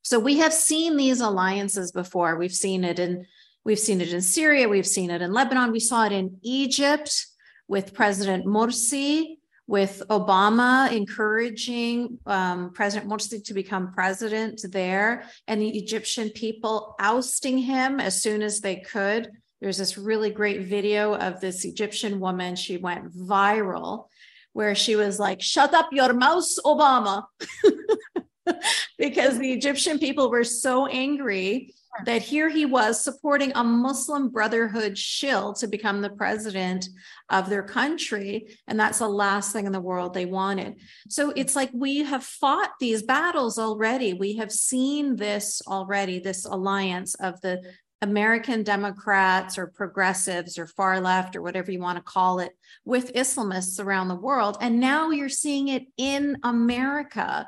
so 0.02 0.18
we 0.18 0.40
have 0.40 0.54
seen 0.54 0.98
these 0.98 1.22
alliances 1.22 1.92
before. 1.92 2.36
We've 2.36 2.52
seen 2.52 2.84
it 2.84 2.98
in 2.98 3.28
We've 3.64 3.80
seen 3.80 4.02
it 4.02 4.12
in 4.12 4.22
Syria, 4.22 4.68
we've 4.68 4.88
seen 4.88 5.12
it 5.12 5.22
in 5.22 5.34
Lebanon, 5.34 5.72
we 5.72 5.80
saw 5.80 6.06
it 6.06 6.12
in 6.12 6.38
Egypt 6.42 7.28
with 7.68 7.94
President 7.94 8.46
Morsi, 8.46 9.36
with 9.68 10.02
Obama 10.10 10.92
encouraging 10.92 12.18
um, 12.26 12.74
President 12.74 13.10
Morsi 13.10 13.44
to 13.46 13.54
become 13.54 13.94
president 13.94 14.62
there, 14.72 15.24
and 15.48 15.62
the 15.62 15.78
Egyptian 15.78 16.30
people 16.32 16.96
ousting 17.00 17.60
him 17.60 18.00
as 18.00 18.22
soon 18.22 18.42
as 18.42 18.62
they 18.62 18.78
could. 18.78 19.30
There's 19.62 19.78
this 19.78 19.98
really 19.98 20.32
great 20.32 20.64
video 20.64 21.14
of 21.16 21.40
this 21.40 21.64
Egyptian 21.64 22.20
woman. 22.20 22.56
She 22.56 22.78
went 22.78 23.14
viral 23.16 24.08
where 24.54 24.76
she 24.76 24.96
was 24.96 25.20
like, 25.20 25.42
Shut 25.42 25.74
up 25.74 25.90
your 25.92 26.14
mouse, 26.14 26.58
Obama. 26.66 27.26
because 28.98 29.38
the 29.38 29.54
Egyptian 29.54 30.00
people 30.00 30.30
were 30.30 30.44
so 30.44 30.88
angry 30.88 31.74
that 32.06 32.22
here 32.22 32.50
he 32.50 32.66
was 32.66 33.04
supporting 33.04 33.52
a 33.54 33.64
Muslim 33.64 34.30
Brotherhood 34.30 34.98
shill 34.98 35.54
to 35.56 35.68
become 35.68 36.02
the 36.02 36.10
president 36.10 36.88
of 37.30 37.50
their 37.50 37.64
country. 37.64 38.58
And 38.68 38.80
that's 38.80 39.00
the 39.00 39.10
last 39.10 39.52
thing 39.52 39.66
in 39.66 39.72
the 39.72 39.82
world 39.82 40.14
they 40.14 40.26
wanted. 40.26 40.76
So 41.10 41.32
it's 41.36 41.56
like 41.56 41.70
we 41.74 42.04
have 42.04 42.24
fought 42.24 42.72
these 42.80 43.04
battles 43.04 43.60
already. 43.60 44.14
We 44.14 44.38
have 44.38 44.52
seen 44.52 45.16
this 45.18 45.62
already, 45.68 46.20
this 46.20 46.46
alliance 46.46 47.16
of 47.16 47.40
the 47.42 47.62
American 48.02 48.64
Democrats 48.64 49.58
or 49.58 49.68
progressives 49.68 50.58
or 50.58 50.66
far 50.66 51.00
left 51.00 51.36
or 51.36 51.42
whatever 51.42 51.72
you 51.72 51.80
want 51.80 51.98
to 51.98 52.04
call 52.04 52.40
it 52.40 52.54
with 52.84 53.14
Islamists 53.14 53.84
around 53.84 54.08
the 54.08 54.16
world. 54.16 54.58
And 54.60 54.80
now 54.80 55.12
you're 55.12 55.30
seeing 55.30 55.68
it 55.68 55.84
in 55.98 56.38
America. 56.44 57.48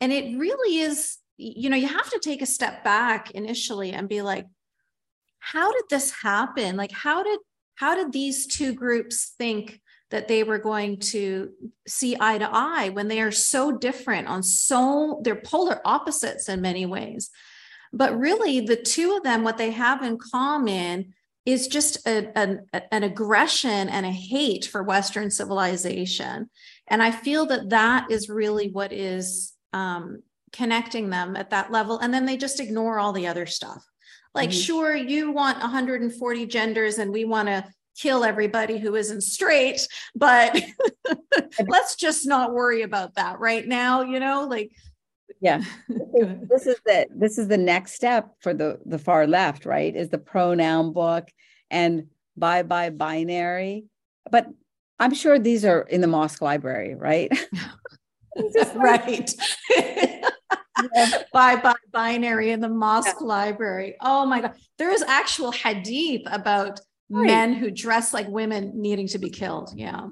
And 0.00 0.12
it 0.12 0.38
really 0.38 0.78
is 0.78 1.18
you 1.38 1.70
know, 1.70 1.76
you 1.76 1.88
have 1.88 2.10
to 2.10 2.20
take 2.22 2.42
a 2.42 2.46
step 2.46 2.84
back 2.84 3.30
initially 3.30 3.92
and 3.92 4.08
be 4.08 4.20
like, 4.22 4.46
how 5.38 5.72
did 5.72 5.84
this 5.88 6.10
happen? 6.10 6.76
Like, 6.76 6.92
how 6.92 7.22
did 7.22 7.38
how 7.76 7.94
did 7.94 8.12
these 8.12 8.46
two 8.46 8.74
groups 8.74 9.34
think 9.38 9.80
that 10.10 10.26
they 10.26 10.42
were 10.42 10.58
going 10.58 10.98
to 10.98 11.50
see 11.86 12.16
eye 12.18 12.38
to 12.38 12.48
eye 12.50 12.88
when 12.88 13.06
they 13.06 13.20
are 13.20 13.30
so 13.30 13.70
different 13.70 14.26
on 14.26 14.42
so 14.42 15.20
they're 15.22 15.36
polar 15.36 15.80
opposites 15.84 16.48
in 16.48 16.60
many 16.60 16.86
ways 16.86 17.30
but 17.92 18.18
really 18.18 18.60
the 18.60 18.76
two 18.76 19.16
of 19.16 19.22
them 19.22 19.44
what 19.44 19.58
they 19.58 19.70
have 19.70 20.02
in 20.02 20.18
common 20.18 21.14
is 21.48 21.66
just 21.66 22.06
a, 22.06 22.30
an, 22.36 22.66
an 22.92 23.02
aggression 23.02 23.88
and 23.88 24.04
a 24.04 24.10
hate 24.10 24.66
for 24.66 24.82
Western 24.82 25.30
civilization. 25.30 26.50
And 26.88 27.02
I 27.02 27.10
feel 27.10 27.46
that 27.46 27.70
that 27.70 28.10
is 28.10 28.28
really 28.28 28.68
what 28.70 28.92
is 28.92 29.54
um, 29.72 30.22
connecting 30.52 31.10
them 31.10 31.36
at 31.36 31.50
that 31.50 31.70
level. 31.70 31.98
And 31.98 32.12
then 32.12 32.26
they 32.26 32.36
just 32.36 32.60
ignore 32.60 32.98
all 32.98 33.12
the 33.12 33.26
other 33.26 33.46
stuff. 33.46 33.84
Like, 34.34 34.50
mm-hmm. 34.50 34.60
sure, 34.60 34.96
you 34.96 35.32
want 35.32 35.60
140 35.60 36.46
genders 36.46 36.98
and 36.98 37.12
we 37.12 37.24
want 37.24 37.48
to 37.48 37.64
kill 37.96 38.24
everybody 38.24 38.78
who 38.78 38.94
isn't 38.94 39.22
straight, 39.22 39.86
but 40.14 40.60
let's 41.68 41.96
just 41.96 42.26
not 42.26 42.52
worry 42.52 42.82
about 42.82 43.14
that 43.14 43.40
right 43.40 43.66
now, 43.66 44.02
you 44.02 44.20
know, 44.20 44.46
like 44.48 44.70
yeah 45.40 45.62
this 45.88 46.66
is 46.66 46.76
the 46.84 47.06
this 47.14 47.38
is 47.38 47.48
the 47.48 47.58
next 47.58 47.92
step 47.92 48.34
for 48.40 48.52
the 48.54 48.78
the 48.84 48.98
far 48.98 49.26
left 49.26 49.66
right 49.66 49.94
is 49.94 50.08
the 50.08 50.18
pronoun 50.18 50.92
book 50.92 51.28
and 51.70 52.06
bye 52.36 52.62
bye 52.62 52.90
binary 52.90 53.84
but 54.30 54.46
i'm 54.98 55.14
sure 55.14 55.38
these 55.38 55.64
are 55.64 55.82
in 55.82 56.00
the 56.00 56.06
mosque 56.06 56.42
library 56.42 56.94
right 56.94 57.30
right 58.74 59.34
bye 61.32 61.56
bye 61.62 61.74
binary 61.92 62.50
in 62.50 62.60
the 62.60 62.68
mosque 62.68 63.16
yeah. 63.20 63.26
library 63.26 63.96
oh 64.00 64.24
my 64.26 64.40
god 64.40 64.54
there 64.78 64.90
is 64.90 65.02
actual 65.02 65.52
hadith 65.52 66.22
about 66.26 66.80
right. 67.10 67.26
men 67.26 67.52
who 67.52 67.70
dress 67.70 68.12
like 68.12 68.28
women 68.28 68.72
needing 68.74 69.06
to 69.06 69.18
be 69.18 69.30
killed 69.30 69.70
yeah 69.74 70.06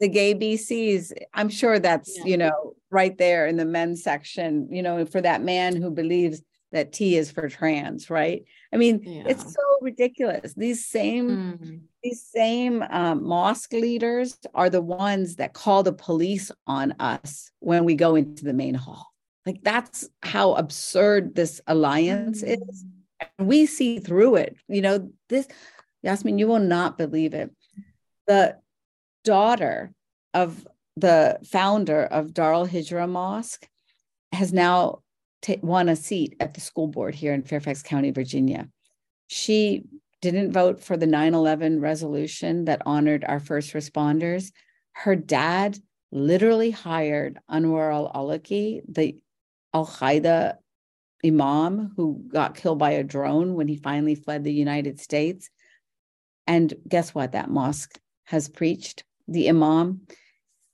the 0.00 0.08
gay 0.08 0.34
GayBCs, 0.34 1.12
I'm 1.32 1.48
sure 1.48 1.78
that's, 1.78 2.18
yeah. 2.18 2.24
you 2.24 2.36
know, 2.36 2.74
right 2.90 3.16
there 3.16 3.46
in 3.46 3.56
the 3.56 3.64
men's 3.64 4.02
section, 4.02 4.68
you 4.70 4.82
know, 4.82 5.06
for 5.06 5.20
that 5.20 5.42
man 5.42 5.74
who 5.74 5.90
believes 5.90 6.42
that 6.72 6.92
T 6.92 7.16
is 7.16 7.30
for 7.30 7.48
trans, 7.48 8.10
right? 8.10 8.44
I 8.72 8.76
mean, 8.76 9.00
yeah. 9.02 9.24
it's 9.26 9.54
so 9.54 9.62
ridiculous. 9.80 10.52
These 10.54 10.86
same 10.86 11.58
mm. 11.58 11.80
these 12.02 12.22
same 12.22 12.82
um, 12.90 13.24
mosque 13.24 13.72
leaders 13.72 14.36
are 14.54 14.68
the 14.68 14.82
ones 14.82 15.36
that 15.36 15.54
call 15.54 15.82
the 15.82 15.92
police 15.92 16.50
on 16.66 16.92
us 16.98 17.50
when 17.60 17.84
we 17.84 17.94
go 17.94 18.16
into 18.16 18.44
the 18.44 18.52
main 18.52 18.74
hall. 18.74 19.12
Like 19.46 19.62
that's 19.62 20.08
how 20.22 20.54
absurd 20.54 21.34
this 21.34 21.60
alliance 21.66 22.42
mm. 22.42 22.58
is. 22.60 22.84
And 23.38 23.48
we 23.48 23.64
see 23.64 24.00
through 24.00 24.36
it. 24.36 24.56
You 24.68 24.82
know, 24.82 25.10
this 25.28 25.46
Yasmin, 26.02 26.38
you 26.38 26.48
will 26.48 26.58
not 26.58 26.98
believe 26.98 27.32
it. 27.32 27.50
The 28.26 28.56
daughter 29.24 29.92
of 30.34 30.66
the 30.96 31.38
founder 31.44 32.04
of 32.04 32.28
Darul 32.28 32.68
Hijra 32.68 33.08
Mosque 33.08 33.66
has 34.32 34.52
now 34.52 35.00
t- 35.42 35.58
won 35.62 35.88
a 35.88 35.96
seat 35.96 36.36
at 36.40 36.54
the 36.54 36.60
school 36.60 36.88
board 36.88 37.14
here 37.14 37.32
in 37.32 37.42
Fairfax 37.42 37.82
County, 37.82 38.10
Virginia. 38.10 38.68
She 39.28 39.84
didn't 40.22 40.52
vote 40.52 40.82
for 40.82 40.96
the 40.96 41.06
9 41.06 41.34
11 41.34 41.80
resolution 41.80 42.64
that 42.64 42.82
honored 42.86 43.24
our 43.24 43.40
first 43.40 43.74
responders. 43.74 44.52
Her 44.92 45.14
dad 45.14 45.78
literally 46.10 46.70
hired 46.70 47.38
Anwar 47.50 47.92
al 47.92 48.12
Awlaki, 48.12 48.80
the 48.88 49.16
Al 49.76 49.86
Qaeda 49.86 50.56
imam 51.22 51.92
who 51.96 52.24
got 52.28 52.54
killed 52.54 52.78
by 52.78 52.92
a 52.92 53.04
drone 53.04 53.54
when 53.54 53.68
he 53.68 53.76
finally 53.76 54.14
fled 54.14 54.42
the 54.42 54.52
United 54.52 54.98
States. 54.98 55.50
And 56.46 56.72
guess 56.88 57.14
what? 57.14 57.32
That 57.32 57.50
mosque 57.50 58.00
has 58.24 58.48
preached 58.48 59.04
the 59.28 59.50
imam, 59.50 60.06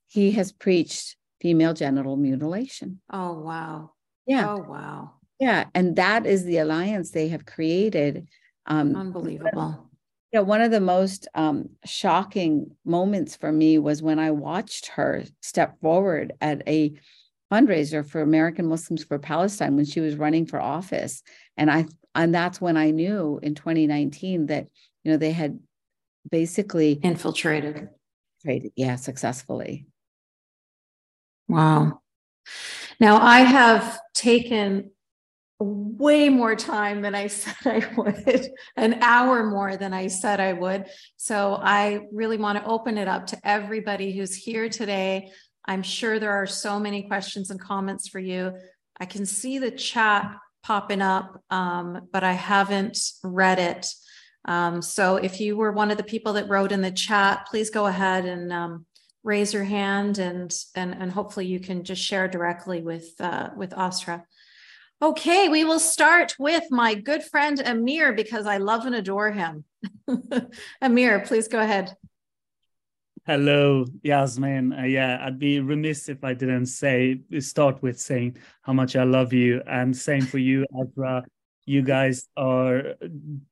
he 0.06 0.30
has 0.32 0.52
preached 0.52 1.16
female 1.40 1.74
genital 1.74 2.16
mutilation. 2.16 3.00
Oh, 3.10 3.40
wow. 3.40 3.92
Yeah. 4.26 4.54
Oh, 4.54 4.64
wow. 4.68 5.14
Yeah. 5.40 5.64
And 5.74 5.96
that 5.96 6.24
is 6.24 6.44
the 6.44 6.58
alliance 6.58 7.10
they 7.10 7.28
have 7.28 7.44
created. 7.44 8.28
Um, 8.66 8.94
Unbelievable. 8.94 9.90
Yeah, 10.32 10.40
one 10.40 10.60
of 10.60 10.70
the 10.70 10.80
most 10.80 11.28
um, 11.34 11.70
shocking 11.84 12.76
moments 12.84 13.36
for 13.36 13.50
me 13.50 13.78
was 13.78 14.02
when 14.02 14.18
I 14.18 14.30
watched 14.30 14.86
her 14.88 15.24
step 15.40 15.80
forward 15.80 16.34
at 16.40 16.66
a 16.68 16.94
fundraiser 17.52 18.08
for 18.08 18.22
American 18.22 18.66
Muslims 18.66 19.04
for 19.04 19.18
Palestine 19.18 19.76
when 19.76 19.84
she 19.84 20.00
was 20.00 20.16
running 20.16 20.46
for 20.46 20.60
office, 20.60 21.22
and 21.56 21.70
I 21.70 21.86
and 22.14 22.34
that's 22.34 22.60
when 22.60 22.76
I 22.76 22.90
knew 22.90 23.38
in 23.42 23.54
2019 23.54 24.46
that 24.46 24.68
you 25.04 25.12
know 25.12 25.18
they 25.18 25.32
had 25.32 25.60
basically 26.30 26.92
infiltrated 26.92 27.90
traded, 28.42 28.72
yeah, 28.76 28.96
successfully. 28.96 29.86
Wow. 31.48 32.00
Now 32.98 33.18
I 33.20 33.40
have 33.40 33.98
taken 34.14 34.90
way 35.60 36.28
more 36.28 36.56
time 36.56 37.02
than 37.02 37.14
I 37.14 37.26
said 37.28 37.54
I 37.64 37.88
would, 37.96 38.48
an 38.76 39.02
hour 39.02 39.44
more 39.44 39.76
than 39.76 39.92
I 39.92 40.08
said 40.08 40.40
I 40.40 40.52
would. 40.52 40.86
So 41.16 41.58
I 41.60 42.06
really 42.12 42.36
want 42.36 42.58
to 42.58 42.64
open 42.64 42.98
it 42.98 43.08
up 43.08 43.28
to 43.28 43.38
everybody 43.44 44.12
who's 44.12 44.34
here 44.34 44.68
today. 44.68 45.30
I'm 45.64 45.82
sure 45.82 46.18
there 46.18 46.32
are 46.32 46.46
so 46.46 46.78
many 46.80 47.02
questions 47.02 47.50
and 47.50 47.60
comments 47.60 48.08
for 48.08 48.18
you. 48.18 48.52
I 49.00 49.06
can 49.06 49.26
see 49.26 49.58
the 49.58 49.70
chat 49.70 50.36
popping 50.62 51.02
up, 51.02 51.42
um, 51.50 52.08
but 52.12 52.24
I 52.24 52.32
haven't 52.32 52.98
read 53.22 53.58
it. 53.58 53.86
Um, 54.44 54.82
so 54.82 55.16
if 55.16 55.40
you 55.40 55.56
were 55.56 55.72
one 55.72 55.90
of 55.90 55.96
the 55.96 56.02
people 56.04 56.32
that 56.34 56.48
wrote 56.48 56.72
in 56.72 56.82
the 56.82 56.90
chat, 56.90 57.46
please 57.48 57.70
go 57.70 57.86
ahead 57.86 58.24
and 58.24 58.52
um, 58.52 58.86
raise 59.22 59.54
your 59.54 59.64
hand 59.64 60.18
and, 60.18 60.52
and, 60.74 60.94
and 60.94 61.12
hopefully 61.12 61.46
you 61.46 61.60
can 61.60 61.84
just 61.84 62.02
share 62.02 62.26
directly 62.26 62.82
with, 62.82 63.12
uh, 63.20 63.50
with 63.56 63.72
Asra. 63.72 64.24
Okay, 65.00 65.48
we 65.48 65.64
will 65.64 65.80
start 65.80 66.36
with 66.38 66.64
my 66.70 66.94
good 66.94 67.24
friend 67.24 67.60
Amir 67.64 68.12
because 68.12 68.46
I 68.46 68.58
love 68.58 68.86
and 68.86 68.94
adore 68.94 69.32
him. 69.32 69.64
Amir, 70.80 71.20
please 71.20 71.48
go 71.48 71.58
ahead. 71.58 71.96
Hello, 73.24 73.84
Yasmin. 74.02 74.72
Uh, 74.72 74.82
yeah, 74.82 75.24
I'd 75.24 75.38
be 75.38 75.60
remiss 75.60 76.08
if 76.08 76.24
I 76.24 76.34
didn't 76.34 76.66
say 76.66 77.20
start 77.38 77.80
with 77.80 78.00
saying 78.00 78.36
how 78.62 78.72
much 78.72 78.96
I 78.96 79.04
love 79.04 79.32
you, 79.32 79.62
and 79.66 79.96
same 79.96 80.22
for 80.22 80.38
you, 80.38 80.66
Asra 80.80 81.22
you 81.64 81.82
guys 81.82 82.28
are 82.36 82.94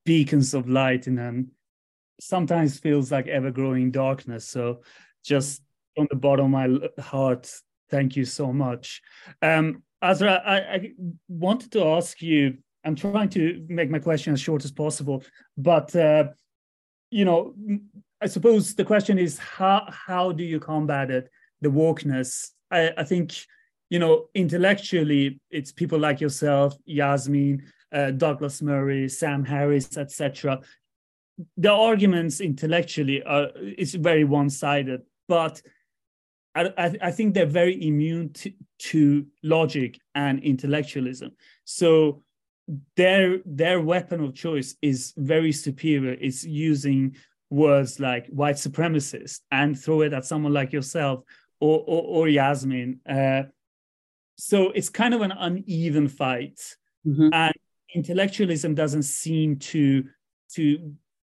beacons 0.05 0.55
of 0.55 0.69
light 0.69 1.07
in 1.07 1.19
an 1.19 1.51
sometimes 2.21 2.79
feels 2.79 3.11
like 3.11 3.27
ever 3.29 3.51
growing 3.51 3.91
darkness. 3.91 4.47
So 4.47 4.83
just 5.25 5.63
from 5.97 6.07
the 6.11 6.17
bottom 6.17 6.55
of 6.55 6.71
my 6.71 7.03
heart, 7.03 7.51
thank 7.89 8.17
you 8.17 8.25
so 8.25 8.53
much. 8.53 9.01
Um, 9.41 9.83
Asra, 10.03 10.43
I, 10.45 10.57
I 10.59 10.91
wanted 11.29 11.73
to 11.73 11.85
ask 11.85 12.21
you. 12.21 12.59
I'm 12.83 12.95
trying 12.95 13.29
to 13.31 13.65
make 13.69 13.91
my 13.91 13.99
question 13.99 14.33
as 14.33 14.41
short 14.41 14.65
as 14.65 14.73
possible, 14.73 15.23
but 15.59 15.95
uh, 15.95 16.25
you 17.11 17.27
know, 17.27 17.55
I 18.21 18.27
suppose 18.27 18.75
the 18.75 18.85
question 18.85 19.19
is 19.19 19.39
how 19.39 19.87
how 19.89 20.33
do 20.33 20.45
you 20.45 20.61
combat 20.61 21.11
it? 21.11 21.31
The 21.61 21.71
wokeness. 21.71 22.51
I, 22.71 22.93
I 22.97 23.05
think 23.05 23.35
you 23.89 23.99
know 23.99 24.27
intellectually, 24.35 25.41
it's 25.51 25.73
people 25.73 25.99
like 25.99 26.21
yourself, 26.21 26.77
Yasmin, 26.85 27.63
uh, 27.93 28.11
Douglas 28.13 28.63
Murray, 28.63 29.09
Sam 29.09 29.45
Harris, 29.45 29.97
etc. 29.97 30.61
The 31.57 31.73
arguments 31.73 32.41
intellectually 32.41 33.23
are 33.23 33.49
is 33.57 33.95
very 33.95 34.25
one-sided, 34.25 35.03
but 35.29 35.63
I, 36.55 36.97
I, 37.01 37.11
think 37.13 37.33
they're 37.33 37.47
very 37.47 37.87
immune 37.87 38.33
to, 38.35 38.53
to 38.79 39.27
logic 39.45 40.01
and 40.15 40.43
intellectualism. 40.43 41.31
So 41.65 42.23
their 42.97 43.39
their 43.47 43.81
weapon 43.81 44.23
of 44.23 44.35
choice 44.35 44.77
is 44.83 45.13
very 45.17 45.53
superior. 45.53 46.17
It's 46.21 46.45
using 46.45 47.17
words 47.51 47.99
like 47.99 48.27
white 48.29 48.57
supremacist 48.57 49.41
and 49.51 49.79
throw 49.79 50.03
it 50.03 50.13
at 50.13 50.25
someone 50.25 50.53
like 50.53 50.73
yourself 50.73 51.25
or 51.61 51.85
or, 51.87 52.03
or 52.03 52.29
Yasmin. 52.29 53.01
Uh, 53.09 53.43
so 54.39 54.71
it's 54.71 54.89
kind 54.89 55.13
of 55.13 55.21
an 55.21 55.33
uneven 55.33 56.09
fight, 56.09 56.59
mm-hmm. 57.07 57.29
and 57.33 57.55
intellectualism 57.95 58.75
doesn't 58.75 59.03
seem 59.03 59.57
to 59.59 60.05
to 60.55 60.95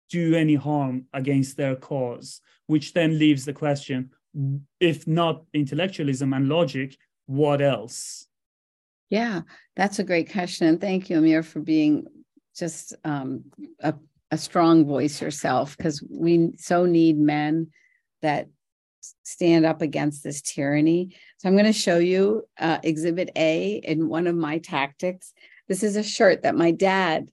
do 0.10 0.36
any 0.36 0.56
harm 0.56 1.06
against 1.14 1.58
their 1.58 1.76
cause, 1.76 2.42
which 2.68 2.94
then 2.94 3.18
leaves 3.18 3.46
the 3.46 3.54
question: 3.54 4.12
if 4.80 5.08
not 5.08 5.44
intellectualism 5.54 6.34
and 6.34 6.48
logic, 6.48 6.96
what 7.26 7.62
else? 7.62 8.28
Yeah, 9.10 9.42
that's 9.76 10.00
a 10.00 10.04
great 10.04 10.32
question, 10.32 10.68
and 10.68 10.80
thank 10.80 11.10
you, 11.10 11.18
Amir, 11.18 11.44
for 11.44 11.60
being 11.60 12.06
just 12.56 12.94
um, 13.04 13.46
a, 13.80 13.96
a 14.32 14.38
strong 14.38 14.86
voice 14.86 15.22
yourself, 15.22 15.76
because 15.78 16.03
we 16.10 16.52
so 16.58 16.86
need 16.86 17.18
men 17.18 17.68
that 18.22 18.48
stand 19.24 19.66
up 19.66 19.82
against 19.82 20.24
this 20.24 20.41
tyranny. 20.41 21.16
So 21.38 21.49
I'm 21.49 21.56
going 21.56 21.66
to 21.66 21.74
show 21.74 21.98
you 21.98 22.44
uh, 22.60 22.80
Exhibit 22.84 23.32
A 23.36 23.82
in 23.84 24.08
one 24.08 24.28
of 24.28 24.36
my 24.36 24.60
tactics. 24.60 25.34
This 25.68 25.84
is 25.84 25.95
a 25.95 26.03
shirt 26.03 26.44
that 26.44 26.56
my 26.56 26.72
dad 26.72 27.28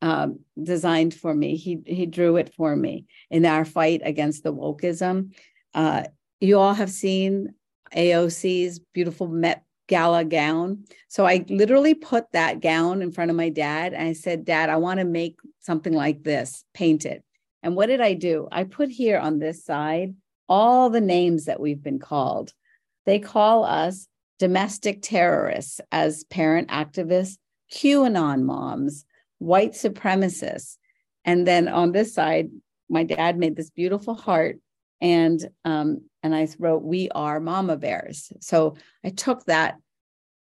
um, 0.00 0.40
designed 0.60 1.14
for 1.14 1.32
me. 1.32 1.56
He 1.56 1.80
he 1.86 2.06
drew 2.06 2.36
it 2.36 2.52
for 2.54 2.74
me 2.74 3.06
in 3.30 3.46
our 3.46 3.64
fight 3.64 4.02
against 4.04 4.42
the 4.42 4.52
wokeism. 4.52 5.32
Uh, 5.74 6.04
you 6.40 6.58
all 6.58 6.74
have 6.74 6.90
seen 6.90 7.54
AOC's 7.94 8.80
beautiful 8.92 9.28
Met 9.28 9.64
gala 9.88 10.24
gown. 10.24 10.84
So 11.08 11.26
I 11.26 11.44
literally 11.48 11.94
put 11.94 12.30
that 12.32 12.60
gown 12.60 13.02
in 13.02 13.12
front 13.12 13.30
of 13.30 13.36
my 13.36 13.48
dad 13.48 13.92
and 13.92 14.08
I 14.08 14.12
said, 14.12 14.44
Dad, 14.44 14.70
I 14.70 14.76
want 14.76 15.00
to 15.00 15.04
make 15.04 15.38
something 15.60 15.92
like 15.92 16.22
this, 16.22 16.64
paint 16.74 17.04
it. 17.04 17.22
And 17.62 17.76
what 17.76 17.86
did 17.86 18.00
I 18.00 18.14
do? 18.14 18.48
I 18.50 18.64
put 18.64 18.90
here 18.90 19.18
on 19.18 19.38
this 19.38 19.64
side 19.64 20.14
all 20.48 20.90
the 20.90 21.00
names 21.00 21.44
that 21.44 21.60
we've 21.60 21.82
been 21.82 21.98
called. 21.98 22.52
They 23.06 23.18
call 23.18 23.64
us 23.64 24.08
domestic 24.38 25.02
terrorists 25.02 25.80
as 25.90 26.24
parent 26.24 26.68
activists, 26.68 27.36
QAnon 27.72 28.42
moms, 28.42 29.04
white 29.38 29.72
supremacists. 29.72 30.76
And 31.24 31.46
then 31.46 31.68
on 31.68 31.92
this 31.92 32.14
side, 32.14 32.50
my 32.88 33.04
dad 33.04 33.38
made 33.38 33.56
this 33.56 33.70
beautiful 33.70 34.14
heart 34.14 34.58
and 35.00 35.48
um, 35.64 36.02
and 36.22 36.34
I 36.34 36.48
wrote, 36.58 36.82
"We 36.82 37.08
are 37.10 37.40
mama 37.40 37.76
bears." 37.76 38.32
So 38.40 38.76
I 39.04 39.10
took 39.10 39.44
that 39.46 39.76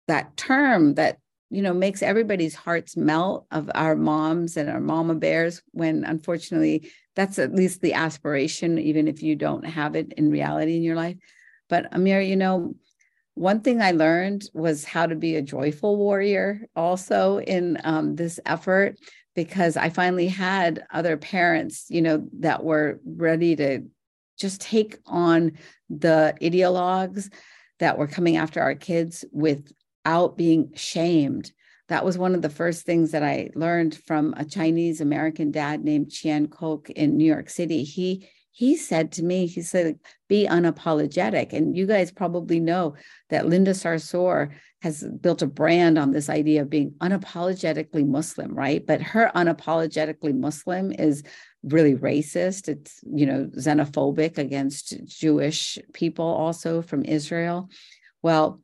that 0.08 0.36
term 0.36 0.94
that 0.94 1.18
you 1.50 1.62
know 1.62 1.74
makes 1.74 2.02
everybody's 2.02 2.54
hearts 2.54 2.96
melt 2.96 3.46
of 3.50 3.70
our 3.74 3.96
moms 3.96 4.56
and 4.56 4.68
our 4.68 4.80
mama 4.80 5.14
bears. 5.14 5.62
When 5.72 6.04
unfortunately, 6.04 6.90
that's 7.16 7.38
at 7.38 7.54
least 7.54 7.80
the 7.80 7.94
aspiration, 7.94 8.78
even 8.78 9.08
if 9.08 9.22
you 9.22 9.36
don't 9.36 9.64
have 9.64 9.96
it 9.96 10.12
in 10.14 10.30
reality 10.30 10.76
in 10.76 10.82
your 10.82 10.96
life. 10.96 11.16
But 11.68 11.94
Amir, 11.94 12.20
you 12.20 12.36
know, 12.36 12.74
one 13.34 13.60
thing 13.60 13.80
I 13.80 13.92
learned 13.92 14.50
was 14.52 14.84
how 14.84 15.06
to 15.06 15.14
be 15.14 15.36
a 15.36 15.42
joyful 15.42 15.96
warrior 15.96 16.62
also 16.76 17.38
in 17.38 17.78
um, 17.84 18.16
this 18.16 18.40
effort 18.44 18.98
because 19.34 19.76
I 19.76 19.88
finally 19.88 20.26
had 20.26 20.84
other 20.92 21.16
parents, 21.16 21.86
you 21.88 22.02
know, 22.02 22.28
that 22.40 22.64
were 22.64 23.00
ready 23.04 23.56
to 23.56 23.82
just 24.40 24.60
take 24.60 24.98
on 25.06 25.52
the 25.88 26.34
ideologues 26.40 27.32
that 27.78 27.98
were 27.98 28.06
coming 28.06 28.36
after 28.36 28.60
our 28.60 28.74
kids 28.74 29.24
without 29.32 30.36
being 30.36 30.72
shamed. 30.74 31.52
That 31.88 32.04
was 32.04 32.16
one 32.16 32.34
of 32.34 32.42
the 32.42 32.48
first 32.48 32.86
things 32.86 33.10
that 33.10 33.22
I 33.22 33.50
learned 33.54 33.98
from 34.06 34.34
a 34.36 34.44
Chinese 34.44 35.00
American 35.00 35.50
dad 35.50 35.84
named 35.84 36.10
Chian 36.10 36.46
Kok 36.46 36.88
in 36.90 37.16
New 37.16 37.24
York 37.24 37.50
City. 37.50 37.82
He 37.82 38.28
he 38.60 38.76
said 38.76 39.10
to 39.10 39.22
me, 39.22 39.46
he 39.46 39.62
said, 39.62 39.98
be 40.28 40.46
unapologetic. 40.46 41.54
And 41.54 41.74
you 41.74 41.86
guys 41.86 42.12
probably 42.12 42.60
know 42.60 42.94
that 43.30 43.48
Linda 43.48 43.70
Sarsour 43.70 44.50
has 44.82 45.02
built 45.02 45.40
a 45.40 45.46
brand 45.46 45.96
on 45.96 46.10
this 46.10 46.28
idea 46.28 46.60
of 46.60 46.68
being 46.68 46.90
unapologetically 47.00 48.06
Muslim, 48.06 48.54
right? 48.54 48.86
But 48.86 49.00
her 49.00 49.32
unapologetically 49.34 50.38
Muslim 50.38 50.92
is 50.92 51.22
really 51.62 51.94
racist. 51.94 52.68
It's, 52.68 53.00
you 53.10 53.24
know, 53.24 53.46
xenophobic 53.56 54.36
against 54.36 55.06
Jewish 55.06 55.78
people 55.94 56.26
also 56.26 56.82
from 56.82 57.06
Israel. 57.06 57.70
Well, 58.20 58.60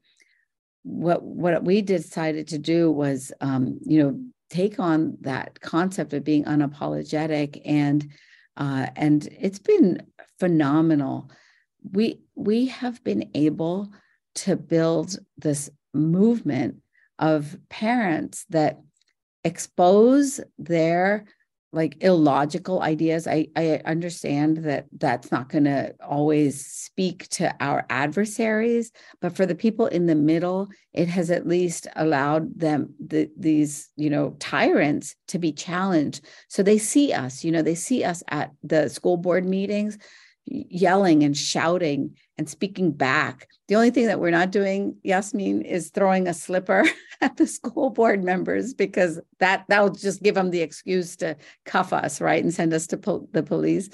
what 0.82 1.23
what 1.23 1.64
we 1.64 1.81
decided 1.81 2.48
to 2.48 2.59
do 2.59 2.90
was 2.90 3.32
um, 3.40 3.78
you 3.86 4.02
know, 4.02 4.20
take 4.51 4.78
on 4.78 5.16
that 5.23 5.59
concept 5.62 6.12
of 6.12 6.23
being 6.23 6.44
unapologetic 6.44 7.62
and 7.64 8.06
uh, 8.56 8.86
and 8.96 9.28
it's 9.38 9.58
been 9.58 10.02
phenomenal. 10.38 11.30
We 11.92 12.20
we 12.34 12.66
have 12.66 13.02
been 13.04 13.30
able 13.34 13.92
to 14.36 14.56
build 14.56 15.18
this 15.38 15.70
movement 15.94 16.82
of 17.18 17.56
parents 17.68 18.44
that 18.50 18.80
expose 19.44 20.40
their 20.58 21.24
like 21.72 21.97
illogical 22.01 22.80
ideas 22.82 23.26
i 23.26 23.47
i 23.56 23.80
understand 23.84 24.59
that 24.59 24.86
that's 24.98 25.30
not 25.30 25.48
going 25.48 25.64
to 25.64 25.93
always 26.06 26.64
speak 26.64 27.28
to 27.28 27.55
our 27.60 27.84
adversaries 27.90 28.93
but 29.20 29.34
for 29.36 29.47
the 29.47 29.55
people 29.55 29.86
in 29.86 30.06
the 30.06 30.14
middle 30.14 30.68
it 30.97 31.09
has 31.09 31.30
at 31.30 31.47
least 31.47 31.86
allowed 31.97 32.59
them 32.59 32.94
the, 33.06 33.30
these 33.38 33.90
you 33.97 34.09
know 34.09 34.34
tyrants 34.38 35.14
to 35.28 35.38
be 35.38 35.52
challenged. 35.52 36.24
So 36.48 36.62
they 36.62 36.78
see 36.78 37.12
us 37.12 37.44
you 37.44 37.52
know 37.52 37.62
they 37.62 37.74
see 37.74 38.02
us 38.02 38.22
at 38.28 38.51
the 38.62 38.88
school 38.88 39.16
board 39.16 39.44
meetings 39.44 39.98
yelling 40.47 41.23
and 41.24 41.36
shouting 41.36 42.16
and 42.39 42.48
speaking 42.48 42.93
back. 42.93 43.48
The 43.68 43.74
only 43.74 43.90
thing 43.90 44.06
that 44.06 44.20
we're 44.20 44.31
not 44.31 44.52
doing, 44.52 44.97
Yasmin, 45.02 45.62
is 45.62 45.90
throwing 45.90 46.28
a 46.28 46.35
slipper 46.35 46.85
at 47.20 47.36
the 47.36 47.47
school 47.47 47.90
board 47.90 48.23
members 48.23 48.73
because 48.73 49.20
that 49.40 49.64
that'll 49.68 49.90
just 49.90 50.23
give 50.23 50.35
them 50.35 50.51
the 50.51 50.60
excuse 50.60 51.16
to 51.16 51.36
cuff 51.64 51.93
us, 51.93 52.20
right, 52.20 52.43
and 52.43 52.55
send 52.55 52.73
us 52.73 52.86
to 52.89 52.97
po- 52.97 53.28
the 53.32 53.43
police. 53.43 53.89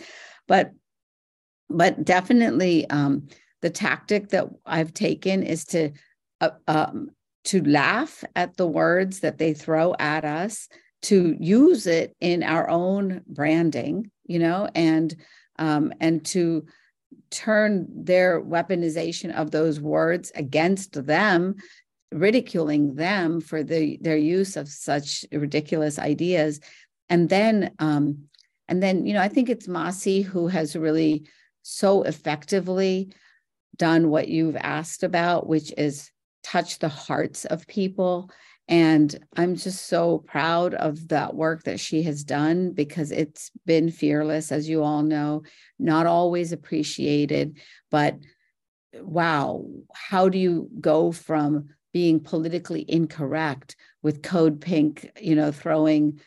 But 0.47 0.73
but 1.71 2.05
definitely, 2.05 2.89
um, 2.91 3.29
the 3.63 3.71
tactic 3.71 4.29
that 4.29 4.49
I've 4.67 4.93
taken 4.93 5.43
is 5.43 5.65
to 5.67 5.93
uh, 6.41 6.51
um, 6.69 7.11
to 7.45 7.63
laugh 7.65 8.25
at 8.37 8.57
the 8.57 8.67
words 8.67 9.21
that 9.21 9.39
they 9.39 9.55
throw 9.55 9.95
at 9.99 10.25
us, 10.25 10.69
to 11.03 11.37
use 11.41 11.87
it 11.87 12.15
in 12.21 12.43
our 12.43 12.69
own 12.69 13.23
branding, 13.27 14.11
you 14.25 14.39
know, 14.39 14.69
and 14.75 15.17
um, 15.63 15.93
and 16.01 16.25
to 16.25 16.67
turn 17.31 17.87
their 17.89 18.43
weaponization 18.43 19.33
of 19.33 19.53
those 19.53 19.81
words 19.81 20.33
against 20.35 21.07
them 21.07 21.55
ridiculing 22.11 22.95
them 22.97 23.41
for 23.41 23.63
the 23.63 23.97
their 24.03 24.17
use 24.17 24.57
of 24.57 24.69
such 24.69 25.25
ridiculous 25.33 25.99
ideas. 25.99 26.61
And 27.09 27.29
then 27.29 27.71
um 27.79 28.25
and 28.69 28.83
then 28.83 29.07
you 29.07 29.15
know 29.15 29.21
i 29.21 29.29
think 29.29 29.49
it's 29.49 29.67
Masih 29.67 30.25
who 30.25 30.49
has 30.49 30.75
really 30.77 31.27
so 31.63 32.03
effectively 32.03 33.13
done 33.77 34.11
what 34.11 34.29
you've 34.29 34.57
asked 34.57 35.03
about 35.03 35.47
which 35.47 35.73
is 35.79 36.11
touch 36.43 36.79
the 36.79 36.89
hearts 36.89 37.45
of 37.47 37.67
people 37.67 38.31
and 38.73 39.15
I'm 39.37 39.57
just 39.57 39.87
so 39.87 40.25
proud 40.27 40.73
of 40.73 41.09
that 41.09 41.35
work 41.35 41.65
that 41.65 41.79
she 41.79 42.05
has 42.05 42.25
done 42.25 42.71
because 42.71 43.13
it's 43.13 43.51
been 43.67 43.91
fearless, 43.91 44.51
as 44.51 44.67
you 44.67 44.83
all 44.83 45.03
know, 45.03 45.43
not 45.79 46.07
always 46.07 46.53
appreciated. 46.53 47.59
But 47.91 48.17
wow, 48.95 49.67
how 49.95 50.31
do 50.31 50.39
you 50.39 50.71
go 50.81 51.13
from 51.13 51.69
being 51.93 52.19
politically 52.19 52.87
incorrect 52.89 53.77
with 54.03 54.23
Code 54.23 54.59
Pink, 54.59 55.11
you 55.21 55.35
know, 55.35 55.53
throwing 55.53 56.19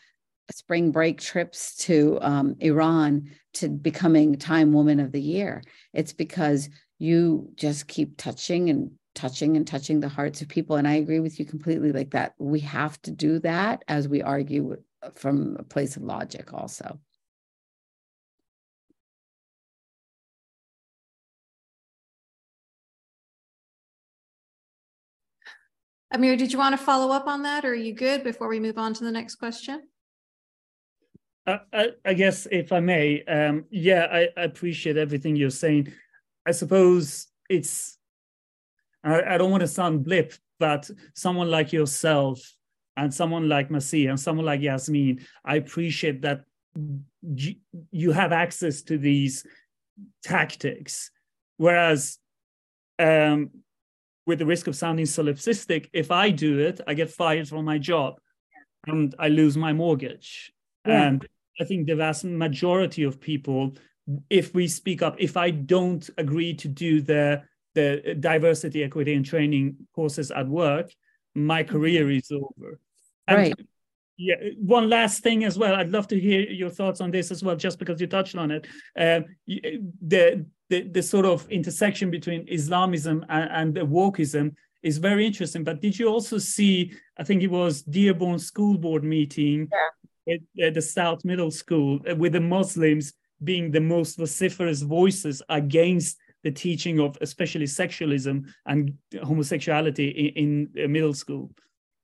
spring 0.52 0.92
break 0.92 1.20
trips 1.20 1.74
to 1.86 2.16
um, 2.22 2.54
Iran 2.60 3.28
to 3.54 3.68
becoming 3.68 4.36
Time 4.36 4.72
Woman 4.72 5.00
of 5.00 5.10
the 5.10 5.20
Year? 5.20 5.64
It's 5.92 6.12
because 6.12 6.70
you 7.00 7.50
just 7.56 7.88
keep 7.88 8.16
touching 8.16 8.70
and 8.70 8.92
touching 9.16 9.56
and 9.56 9.66
touching 9.66 9.98
the 9.98 10.08
hearts 10.08 10.40
of 10.42 10.48
people. 10.48 10.76
And 10.76 10.86
I 10.86 10.94
agree 10.94 11.20
with 11.20 11.40
you 11.40 11.44
completely 11.44 11.90
like 11.90 12.10
that. 12.10 12.34
We 12.38 12.60
have 12.60 13.00
to 13.02 13.10
do 13.10 13.40
that 13.40 13.82
as 13.88 14.06
we 14.06 14.22
argue 14.22 14.76
from 15.14 15.56
a 15.58 15.64
place 15.64 15.96
of 15.96 16.02
logic 16.02 16.52
also. 16.52 17.00
Amir, 26.12 26.36
did 26.36 26.52
you 26.52 26.58
want 26.58 26.78
to 26.78 26.84
follow 26.84 27.12
up 27.12 27.26
on 27.26 27.42
that 27.42 27.64
or 27.64 27.70
are 27.70 27.74
you 27.74 27.92
good 27.92 28.22
before 28.22 28.48
we 28.48 28.60
move 28.60 28.78
on 28.78 28.94
to 28.94 29.04
the 29.04 29.10
next 29.10 29.36
question? 29.36 29.82
Uh, 31.46 31.58
I, 31.72 31.88
I, 32.04 32.14
guess 32.14 32.46
if 32.50 32.72
I 32.72 32.80
may, 32.80 33.22
um, 33.24 33.64
yeah, 33.70 34.06
I, 34.10 34.28
I 34.36 34.44
appreciate 34.44 34.96
everything 34.96 35.36
you're 35.36 35.50
saying. 35.50 35.92
I 36.44 36.52
suppose 36.52 37.28
it's 37.48 37.95
I, 39.06 39.34
I 39.34 39.38
don't 39.38 39.50
want 39.50 39.62
to 39.62 39.68
sound 39.68 40.04
blip, 40.04 40.34
but 40.58 40.90
someone 41.14 41.50
like 41.50 41.72
yourself 41.72 42.40
and 42.96 43.12
someone 43.12 43.48
like 43.48 43.68
Masih 43.68 44.08
and 44.08 44.18
someone 44.18 44.46
like 44.46 44.60
Yasmin, 44.60 45.24
I 45.44 45.56
appreciate 45.56 46.22
that 46.22 46.44
you, 47.22 47.54
you 47.90 48.12
have 48.12 48.32
access 48.32 48.82
to 48.82 48.98
these 48.98 49.46
tactics. 50.22 51.10
Whereas 51.56 52.18
um, 52.98 53.50
with 54.26 54.38
the 54.38 54.46
risk 54.46 54.66
of 54.66 54.76
sounding 54.76 55.06
solipsistic, 55.06 55.88
if 55.92 56.10
I 56.10 56.30
do 56.30 56.58
it, 56.58 56.80
I 56.86 56.94
get 56.94 57.10
fired 57.10 57.48
from 57.48 57.64
my 57.64 57.78
job 57.78 58.18
and 58.86 59.14
I 59.18 59.28
lose 59.28 59.56
my 59.56 59.72
mortgage. 59.72 60.52
Yeah. 60.86 61.06
And 61.06 61.26
I 61.60 61.64
think 61.64 61.86
the 61.86 61.96
vast 61.96 62.24
majority 62.24 63.04
of 63.04 63.20
people, 63.20 63.74
if 64.30 64.54
we 64.54 64.68
speak 64.68 65.02
up, 65.02 65.16
if 65.18 65.36
I 65.36 65.50
don't 65.50 66.08
agree 66.18 66.54
to 66.54 66.68
do 66.68 67.00
the 67.00 67.42
the 67.76 68.16
diversity, 68.18 68.82
equity, 68.82 69.12
and 69.14 69.24
training 69.24 69.76
courses 69.94 70.30
at 70.30 70.48
work, 70.48 70.90
my 71.34 71.62
mm-hmm. 71.62 71.72
career 71.72 72.10
is 72.10 72.30
over. 72.32 72.80
And 73.28 73.38
right. 73.38 73.54
Yeah. 74.18 74.36
One 74.58 74.88
last 74.88 75.22
thing 75.22 75.44
as 75.44 75.58
well. 75.58 75.74
I'd 75.74 75.90
love 75.90 76.08
to 76.08 76.18
hear 76.18 76.40
your 76.40 76.70
thoughts 76.70 77.00
on 77.02 77.10
this 77.10 77.30
as 77.30 77.42
well, 77.44 77.54
just 77.54 77.78
because 77.78 78.00
you 78.00 78.06
touched 78.06 78.34
on 78.34 78.50
it. 78.50 78.66
Um, 78.98 79.26
the, 79.46 80.46
the 80.70 80.78
the 80.96 81.02
sort 81.02 81.26
of 81.26 81.46
intersection 81.50 82.10
between 82.10 82.48
Islamism 82.48 83.24
and, 83.28 83.50
and 83.58 83.74
the 83.74 83.84
wokeism 83.98 84.54
is 84.82 84.96
very 84.98 85.26
interesting. 85.26 85.64
But 85.64 85.82
did 85.82 85.98
you 85.98 86.08
also 86.08 86.38
see? 86.38 86.92
I 87.20 87.24
think 87.24 87.42
it 87.42 87.50
was 87.50 87.82
Dearborn 87.82 88.38
School 88.38 88.78
Board 88.78 89.04
meeting 89.04 89.68
yeah. 90.26 90.34
at, 90.34 90.66
at 90.68 90.74
the 90.74 90.82
South 90.82 91.22
Middle 91.30 91.50
School 91.50 92.00
uh, 92.10 92.16
with 92.16 92.32
the 92.32 92.40
Muslims 92.56 93.12
being 93.44 93.70
the 93.70 93.86
most 93.94 94.16
vociferous 94.16 94.80
voices 94.80 95.42
against 95.48 96.16
the 96.46 96.52
teaching 96.52 97.00
of 97.00 97.18
especially 97.20 97.64
sexualism 97.66 98.46
and 98.66 98.96
homosexuality 99.24 100.10
in, 100.36 100.70
in 100.76 100.92
middle 100.92 101.12
school. 101.12 101.50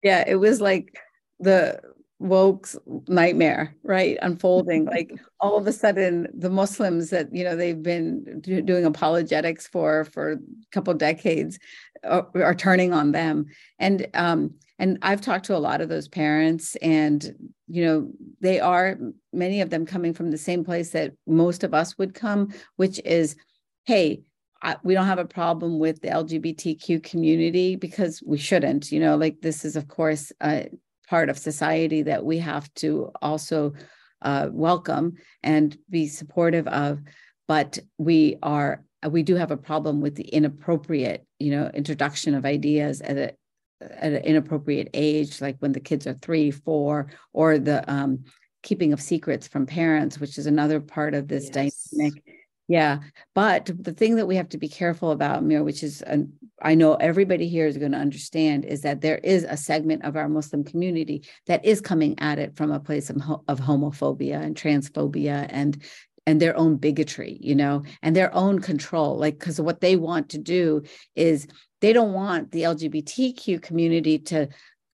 Yeah 0.02 0.24
it 0.26 0.34
was 0.34 0.60
like 0.60 0.98
the 1.38 1.80
woke's 2.18 2.76
nightmare 3.06 3.76
right? 3.84 4.18
Unfolding 4.20 4.84
like 4.96 5.12
all 5.38 5.56
of 5.56 5.68
a 5.68 5.72
sudden 5.72 6.26
the 6.34 6.50
muslims 6.50 7.10
that 7.10 7.32
you 7.32 7.44
know 7.44 7.54
they've 7.54 7.84
been 7.84 8.40
do, 8.40 8.60
doing 8.62 8.84
apologetics 8.84 9.68
for 9.68 10.06
for 10.06 10.32
a 10.32 10.38
couple 10.72 10.92
decades 10.94 11.60
are, 12.02 12.26
are, 12.34 12.54
turning 12.56 12.92
on 12.92 13.12
them. 13.12 13.46
And 13.78 14.08
um 14.14 14.54
and 14.80 14.98
i've 15.02 15.20
talked 15.20 15.44
to 15.44 15.56
a 15.56 15.66
lot 15.68 15.80
of 15.80 15.88
those 15.88 16.08
parents 16.08 16.74
and 16.76 17.32
you 17.68 17.84
know 17.84 18.10
they 18.40 18.58
are 18.58 18.98
many 19.32 19.60
of 19.60 19.70
them 19.70 19.86
coming 19.86 20.12
from 20.12 20.30
the 20.30 20.44
same 20.48 20.64
place 20.64 20.90
that 20.90 21.12
most 21.26 21.62
of 21.62 21.72
us 21.72 21.96
would 21.96 22.12
come 22.12 22.52
which 22.76 23.00
is 23.04 23.36
hey 23.84 24.22
I, 24.62 24.76
we 24.82 24.94
don't 24.94 25.06
have 25.06 25.18
a 25.18 25.24
problem 25.24 25.78
with 25.78 26.00
the 26.00 26.08
lgbtq 26.08 27.02
community 27.02 27.76
because 27.76 28.22
we 28.24 28.38
shouldn't 28.38 28.92
you 28.92 29.00
know 29.00 29.16
like 29.16 29.40
this 29.40 29.64
is 29.64 29.76
of 29.76 29.88
course 29.88 30.32
uh, 30.40 30.62
part 31.08 31.28
of 31.28 31.38
society 31.38 32.02
that 32.02 32.24
we 32.24 32.38
have 32.38 32.72
to 32.74 33.10
also 33.20 33.74
uh, 34.22 34.48
welcome 34.52 35.14
and 35.42 35.76
be 35.90 36.06
supportive 36.06 36.66
of 36.68 37.00
but 37.48 37.78
we 37.98 38.36
are 38.42 38.84
we 39.10 39.22
do 39.22 39.34
have 39.34 39.50
a 39.50 39.56
problem 39.56 40.00
with 40.00 40.14
the 40.14 40.28
inappropriate 40.28 41.26
you 41.38 41.50
know 41.50 41.70
introduction 41.74 42.34
of 42.34 42.44
ideas 42.44 43.00
at 43.00 43.16
a 43.18 43.32
at 43.80 44.12
an 44.12 44.22
inappropriate 44.22 44.88
age 44.94 45.40
like 45.40 45.56
when 45.58 45.72
the 45.72 45.80
kids 45.80 46.06
are 46.06 46.14
three 46.14 46.50
four 46.52 47.10
or 47.32 47.58
the 47.58 47.90
um, 47.92 48.24
keeping 48.62 48.92
of 48.92 49.00
secrets 49.00 49.48
from 49.48 49.66
parents 49.66 50.20
which 50.20 50.38
is 50.38 50.46
another 50.46 50.78
part 50.80 51.14
of 51.14 51.26
this 51.26 51.50
yes. 51.52 51.90
dynamic 51.90 52.22
yeah 52.68 52.98
but 53.34 53.70
the 53.78 53.92
thing 53.92 54.16
that 54.16 54.26
we 54.26 54.36
have 54.36 54.48
to 54.50 54.58
be 54.58 54.68
careful 54.68 55.10
about 55.10 55.42
Mir, 55.42 55.64
which 55.64 55.82
is 55.82 56.02
an, 56.02 56.32
I 56.60 56.74
know 56.74 56.94
everybody 56.94 57.48
here 57.48 57.66
is 57.66 57.76
going 57.76 57.92
to 57.92 57.98
understand 57.98 58.64
is 58.64 58.82
that 58.82 59.00
there 59.00 59.18
is 59.18 59.44
a 59.44 59.56
segment 59.56 60.04
of 60.04 60.16
our 60.16 60.28
Muslim 60.28 60.64
community 60.64 61.24
that 61.46 61.64
is 61.64 61.80
coming 61.80 62.18
at 62.18 62.38
it 62.38 62.56
from 62.56 62.70
a 62.70 62.80
place 62.80 63.10
of, 63.10 63.16
of 63.48 63.60
homophobia 63.60 64.40
and 64.40 64.56
transphobia 64.56 65.46
and 65.50 65.82
and 66.24 66.40
their 66.40 66.56
own 66.56 66.76
bigotry, 66.76 67.36
you 67.40 67.54
know, 67.54 67.82
and 68.00 68.14
their 68.14 68.32
own 68.32 68.60
control. 68.60 69.18
Like, 69.18 69.40
because 69.40 69.60
what 69.60 69.80
they 69.80 69.96
want 69.96 70.28
to 70.30 70.38
do 70.38 70.82
is 71.16 71.48
they 71.80 71.92
don't 71.92 72.12
want 72.12 72.52
the 72.52 72.62
LGBTQ 72.62 73.60
community 73.60 74.20
to 74.20 74.48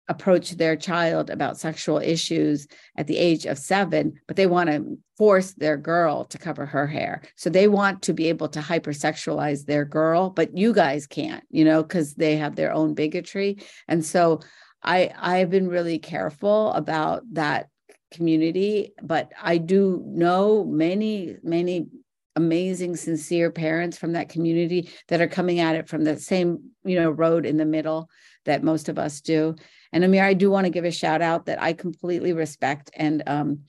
approach 0.07 0.51
their 0.51 0.75
child 0.75 1.29
about 1.29 1.57
sexual 1.57 1.97
issues 1.97 2.67
at 2.97 3.07
the 3.07 3.17
age 3.17 3.45
of 3.45 3.57
seven, 3.57 4.13
but 4.27 4.35
they 4.35 4.47
want 4.47 4.69
to 4.69 4.97
force 5.17 5.53
their 5.53 5.77
girl 5.77 6.25
to 6.25 6.37
cover 6.37 6.65
her 6.65 6.87
hair. 6.87 7.21
So 7.35 7.49
they 7.49 7.67
want 7.67 8.01
to 8.03 8.13
be 8.13 8.27
able 8.29 8.49
to 8.49 8.59
hypersexualize 8.59 9.65
their 9.65 9.85
girl, 9.85 10.29
but 10.29 10.57
you 10.57 10.73
guys 10.73 11.07
can't, 11.07 11.43
you 11.49 11.63
know, 11.63 11.83
because 11.83 12.15
they 12.15 12.35
have 12.37 12.55
their 12.55 12.73
own 12.73 12.93
bigotry. 12.93 13.59
And 13.87 14.03
so 14.03 14.41
I 14.83 15.11
I've 15.17 15.49
been 15.49 15.69
really 15.69 15.99
careful 15.99 16.73
about 16.73 17.23
that 17.33 17.67
community, 18.11 18.93
but 19.01 19.31
I 19.41 19.57
do 19.57 20.03
know 20.05 20.65
many, 20.65 21.37
many 21.43 21.87
amazing 22.35 22.95
sincere 22.95 23.51
parents 23.51 23.97
from 23.97 24.13
that 24.13 24.29
community 24.29 24.89
that 25.07 25.21
are 25.21 25.27
coming 25.27 25.59
at 25.59 25.75
it 25.75 25.87
from 25.87 26.03
the 26.03 26.19
same 26.19 26.71
you 26.83 26.99
know 26.99 27.11
road 27.11 27.45
in 27.45 27.57
the 27.57 27.65
middle 27.65 28.09
that 28.45 28.63
most 28.63 28.89
of 28.89 28.97
us 28.97 29.21
do 29.21 29.55
and 29.93 30.03
Amir, 30.03 30.25
I 30.25 30.33
do 30.33 30.49
want 30.49 30.65
to 30.65 30.71
give 30.71 30.85
a 30.85 30.91
shout 30.91 31.21
out 31.21 31.45
that 31.45 31.61
I 31.61 31.73
completely 31.73 32.33
respect 32.33 32.89
and 32.95 33.23
um, 33.27 33.59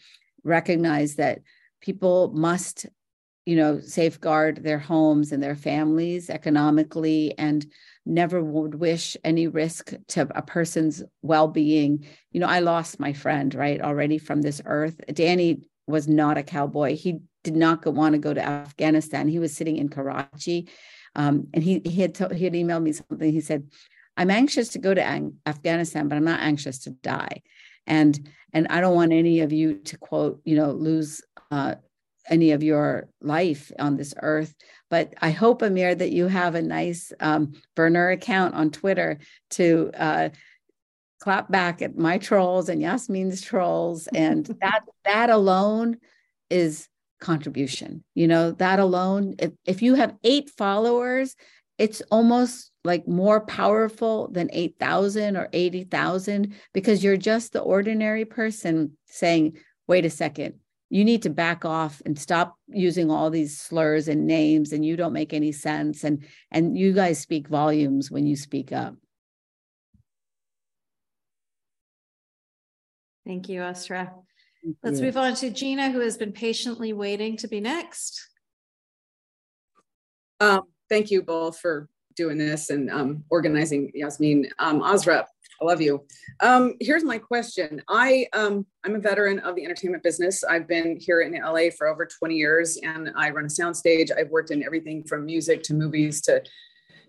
recognize 0.43 1.17
that 1.17 1.41
people 1.81 2.33
must, 2.35 2.87
you 3.45 3.57
know, 3.57 3.79
safeguard 3.79 4.65
their 4.65 4.79
homes 4.79 5.33
and 5.33 5.43
their 5.43 5.55
families 5.55 6.31
economically 6.31 7.35
and 7.39 7.67
never 8.07 8.43
would 8.43 8.75
wish 8.75 9.17
any 9.23 9.47
risk 9.47 9.93
to 10.09 10.27
a 10.35 10.43
person's 10.43 11.03
well-being. 11.23 12.07
You 12.33 12.41
know, 12.41 12.49
I 12.49 12.61
lost 12.61 12.99
my 12.99 13.13
friend, 13.13 13.55
right, 13.55 13.81
already 13.81 14.19
from 14.19 14.43
this 14.43 14.63
earth. 14.65 14.99
Danny 15.13 15.61
was 15.87 16.09
not 16.09 16.39
a 16.39 16.43
cowboy. 16.43 16.97
He 16.97 17.21
did 17.43 17.55
not 17.55 17.85
want 17.87 18.15
to 18.15 18.19
go 18.19 18.33
to 18.33 18.43
Afghanistan. 18.43 19.29
He 19.29 19.39
was 19.39 19.55
sitting 19.55 19.77
in 19.77 19.91
Karachi. 19.91 20.69
Um, 21.15 21.49
and 21.53 21.63
he, 21.63 21.83
he 21.85 22.01
had 22.01 22.15
to, 22.17 22.35
he 22.35 22.45
had 22.45 22.55
emailed 22.55 22.83
me 22.83 22.93
something. 22.93 23.31
He 23.31 23.41
said, 23.41 23.69
I'm 24.17 24.31
anxious 24.31 24.69
to 24.71 24.79
go 24.79 24.95
to 24.95 25.03
Ang- 25.03 25.39
Afghanistan, 25.47 26.09
but 26.09 26.17
I'm 26.17 26.25
not 26.25 26.41
anxious 26.41 26.81
to 26.81 26.91
die. 26.91 27.43
And 27.87 28.29
and 28.53 28.69
I 28.69 28.81
don't 28.81 28.95
want 28.95 29.13
any 29.13 29.41
of 29.41 29.53
you 29.53 29.79
to 29.79 29.99
quote, 29.99 30.41
you 30.45 30.57
know, 30.57 30.71
lose 30.71 31.21
uh, 31.51 31.75
any 32.29 32.53
of 32.53 32.63
your 32.63 33.09
life 33.21 33.71
on 33.79 33.97
this 33.97 34.15
earth. 34.23 34.55
But 34.89 35.15
I 35.21 35.31
hope, 35.31 35.63
Amir, 35.63 35.95
that 35.95 36.13
you 36.13 36.29
have 36.29 36.55
a 36.55 36.63
nice 36.63 37.13
um, 37.21 37.53
burner 37.75 38.11
account 38.11 38.55
on 38.55 38.71
Twitter 38.71 39.19
to 39.51 39.91
uh, 39.99 40.29
clap 41.21 41.51
back 41.51 41.83
at 41.83 41.97
my 41.97 42.19
trolls 42.19 42.69
and 42.69 42.81
Yasmin's 42.81 43.43
trolls, 43.43 44.07
and 44.15 44.47
that 44.61 44.83
that 45.05 45.31
alone 45.31 45.99
is 46.51 46.89
contribution. 47.21 48.05
You 48.15 48.29
know, 48.29 48.53
that 48.53 48.79
alone. 48.79 49.35
If 49.39 49.53
if 49.67 49.83
you 49.83 49.95
have 49.95 50.15
eight 50.23 50.51
followers, 50.51 51.35
it's 51.79 52.03
almost 52.11 52.71
like 52.85 53.09
more 53.09 53.41
powerful 53.41 54.29
than 54.29 54.49
8,000 54.53 55.37
or 55.37 55.49
80,000 55.53 56.55
because 56.73 57.03
you're 57.03 57.17
just 57.17 57.53
the 57.53 57.61
ordinary 57.61 58.25
person 58.25 58.97
saying, 59.07 59.57
wait 59.89 60.05
a 60.05 60.11
second, 60.11 60.55
you 60.91 61.05
need 61.05 61.23
to 61.23 61.31
back 61.31 61.65
off 61.65 62.01
and 62.07 62.19
stop 62.19 62.57
using 62.69 63.11
all 63.11 63.31
these 63.31 63.59
slurs 63.59 64.07
and 64.07 64.27
names 64.27 64.73
and 64.73 64.85
you 64.85 64.97
don't 64.97 65.13
make 65.13 65.33
any 65.33 65.51
sense 65.51 66.05
and 66.05 66.25
and 66.51 66.79
you 66.79 66.93
guys 66.93 67.19
speak 67.19 67.49
volumes 67.49 68.11
when 68.11 68.27
you 68.27 68.37
speak 68.37 68.71
up. 68.71 68.95
Thank 73.27 73.49
you, 73.49 73.63
Asra. 73.63 74.13
Thank 74.63 74.77
Let's 74.83 75.01
you. 75.01 75.07
move 75.07 75.17
on 75.17 75.35
to 75.37 75.51
Gina, 75.51 75.91
who 75.91 76.01
has 76.01 76.19
been 76.19 76.33
patiently 76.33 76.93
waiting 76.93 77.39
to 77.39 77.49
be 77.49 77.61
next. 77.61 78.29
Um, 80.41 80.63
thank 80.89 81.11
you 81.11 81.23
both 81.23 81.59
for 81.59 81.89
doing 82.17 82.39
this 82.39 82.71
and 82.71 82.91
um, 82.91 83.25
organizing 83.31 83.91
Yasmin. 83.95 84.49
Um, 84.59 84.83
Asra, 84.83 85.27
I 85.61 85.65
love 85.65 85.81
you. 85.81 86.05
Um, 86.41 86.75
here's 86.81 87.05
my 87.05 87.19
question. 87.19 87.83
I, 87.89 88.27
um, 88.33 88.67
I'm 88.85 88.95
a 88.95 88.99
veteran 88.99 89.39
of 89.41 89.57
the 89.57 89.65
entertainment 89.65 90.03
business. 90.03 90.45
I've 90.45 90.67
been 90.67 90.99
here 91.01 91.23
in 91.23 91.33
LA 91.33 91.71
for 91.77 91.89
over 91.89 92.07
20 92.07 92.35
years 92.35 92.77
and 92.79 93.11
I 93.17 93.31
run 93.31 93.45
a 93.45 93.49
soundstage. 93.49 94.11
I've 94.17 94.31
worked 94.31 94.51
in 94.51 94.65
everything 94.65 95.05
from 95.05 95.25
music 95.25 95.63
to 95.65 95.75
movies 95.75 96.21
to 96.23 96.43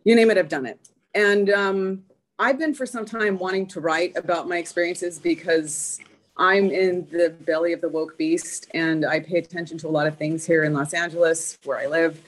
you 0.05 0.15
name 0.15 0.29
it, 0.29 0.37
I've 0.37 0.49
done 0.49 0.65
it. 0.65 0.79
And 1.13 1.49
um, 1.49 2.03
I've 2.37 2.59
been 2.59 2.73
for 2.73 2.85
some 2.85 3.05
time 3.05 3.37
wanting 3.37 3.67
to 3.67 3.81
write 3.81 4.15
about 4.15 4.47
my 4.47 4.57
experiences 4.57 5.19
because 5.19 5.99
I'm 6.37 6.69
in 6.69 7.07
the 7.11 7.35
belly 7.41 7.73
of 7.73 7.81
the 7.81 7.89
woke 7.89 8.17
beast 8.17 8.67
and 8.73 9.05
I 9.05 9.19
pay 9.19 9.37
attention 9.37 9.77
to 9.79 9.87
a 9.87 9.89
lot 9.89 10.05
of 10.05 10.17
things 10.17 10.45
here 10.45 10.63
in 10.63 10.73
Los 10.73 10.93
Angeles 10.93 11.57
where 11.63 11.79
I 11.79 11.87
live. 11.87 12.21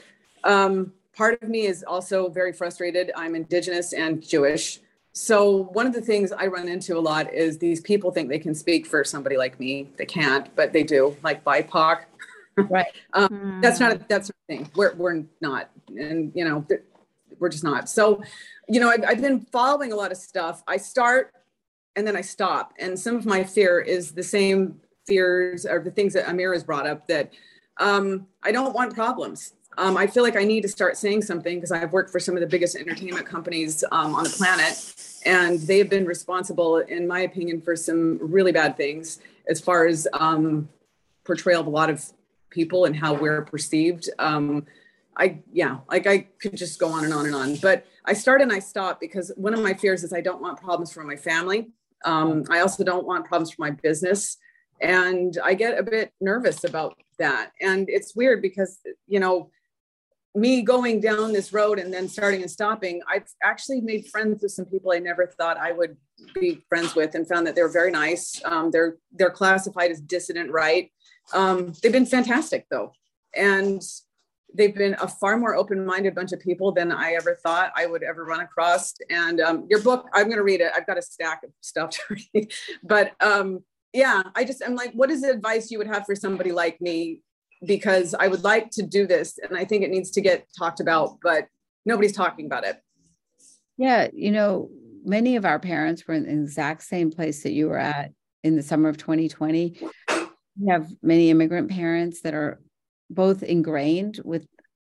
Um, 0.43 0.93
part 1.18 1.41
of 1.41 1.49
me 1.49 1.65
is 1.65 1.84
also 1.84 2.30
very 2.30 2.53
frustrated. 2.53 3.11
I'm 3.15 3.35
Indigenous 3.35 3.91
and 3.91 4.26
Jewish. 4.26 4.80
So, 5.14 5.64
one 5.73 5.88
of 5.88 5.94
the 5.94 6.02
things 6.02 6.31
I 6.31 6.45
run 6.45 6.69
into 6.69 6.95
a 6.95 7.02
lot 7.02 7.34
is 7.34 7.57
these 7.57 7.81
people 7.81 8.11
think 8.11 8.30
they 8.30 8.38
can 8.38 8.53
speak 8.53 8.85
for 8.85 9.03
somebody 9.03 9.35
like 9.35 9.60
me. 9.60 9.89
They 9.98 10.06
can't, 10.06 10.56
but 10.56 10.73
they 10.73 10.84
do, 10.84 11.18
like 11.23 11.44
BIPOC. 11.44 12.02
Right. 12.72 12.88
um, 13.14 13.30
mm. 13.30 13.61
That's 13.61 13.80
not 13.80 13.91
a, 13.91 14.02
that's 14.07 14.31
a 14.31 14.34
thing. 14.48 14.68
We're, 14.76 14.95
we're 14.95 15.26
not. 15.41 15.69
And, 15.95 16.31
you 16.34 16.44
know, 16.44 16.65
we're 17.38 17.49
just 17.49 17.64
not. 17.64 17.88
So, 17.88 18.23
you 18.68 18.80
know, 18.80 18.89
I've, 18.89 19.03
I've 19.07 19.22
been 19.22 19.41
following 19.52 19.91
a 19.94 19.95
lot 19.95 20.11
of 20.11 20.18
stuff. 20.18 20.64
I 20.68 20.77
start 20.77 21.35
and 21.95 22.07
then 22.07 22.15
I 22.15 22.22
stop. 22.22 22.73
And 22.80 22.99
some 22.99 23.15
of 23.15 23.27
my 23.27 23.44
fear 23.44 23.80
is 23.80 24.11
the 24.11 24.23
same 24.23 24.81
fears 25.06 25.68
or 25.68 25.84
the 25.84 25.91
things 25.91 26.14
that 26.14 26.27
Amir 26.27 26.52
has 26.52 26.64
brought 26.64 26.88
up 26.88 27.06
that 27.10 27.31
um, 27.80 28.26
I 28.41 28.52
don't 28.52 28.73
want 28.73 28.95
problems 28.95 29.53
um, 29.77 29.95
I 29.95 30.07
feel 30.07 30.23
like 30.23 30.35
I 30.35 30.43
need 30.43 30.61
to 30.61 30.67
start 30.67 30.97
saying 30.97 31.21
something 31.21 31.57
because 31.57 31.71
I've 31.71 31.93
worked 31.93 32.11
for 32.11 32.19
some 32.19 32.35
of 32.35 32.41
the 32.41 32.47
biggest 32.47 32.75
entertainment 32.75 33.27
companies 33.27 33.83
um, 33.91 34.15
on 34.15 34.23
the 34.23 34.29
planet, 34.29 34.93
and 35.25 35.59
they 35.59 35.77
have 35.77 35.89
been 35.89 36.05
responsible, 36.05 36.77
in 36.77 37.07
my 37.07 37.19
opinion, 37.21 37.61
for 37.61 37.75
some 37.75 38.17
really 38.21 38.51
bad 38.51 38.75
things 38.75 39.19
as 39.47 39.61
far 39.61 39.85
as 39.85 40.07
um, 40.13 40.67
portrayal 41.23 41.61
of 41.61 41.67
a 41.67 41.69
lot 41.69 41.89
of 41.89 42.03
people 42.49 42.85
and 42.85 42.95
how 42.95 43.13
we're 43.13 43.43
perceived. 43.43 44.09
Um, 44.17 44.65
I 45.15 45.39
yeah, 45.51 45.79
like 45.89 46.07
I 46.07 46.27
could 46.41 46.55
just 46.55 46.79
go 46.79 46.89
on 46.89 47.03
and 47.03 47.13
on 47.13 47.25
and 47.25 47.35
on, 47.35 47.55
but 47.57 47.85
I 48.05 48.13
start 48.13 48.41
and 48.41 48.51
I 48.51 48.59
stop 48.59 48.99
because 48.99 49.31
one 49.35 49.53
of 49.53 49.61
my 49.61 49.73
fears 49.73 50.03
is 50.03 50.13
I 50.13 50.21
don't 50.21 50.41
want 50.41 50.59
problems 50.59 50.91
for 50.91 51.03
my 51.03 51.15
family. 51.15 51.67
Um, 52.05 52.45
I 52.49 52.59
also 52.59 52.83
don't 52.83 53.05
want 53.05 53.25
problems 53.25 53.51
for 53.51 53.61
my 53.61 53.71
business, 53.71 54.37
and 54.81 55.37
I 55.43 55.53
get 55.53 55.77
a 55.77 55.83
bit 55.83 56.13
nervous 56.21 56.63
about 56.63 56.97
that. 57.19 57.51
And 57.61 57.89
it's 57.89 58.15
weird 58.15 58.41
because 58.41 58.79
you 59.07 59.19
know 59.19 59.49
me 60.38 60.61
going 60.61 61.01
down 61.01 61.34
this 61.34 61.51
road 61.51 61.80
and 61.80 61.91
then 61.91 62.07
starting 62.07 62.41
and 62.41 62.51
stopping, 62.51 63.01
I've 63.11 63.27
actually 63.43 63.81
made 63.81 64.07
friends 64.07 64.43
with 64.43 64.51
some 64.51 64.65
people 64.65 64.91
I 64.91 64.99
never 64.99 65.26
thought 65.26 65.57
I 65.57 65.72
would 65.72 65.97
be 66.35 66.64
friends 66.69 66.95
with, 66.95 67.15
and 67.15 67.27
found 67.27 67.47
that 67.47 67.55
they're 67.55 67.72
very 67.72 67.91
nice. 67.91 68.39
Um, 68.45 68.69
they're 68.72 68.97
they're 69.11 69.31
classified 69.31 69.91
as 69.91 69.99
dissident 69.99 70.51
right. 70.51 70.91
Um, 71.34 71.73
they've 71.81 71.91
been 71.91 72.05
fantastic 72.05 72.68
though, 72.69 72.91
and 73.35 73.81
they've 74.53 74.76
been 74.76 74.95
a 75.01 75.07
far 75.07 75.38
more 75.38 75.55
open-minded 75.55 76.15
bunch 76.15 76.31
of 76.31 76.39
people 76.39 76.72
than 76.72 76.91
I 76.91 77.14
ever 77.14 77.35
thought 77.43 77.72
I 77.76 77.85
would 77.85 78.03
ever 78.03 78.23
run 78.23 78.39
across. 78.39 78.93
And 79.09 79.41
um, 79.41 79.68
your 79.69 79.81
book, 79.81 80.07
I'm 80.14 80.26
going 80.26 80.38
to 80.38 80.43
read 80.43 80.61
it. 80.61 80.72
I've 80.73 80.88
got 80.88 80.97
a 80.97 81.01
stack 81.01 81.41
of 81.43 81.49
stuff 81.61 81.89
to 81.91 81.99
read, 82.34 82.53
but 82.84 83.11
um, 83.22 83.64
yeah, 83.91 84.22
I 84.35 84.43
just 84.43 84.61
I'm 84.64 84.76
like, 84.76 84.93
what 84.93 85.09
is 85.09 85.22
the 85.22 85.31
advice 85.31 85.72
you 85.72 85.80
would 85.80 85.88
have 85.88 86.05
for 86.05 86.15
somebody 86.15 86.51
like 86.51 86.80
me? 86.80 87.22
Because 87.65 88.13
I 88.13 88.27
would 88.27 88.43
like 88.43 88.69
to 88.71 88.84
do 88.84 89.07
this, 89.07 89.39
and 89.39 89.57
I 89.57 89.65
think 89.65 89.84
it 89.84 89.89
needs 89.89 90.11
to 90.11 90.21
get 90.21 90.47
talked 90.57 90.79
about, 90.79 91.17
but 91.23 91.47
nobody's 91.85 92.13
talking 92.13 92.45
about 92.45 92.65
it. 92.65 92.77
Yeah, 93.77 94.07
you 94.13 94.31
know, 94.31 94.69
many 95.03 95.35
of 95.38 95.45
our 95.45 95.59
parents 95.59 96.07
were 96.07 96.13
in 96.13 96.23
the 96.23 96.31
exact 96.31 96.84
same 96.84 97.11
place 97.11 97.43
that 97.43 97.53
you 97.53 97.67
were 97.67 97.77
at 97.77 98.11
in 98.43 98.55
the 98.55 98.63
summer 98.63 98.89
of 98.89 98.97
2020. 98.97 99.79
We 100.59 100.71
have 100.71 100.88
many 101.01 101.29
immigrant 101.29 101.69
parents 101.69 102.21
that 102.21 102.34
are 102.34 102.59
both 103.09 103.43
ingrained 103.43 104.19
with 104.23 104.47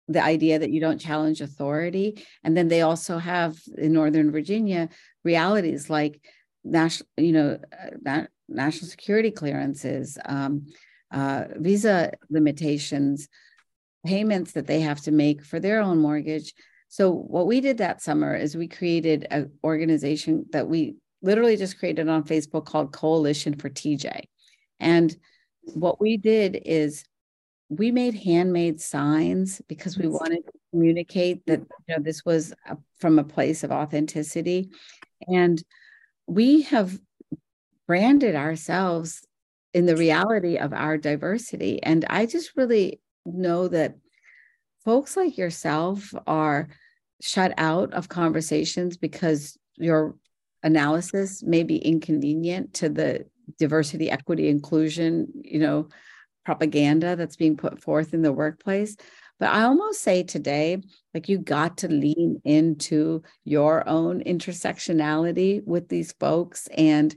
the 0.07 0.21
idea 0.21 0.59
that 0.59 0.69
you 0.69 0.81
don't 0.81 0.99
challenge 0.99 1.41
authority 1.41 2.23
and 2.43 2.57
then 2.57 2.67
they 2.67 2.81
also 2.81 3.17
have 3.17 3.57
in 3.77 3.93
northern 3.93 4.31
virginia 4.31 4.89
realities 5.23 5.89
like 5.89 6.21
national 6.65 7.07
you 7.15 7.31
know 7.31 7.57
uh, 8.05 8.23
national 8.49 8.89
security 8.89 9.31
clearances 9.31 10.17
um, 10.25 10.67
uh, 11.13 11.45
visa 11.55 12.11
limitations 12.29 13.29
payments 14.05 14.51
that 14.51 14.67
they 14.67 14.81
have 14.81 14.99
to 14.99 15.11
make 15.11 15.41
for 15.41 15.61
their 15.61 15.79
own 15.79 15.97
mortgage. 15.97 16.53
So 16.89 17.09
what 17.11 17.47
we 17.47 17.61
did 17.61 17.77
that 17.77 18.01
summer 18.01 18.35
is 18.35 18.57
we 18.57 18.67
created 18.67 19.25
an 19.31 19.51
organization 19.63 20.45
that 20.51 20.67
we 20.67 20.95
literally 21.21 21.55
just 21.55 21.79
created 21.79 22.09
on 22.09 22.21
facebook 22.25 22.65
called 22.65 22.91
coalition 22.91 23.55
for 23.55 23.69
tj 23.69 24.23
and 24.81 25.15
what 25.63 26.01
we 26.01 26.17
did 26.17 26.61
is 26.65 27.05
we 27.69 27.91
made 27.91 28.13
handmade 28.13 28.79
signs 28.81 29.61
because 29.67 29.97
we 29.97 30.07
wanted 30.07 30.45
to 30.45 30.51
communicate 30.71 31.45
that 31.45 31.59
you 31.59 31.95
know 31.95 32.03
this 32.03 32.23
was 32.25 32.53
a, 32.67 32.77
from 32.99 33.19
a 33.19 33.23
place 33.23 33.63
of 33.63 33.71
authenticity. 33.71 34.69
And 35.27 35.63
we 36.27 36.63
have 36.63 36.99
branded 37.87 38.35
ourselves 38.35 39.25
in 39.73 39.85
the 39.85 39.97
reality 39.97 40.57
of 40.57 40.73
our 40.73 40.97
diversity 40.97 41.81
and 41.83 42.05
i 42.09 42.25
just 42.25 42.55
really 42.55 42.99
know 43.25 43.67
that 43.67 43.95
folks 44.83 45.15
like 45.15 45.37
yourself 45.37 46.13
are 46.27 46.67
shut 47.21 47.53
out 47.57 47.93
of 47.93 48.09
conversations 48.09 48.97
because 48.97 49.57
your 49.77 50.15
analysis 50.61 51.41
may 51.43 51.63
be 51.63 51.77
inconvenient 51.77 52.73
to 52.73 52.89
the 52.89 53.25
diversity 53.59 54.09
equity 54.09 54.49
inclusion 54.49 55.27
you 55.43 55.59
know 55.59 55.87
propaganda 56.45 57.15
that's 57.15 57.35
being 57.35 57.57
put 57.57 57.81
forth 57.81 58.13
in 58.13 58.21
the 58.21 58.33
workplace. 58.33 58.95
But 59.39 59.49
I 59.49 59.63
almost 59.63 60.01
say 60.01 60.23
today, 60.23 60.81
like 61.13 61.27
you 61.27 61.37
got 61.37 61.77
to 61.79 61.87
lean 61.87 62.41
into 62.45 63.23
your 63.43 63.87
own 63.87 64.23
intersectionality 64.23 65.63
with 65.65 65.89
these 65.89 66.13
folks 66.19 66.67
and 66.77 67.15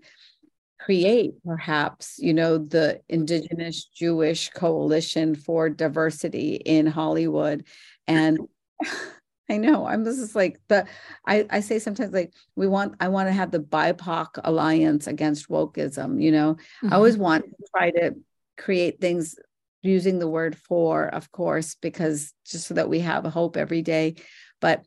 create 0.86 1.34
perhaps, 1.44 2.16
you 2.20 2.32
know, 2.32 2.58
the 2.58 3.00
Indigenous 3.08 3.86
Jewish 3.86 4.50
Coalition 4.50 5.34
for 5.34 5.68
Diversity 5.68 6.54
in 6.54 6.86
Hollywood. 6.86 7.64
And 8.06 8.38
I 9.50 9.56
know 9.56 9.84
I'm 9.84 10.04
just 10.04 10.36
like 10.36 10.60
the 10.68 10.86
I, 11.26 11.44
I 11.50 11.58
say 11.58 11.80
sometimes 11.80 12.12
like 12.12 12.32
we 12.54 12.68
want 12.68 12.94
I 13.00 13.08
want 13.08 13.28
to 13.28 13.32
have 13.32 13.50
the 13.50 13.58
BIPOC 13.58 14.38
alliance 14.44 15.08
against 15.08 15.48
wokeism, 15.48 16.22
you 16.22 16.30
know. 16.30 16.54
Mm-hmm. 16.54 16.92
I 16.92 16.96
always 16.96 17.16
want 17.16 17.46
to 17.46 17.66
try 17.76 17.90
to 17.90 18.14
create 18.56 19.00
things 19.00 19.36
using 19.82 20.20
the 20.20 20.28
word 20.28 20.56
for, 20.56 21.08
of 21.08 21.32
course, 21.32 21.74
because 21.74 22.32
just 22.46 22.68
so 22.68 22.74
that 22.74 22.88
we 22.88 23.00
have 23.00 23.24
hope 23.24 23.56
every 23.56 23.82
day. 23.82 24.14
But 24.60 24.84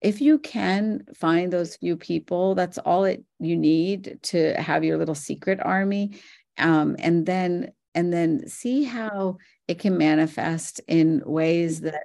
if 0.00 0.20
you 0.20 0.38
can 0.38 1.04
find 1.14 1.52
those 1.52 1.76
few 1.76 1.96
people, 1.96 2.54
that's 2.54 2.78
all 2.78 3.04
it 3.04 3.24
you 3.40 3.56
need 3.56 4.18
to 4.22 4.54
have 4.54 4.84
your 4.84 4.96
little 4.98 5.14
secret 5.14 5.58
army. 5.62 6.12
Um, 6.58 6.96
and 6.98 7.24
then 7.26 7.72
and 7.94 8.12
then 8.12 8.46
see 8.48 8.84
how 8.84 9.38
it 9.66 9.78
can 9.78 9.96
manifest 9.96 10.80
in 10.86 11.22
ways 11.24 11.80
that 11.80 12.04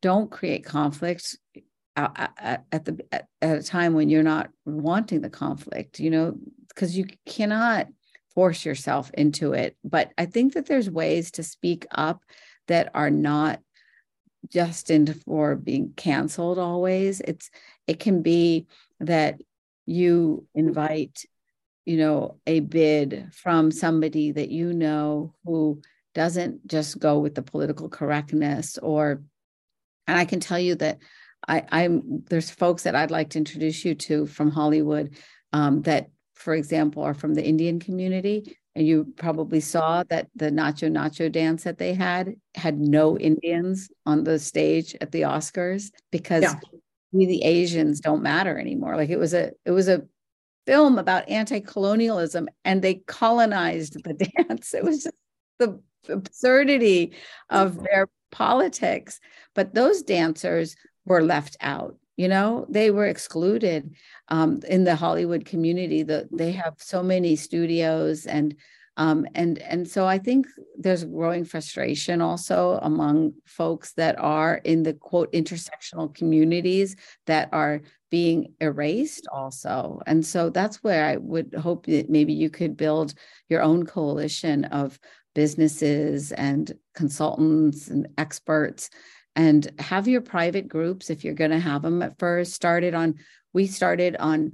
don't 0.00 0.30
create 0.30 0.64
conflict 0.64 1.38
at, 1.96 2.84
the 2.84 3.04
at 3.12 3.28
a 3.40 3.62
time 3.62 3.94
when 3.94 4.08
you're 4.08 4.22
not 4.22 4.50
wanting 4.66 5.20
the 5.20 5.30
conflict 5.30 6.00
you 6.00 6.10
know 6.10 6.34
because 6.68 6.98
you 6.98 7.06
cannot 7.24 7.86
force 8.34 8.64
yourself 8.64 9.10
into 9.14 9.52
it. 9.52 9.76
But 9.84 10.12
I 10.18 10.26
think 10.26 10.54
that 10.54 10.66
there's 10.66 10.90
ways 10.90 11.30
to 11.32 11.42
speak 11.42 11.86
up 11.92 12.22
that 12.66 12.90
are 12.94 13.10
not 13.10 13.60
destined 14.50 15.20
for 15.24 15.56
being 15.56 15.92
canceled 15.96 16.58
always. 16.58 17.20
It's 17.20 17.50
it 17.86 18.00
can 18.00 18.22
be 18.22 18.66
that 19.00 19.40
you 19.86 20.46
invite, 20.54 21.24
you 21.84 21.96
know, 21.96 22.38
a 22.46 22.60
bid 22.60 23.30
from 23.32 23.70
somebody 23.70 24.32
that 24.32 24.50
you 24.50 24.72
know 24.72 25.34
who 25.44 25.82
doesn't 26.14 26.66
just 26.66 26.98
go 26.98 27.18
with 27.18 27.34
the 27.34 27.42
political 27.42 27.88
correctness 27.88 28.78
or 28.78 29.22
and 30.06 30.18
I 30.18 30.26
can 30.26 30.38
tell 30.38 30.58
you 30.58 30.74
that 30.76 30.98
I, 31.48 31.64
I'm 31.70 32.24
there's 32.28 32.50
folks 32.50 32.84
that 32.84 32.94
I'd 32.94 33.10
like 33.10 33.30
to 33.30 33.38
introduce 33.38 33.84
you 33.84 33.94
to 33.94 34.26
from 34.26 34.50
Hollywood 34.50 35.16
um, 35.52 35.82
that 35.82 36.10
for 36.34 36.54
example, 36.54 37.02
are 37.02 37.14
from 37.14 37.34
the 37.34 37.44
Indian 37.44 37.80
community. 37.80 38.56
And 38.76 38.86
you 38.86 39.12
probably 39.16 39.60
saw 39.60 40.02
that 40.10 40.28
the 40.34 40.50
Nacho 40.50 40.90
Nacho 40.90 41.30
dance 41.30 41.64
that 41.64 41.78
they 41.78 41.94
had 41.94 42.34
had 42.54 42.78
no 42.80 43.16
Indians 43.18 43.88
on 44.04 44.24
the 44.24 44.38
stage 44.38 44.96
at 45.00 45.12
the 45.12 45.22
Oscars 45.22 45.90
because 46.10 46.42
yeah. 46.42 46.54
we 47.12 47.26
the 47.26 47.44
Asians 47.44 48.00
don't 48.00 48.22
matter 48.22 48.58
anymore. 48.58 48.96
Like 48.96 49.10
it 49.10 49.18
was 49.18 49.32
a 49.32 49.52
it 49.64 49.70
was 49.70 49.88
a 49.88 50.02
film 50.66 50.98
about 50.98 51.28
anti-colonialism 51.28 52.48
and 52.64 52.82
they 52.82 52.94
colonized 53.06 54.02
the 54.02 54.14
dance. 54.48 54.74
It 54.74 54.82
was 54.82 55.04
just 55.04 55.16
the 55.58 55.80
absurdity 56.08 57.12
of 57.50 57.80
their 57.82 58.08
politics. 58.32 59.20
But 59.54 59.74
those 59.74 60.02
dancers 60.02 60.74
were 61.04 61.22
left 61.22 61.56
out 61.60 61.96
you 62.16 62.28
know 62.28 62.66
they 62.68 62.90
were 62.90 63.06
excluded 63.06 63.94
um, 64.28 64.60
in 64.68 64.84
the 64.84 64.96
hollywood 64.96 65.44
community 65.44 66.02
that 66.02 66.26
they 66.36 66.52
have 66.52 66.74
so 66.78 67.02
many 67.02 67.36
studios 67.36 68.26
and 68.26 68.56
um, 68.96 69.26
and 69.34 69.58
and 69.58 69.88
so 69.88 70.06
i 70.06 70.18
think 70.18 70.46
there's 70.78 71.04
growing 71.04 71.44
frustration 71.44 72.20
also 72.20 72.78
among 72.82 73.32
folks 73.44 73.92
that 73.94 74.18
are 74.18 74.60
in 74.64 74.82
the 74.82 74.94
quote 74.94 75.32
intersectional 75.32 76.14
communities 76.14 76.96
that 77.26 77.48
are 77.52 77.80
being 78.14 78.54
erased 78.60 79.26
also. 79.32 80.00
And 80.06 80.24
so 80.24 80.48
that's 80.48 80.84
where 80.84 81.04
i 81.04 81.16
would 81.16 81.52
hope 81.54 81.86
that 81.86 82.08
maybe 82.08 82.32
you 82.32 82.48
could 82.48 82.76
build 82.76 83.12
your 83.48 83.60
own 83.60 83.84
coalition 83.84 84.66
of 84.66 85.00
businesses 85.34 86.30
and 86.30 86.72
consultants 86.94 87.88
and 87.88 88.06
experts 88.16 88.88
and 89.34 89.68
have 89.80 90.06
your 90.06 90.20
private 90.20 90.68
groups 90.68 91.10
if 91.10 91.24
you're 91.24 91.34
going 91.34 91.50
to 91.50 91.58
have 91.58 91.82
them 91.82 92.02
at 92.02 92.16
first 92.20 92.52
started 92.52 92.94
on 92.94 93.16
we 93.54 93.66
started 93.66 94.16
on 94.16 94.52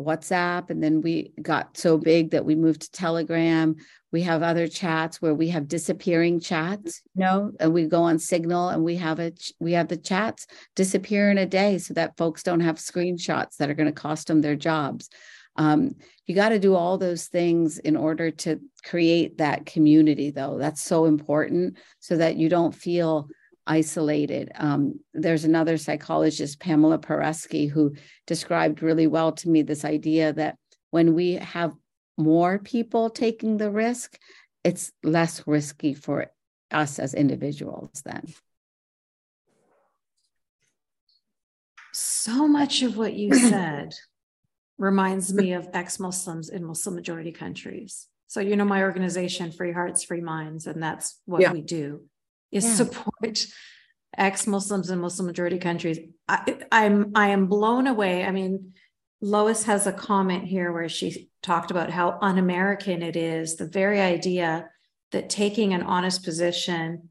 whatsapp 0.00 0.70
and 0.70 0.82
then 0.82 1.00
we 1.00 1.32
got 1.40 1.76
so 1.76 1.96
big 1.96 2.30
that 2.30 2.44
we 2.44 2.54
moved 2.54 2.82
to 2.82 2.90
telegram. 2.90 3.76
We 4.10 4.22
have 4.22 4.42
other 4.42 4.68
chats 4.68 5.22
where 5.22 5.34
we 5.34 5.48
have 5.48 5.68
disappearing 5.68 6.40
chats 6.40 7.02
you 7.14 7.22
know 7.22 7.52
and 7.58 7.72
we 7.72 7.86
go 7.86 8.02
on 8.02 8.18
signal 8.18 8.68
and 8.68 8.84
we 8.84 8.96
have 8.96 9.18
a 9.18 9.32
we 9.58 9.72
have 9.72 9.88
the 9.88 9.96
chats 9.96 10.46
disappear 10.76 11.30
in 11.30 11.38
a 11.38 11.46
day 11.46 11.78
so 11.78 11.94
that 11.94 12.16
folks 12.16 12.42
don't 12.42 12.60
have 12.60 12.76
screenshots 12.76 13.56
that 13.56 13.70
are 13.70 13.74
going 13.74 13.92
to 13.92 13.92
cost 13.92 14.28
them 14.28 14.40
their 14.40 14.56
jobs. 14.56 15.08
Um, 15.56 15.92
you 16.26 16.34
got 16.34 16.50
to 16.50 16.58
do 16.58 16.74
all 16.74 16.96
those 16.96 17.26
things 17.26 17.78
in 17.78 17.96
order 17.96 18.30
to 18.30 18.60
create 18.84 19.38
that 19.38 19.66
community 19.66 20.30
though. 20.30 20.58
That's 20.58 20.82
so 20.82 21.04
important 21.04 21.76
so 22.00 22.16
that 22.16 22.36
you 22.36 22.48
don't 22.48 22.74
feel 22.74 23.28
isolated. 23.66 24.50
Um, 24.56 25.00
there's 25.14 25.44
another 25.44 25.76
psychologist, 25.76 26.60
Pamela 26.60 26.98
Paresky, 26.98 27.70
who 27.70 27.94
described 28.26 28.82
really 28.82 29.06
well 29.06 29.32
to 29.32 29.48
me 29.48 29.62
this 29.62 29.84
idea 29.84 30.32
that 30.32 30.56
when 30.90 31.14
we 31.14 31.34
have 31.34 31.72
more 32.18 32.58
people 32.58 33.10
taking 33.10 33.56
the 33.56 33.70
risk, 33.70 34.18
it's 34.64 34.92
less 35.02 35.46
risky 35.46 35.94
for 35.94 36.26
us 36.70 36.98
as 36.98 37.14
individuals 37.14 38.02
then. 38.04 38.24
So 41.92 42.48
much 42.48 42.82
of 42.82 42.96
what 42.96 43.14
you 43.14 43.34
said 43.50 43.94
reminds 44.78 45.32
me 45.32 45.52
of 45.52 45.68
ex 45.72 46.00
Muslims 46.00 46.48
in 46.48 46.64
Muslim 46.64 46.94
majority 46.94 47.32
countries. 47.32 48.08
So, 48.26 48.40
you 48.40 48.56
know, 48.56 48.64
my 48.64 48.82
organization, 48.82 49.52
Free 49.52 49.72
Hearts, 49.72 50.04
Free 50.04 50.22
Minds, 50.22 50.66
and 50.66 50.82
that's 50.82 51.20
what 51.26 51.42
yeah. 51.42 51.52
we 51.52 51.60
do 51.60 52.04
is 52.52 52.64
yeah. 52.64 52.74
support 52.74 53.46
ex-Muslims 54.16 54.90
in 54.90 55.00
Muslim 55.00 55.26
majority 55.26 55.58
countries. 55.58 55.98
I, 56.28 56.58
I'm 56.70 57.12
I 57.14 57.28
am 57.28 57.46
blown 57.46 57.86
away. 57.86 58.24
I 58.24 58.30
mean, 58.30 58.74
Lois 59.20 59.64
has 59.64 59.86
a 59.86 59.92
comment 59.92 60.44
here 60.44 60.72
where 60.72 60.88
she 60.88 61.30
talked 61.42 61.70
about 61.70 61.90
how 61.90 62.18
un-American 62.20 63.02
it 63.02 63.16
is. 63.16 63.56
The 63.56 63.66
very 63.66 64.00
idea 64.00 64.68
that 65.12 65.30
taking 65.30 65.72
an 65.72 65.82
honest 65.82 66.24
position 66.24 67.08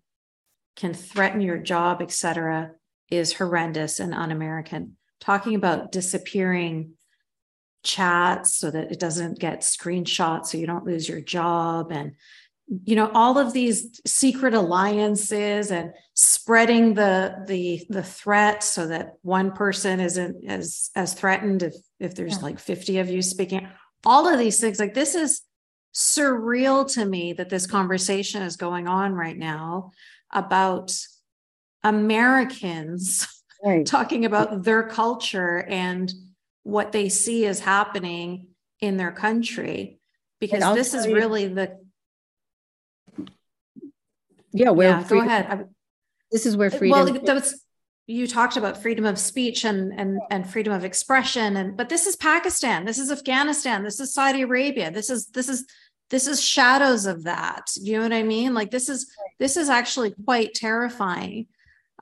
can 0.75 0.93
threaten 0.93 1.41
your 1.41 1.57
job, 1.57 2.01
etc., 2.01 2.71
is 3.09 3.33
horrendous 3.33 3.99
and 3.99 4.13
un-American. 4.13 4.95
Talking 5.19 5.55
about 5.55 5.91
disappearing 5.91 6.93
chats 7.83 8.55
so 8.55 8.71
that 8.71 8.91
it 8.91 8.99
doesn't 8.99 9.39
get 9.39 9.61
screenshots 9.61 10.47
so 10.47 10.57
you 10.57 10.67
don't 10.67 10.85
lose 10.85 11.09
your 11.09 11.21
job 11.21 11.91
and 11.91 12.13
you 12.85 12.95
know 12.95 13.11
all 13.13 13.37
of 13.37 13.51
these 13.51 13.99
secret 14.05 14.53
alliances 14.53 15.71
and 15.71 15.91
spreading 16.13 16.93
the 16.93 17.43
the 17.47 17.85
the 17.89 18.03
threat 18.03 18.63
so 18.63 18.87
that 18.87 19.13
one 19.23 19.51
person 19.51 19.99
isn't 19.99 20.45
as 20.49 20.89
as 20.95 21.13
threatened 21.13 21.63
if 21.63 21.75
if 21.99 22.15
there's 22.15 22.37
yeah. 22.37 22.43
like 22.43 22.59
50 22.59 22.99
of 22.99 23.09
you 23.09 23.21
speaking 23.21 23.67
all 24.05 24.27
of 24.27 24.39
these 24.39 24.59
things 24.59 24.79
like 24.79 24.93
this 24.93 25.15
is 25.15 25.41
surreal 25.93 26.89
to 26.93 27.03
me 27.03 27.33
that 27.33 27.49
this 27.49 27.67
conversation 27.67 28.41
is 28.41 28.55
going 28.55 28.87
on 28.87 29.13
right 29.13 29.37
now 29.37 29.91
about 30.31 30.97
Americans 31.83 33.27
right. 33.63 33.85
talking 33.85 34.23
about 34.23 34.63
their 34.63 34.83
culture 34.83 35.65
and 35.67 36.13
what 36.63 36.93
they 36.93 37.09
see 37.09 37.43
is 37.43 37.59
happening 37.59 38.47
in 38.79 38.95
their 38.95 39.11
country 39.11 39.99
because 40.39 40.73
this 40.73 40.93
is 40.93 41.05
you, 41.05 41.15
really 41.15 41.47
the 41.47 41.77
yeah 44.53 44.69
where 44.69 44.89
yeah, 44.89 45.03
freedom, 45.03 45.27
go 45.27 45.33
ahead 45.33 45.69
this 46.31 46.45
is 46.45 46.55
where 46.55 46.71
freedom 46.71 47.05
well 47.05 47.21
that's 47.23 47.65
you 48.07 48.27
talked 48.27 48.57
about 48.57 48.81
freedom 48.81 49.05
of 49.05 49.17
speech 49.17 49.63
and 49.63 49.97
and 49.97 50.19
and 50.29 50.49
freedom 50.49 50.73
of 50.73 50.83
expression 50.83 51.55
and 51.57 51.77
but 51.77 51.89
this 51.89 52.07
is 52.07 52.15
pakistan 52.15 52.85
this 52.85 52.99
is 52.99 53.11
afghanistan 53.11 53.83
this 53.83 53.99
is 53.99 54.13
saudi 54.13 54.41
arabia 54.41 54.91
this 54.91 55.09
is 55.09 55.27
this 55.27 55.47
is 55.47 55.65
this 56.11 56.27
is 56.27 56.43
shadows 56.43 57.05
of 57.05 57.23
that 57.23 57.71
you 57.77 57.97
know 57.97 58.03
what 58.03 58.13
i 58.13 58.21
mean? 58.21 58.53
Like 58.53 58.69
this 58.69 58.89
is 58.89 59.11
this 59.39 59.57
is 59.57 59.69
actually 59.69 60.13
quite 60.25 60.53
terrifying. 60.53 61.47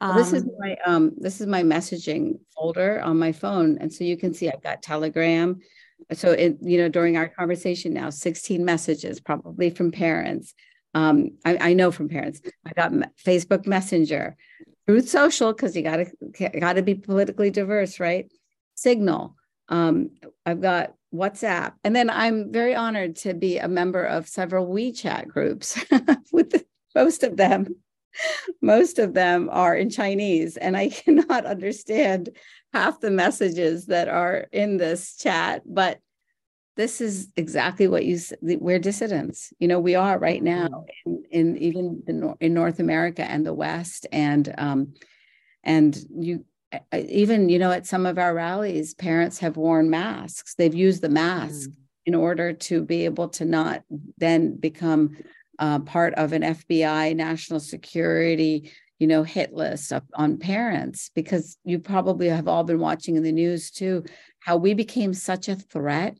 Um, 0.01 0.17
this 0.17 0.33
is 0.33 0.43
um, 0.43 0.49
my 0.57 0.77
um 0.85 1.11
this 1.17 1.39
is 1.39 1.47
my 1.47 1.63
messaging 1.63 2.39
folder 2.55 2.99
on 3.01 3.17
my 3.19 3.31
phone 3.31 3.77
and 3.79 3.93
so 3.93 4.03
you 4.03 4.17
can 4.17 4.33
see 4.33 4.49
i've 4.49 4.63
got 4.63 4.81
telegram. 4.81 5.59
So 6.13 6.31
it 6.31 6.57
you 6.61 6.79
know 6.79 6.89
during 6.89 7.17
our 7.17 7.29
conversation 7.29 7.93
now 7.93 8.09
16 8.09 8.65
messages 8.65 9.19
probably 9.19 9.69
from 9.69 9.91
parents 9.91 10.53
um 10.93 11.31
i, 11.45 11.57
I 11.69 11.73
know 11.73 11.91
from 11.91 12.09
parents. 12.09 12.41
I 12.65 12.71
got 12.73 12.91
facebook 13.23 13.65
messenger 13.65 14.35
truth 14.87 15.09
social 15.09 15.53
because 15.53 15.75
you 15.75 15.83
gotta 15.83 16.11
gotta 16.59 16.81
be 16.81 16.95
politically 16.95 17.51
diverse 17.51 17.99
right? 17.99 18.31
Signal. 18.75 19.35
Um 19.67 20.11
i've 20.45 20.61
got 20.61 20.93
whatsapp. 21.13 21.73
And 21.83 21.95
then 21.95 22.09
i'm 22.09 22.51
very 22.51 22.75
honored 22.75 23.15
to 23.17 23.33
be 23.33 23.57
a 23.57 23.67
member 23.67 24.03
of 24.03 24.27
several 24.27 24.67
wechat 24.67 25.27
groups 25.27 25.79
with 26.31 26.51
the, 26.51 26.65
most 26.95 27.23
of 27.23 27.37
them. 27.37 27.75
Most 28.61 28.99
of 28.99 29.13
them 29.13 29.49
are 29.51 29.75
in 29.75 29.89
Chinese, 29.89 30.57
and 30.57 30.75
I 30.75 30.89
cannot 31.05 31.45
understand 31.45 32.29
half 32.73 32.99
the 32.99 33.11
messages 33.11 33.85
that 33.85 34.09
are 34.09 34.47
in 34.51 34.77
this 34.77 35.15
chat. 35.15 35.61
But 35.65 35.99
this 36.75 37.01
is 37.01 37.27
exactly 37.35 37.87
what 37.87 38.05
you 38.05 38.19
we're 38.41 38.79
dissidents. 38.79 39.51
You 39.59 39.67
know, 39.67 39.79
we 39.79 39.95
are 39.95 40.17
right 40.17 40.41
now 40.41 40.85
mm-hmm. 41.05 41.15
in, 41.31 41.55
in 41.55 41.57
even 41.57 42.03
the, 42.05 42.35
in 42.39 42.53
North 42.53 42.79
America 42.79 43.23
and 43.23 43.45
the 43.45 43.53
West, 43.53 44.07
and 44.11 44.53
um, 44.57 44.93
and 45.63 45.97
you 46.15 46.45
even 46.93 47.49
you 47.49 47.59
know 47.59 47.71
at 47.71 47.87
some 47.87 48.05
of 48.05 48.17
our 48.17 48.33
rallies, 48.33 48.93
parents 48.93 49.39
have 49.39 49.57
worn 49.57 49.89
masks. 49.89 50.55
They've 50.55 50.73
used 50.73 51.01
the 51.01 51.09
mask. 51.09 51.69
Mm. 51.69 51.73
In 52.05 52.15
order 52.15 52.53
to 52.53 52.83
be 52.83 53.05
able 53.05 53.29
to 53.29 53.45
not 53.45 53.83
then 54.17 54.55
become 54.55 55.15
uh, 55.59 55.77
part 55.79 56.15
of 56.15 56.33
an 56.33 56.41
FBI 56.41 57.15
national 57.15 57.59
security, 57.59 58.71
you 58.99 59.07
know, 59.07 59.23
hit 59.23 59.53
list 59.53 59.93
on 60.15 60.37
parents 60.37 61.11
because 61.13 61.57
you 61.63 61.77
probably 61.77 62.27
have 62.27 62.47
all 62.47 62.63
been 62.63 62.79
watching 62.79 63.15
in 63.15 63.21
the 63.21 63.31
news 63.31 63.69
too 63.69 64.03
how 64.39 64.57
we 64.57 64.73
became 64.73 65.13
such 65.13 65.47
a 65.47 65.55
threat 65.55 66.17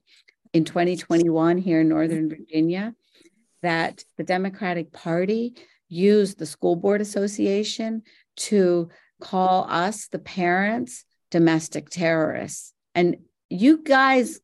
in 0.53 0.65
2021 0.65 1.57
here 1.57 1.81
in 1.81 1.89
Northern 1.89 2.29
Virginia 2.29 2.93
that 3.61 4.03
the 4.17 4.23
Democratic 4.23 4.91
Party 4.91 5.55
used 5.89 6.39
the 6.39 6.45
School 6.45 6.75
Board 6.75 7.01
Association 7.01 8.03
to 8.37 8.89
call 9.19 9.65
us, 9.69 10.07
the 10.07 10.19
parents, 10.19 11.03
domestic 11.29 11.89
terrorists. 11.89 12.73
And 12.95 13.17
you 13.49 13.83
guys, 13.83 14.39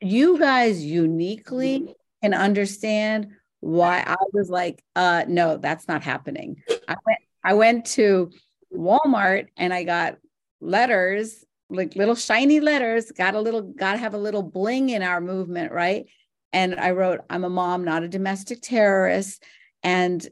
you 0.00 0.38
guys 0.38 0.84
uniquely 0.84 1.94
can 2.22 2.34
understand 2.34 3.28
why 3.60 4.04
I 4.06 4.16
was 4.32 4.50
like, 4.50 4.82
uh, 4.94 5.24
no, 5.26 5.56
that's 5.56 5.88
not 5.88 6.02
happening. 6.02 6.62
I 6.86 6.96
went, 7.06 7.18
I 7.42 7.54
went 7.54 7.86
to 7.86 8.30
Walmart 8.74 9.48
and 9.56 9.72
I 9.72 9.84
got 9.84 10.18
letters, 10.60 11.44
like 11.70 11.96
little 11.96 12.14
shiny 12.14 12.60
letters, 12.60 13.10
got 13.12 13.34
a 13.34 13.40
little, 13.40 13.62
got 13.62 13.92
to 13.92 13.98
have 13.98 14.14
a 14.14 14.18
little 14.18 14.42
bling 14.42 14.90
in 14.90 15.02
our 15.02 15.20
movement, 15.20 15.72
right? 15.72 16.06
And 16.52 16.78
I 16.78 16.92
wrote, 16.92 17.20
I'm 17.28 17.44
a 17.44 17.50
mom, 17.50 17.84
not 17.84 18.02
a 18.02 18.08
domestic 18.08 18.62
terrorist. 18.62 19.42
And 19.82 20.26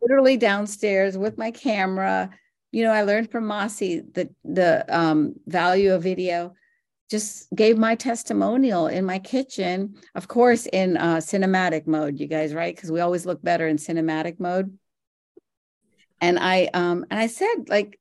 literally 0.00 0.36
downstairs 0.36 1.18
with 1.18 1.38
my 1.38 1.50
camera, 1.50 2.30
you 2.72 2.82
know, 2.82 2.92
I 2.92 3.02
learned 3.02 3.30
from 3.30 3.44
Masih 3.44 4.12
the 4.14 4.30
the 4.44 4.84
um, 4.88 5.34
value 5.46 5.92
of 5.94 6.02
video 6.02 6.54
just 7.10 7.54
gave 7.54 7.78
my 7.78 7.94
testimonial 7.94 8.86
in 8.86 9.04
my 9.04 9.18
kitchen, 9.18 9.94
of 10.14 10.26
course, 10.26 10.66
in 10.66 10.96
uh, 10.96 11.16
cinematic 11.16 11.86
mode, 11.86 12.18
you 12.18 12.26
guys, 12.26 12.54
right? 12.54 12.74
Because 12.74 12.90
we 12.90 13.00
always 13.00 13.26
look 13.26 13.42
better 13.42 13.68
in 13.68 13.76
cinematic 13.76 14.40
mode. 14.40 14.76
And 16.20 16.38
I 16.38 16.70
um 16.72 17.04
and 17.10 17.20
I 17.20 17.26
said, 17.26 17.68
like, 17.68 18.00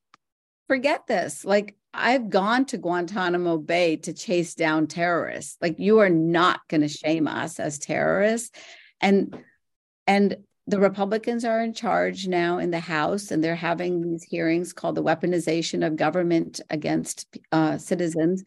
forget 0.67 1.05
this. 1.07 1.43
Like, 1.43 1.75
I've 1.93 2.29
gone 2.29 2.65
to 2.65 2.77
Guantanamo 2.77 3.57
Bay 3.57 3.97
to 3.97 4.13
chase 4.13 4.55
down 4.55 4.87
terrorists. 4.87 5.57
Like, 5.61 5.79
you 5.79 5.99
are 5.99 6.09
not 6.09 6.61
going 6.67 6.81
to 6.81 6.87
shame 6.87 7.27
us 7.27 7.59
as 7.59 7.79
terrorists. 7.79 8.51
And 9.01 9.37
and 10.07 10.37
the 10.65 10.79
Republicans 10.79 11.43
are 11.43 11.61
in 11.61 11.73
charge 11.73 12.27
now 12.27 12.57
in 12.57 12.71
the 12.71 12.79
House, 12.79 13.31
and 13.31 13.43
they're 13.43 13.55
having 13.55 14.01
these 14.01 14.23
hearings 14.23 14.71
called 14.71 14.95
the 14.95 15.03
weaponization 15.03 15.85
of 15.85 15.97
government 15.97 16.61
against 16.69 17.37
uh, 17.51 17.77
citizens 17.77 18.43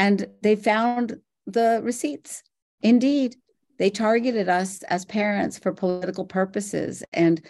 and 0.00 0.26
they 0.40 0.56
found 0.56 1.20
the 1.46 1.80
receipts. 1.84 2.42
Indeed, 2.80 3.36
they 3.78 3.90
targeted 3.90 4.48
us 4.48 4.82
as 4.84 5.04
parents 5.04 5.58
for 5.58 5.72
political 5.72 6.24
purposes, 6.24 7.04
and 7.12 7.42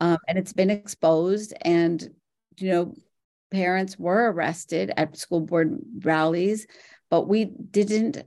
um, 0.00 0.18
and 0.26 0.36
it's 0.36 0.52
been 0.52 0.70
exposed. 0.70 1.54
And 1.62 2.10
you 2.58 2.70
know, 2.70 2.94
parents 3.52 3.98
were 3.98 4.32
arrested 4.32 4.92
at 4.96 5.16
school 5.16 5.40
board 5.40 5.78
rallies, 6.00 6.66
but 7.10 7.28
we 7.28 7.44
didn't 7.44 8.22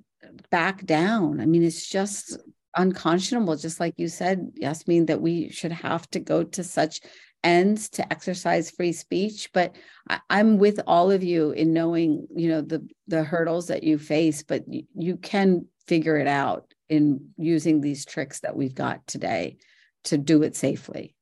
back 0.49 0.85
down. 0.85 1.39
I 1.39 1.45
mean, 1.45 1.63
it's 1.63 1.87
just 1.87 2.37
unconscionable, 2.77 3.55
just 3.55 3.79
like 3.79 3.95
you 3.97 4.07
said, 4.07 4.51
Yasmin, 4.55 5.07
that 5.07 5.21
we 5.21 5.49
should 5.49 5.71
have 5.71 6.09
to 6.11 6.19
go 6.19 6.43
to 6.43 6.63
such 6.63 7.01
ends 7.45 7.89
to 7.89 8.11
exercise 8.11 8.71
free 8.71 8.91
speech 8.91 9.51
but 9.53 9.75
I, 10.09 10.19
am 10.31 10.57
with 10.57 10.79
all 10.87 11.11
of 11.11 11.23
you 11.23 11.51
in 11.51 11.73
knowing 11.73 12.25
you 12.35 12.49
know 12.49 12.61
the 12.61 12.85
the 13.07 13.23
hurdles 13.23 13.67
that 13.67 13.83
you 13.83 13.99
face 13.99 14.41
but 14.41 14.63
you, 14.67 14.85
you 14.95 15.17
can 15.17 15.67
figure 15.85 16.17
it 16.17 16.27
out 16.27 16.73
in 16.89 17.29
using 17.37 17.81
these 17.81 18.03
tricks 18.03 18.39
that 18.39 18.55
we've 18.55 18.73
got 18.73 19.05
today 19.05 19.57
to 20.05 20.17
do 20.17 20.41
it 20.41 20.55
safely 20.55 21.15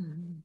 mm-hmm. 0.00 0.38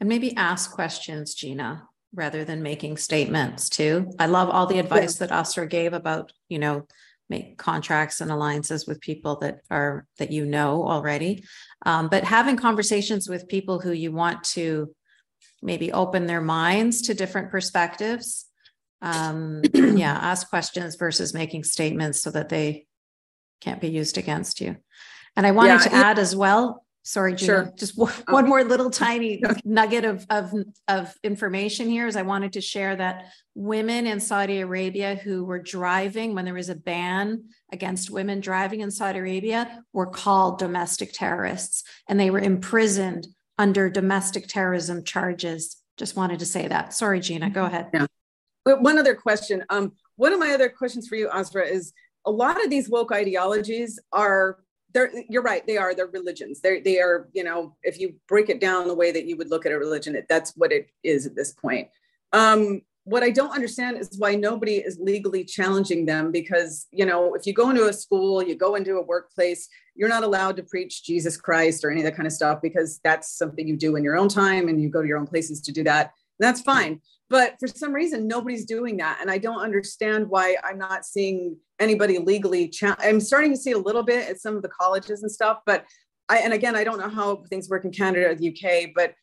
And 0.00 0.08
maybe 0.08 0.36
ask 0.36 0.72
questions 0.72 1.34
gina 1.34 1.88
rather 2.14 2.44
than 2.44 2.62
making 2.62 2.96
statements 2.96 3.68
too. 3.68 4.10
I 4.18 4.26
love 4.26 4.48
all 4.48 4.66
the 4.66 4.78
advice 4.78 5.20
yeah. 5.20 5.26
that 5.26 5.34
Asra 5.34 5.66
gave 5.66 5.92
about 5.92 6.32
you 6.48 6.58
know 6.58 6.86
make 7.28 7.58
contracts 7.58 8.20
and 8.22 8.30
alliances 8.30 8.86
with 8.86 9.00
people 9.00 9.36
that 9.36 9.60
are 9.70 10.06
that 10.18 10.32
you 10.32 10.46
know 10.46 10.86
already. 10.86 11.44
Um, 11.84 12.08
but 12.08 12.24
having 12.24 12.56
conversations 12.56 13.28
with 13.28 13.48
people 13.48 13.80
who 13.80 13.92
you 13.92 14.12
want 14.12 14.44
to 14.44 14.94
maybe 15.62 15.92
open 15.92 16.26
their 16.26 16.40
minds 16.40 17.02
to 17.02 17.14
different 17.14 17.50
perspectives 17.50 18.46
um, 19.02 19.62
yeah 19.74 20.12
ask 20.12 20.48
questions 20.48 20.96
versus 20.96 21.34
making 21.34 21.64
statements 21.64 22.20
so 22.20 22.30
that 22.30 22.48
they 22.48 22.86
can't 23.60 23.80
be 23.80 23.88
used 23.88 24.18
against 24.18 24.60
you. 24.60 24.76
And 25.36 25.46
i 25.46 25.50
wanted 25.52 25.84
yeah, 25.84 25.88
to 25.88 25.94
add 25.94 26.18
as 26.18 26.34
well 26.34 26.84
sorry 27.08 27.34
Gina, 27.34 27.46
sure. 27.46 27.72
just 27.76 27.96
one, 27.96 28.12
oh. 28.28 28.32
one 28.34 28.48
more 28.48 28.62
little 28.62 28.90
tiny 28.90 29.42
nugget 29.64 30.04
of, 30.04 30.26
of, 30.30 30.52
of 30.88 31.14
information 31.22 31.88
here 31.88 32.06
is 32.06 32.16
i 32.16 32.22
wanted 32.22 32.52
to 32.52 32.60
share 32.60 32.94
that 32.94 33.32
women 33.54 34.06
in 34.06 34.20
saudi 34.20 34.60
arabia 34.60 35.14
who 35.16 35.44
were 35.44 35.58
driving 35.58 36.34
when 36.34 36.44
there 36.44 36.54
was 36.54 36.68
a 36.68 36.74
ban 36.74 37.44
against 37.72 38.10
women 38.10 38.40
driving 38.40 38.80
in 38.80 38.90
saudi 38.90 39.18
arabia 39.18 39.82
were 39.92 40.06
called 40.06 40.58
domestic 40.58 41.12
terrorists 41.12 41.82
and 42.08 42.20
they 42.20 42.30
were 42.30 42.38
imprisoned 42.38 43.26
under 43.58 43.90
domestic 43.90 44.46
terrorism 44.46 45.02
charges. 45.02 45.76
Just 45.96 46.16
wanted 46.16 46.38
to 46.38 46.46
say 46.46 46.68
that. 46.68 46.94
Sorry 46.94 47.20
gina 47.20 47.50
go 47.50 47.64
ahead. 47.64 47.90
Yeah. 47.92 48.06
But 48.64 48.82
one 48.82 48.98
other 48.98 49.14
question. 49.14 49.64
Um, 49.68 49.92
one 50.16 50.32
of 50.32 50.38
my 50.38 50.50
other 50.50 50.68
questions 50.68 51.08
for 51.08 51.16
you 51.16 51.28
Asra 51.28 51.66
is 51.66 51.92
a 52.24 52.30
lot 52.30 52.62
of 52.62 52.70
these 52.70 52.88
woke 52.88 53.12
ideologies 53.12 53.98
are 54.12 54.58
they're 54.94 55.10
you're 55.28 55.42
right 55.42 55.66
they 55.66 55.76
are 55.76 55.94
they're 55.94 56.06
religions. 56.06 56.60
They 56.60 56.80
they 56.80 57.00
are 57.00 57.28
you 57.32 57.44
know 57.44 57.76
if 57.82 57.98
you 57.98 58.14
break 58.26 58.48
it 58.48 58.60
down 58.60 58.88
the 58.88 58.94
way 58.94 59.12
that 59.12 59.26
you 59.26 59.36
would 59.36 59.50
look 59.50 59.66
at 59.66 59.72
a 59.72 59.78
religion 59.78 60.16
it, 60.16 60.26
that's 60.28 60.56
what 60.56 60.72
it 60.72 60.88
is 61.02 61.26
at 61.26 61.36
this 61.36 61.52
point. 61.52 61.88
Um 62.32 62.82
what 63.08 63.22
i 63.22 63.30
don't 63.30 63.52
understand 63.52 63.96
is 63.96 64.10
why 64.18 64.34
nobody 64.34 64.76
is 64.76 64.98
legally 65.00 65.42
challenging 65.42 66.04
them 66.04 66.30
because 66.30 66.86
you 66.90 67.06
know 67.06 67.32
if 67.34 67.46
you 67.46 67.54
go 67.54 67.70
into 67.70 67.86
a 67.86 67.92
school 67.92 68.42
you 68.42 68.54
go 68.54 68.74
into 68.74 68.96
a 68.98 69.02
workplace 69.02 69.66
you're 69.94 70.10
not 70.10 70.24
allowed 70.24 70.54
to 70.54 70.62
preach 70.62 71.04
jesus 71.04 71.34
christ 71.34 71.82
or 71.84 71.90
any 71.90 72.00
of 72.00 72.04
that 72.04 72.14
kind 72.14 72.26
of 72.26 72.32
stuff 72.32 72.60
because 72.60 73.00
that's 73.02 73.32
something 73.32 73.66
you 73.66 73.78
do 73.78 73.96
in 73.96 74.04
your 74.04 74.16
own 74.16 74.28
time 74.28 74.68
and 74.68 74.82
you 74.82 74.90
go 74.90 75.00
to 75.00 75.08
your 75.08 75.16
own 75.16 75.26
places 75.26 75.62
to 75.62 75.72
do 75.72 75.82
that 75.82 76.12
that's 76.38 76.60
fine. 76.60 77.00
But 77.30 77.56
for 77.60 77.66
some 77.66 77.92
reason 77.92 78.26
nobody's 78.26 78.64
doing 78.64 78.96
that. 78.98 79.18
And 79.20 79.30
i 79.30 79.38
don't 79.38 79.60
understand 79.60 80.28
why 80.28 80.56
i'm 80.64 80.78
not 80.78 81.04
seeing 81.04 81.56
anybody 81.78 82.18
legally 82.18 82.68
cha- 82.68 82.96
i'm 82.98 83.20
starting 83.20 83.52
to 83.52 83.56
see 83.56 83.72
a 83.72 83.78
little 83.78 84.02
bit 84.02 84.28
at 84.28 84.40
some 84.40 84.56
of 84.56 84.62
the 84.62 84.68
colleges 84.68 85.22
and 85.22 85.30
stuff 85.30 85.58
but 85.64 85.84
i 86.28 86.38
and 86.38 86.52
again 86.52 86.74
i 86.74 86.82
don't 86.82 86.98
know 86.98 87.08
how 87.08 87.44
things 87.48 87.68
work 87.68 87.84
in 87.84 87.92
canada 87.92 88.30
or 88.30 88.34
the 88.34 88.48
uk 88.50 88.90
but 88.94 89.14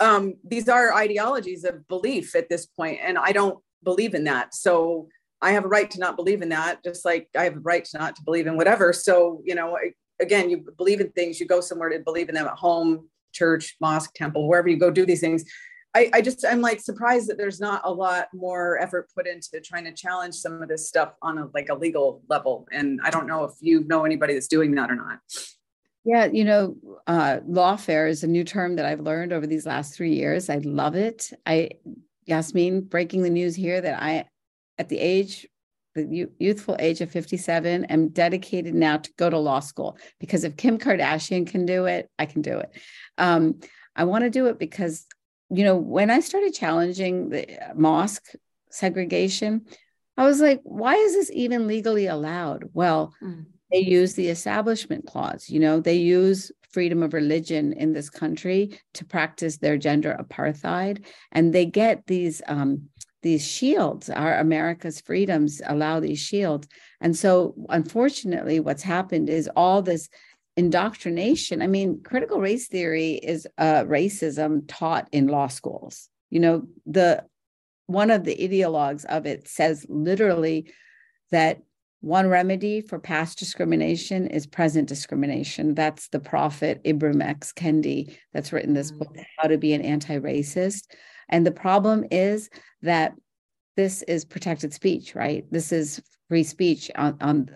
um, 0.00 0.34
these 0.42 0.68
are 0.68 0.92
ideologies 0.94 1.64
of 1.64 1.86
belief 1.86 2.34
at 2.34 2.48
this 2.48 2.66
point 2.66 2.98
and 3.02 3.16
i 3.16 3.32
don't 3.32 3.58
believe 3.84 4.14
in 4.14 4.24
that. 4.24 4.54
So 4.54 5.08
i 5.40 5.52
have 5.52 5.64
a 5.64 5.68
right 5.68 5.90
to 5.90 5.98
not 5.98 6.16
believe 6.16 6.42
in 6.42 6.50
that 6.50 6.82
just 6.84 7.04
like 7.04 7.28
i 7.36 7.44
have 7.44 7.56
a 7.56 7.60
right 7.60 7.84
to 7.84 7.98
not 7.98 8.16
to 8.16 8.22
believe 8.22 8.46
in 8.46 8.56
whatever. 8.56 8.92
So 8.92 9.42
you 9.44 9.54
know 9.54 9.78
again 10.20 10.50
you 10.50 10.64
believe 10.76 11.00
in 11.00 11.10
things 11.10 11.40
you 11.40 11.46
go 11.46 11.60
somewhere 11.60 11.88
to 11.88 11.98
believe 11.98 12.28
in 12.28 12.34
them 12.34 12.46
at 12.46 12.54
home 12.54 13.08
church 13.32 13.76
mosque 13.80 14.12
temple 14.14 14.46
wherever 14.46 14.68
you 14.68 14.76
go 14.76 14.90
do 14.90 15.06
these 15.06 15.20
things 15.20 15.44
I, 15.94 16.10
I 16.14 16.22
just 16.22 16.44
I'm 16.44 16.62
like 16.62 16.80
surprised 16.80 17.28
that 17.28 17.36
there's 17.36 17.60
not 17.60 17.82
a 17.84 17.92
lot 17.92 18.28
more 18.32 18.80
effort 18.80 19.10
put 19.14 19.26
into 19.26 19.60
trying 19.60 19.84
to 19.84 19.92
challenge 19.92 20.34
some 20.34 20.62
of 20.62 20.68
this 20.68 20.88
stuff 20.88 21.14
on 21.20 21.38
a 21.38 21.48
like 21.52 21.68
a 21.68 21.74
legal 21.74 22.22
level. 22.28 22.66
And 22.72 23.00
I 23.04 23.10
don't 23.10 23.26
know 23.26 23.44
if 23.44 23.52
you 23.60 23.84
know 23.84 24.04
anybody 24.04 24.34
that's 24.34 24.48
doing 24.48 24.74
that 24.76 24.90
or 24.90 24.96
not. 24.96 25.18
Yeah, 26.04 26.24
you 26.24 26.44
know, 26.44 26.76
uh, 27.06 27.38
lawfare 27.48 28.08
is 28.08 28.24
a 28.24 28.26
new 28.26 28.42
term 28.42 28.76
that 28.76 28.86
I've 28.86 29.00
learned 29.00 29.32
over 29.32 29.46
these 29.46 29.66
last 29.66 29.94
three 29.94 30.14
years. 30.14 30.50
I 30.50 30.56
love 30.58 30.96
it. 30.96 31.30
I, 31.46 31.70
Yasmin, 32.26 32.82
breaking 32.82 33.22
the 33.22 33.30
news 33.30 33.54
here 33.54 33.80
that 33.80 34.02
I, 34.02 34.24
at 34.78 34.88
the 34.88 34.98
age, 34.98 35.46
the 35.94 36.28
youthful 36.40 36.74
age 36.80 37.02
of 37.02 37.10
57, 37.10 37.84
am 37.84 38.08
dedicated 38.08 38.74
now 38.74 38.96
to 38.96 39.12
go 39.16 39.30
to 39.30 39.38
law 39.38 39.60
school 39.60 39.96
because 40.18 40.42
if 40.42 40.56
Kim 40.56 40.76
Kardashian 40.76 41.46
can 41.46 41.66
do 41.66 41.84
it, 41.84 42.10
I 42.18 42.26
can 42.26 42.42
do 42.42 42.58
it. 42.58 42.70
Um, 43.18 43.60
I 43.94 44.04
want 44.04 44.24
to 44.24 44.30
do 44.30 44.46
it 44.46 44.58
because 44.58 45.06
you 45.54 45.64
know, 45.64 45.76
when 45.76 46.10
I 46.10 46.20
started 46.20 46.54
challenging 46.54 47.28
the 47.28 47.70
uh, 47.70 47.74
mosque 47.74 48.34
segregation, 48.70 49.66
I 50.16 50.24
was 50.24 50.40
like, 50.40 50.60
why 50.64 50.94
is 50.94 51.14
this 51.14 51.30
even 51.32 51.66
legally 51.66 52.06
allowed? 52.06 52.64
Well, 52.72 53.14
mm. 53.22 53.44
they 53.70 53.80
use 53.80 54.14
the 54.14 54.28
establishment 54.28 55.06
clause, 55.06 55.48
you 55.48 55.60
know, 55.60 55.80
they 55.80 55.96
use 55.96 56.50
freedom 56.70 57.02
of 57.02 57.12
religion 57.12 57.74
in 57.74 57.92
this 57.92 58.08
country 58.08 58.80
to 58.94 59.04
practice 59.04 59.58
their 59.58 59.76
gender 59.76 60.16
apartheid. 60.18 61.04
And 61.32 61.52
they 61.52 61.66
get 61.66 62.06
these 62.06 62.40
um, 62.48 62.88
these 63.22 63.46
shields, 63.46 64.10
our 64.10 64.38
America's 64.38 65.00
freedoms 65.00 65.62
allow 65.66 66.00
these 66.00 66.18
shields. 66.18 66.66
And 67.00 67.16
so 67.16 67.54
unfortunately, 67.68 68.58
what's 68.58 68.82
happened 68.82 69.30
is 69.30 69.48
all 69.54 69.80
this 69.80 70.08
indoctrination. 70.56 71.62
I 71.62 71.66
mean, 71.66 72.02
critical 72.02 72.40
race 72.40 72.68
theory 72.68 73.12
is 73.12 73.46
uh, 73.58 73.84
racism 73.84 74.64
taught 74.68 75.08
in 75.12 75.28
law 75.28 75.48
schools. 75.48 76.08
You 76.30 76.40
know, 76.40 76.66
the 76.86 77.24
one 77.86 78.10
of 78.10 78.24
the 78.24 78.36
ideologues 78.36 79.04
of 79.04 79.26
it 79.26 79.48
says 79.48 79.86
literally 79.88 80.72
that 81.30 81.62
one 82.00 82.26
remedy 82.28 82.80
for 82.80 82.98
past 82.98 83.38
discrimination 83.38 84.26
is 84.26 84.46
present 84.46 84.88
discrimination. 84.88 85.74
That's 85.74 86.08
the 86.08 86.20
prophet 86.20 86.82
Ibram 86.84 87.22
X. 87.22 87.52
Kendi 87.52 88.16
that's 88.32 88.52
written 88.52 88.74
this 88.74 88.90
book, 88.90 89.14
mm. 89.14 89.24
How 89.38 89.48
to 89.48 89.56
Be 89.56 89.72
an 89.72 89.82
Anti-Racist. 89.82 90.90
And 91.28 91.46
the 91.46 91.52
problem 91.52 92.04
is 92.10 92.50
that 92.82 93.14
this 93.76 94.02
is 94.02 94.24
protected 94.24 94.74
speech, 94.74 95.14
right? 95.14 95.44
This 95.50 95.72
is 95.72 96.02
free 96.28 96.42
speech 96.42 96.90
on, 96.96 97.16
on 97.20 97.48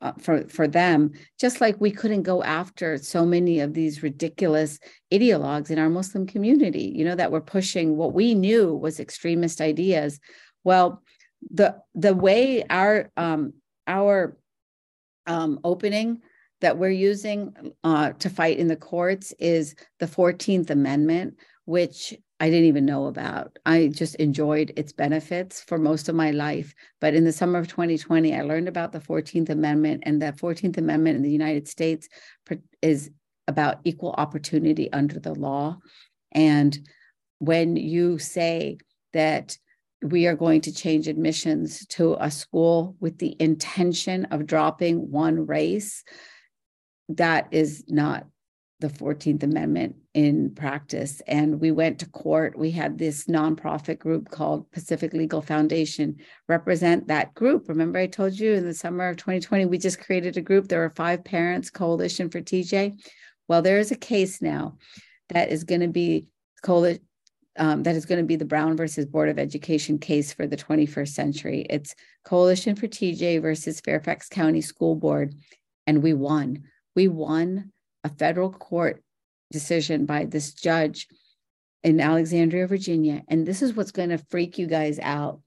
uh, 0.00 0.12
for 0.18 0.48
for 0.48 0.66
them 0.66 1.12
just 1.38 1.60
like 1.60 1.80
we 1.80 1.90
couldn't 1.90 2.22
go 2.22 2.42
after 2.42 2.96
so 2.96 3.26
many 3.26 3.60
of 3.60 3.74
these 3.74 4.02
ridiculous 4.02 4.78
ideologues 5.12 5.70
in 5.70 5.78
our 5.78 5.90
muslim 5.90 6.26
community 6.26 6.92
you 6.94 7.04
know 7.04 7.14
that 7.14 7.32
were 7.32 7.40
pushing 7.40 7.96
what 7.96 8.14
we 8.14 8.34
knew 8.34 8.74
was 8.74 9.00
extremist 9.00 9.60
ideas. 9.60 10.20
Well 10.64 11.02
the 11.50 11.76
the 11.94 12.14
way 12.14 12.64
our 12.68 13.10
um 13.16 13.54
our 13.86 14.36
um 15.26 15.60
opening 15.64 16.20
that 16.60 16.76
we're 16.76 16.90
using 16.90 17.72
uh, 17.84 18.12
to 18.12 18.28
fight 18.28 18.58
in 18.58 18.68
the 18.68 18.76
courts 18.76 19.32
is 19.38 19.74
the 19.98 20.06
14th 20.06 20.68
amendment 20.68 21.38
which 21.64 22.14
I 22.40 22.48
didn't 22.48 22.68
even 22.68 22.86
know 22.86 23.06
about. 23.06 23.58
I 23.66 23.88
just 23.88 24.14
enjoyed 24.14 24.72
its 24.74 24.92
benefits 24.92 25.60
for 25.60 25.76
most 25.76 26.08
of 26.08 26.14
my 26.14 26.30
life. 26.30 26.74
But 26.98 27.14
in 27.14 27.24
the 27.24 27.32
summer 27.32 27.58
of 27.58 27.68
2020, 27.68 28.34
I 28.34 28.40
learned 28.40 28.66
about 28.66 28.92
the 28.92 28.98
14th 28.98 29.50
Amendment, 29.50 30.04
and 30.06 30.22
that 30.22 30.38
14th 30.38 30.78
Amendment 30.78 31.16
in 31.16 31.22
the 31.22 31.30
United 31.30 31.68
States 31.68 32.08
is 32.80 33.10
about 33.46 33.80
equal 33.84 34.14
opportunity 34.16 34.90
under 34.92 35.20
the 35.20 35.34
law. 35.34 35.78
And 36.32 36.78
when 37.40 37.76
you 37.76 38.18
say 38.18 38.78
that 39.12 39.58
we 40.02 40.26
are 40.26 40.36
going 40.36 40.62
to 40.62 40.72
change 40.72 41.08
admissions 41.08 41.84
to 41.88 42.16
a 42.18 42.30
school 42.30 42.96
with 43.00 43.18
the 43.18 43.36
intention 43.38 44.24
of 44.26 44.46
dropping 44.46 45.10
one 45.10 45.46
race, 45.46 46.04
that 47.10 47.48
is 47.50 47.84
not 47.86 48.26
the 48.80 48.88
14th 48.88 49.42
Amendment 49.42 49.96
in 50.14 50.54
practice. 50.54 51.20
And 51.26 51.60
we 51.60 51.70
went 51.70 51.98
to 52.00 52.08
court. 52.08 52.58
We 52.58 52.70
had 52.70 52.98
this 52.98 53.26
nonprofit 53.26 53.98
group 53.98 54.30
called 54.30 54.70
Pacific 54.72 55.12
Legal 55.12 55.42
Foundation 55.42 56.16
represent 56.48 57.06
that 57.08 57.34
group. 57.34 57.68
Remember, 57.68 57.98
I 57.98 58.06
told 58.06 58.38
you 58.38 58.54
in 58.54 58.64
the 58.64 58.74
summer 58.74 59.08
of 59.08 59.16
2020, 59.18 59.66
we 59.66 59.78
just 59.78 60.00
created 60.00 60.36
a 60.36 60.42
group. 60.42 60.68
There 60.68 60.80
were 60.80 60.90
five 60.90 61.22
parents, 61.22 61.70
Coalition 61.70 62.30
for 62.30 62.40
TJ. 62.40 63.00
Well, 63.48 63.62
there 63.62 63.78
is 63.78 63.90
a 63.90 63.96
case 63.96 64.40
now 64.40 64.78
that 65.28 65.50
is 65.50 65.64
going 65.64 65.82
to 65.82 65.88
be 65.88 66.26
coalition. 66.62 67.04
Um, 67.56 67.82
that 67.82 67.96
is 67.96 68.06
going 68.06 68.20
to 68.20 68.26
be 68.26 68.36
the 68.36 68.44
Brown 68.44 68.76
versus 68.76 69.06
Board 69.06 69.28
of 69.28 69.38
Education 69.38 69.98
case 69.98 70.32
for 70.32 70.46
the 70.46 70.56
21st 70.56 71.08
century. 71.08 71.66
It's 71.68 71.94
Coalition 72.24 72.76
for 72.76 72.86
TJ 72.86 73.42
versus 73.42 73.80
Fairfax 73.80 74.28
County 74.28 74.60
School 74.60 74.94
Board. 74.94 75.34
And 75.86 76.02
we 76.02 76.14
won. 76.14 76.62
We 76.94 77.08
won 77.08 77.72
a 78.04 78.08
federal 78.08 78.50
court 78.50 79.02
decision 79.50 80.06
by 80.06 80.24
this 80.24 80.52
judge 80.52 81.08
in 81.82 82.00
Alexandria, 82.00 82.66
Virginia. 82.66 83.22
And 83.28 83.46
this 83.46 83.62
is 83.62 83.74
what's 83.74 83.92
going 83.92 84.10
to 84.10 84.18
freak 84.18 84.58
you 84.58 84.66
guys 84.66 84.98
out. 85.00 85.40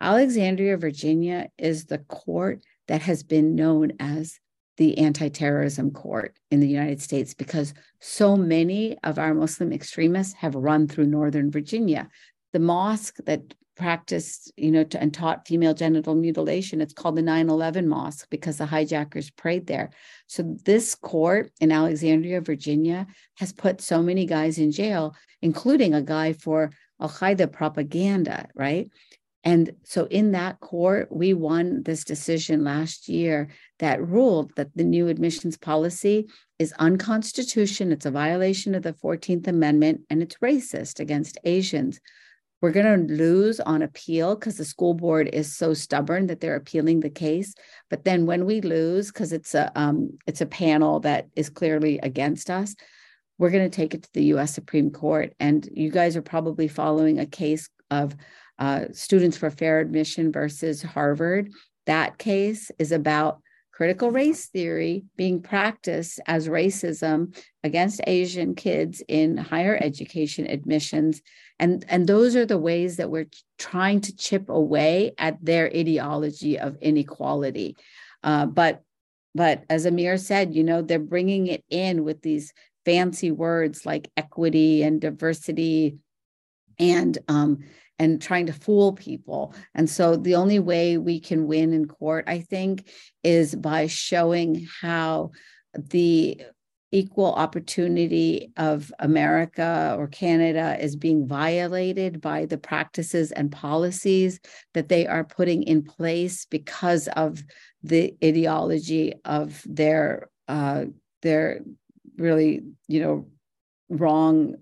Alexandria, 0.00 0.76
Virginia 0.76 1.48
is 1.58 1.86
the 1.86 1.98
court 1.98 2.62
that 2.88 3.02
has 3.02 3.22
been 3.22 3.54
known 3.54 3.92
as 4.00 4.38
the 4.76 4.96
anti 4.98 5.28
terrorism 5.28 5.90
court 5.90 6.34
in 6.50 6.60
the 6.60 6.68
United 6.68 7.02
States 7.02 7.34
because 7.34 7.74
so 8.00 8.34
many 8.34 8.96
of 9.04 9.18
our 9.18 9.34
Muslim 9.34 9.72
extremists 9.72 10.32
have 10.34 10.54
run 10.54 10.88
through 10.88 11.06
Northern 11.06 11.50
Virginia. 11.50 12.08
The 12.54 12.60
mosque 12.60 13.18
that 13.26 13.54
practiced, 13.80 14.52
you 14.58 14.70
know, 14.70 14.84
and 14.92 15.14
taught 15.14 15.48
female 15.48 15.72
genital 15.72 16.14
mutilation. 16.14 16.82
It's 16.82 16.92
called 16.92 17.16
the 17.16 17.22
9/11 17.22 17.86
Mosque 17.86 18.28
because 18.28 18.58
the 18.58 18.66
hijackers 18.66 19.30
prayed 19.30 19.66
there. 19.66 19.88
So 20.26 20.56
this 20.66 20.94
court 20.94 21.50
in 21.62 21.72
Alexandria, 21.72 22.42
Virginia, 22.42 23.06
has 23.38 23.54
put 23.54 23.80
so 23.80 24.02
many 24.02 24.26
guys 24.26 24.58
in 24.58 24.70
jail, 24.70 25.16
including 25.40 25.94
a 25.94 26.02
guy 26.02 26.34
for 26.34 26.72
Al 27.00 27.08
Qaeda 27.08 27.50
propaganda, 27.50 28.48
right? 28.54 28.90
And 29.44 29.72
so 29.84 30.04
in 30.04 30.32
that 30.32 30.60
court, 30.60 31.10
we 31.10 31.32
won 31.32 31.82
this 31.82 32.04
decision 32.04 32.62
last 32.62 33.08
year 33.08 33.48
that 33.78 34.06
ruled 34.06 34.54
that 34.56 34.76
the 34.76 34.84
new 34.84 35.08
admissions 35.08 35.56
policy 35.56 36.28
is 36.58 36.74
unconstitutional. 36.78 37.94
It's 37.94 38.04
a 38.04 38.10
violation 38.10 38.74
of 38.74 38.82
the 38.82 38.92
14th 38.92 39.48
Amendment 39.48 40.02
and 40.10 40.22
it's 40.22 40.36
racist 40.42 41.00
against 41.00 41.38
Asians. 41.44 41.98
We're 42.60 42.72
going 42.72 43.08
to 43.08 43.14
lose 43.14 43.58
on 43.58 43.82
appeal 43.82 44.34
because 44.34 44.56
the 44.56 44.64
school 44.64 44.92
board 44.92 45.28
is 45.32 45.56
so 45.56 45.72
stubborn 45.72 46.26
that 46.26 46.40
they're 46.40 46.56
appealing 46.56 47.00
the 47.00 47.10
case. 47.10 47.54
But 47.88 48.04
then 48.04 48.26
when 48.26 48.44
we 48.44 48.60
lose, 48.60 49.08
because 49.08 49.32
it's 49.32 49.54
a 49.54 49.72
um, 49.74 50.18
it's 50.26 50.42
a 50.42 50.46
panel 50.46 51.00
that 51.00 51.28
is 51.34 51.48
clearly 51.48 51.98
against 52.02 52.50
us, 52.50 52.74
we're 53.38 53.50
going 53.50 53.68
to 53.68 53.74
take 53.74 53.94
it 53.94 54.02
to 54.02 54.12
the 54.12 54.24
U.S. 54.24 54.52
Supreme 54.52 54.90
Court. 54.90 55.32
And 55.40 55.66
you 55.72 55.90
guys 55.90 56.16
are 56.16 56.22
probably 56.22 56.68
following 56.68 57.18
a 57.18 57.26
case 57.26 57.68
of 57.90 58.14
uh, 58.58 58.84
Students 58.92 59.38
for 59.38 59.50
Fair 59.50 59.80
Admission 59.80 60.30
versus 60.30 60.82
Harvard. 60.82 61.50
That 61.86 62.18
case 62.18 62.70
is 62.78 62.92
about 62.92 63.40
critical 63.80 64.10
race 64.10 64.44
theory 64.48 65.04
being 65.16 65.40
practiced 65.40 66.20
as 66.26 66.48
racism 66.48 67.34
against 67.64 68.02
Asian 68.06 68.54
kids 68.54 69.02
in 69.08 69.38
higher 69.38 69.78
education 69.80 70.46
admissions. 70.46 71.22
And, 71.58 71.82
and 71.88 72.06
those 72.06 72.36
are 72.36 72.44
the 72.44 72.58
ways 72.58 72.98
that 72.98 73.10
we're 73.10 73.30
trying 73.58 74.02
to 74.02 74.14
chip 74.14 74.50
away 74.50 75.12
at 75.16 75.42
their 75.42 75.64
ideology 75.74 76.58
of 76.58 76.76
inequality. 76.82 77.78
Uh, 78.22 78.44
but 78.44 78.82
but 79.34 79.64
as 79.70 79.86
Amir 79.86 80.18
said, 80.18 80.54
you 80.54 80.62
know, 80.62 80.82
they're 80.82 80.98
bringing 80.98 81.46
it 81.46 81.64
in 81.70 82.04
with 82.04 82.20
these 82.20 82.52
fancy 82.84 83.30
words 83.30 83.86
like 83.86 84.10
equity 84.14 84.82
and 84.82 85.00
diversity 85.00 85.96
and 86.78 87.16
um, 87.28 87.60
and 88.00 88.20
trying 88.20 88.46
to 88.46 88.52
fool 88.52 88.94
people. 88.94 89.54
And 89.74 89.88
so 89.88 90.16
the 90.16 90.34
only 90.34 90.58
way 90.58 90.96
we 90.96 91.20
can 91.20 91.46
win 91.46 91.74
in 91.74 91.86
court, 91.86 92.24
I 92.26 92.40
think, 92.40 92.88
is 93.22 93.54
by 93.54 93.88
showing 93.88 94.66
how 94.80 95.32
the 95.74 96.40
equal 96.92 97.34
opportunity 97.34 98.52
of 98.56 98.90
America 98.98 99.94
or 99.98 100.08
Canada 100.08 100.78
is 100.80 100.96
being 100.96 101.28
violated 101.28 102.22
by 102.22 102.46
the 102.46 102.56
practices 102.56 103.32
and 103.32 103.52
policies 103.52 104.40
that 104.72 104.88
they 104.88 105.06
are 105.06 105.22
putting 105.22 105.62
in 105.62 105.82
place 105.82 106.46
because 106.46 107.06
of 107.08 107.44
the 107.82 108.16
ideology 108.24 109.12
of 109.26 109.62
their 109.68 110.30
uh, 110.48 110.86
their 111.20 111.60
really 112.16 112.62
you 112.88 113.00
know 113.00 113.28
wrong 113.90 114.56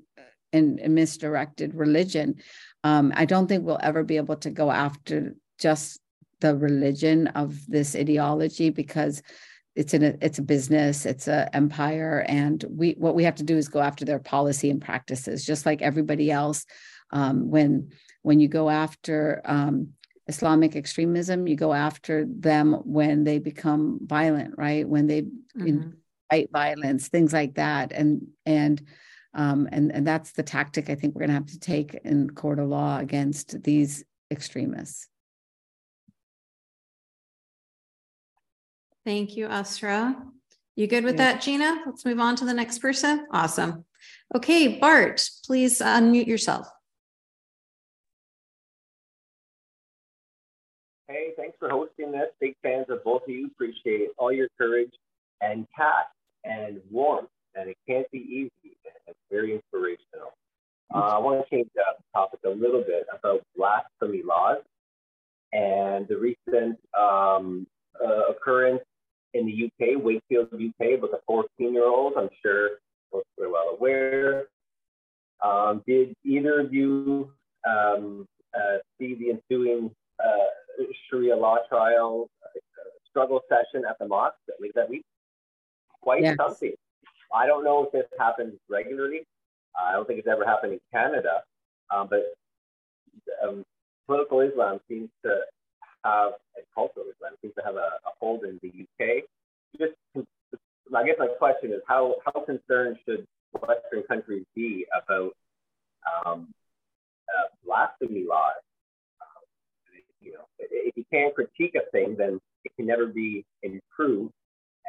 and, 0.52 0.80
and 0.80 0.94
misdirected 0.94 1.74
religion. 1.74 2.36
Um, 2.84 3.12
I 3.14 3.24
don't 3.24 3.46
think 3.46 3.64
we'll 3.64 3.80
ever 3.82 4.04
be 4.04 4.16
able 4.16 4.36
to 4.36 4.50
go 4.50 4.70
after 4.70 5.34
just 5.58 6.00
the 6.40 6.56
religion 6.56 7.26
of 7.28 7.66
this 7.66 7.96
ideology 7.96 8.70
because 8.70 9.22
it's 9.74 9.94
in 9.94 10.02
a 10.02 10.14
it's 10.20 10.38
a 10.38 10.42
business 10.42 11.06
it's 11.06 11.28
a 11.28 11.54
empire 11.54 12.24
and 12.28 12.64
we 12.68 12.92
what 12.98 13.14
we 13.14 13.24
have 13.24 13.36
to 13.36 13.44
do 13.44 13.56
is 13.56 13.68
go 13.68 13.80
after 13.80 14.04
their 14.04 14.18
policy 14.18 14.70
and 14.70 14.82
practices 14.82 15.44
just 15.44 15.66
like 15.66 15.82
everybody 15.82 16.30
else 16.30 16.64
um, 17.12 17.48
when 17.48 17.90
when 18.22 18.40
you 18.40 18.48
go 18.48 18.68
after 18.68 19.40
um, 19.44 19.88
islamic 20.26 20.74
extremism 20.74 21.46
you 21.46 21.56
go 21.56 21.72
after 21.72 22.26
them 22.28 22.72
when 22.84 23.24
they 23.24 23.38
become 23.38 24.00
violent 24.02 24.54
right 24.56 24.88
when 24.88 25.06
they 25.06 25.22
mm-hmm. 25.22 25.90
incite 26.30 26.50
violence 26.52 27.08
things 27.08 27.32
like 27.32 27.54
that 27.54 27.92
and 27.92 28.26
and 28.46 28.82
um, 29.34 29.68
and 29.72 29.92
and 29.92 30.06
that's 30.06 30.32
the 30.32 30.42
tactic 30.42 30.90
i 30.90 30.94
think 30.94 31.14
we're 31.14 31.20
going 31.20 31.28
to 31.28 31.34
have 31.34 31.46
to 31.46 31.58
take 31.58 31.94
in 32.04 32.30
court 32.30 32.58
of 32.58 32.68
law 32.68 32.98
against 32.98 33.62
these 33.62 34.04
extremists 34.30 35.08
Thank 39.08 39.38
you, 39.38 39.46
Asra. 39.46 40.22
You 40.76 40.86
good 40.86 41.02
with 41.02 41.16
yeah. 41.16 41.32
that, 41.32 41.40
Gina? 41.40 41.82
Let's 41.86 42.04
move 42.04 42.20
on 42.20 42.36
to 42.36 42.44
the 42.44 42.52
next 42.52 42.80
person. 42.80 43.26
Awesome. 43.32 43.86
Okay, 44.36 44.76
Bart, 44.78 45.26
please 45.46 45.80
unmute 45.80 46.26
yourself. 46.26 46.68
Hey, 51.08 51.30
thanks 51.38 51.56
for 51.58 51.70
hosting 51.70 52.12
this. 52.12 52.28
Big 52.38 52.54
fans 52.62 52.84
of 52.90 53.02
both 53.02 53.22
of 53.22 53.30
you. 53.30 53.46
Appreciate 53.46 54.10
all 54.18 54.30
your 54.30 54.48
courage 54.58 54.92
and 55.40 55.66
tact 55.74 56.12
and 56.44 56.78
warmth. 56.90 57.30
And 57.54 57.70
it 57.70 57.78
can't 57.88 58.10
be 58.10 58.18
easy. 58.18 58.76
It's 59.08 59.18
very 59.30 59.54
inspirational. 59.54 60.32
Uh, 60.94 61.16
I 61.16 61.18
want 61.18 61.44
to 61.44 61.50
change 61.54 61.68
the 61.74 61.82
topic 62.14 62.40
a 62.46 62.50
little 62.50 62.82
bit 62.82 63.06
about 63.12 63.42
blasphemy 63.56 64.22
laws 64.24 64.62
and 65.52 66.08
the 66.08 66.16
recent 66.16 66.78
um, 66.98 67.66
uh, 68.02 68.28
occurrence 68.30 68.82
in 69.34 69.46
the 69.46 69.66
UK, 69.66 70.02
Wakefield, 70.02 70.48
UK, 70.52 71.00
with 71.00 71.12
a 71.12 71.20
14 71.26 71.74
year 71.74 71.86
old. 71.86 72.14
I'm 72.16 72.30
sure 72.42 72.70
most 73.12 73.26
are 73.40 73.50
well 73.50 73.76
aware. 73.78 74.46
Um, 75.44 75.82
did 75.86 76.14
either 76.24 76.60
of 76.60 76.72
you 76.72 77.30
um, 77.68 78.26
uh, 78.54 78.78
see 78.98 79.14
the 79.14 79.30
ensuing 79.30 79.90
uh, 80.22 80.82
Sharia 81.08 81.36
law 81.36 81.58
trial 81.68 82.28
uh, 82.44 82.58
struggle 83.08 83.40
session 83.48 83.84
at 83.88 83.98
the 83.98 84.08
mosque 84.08 84.36
that 84.46 84.56
week 84.60 84.72
that 84.74 84.88
week? 84.88 85.04
Quite 86.00 86.22
yes. 86.22 86.36
something. 86.36 86.74
I 87.34 87.46
don't 87.46 87.64
know 87.64 87.84
if 87.84 87.92
this 87.92 88.06
happens 88.18 88.54
regularly. 88.68 89.26
I 89.78 89.92
don't 89.92 90.06
think 90.06 90.18
it's 90.18 90.28
ever 90.28 90.44
happened 90.44 90.72
in 90.72 90.80
Canada, 90.92 91.42
um, 91.94 92.08
but 92.10 92.34
um, 93.42 93.64
political 94.06 94.40
Islam 94.40 94.80
seems 94.88 95.10
to 95.24 95.40
have 96.04 96.32
a 96.56 96.62
cultural 96.74 97.06
Islam 97.12 97.34
seems 97.42 97.54
to 97.54 97.62
have 97.64 97.76
a, 97.76 97.98
a 98.06 98.10
hold 98.18 98.44
in 98.44 98.58
the 98.62 98.68
UK. 98.68 99.24
Just, 99.78 99.94
I 100.94 101.04
guess 101.04 101.16
my 101.18 101.26
question 101.26 101.72
is 101.72 101.80
how 101.86 102.16
how 102.24 102.40
concerned 102.40 102.96
should 103.04 103.26
Western 103.52 104.02
countries 104.08 104.44
be 104.54 104.86
about 105.04 105.32
um, 106.26 106.48
uh, 107.28 107.48
blasphemy 107.64 108.24
laws? 108.28 108.62
Um, 109.20 109.44
you 110.20 110.32
know, 110.32 110.44
if 110.58 110.96
you 110.96 111.04
can't 111.12 111.34
critique 111.34 111.74
a 111.76 111.90
thing, 111.90 112.16
then 112.18 112.40
it 112.64 112.72
can 112.76 112.86
never 112.86 113.06
be 113.06 113.44
improved, 113.62 114.32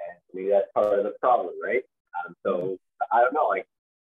and 0.08 0.18
maybe 0.34 0.50
that's 0.50 0.72
part 0.74 0.98
of 0.98 1.04
the 1.04 1.14
problem, 1.20 1.54
right? 1.62 1.84
Um, 2.26 2.36
so 2.46 2.78
I 3.12 3.22
don't 3.22 3.34
know, 3.34 3.48
like 3.48 3.66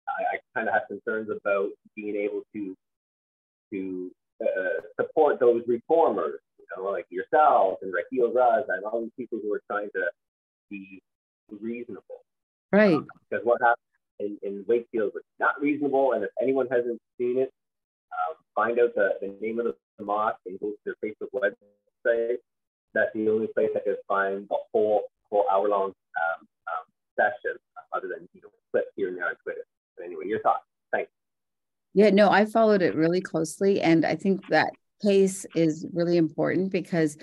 I, 0.07 0.35
I 0.35 0.39
kind 0.55 0.67
of 0.67 0.73
have 0.73 0.87
concerns 0.87 1.29
about 1.29 1.69
being 1.95 2.15
able 2.15 2.41
to 2.53 2.75
to 3.73 4.11
uh, 4.41 4.81
support 4.99 5.39
those 5.39 5.63
reformers 5.67 6.39
you 6.59 6.83
know, 6.83 6.89
like 6.89 7.05
yourself 7.09 7.79
and 7.81 7.93
Raheel 7.93 8.31
Raza 8.31 8.75
and 8.75 8.85
all 8.85 9.01
these 9.01 9.11
people 9.17 9.39
who 9.41 9.53
are 9.53 9.61
trying 9.69 9.89
to 9.95 10.05
be 10.69 11.01
reasonable. 11.61 12.23
Right. 12.71 12.95
Um, 12.95 13.07
because 13.29 13.45
what 13.45 13.61
happened 13.61 13.77
in, 14.19 14.37
in 14.43 14.65
Wakefield 14.67 15.11
was 15.13 15.23
not 15.39 15.61
reasonable. 15.61 16.13
And 16.13 16.23
if 16.23 16.29
anyone 16.41 16.67
hasn't 16.69 16.99
seen 17.17 17.37
it, 17.37 17.51
um, 18.11 18.35
find 18.55 18.79
out 18.79 18.95
the, 18.95 19.09
the 19.21 19.35
name 19.41 19.59
of 19.59 19.65
the, 19.65 19.75
the 19.99 20.05
mosque 20.05 20.39
and 20.45 20.59
go 20.59 20.71
to 20.71 20.77
their 20.85 20.95
Facebook 21.03 21.29
website. 21.33 22.37
That's 22.93 23.11
the 23.13 23.29
only 23.29 23.47
place 23.47 23.69
I 23.75 23.79
could 23.79 23.97
find 24.07 24.47
the 24.49 24.57
whole 24.71 25.03
whole 25.29 25.45
hour 25.51 25.67
long 25.67 25.87
um, 25.89 26.47
session, 27.15 27.57
other 27.93 28.07
than 28.07 28.27
you 28.33 28.41
know 28.41 28.49
clips 28.71 28.87
here 28.95 29.09
and 29.09 29.17
there 29.17 29.27
on 29.27 29.35
Twitter. 29.43 29.65
But 29.97 30.05
anyway, 30.05 30.27
your 30.27 30.41
thoughts. 30.41 30.63
Thanks. 30.91 31.11
Yeah, 31.93 32.09
no, 32.09 32.29
I 32.29 32.45
followed 32.45 32.81
it 32.81 32.95
really 32.95 33.21
closely, 33.21 33.81
and 33.81 34.05
I 34.05 34.15
think 34.15 34.47
that 34.47 34.71
case 35.01 35.45
is 35.55 35.85
really 35.93 36.17
important 36.17 36.71
because 36.71 37.17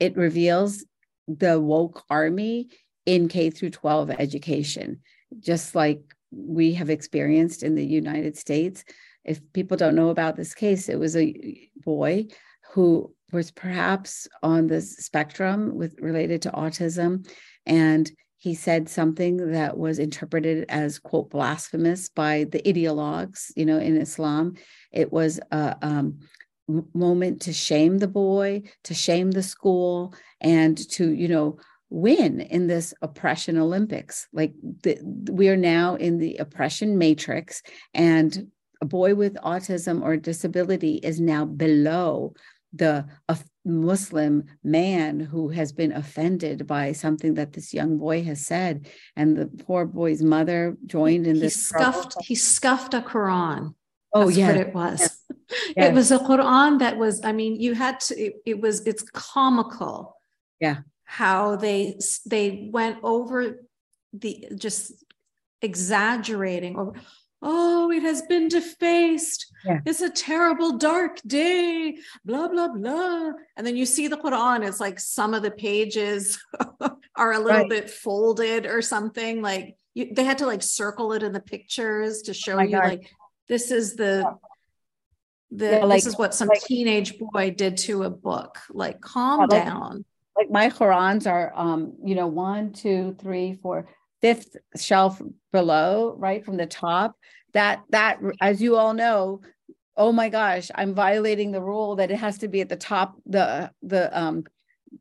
it 0.00 0.16
reveals 0.16 0.84
the 1.26 1.60
woke 1.60 2.04
army 2.08 2.68
in 3.06 3.28
K 3.28 3.50
through 3.50 3.70
12 3.70 4.10
education, 4.10 5.00
just 5.40 5.74
like 5.74 6.00
we 6.30 6.74
have 6.74 6.90
experienced 6.90 7.62
in 7.62 7.74
the 7.74 7.84
United 7.84 8.36
States. 8.36 8.84
If 9.24 9.40
people 9.52 9.76
don't 9.76 9.94
know 9.94 10.10
about 10.10 10.36
this 10.36 10.54
case, 10.54 10.88
it 10.88 10.98
was 10.98 11.16
a 11.16 11.68
boy 11.76 12.26
who 12.72 13.14
was 13.32 13.50
perhaps 13.50 14.28
on 14.42 14.66
the 14.66 14.80
spectrum 14.80 15.74
with 15.74 15.98
related 16.00 16.42
to 16.42 16.50
autism 16.50 17.28
and 17.66 18.10
he 18.38 18.54
said 18.54 18.88
something 18.88 19.52
that 19.52 19.76
was 19.76 19.98
interpreted 19.98 20.64
as 20.68 20.98
quote 20.98 21.30
blasphemous 21.30 22.08
by 22.08 22.44
the 22.44 22.62
ideologues 22.62 23.52
you 23.56 23.66
know 23.66 23.78
in 23.78 23.96
islam 23.96 24.54
it 24.92 25.12
was 25.12 25.38
a, 25.50 25.76
um, 25.82 26.18
moment 26.94 27.42
to 27.42 27.52
shame 27.52 27.98
the 27.98 28.08
boy, 28.08 28.62
to 28.84 28.94
shame 28.94 29.30
the 29.30 29.42
school, 29.42 30.14
and 30.40 30.76
to, 30.90 31.12
you 31.12 31.28
know, 31.28 31.58
win 31.90 32.40
in 32.40 32.66
this 32.66 32.92
oppression 33.00 33.56
Olympics. 33.56 34.28
Like 34.32 34.52
the, 34.82 34.98
we 35.30 35.48
are 35.48 35.56
now 35.56 35.94
in 35.94 36.18
the 36.18 36.36
oppression 36.36 36.98
matrix, 36.98 37.62
and 37.94 38.48
a 38.80 38.86
boy 38.86 39.14
with 39.14 39.34
autism 39.36 40.02
or 40.02 40.16
disability 40.16 40.96
is 40.96 41.20
now 41.20 41.44
below 41.44 42.34
the 42.72 43.06
Muslim 43.64 44.44
man 44.64 45.20
who 45.20 45.48
has 45.50 45.72
been 45.72 45.92
offended 45.92 46.66
by 46.66 46.92
something 46.92 47.34
that 47.34 47.52
this 47.52 47.74
young 47.74 47.98
boy 47.98 48.22
has 48.24 48.44
said. 48.44 48.88
And 49.14 49.36
the 49.36 49.46
poor 49.46 49.84
boy's 49.84 50.22
mother 50.22 50.76
joined 50.86 51.26
in 51.26 51.36
he 51.36 51.42
this. 51.42 51.66
Scuffed, 51.66 52.16
he 52.22 52.34
scuffed 52.34 52.94
a 52.94 53.00
Quran. 53.00 53.74
Oh, 54.14 54.26
That's 54.26 54.38
yeah. 54.38 54.46
what 54.48 54.56
it 54.56 54.74
was. 54.74 55.18
It 55.76 55.94
was 55.94 56.10
a 56.10 56.18
Quran 56.18 56.78
that 56.80 56.98
was, 56.98 57.24
I 57.24 57.32
mean, 57.32 57.58
you 57.58 57.72
had 57.72 58.00
to, 58.00 58.14
it, 58.14 58.34
it 58.44 58.60
was, 58.60 58.86
it's 58.86 59.02
comical. 59.02 60.14
Yeah. 60.60 60.80
How 61.04 61.56
they, 61.56 61.98
they 62.26 62.68
went 62.70 62.98
over 63.02 63.64
the, 64.12 64.44
just 64.56 64.92
exaggerating 65.62 66.76
or, 66.76 66.92
oh, 67.42 67.90
it 67.90 68.02
has 68.02 68.22
been 68.22 68.48
defaced. 68.48 69.52
Yeah. 69.64 69.80
It's 69.86 70.00
a 70.00 70.10
terrible 70.10 70.76
dark 70.76 71.20
day, 71.26 71.98
blah, 72.24 72.48
blah, 72.48 72.68
blah. 72.68 73.32
And 73.56 73.66
then 73.66 73.76
you 73.76 73.86
see 73.86 74.08
the 74.08 74.16
Quran, 74.16 74.66
it's 74.66 74.80
like 74.80 74.98
some 74.98 75.34
of 75.34 75.42
the 75.42 75.50
pages 75.50 76.42
are 77.16 77.32
a 77.32 77.38
little 77.38 77.60
right. 77.60 77.68
bit 77.68 77.90
folded 77.90 78.66
or 78.66 78.82
something. 78.82 79.42
Like 79.42 79.76
you, 79.94 80.14
they 80.14 80.24
had 80.24 80.38
to 80.38 80.46
like 80.46 80.62
circle 80.62 81.12
it 81.12 81.22
in 81.22 81.32
the 81.32 81.40
pictures 81.40 82.22
to 82.22 82.34
show 82.34 82.58
oh 82.58 82.62
you 82.62 82.72
God. 82.72 82.84
like 82.84 83.10
this 83.48 83.70
is 83.70 83.96
the 83.96 84.36
the 85.50 85.70
yeah, 85.70 85.84
like, 85.84 85.98
this 85.98 86.06
is 86.06 86.18
what 86.18 86.34
some 86.34 86.48
like, 86.48 86.60
teenage 86.62 87.18
boy 87.18 87.50
did 87.50 87.76
to 87.78 88.02
a 88.04 88.10
book 88.10 88.58
like 88.70 89.00
calm 89.00 89.40
like, 89.40 89.50
down 89.50 90.04
like 90.36 90.50
my 90.50 90.68
qurans 90.68 91.26
are 91.26 91.52
um 91.56 91.94
you 92.04 92.14
know 92.14 92.26
one 92.26 92.72
two 92.72 93.16
three 93.18 93.58
four 93.62 93.88
fifth 94.20 94.56
shelf 94.76 95.20
below 95.52 96.14
right 96.18 96.44
from 96.44 96.56
the 96.56 96.66
top 96.66 97.16
that 97.52 97.82
that 97.90 98.18
as 98.40 98.60
you 98.60 98.76
all 98.76 98.94
know 98.94 99.40
oh 99.96 100.12
my 100.12 100.28
gosh 100.28 100.70
i'm 100.74 100.94
violating 100.94 101.50
the 101.50 101.62
rule 101.62 101.96
that 101.96 102.10
it 102.10 102.16
has 102.16 102.38
to 102.38 102.48
be 102.48 102.60
at 102.60 102.68
the 102.68 102.76
top 102.76 103.16
the 103.26 103.70
the 103.82 104.16
um 104.18 104.44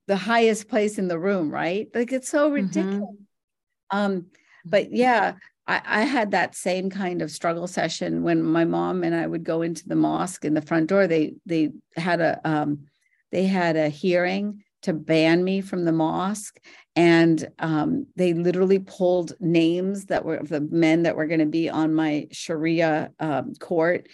the 0.08 0.16
highest 0.16 0.68
place 0.68 0.98
in 0.98 1.08
the 1.08 1.20
room, 1.20 1.50
right? 1.50 1.88
Like 1.94 2.12
it's 2.12 2.30
so 2.30 2.46
mm-hmm. 2.46 2.54
ridiculous. 2.54 3.00
Mm-hmm. 3.00 3.98
Um, 3.98 4.26
but 4.66 4.92
yeah, 4.92 5.34
I, 5.66 5.82
I 5.86 6.02
had 6.02 6.32
that 6.32 6.56
same 6.56 6.90
kind 6.90 7.22
of 7.22 7.32
struggle 7.32 7.68
session 7.68 8.24
when 8.24 8.44
my 8.44 8.66
mom 8.66 9.04
and 9.04 9.16
I 9.16 9.28
would 9.28 9.44
go 9.44 9.62
into 9.62 9.88
the 9.88 9.96
mosque 9.96 10.46
in 10.46 10.54
the 10.54 10.62
front 10.62 10.88
door. 10.88 11.08
They 11.08 11.36
they 11.46 11.72
had 11.96 12.22
a 12.22 12.40
um, 12.44 12.88
they 13.32 13.46
had 13.46 13.76
a 13.76 13.90
hearing 13.90 14.64
to 14.84 14.94
ban 14.94 15.44
me 15.44 15.62
from 15.62 15.86
the 15.86 15.92
mosque, 15.92 16.60
and 16.96 17.48
um, 17.60 18.08
they 18.16 18.34
literally 18.34 18.80
pulled 18.80 19.34
names 19.40 20.06
that 20.06 20.26
were 20.26 20.38
of 20.38 20.50
the 20.50 20.62
men 20.62 21.04
that 21.04 21.16
were 21.16 21.28
going 21.28 21.40
to 21.40 21.46
be 21.46 21.70
on 21.70 21.94
my 21.94 22.28
Sharia 22.32 23.12
um, 23.20 23.54
court 23.56 24.08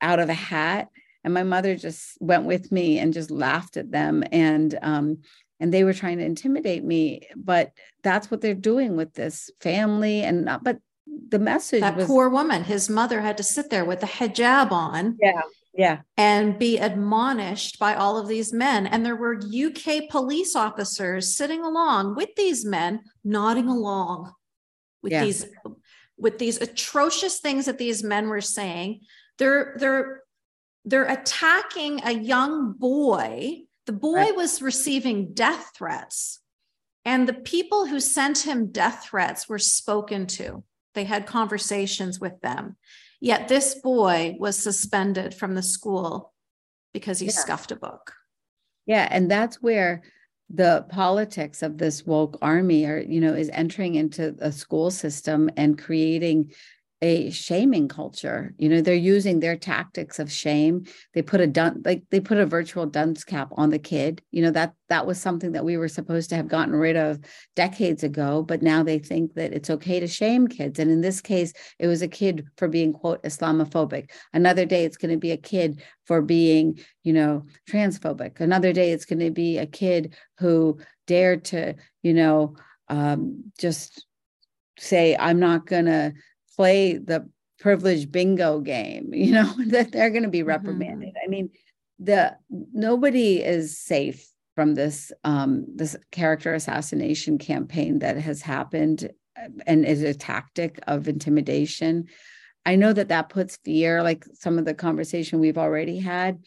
out 0.00 0.18
of 0.18 0.28
a 0.28 0.34
hat. 0.34 0.88
And 1.24 1.32
my 1.32 1.44
mother 1.44 1.76
just 1.76 2.18
went 2.20 2.46
with 2.46 2.72
me 2.72 2.98
and 2.98 3.12
just 3.12 3.30
laughed 3.30 3.76
at 3.76 3.92
them. 3.92 4.24
And 4.32 4.76
um, 4.82 5.18
and 5.62 5.72
they 5.72 5.84
were 5.84 5.94
trying 5.94 6.18
to 6.18 6.24
intimidate 6.24 6.84
me 6.84 7.22
but 7.36 7.70
that's 8.02 8.30
what 8.30 8.40
they're 8.40 8.52
doing 8.52 8.96
with 8.96 9.14
this 9.14 9.48
family 9.60 10.22
and 10.22 10.44
not 10.44 10.62
but 10.64 10.78
the 11.28 11.38
message 11.38 11.80
that 11.80 11.96
was, 11.96 12.06
poor 12.06 12.28
woman 12.28 12.64
his 12.64 12.90
mother 12.90 13.20
had 13.20 13.36
to 13.36 13.42
sit 13.42 13.70
there 13.70 13.84
with 13.84 14.00
the 14.00 14.06
hijab 14.06 14.72
on 14.72 15.16
yeah 15.20 15.40
yeah 15.74 16.00
and 16.16 16.58
be 16.58 16.78
admonished 16.78 17.78
by 17.78 17.94
all 17.94 18.18
of 18.18 18.28
these 18.28 18.52
men 18.52 18.86
and 18.86 19.04
there 19.04 19.16
were 19.16 19.38
uk 19.38 20.08
police 20.10 20.54
officers 20.54 21.34
sitting 21.34 21.64
along 21.64 22.14
with 22.14 22.28
these 22.36 22.64
men 22.64 23.00
nodding 23.24 23.68
along 23.68 24.32
with 25.02 25.12
yeah. 25.12 25.24
these 25.24 25.46
with 26.18 26.38
these 26.38 26.60
atrocious 26.60 27.40
things 27.40 27.66
that 27.66 27.78
these 27.78 28.04
men 28.04 28.28
were 28.28 28.40
saying 28.40 29.00
they're 29.38 29.74
they're 29.78 30.22
they're 30.84 31.10
attacking 31.10 32.00
a 32.04 32.12
young 32.12 32.72
boy 32.72 33.62
the 33.86 33.92
boy 33.92 34.14
right. 34.14 34.36
was 34.36 34.62
receiving 34.62 35.34
death 35.34 35.72
threats, 35.74 36.40
and 37.04 37.28
the 37.28 37.34
people 37.34 37.86
who 37.86 37.98
sent 37.98 38.46
him 38.46 38.70
death 38.70 39.06
threats 39.06 39.48
were 39.48 39.58
spoken 39.58 40.26
to. 40.28 40.62
They 40.94 41.04
had 41.04 41.26
conversations 41.26 42.20
with 42.20 42.40
them. 42.42 42.76
Yet 43.22 43.46
this 43.46 43.76
boy 43.76 44.34
was 44.40 44.58
suspended 44.58 45.32
from 45.32 45.54
the 45.54 45.62
school 45.62 46.32
because 46.92 47.20
he 47.20 47.26
yeah. 47.26 47.32
scuffed 47.32 47.70
a 47.70 47.76
book. 47.76 48.14
Yeah, 48.84 49.06
and 49.08 49.30
that's 49.30 49.62
where 49.62 50.02
the 50.50 50.84
politics 50.88 51.62
of 51.62 51.78
this 51.78 52.04
woke 52.04 52.36
army 52.42 52.84
are, 52.84 52.98
you 52.98 53.20
know, 53.20 53.32
is 53.32 53.48
entering 53.52 53.94
into 53.94 54.32
the 54.32 54.50
school 54.50 54.90
system 54.90 55.48
and 55.56 55.78
creating 55.78 56.52
a 57.02 57.30
shaming 57.30 57.88
culture. 57.88 58.54
You 58.58 58.68
know, 58.68 58.80
they're 58.80 58.94
using 58.94 59.40
their 59.40 59.56
tactics 59.56 60.20
of 60.20 60.30
shame. 60.30 60.84
They 61.14 61.20
put 61.20 61.40
a 61.40 61.48
dun 61.48 61.82
like 61.84 62.04
they 62.10 62.20
put 62.20 62.38
a 62.38 62.46
virtual 62.46 62.86
dunce 62.86 63.24
cap 63.24 63.48
on 63.56 63.70
the 63.70 63.80
kid. 63.80 64.22
You 64.30 64.42
know, 64.42 64.52
that 64.52 64.74
that 64.88 65.04
was 65.04 65.20
something 65.20 65.52
that 65.52 65.64
we 65.64 65.76
were 65.76 65.88
supposed 65.88 66.30
to 66.30 66.36
have 66.36 66.46
gotten 66.46 66.74
rid 66.74 66.96
of 66.96 67.18
decades 67.56 68.04
ago, 68.04 68.42
but 68.42 68.62
now 68.62 68.84
they 68.84 69.00
think 69.00 69.34
that 69.34 69.52
it's 69.52 69.68
okay 69.68 69.98
to 69.98 70.06
shame 70.06 70.46
kids. 70.46 70.78
And 70.78 70.92
in 70.92 71.00
this 71.00 71.20
case, 71.20 71.52
it 71.80 71.88
was 71.88 72.02
a 72.02 72.08
kid 72.08 72.46
for 72.56 72.68
being 72.68 72.92
quote 72.92 73.22
Islamophobic. 73.24 74.10
Another 74.32 74.64
day 74.64 74.84
it's 74.84 74.96
going 74.96 75.12
to 75.12 75.18
be 75.18 75.32
a 75.32 75.36
kid 75.36 75.82
for 76.06 76.22
being, 76.22 76.78
you 77.02 77.12
know, 77.12 77.46
transphobic. 77.68 78.38
Another 78.38 78.72
day 78.72 78.92
it's 78.92 79.06
going 79.06 79.18
to 79.18 79.32
be 79.32 79.58
a 79.58 79.66
kid 79.66 80.14
who 80.38 80.78
dared 81.08 81.44
to, 81.46 81.74
you 82.02 82.14
know, 82.14 82.54
um, 82.88 83.50
just 83.58 84.06
say, 84.78 85.16
I'm 85.16 85.40
not 85.40 85.66
going 85.66 85.86
to 85.86 86.12
play 86.56 86.96
the 86.96 87.28
privilege 87.58 88.10
bingo 88.10 88.60
game 88.60 89.10
you 89.14 89.32
know 89.32 89.54
that 89.66 89.92
they're 89.92 90.10
going 90.10 90.22
to 90.22 90.28
be 90.28 90.40
mm-hmm. 90.40 90.48
reprimanded 90.48 91.10
mm-hmm. 91.10 91.24
i 91.24 91.28
mean 91.28 91.50
the 91.98 92.36
nobody 92.72 93.42
is 93.42 93.78
safe 93.78 94.28
from 94.54 94.74
this 94.74 95.12
um 95.24 95.64
this 95.74 95.96
character 96.10 96.54
assassination 96.54 97.38
campaign 97.38 98.00
that 98.00 98.16
has 98.16 98.42
happened 98.42 99.10
uh, 99.40 99.48
and 99.66 99.84
is 99.84 100.02
a 100.02 100.12
tactic 100.12 100.80
of 100.86 101.06
intimidation 101.08 102.06
i 102.66 102.74
know 102.74 102.92
that 102.92 103.08
that 103.08 103.28
puts 103.28 103.58
fear 103.64 104.02
like 104.02 104.24
some 104.34 104.58
of 104.58 104.64
the 104.64 104.74
conversation 104.74 105.38
we've 105.38 105.58
already 105.58 105.98
had 105.98 106.42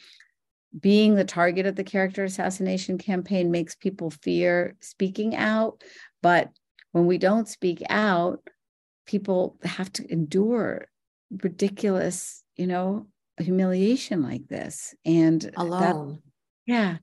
being 0.77 1.15
the 1.15 1.23
target 1.23 1.65
of 1.65 1.77
the 1.77 1.85
character 1.85 2.25
assassination 2.25 2.97
campaign 2.97 3.49
makes 3.49 3.75
people 3.75 4.09
fear 4.09 4.75
speaking 4.81 5.35
out 5.35 5.81
but 6.21 6.49
when 6.91 7.05
we 7.05 7.17
don't 7.17 7.47
speak 7.47 7.81
out 7.89 8.41
people 9.05 9.57
have 9.63 9.91
to 9.93 10.11
endure 10.11 10.87
ridiculous, 11.43 12.43
you 12.55 12.67
know, 12.67 13.07
humiliation 13.37 14.23
like 14.23 14.47
this. 14.47 14.95
And 15.05 15.51
alone. 15.57 16.21
That, 16.67 16.73
yeah. 16.73 16.97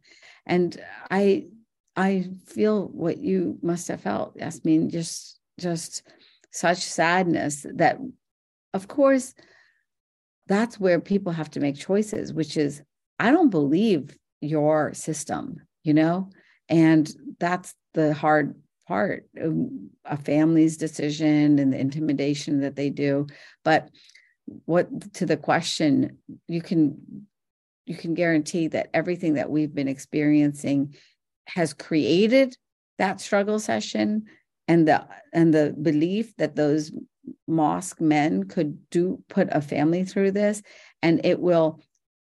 And 0.46 0.80
I 1.10 1.46
I 1.96 2.28
feel 2.46 2.88
what 2.88 3.18
you 3.18 3.58
must 3.62 3.88
have 3.88 4.00
felt. 4.00 4.36
I 4.40 4.50
mean, 4.64 4.90
just 4.90 5.38
just 5.60 6.02
such 6.50 6.78
sadness 6.78 7.66
that 7.74 7.98
of 8.74 8.88
course 8.88 9.34
that's 10.46 10.78
where 10.78 11.00
people 11.00 11.32
have 11.32 11.50
to 11.50 11.60
make 11.60 11.78
choices, 11.78 12.32
which 12.32 12.56
is 12.56 12.82
I 13.18 13.30
don't 13.30 13.50
believe 13.50 14.16
your 14.40 14.92
system, 14.94 15.60
you 15.84 15.94
know? 15.94 16.30
And 16.68 17.10
that's 17.38 17.74
the 17.94 18.12
hard 18.12 18.56
part 18.86 19.28
of 19.36 19.56
a 20.04 20.16
family's 20.16 20.76
decision 20.76 21.58
and 21.58 21.72
the 21.72 21.78
intimidation 21.78 22.60
that 22.60 22.76
they 22.76 22.90
do 22.90 23.26
but 23.64 23.88
what 24.64 25.12
to 25.14 25.26
the 25.26 25.36
question 25.36 26.18
you 26.48 26.60
can 26.60 27.26
you 27.86 27.96
can 27.96 28.14
guarantee 28.14 28.68
that 28.68 28.90
everything 28.94 29.34
that 29.34 29.50
we've 29.50 29.74
been 29.74 29.88
experiencing 29.88 30.94
has 31.46 31.72
created 31.72 32.56
that 32.98 33.20
struggle 33.20 33.58
session 33.58 34.24
and 34.68 34.86
the 34.86 35.06
and 35.32 35.52
the 35.52 35.74
belief 35.80 36.36
that 36.36 36.56
those 36.56 36.92
mosque 37.46 38.00
men 38.00 38.44
could 38.44 38.78
do 38.90 39.22
put 39.28 39.48
a 39.52 39.60
family 39.60 40.04
through 40.04 40.30
this 40.30 40.62
and 41.02 41.24
it 41.24 41.40
will 41.40 41.80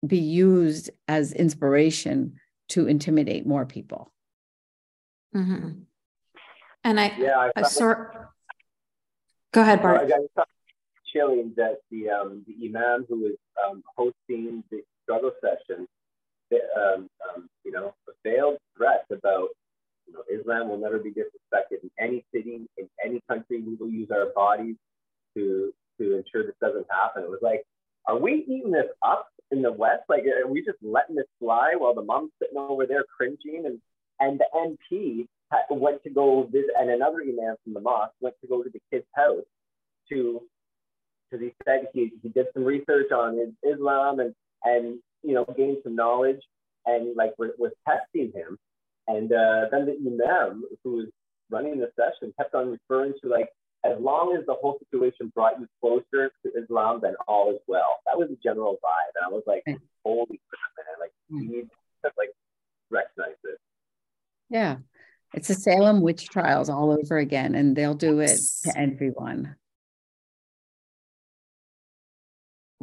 be 0.06 0.18
used 0.18 0.90
as 1.08 1.32
inspiration 1.34 2.34
to 2.70 2.88
intimidate 2.88 3.46
more 3.46 3.66
people 3.66 4.12
mm-hmm. 5.36 5.70
And 6.84 7.00
I, 7.00 7.14
yeah, 7.18 7.38
I, 7.38 7.52
I 7.56 7.64
saw. 7.64 7.94
Go 9.54 9.62
ahead, 9.62 9.82
Bart. 9.82 10.02
I 10.02 10.08
got 10.08 10.48
chilling 11.14 11.54
that 11.56 11.78
the 11.92 12.10
um, 12.10 12.44
the 12.48 12.68
imam 12.68 13.06
who 13.08 13.22
was 13.22 13.36
um, 13.66 13.84
hosting 13.96 14.64
the 14.72 14.82
struggle 15.04 15.32
session, 15.42 15.88
um, 16.76 17.10
um, 17.36 17.50
you 17.64 17.72
know, 17.72 17.94
veiled 18.24 18.58
threats 18.76 19.06
about 19.12 19.50
you 20.08 20.14
know 20.14 20.24
Islam 20.32 20.70
will 20.70 20.78
never 20.78 21.00
be 21.00 21.12
disrespected 21.12 21.84
in 21.84 21.92
any 22.00 22.26
city 22.34 22.68
in 22.78 22.90
any 23.04 23.22
country. 23.30 23.62
We 23.62 23.76
will 23.76 23.90
use 23.90 24.10
our 24.12 24.28
bodies 24.36 24.76
to 25.36 25.72
to 26.00 26.18
ensure 26.18 26.44
this 26.44 26.56
doesn't 26.60 26.88
happen. 26.90 27.24
It 27.24 27.30
was 27.30 27.40
like, 27.42 27.64
are 28.08 28.18
we 28.18 28.44
eating 28.48 28.72
this 28.72 28.88
up 29.06 29.28
in 29.52 29.62
the 29.62 29.72
West? 29.72 30.04
Like, 30.10 30.24
are 30.26 30.50
we 30.50 30.66
just 30.66 30.80
letting 30.82 31.16
this 31.16 31.28
fly 31.40 31.74
while 31.78 31.94
the 31.94 32.02
mom's 32.02 32.32
sitting 32.42 32.58
over 32.58 32.86
there 32.86 33.06
cringing 33.16 33.66
and 33.66 33.80
and 34.20 34.40
the 34.40 34.46
MP 34.56 35.28
went 35.70 36.04
to 36.04 36.10
go 36.10 36.44
visit, 36.52 36.72
and 36.80 36.90
another 36.90 37.22
imam 37.22 37.56
from 37.64 37.74
the 37.74 37.80
mosque 37.80 38.14
went 38.20 38.36
to 38.42 38.48
go 38.48 38.64
to 38.64 38.70
the 38.70 38.80
kid's 38.92 39.06
house 39.16 39.44
to, 40.10 40.42
because 41.30 41.44
he 41.44 41.54
said 41.66 41.88
he, 41.94 42.12
he 42.22 42.30
did 42.30 42.48
some 42.54 42.64
research 42.64 43.12
on 43.12 43.56
Islam 43.64 44.20
and, 44.20 44.34
and, 44.64 45.00
you 45.22 45.34
know, 45.34 45.46
gained 45.58 45.78
some 45.84 45.96
knowledge 45.96 46.42
and 46.86 47.16
like 47.16 47.34
was, 47.38 47.52
was 47.58 47.72
testing 47.88 48.32
him. 48.34 48.58
And 49.08 49.32
uh, 49.32 49.68
then 49.72 49.86
the 49.86 49.98
imam 50.06 50.64
who 50.84 50.96
was 50.96 51.08
running 51.50 51.80
the 51.80 51.92
session 51.96 52.34
kept 52.40 52.56
on 52.56 52.70
referring 52.70 53.14
to 53.22 53.30
like, 53.30 53.50
as 53.86 54.00
long 54.00 54.36
as 54.40 54.46
the 54.46 54.54
whole 54.54 54.80
situation 54.80 55.32
brought 55.36 55.60
you 55.60 55.68
closer 55.82 56.32
to 56.46 56.64
Islam, 56.64 57.00
then 57.02 57.16
all 57.28 57.52
is 57.52 57.60
well. 57.68 58.00
That 58.06 58.18
was 58.18 58.30
the 58.30 58.38
general 58.42 58.76
vibe. 58.76 59.14
And 59.16 59.26
I 59.26 59.30
was 59.30 59.44
like, 59.46 59.64
holy 60.06 60.40
crap, 60.50 60.72
man. 60.78 60.96
Like, 61.02 61.12
you 61.30 61.40
hmm. 61.40 61.52
need 61.52 61.70
to 62.06 62.12
like 62.18 62.30
recognize 62.90 63.36
this. 63.44 63.58
Yeah. 64.50 64.78
It's 65.34 65.48
the 65.48 65.56
Salem 65.56 66.02
witch 66.02 66.30
trials 66.30 66.70
all 66.70 66.92
over 66.92 67.18
again, 67.18 67.56
and 67.56 67.76
they'll 67.76 67.96
do 67.96 68.20
it 68.20 68.40
to 68.64 68.78
everyone. 68.78 69.56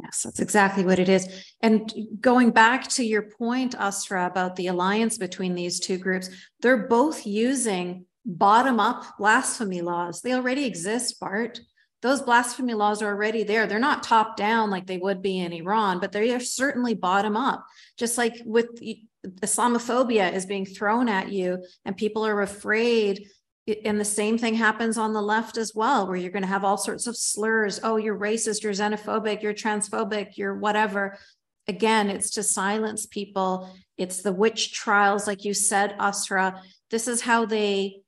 Yes, 0.03 0.23
that's 0.23 0.39
exactly 0.39 0.83
what 0.83 0.99
it 0.99 1.09
is. 1.09 1.27
And 1.61 1.93
going 2.19 2.51
back 2.51 2.87
to 2.89 3.03
your 3.03 3.21
point, 3.21 3.75
Asra, 3.75 4.25
about 4.25 4.55
the 4.55 4.67
alliance 4.67 5.17
between 5.17 5.53
these 5.55 5.79
two 5.79 5.97
groups, 5.97 6.29
they're 6.61 6.87
both 6.87 7.25
using 7.25 8.05
bottom 8.25 8.79
up 8.79 9.17
blasphemy 9.17 9.81
laws. 9.81 10.21
They 10.21 10.33
already 10.33 10.65
exist, 10.65 11.19
Bart. 11.19 11.59
Those 12.01 12.21
blasphemy 12.21 12.73
laws 12.73 13.03
are 13.03 13.09
already 13.09 13.43
there. 13.43 13.67
They're 13.67 13.77
not 13.77 14.01
top 14.01 14.35
down 14.35 14.71
like 14.71 14.87
they 14.87 14.97
would 14.97 15.21
be 15.21 15.39
in 15.39 15.53
Iran, 15.53 15.99
but 15.99 16.11
they 16.11 16.33
are 16.33 16.39
certainly 16.39 16.95
bottom 16.95 17.37
up. 17.37 17.63
Just 17.97 18.17
like 18.17 18.41
with 18.43 18.81
Islamophobia 19.25 20.33
is 20.33 20.45
being 20.45 20.65
thrown 20.65 21.07
at 21.07 21.31
you 21.31 21.63
and 21.85 21.95
people 21.95 22.25
are 22.25 22.41
afraid. 22.41 23.27
And 23.85 23.99
the 23.99 24.05
same 24.05 24.37
thing 24.37 24.55
happens 24.55 24.97
on 24.97 25.13
the 25.13 25.21
left 25.21 25.57
as 25.57 25.73
well, 25.75 26.07
where 26.07 26.15
you're 26.15 26.31
going 26.31 26.41
to 26.41 26.47
have 26.47 26.63
all 26.63 26.77
sorts 26.77 27.05
of 27.05 27.15
slurs. 27.15 27.79
Oh, 27.83 27.97
you're 27.97 28.17
racist, 28.17 28.63
you're 28.63 28.73
xenophobic, 28.73 29.43
you're 29.43 29.53
transphobic, 29.53 30.35
you're 30.35 30.55
whatever. 30.55 31.17
again, 31.67 32.09
it's 32.09 32.31
to 32.31 32.43
silence 32.43 33.05
people. 33.05 33.73
It's 33.97 34.21
the 34.21 34.31
witch 34.33 34.73
trials, 34.73 35.27
like 35.27 35.45
you 35.45 35.53
said, 35.53 35.95
Asra. 35.99 36.61
This 36.89 37.07
is 37.07 37.21
how 37.21 37.45
they 37.45 38.01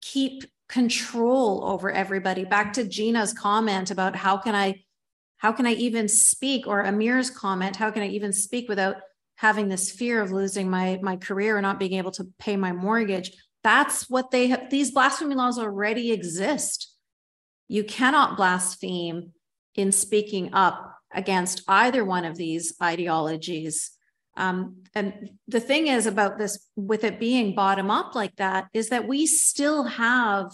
keep 0.00 0.44
control 0.68 1.64
over 1.64 1.90
everybody. 1.90 2.44
Back 2.44 2.72
to 2.74 2.84
Gina's 2.84 3.32
comment 3.32 3.90
about 3.90 4.14
how 4.16 4.36
can 4.36 4.54
I 4.54 4.84
how 5.38 5.52
can 5.52 5.66
I 5.66 5.72
even 5.72 6.06
speak 6.06 6.66
or 6.66 6.84
Amir's 6.84 7.30
comment, 7.30 7.76
how 7.76 7.90
can 7.90 8.02
I 8.02 8.08
even 8.08 8.32
speak 8.32 8.68
without 8.68 8.96
having 9.40 9.68
this 9.68 9.90
fear 9.90 10.20
of 10.20 10.32
losing 10.32 10.68
my 10.68 10.98
my 11.02 11.16
career 11.16 11.56
or 11.56 11.62
not 11.62 11.78
being 11.78 11.94
able 11.94 12.10
to 12.12 12.28
pay 12.38 12.56
my 12.56 12.72
mortgage? 12.72 13.32
That's 13.64 14.08
what 14.08 14.30
they 14.30 14.48
have 14.48 14.68
these 14.70 14.90
blasphemy 14.90 15.34
laws 15.34 15.58
already 15.58 16.12
exist. 16.12 16.94
You 17.66 17.84
cannot 17.84 18.36
blaspheme 18.36 19.32
in 19.74 19.92
speaking 19.92 20.52
up 20.52 20.94
against 21.12 21.62
either 21.68 22.04
one 22.04 22.24
of 22.24 22.36
these 22.36 22.74
ideologies. 22.82 23.92
Um, 24.36 24.82
and 24.94 25.30
the 25.48 25.60
thing 25.60 25.86
is 25.86 26.06
about 26.06 26.38
this, 26.38 26.66
with 26.76 27.04
it 27.04 27.18
being 27.18 27.54
bottom 27.54 27.90
up 27.90 28.14
like 28.14 28.36
that, 28.36 28.68
is 28.72 28.90
that 28.90 29.08
we 29.08 29.26
still 29.26 29.84
have 29.84 30.52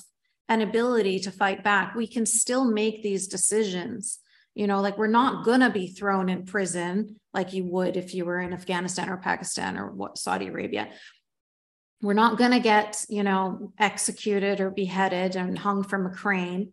an 0.48 0.60
ability 0.60 1.18
to 1.20 1.30
fight 1.30 1.64
back. 1.64 1.94
We 1.94 2.06
can 2.06 2.24
still 2.24 2.64
make 2.64 3.02
these 3.02 3.26
decisions. 3.26 4.20
You 4.54 4.66
know, 4.66 4.80
like 4.80 4.96
we're 4.96 5.06
not 5.08 5.44
going 5.44 5.60
to 5.60 5.70
be 5.70 5.88
thrown 5.88 6.28
in 6.28 6.46
prison 6.46 7.20
like 7.36 7.52
you 7.52 7.64
would 7.66 7.96
if 7.96 8.14
you 8.14 8.24
were 8.24 8.40
in 8.40 8.52
Afghanistan 8.52 9.08
or 9.08 9.18
Pakistan 9.18 9.78
or 9.78 9.92
what, 9.92 10.18
Saudi 10.18 10.48
Arabia. 10.48 10.88
We're 12.02 12.14
not 12.14 12.36
going 12.36 12.50
to 12.50 12.60
get, 12.60 13.04
you 13.08 13.22
know, 13.22 13.72
executed 13.78 14.60
or 14.60 14.70
beheaded 14.70 15.36
and 15.36 15.56
hung 15.56 15.84
from 15.84 16.06
a 16.06 16.10
crane 16.10 16.72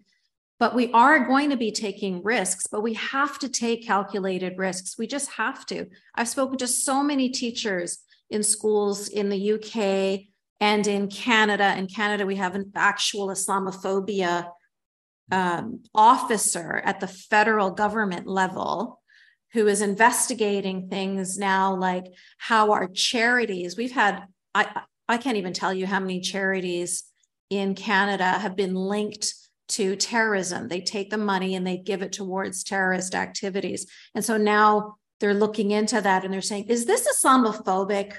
but 0.64 0.76
we 0.76 0.90
are 0.94 1.28
going 1.28 1.50
to 1.50 1.58
be 1.58 1.72
taking 1.72 2.24
risks 2.24 2.68
but 2.68 2.82
we 2.82 2.94
have 2.94 3.38
to 3.40 3.50
take 3.50 3.86
calculated 3.86 4.58
risks. 4.58 4.98
We 4.98 5.08
just 5.08 5.30
have 5.32 5.66
to. 5.66 5.88
I've 6.16 6.30
spoken 6.30 6.58
to 6.60 6.68
so 6.68 7.04
many 7.04 7.30
teachers 7.30 8.00
in 8.30 8.44
schools 8.44 9.10
in 9.10 9.28
the 9.28 9.54
uk 9.54 10.22
and 10.62 10.88
in 10.88 11.10
canada. 11.10 11.76
In 11.78 11.88
canada 11.88 12.26
we 12.26 12.38
have 12.38 12.56
an 12.56 12.72
actual 12.76 13.28
islamophobia 13.28 14.48
um, 15.34 15.84
officer 15.94 16.82
at 16.86 17.02
the 17.02 17.08
federal 17.08 17.72
government 17.72 18.26
level 18.26 19.02
who 19.54 19.68
is 19.68 19.82
investigating 19.82 20.90
things 20.90 21.38
now 21.38 21.76
like 21.76 22.06
how 22.38 22.72
our 22.72 22.88
charities 22.88 23.78
we've 23.78 23.92
had 23.92 24.24
i 24.54 24.84
i 25.08 25.18
can't 25.18 25.38
even 25.38 25.54
tell 25.54 25.74
you 25.74 25.86
how 25.86 26.00
many 26.00 26.20
charities 26.20 27.04
in 27.50 27.76
canada 27.76 28.26
have 28.26 28.56
been 28.56 28.76
linked 28.76 29.34
to 29.70 29.96
terrorism. 29.96 30.68
They 30.68 30.82
take 30.82 31.10
the 31.10 31.18
money 31.18 31.56
and 31.56 31.66
they 31.66 31.78
give 31.78 32.02
it 32.02 32.12
towards 32.12 32.64
terrorist 32.64 33.16
activities. 33.16 33.88
And 34.14 34.24
so 34.24 34.38
now 34.38 34.98
they're 35.20 35.34
looking 35.34 35.72
into 35.72 36.02
that 36.02 36.24
and 36.24 36.34
they're 36.34 36.42
saying, 36.42 36.66
is 36.66 36.86
this 36.86 37.08
Islamophobic? 37.08 38.18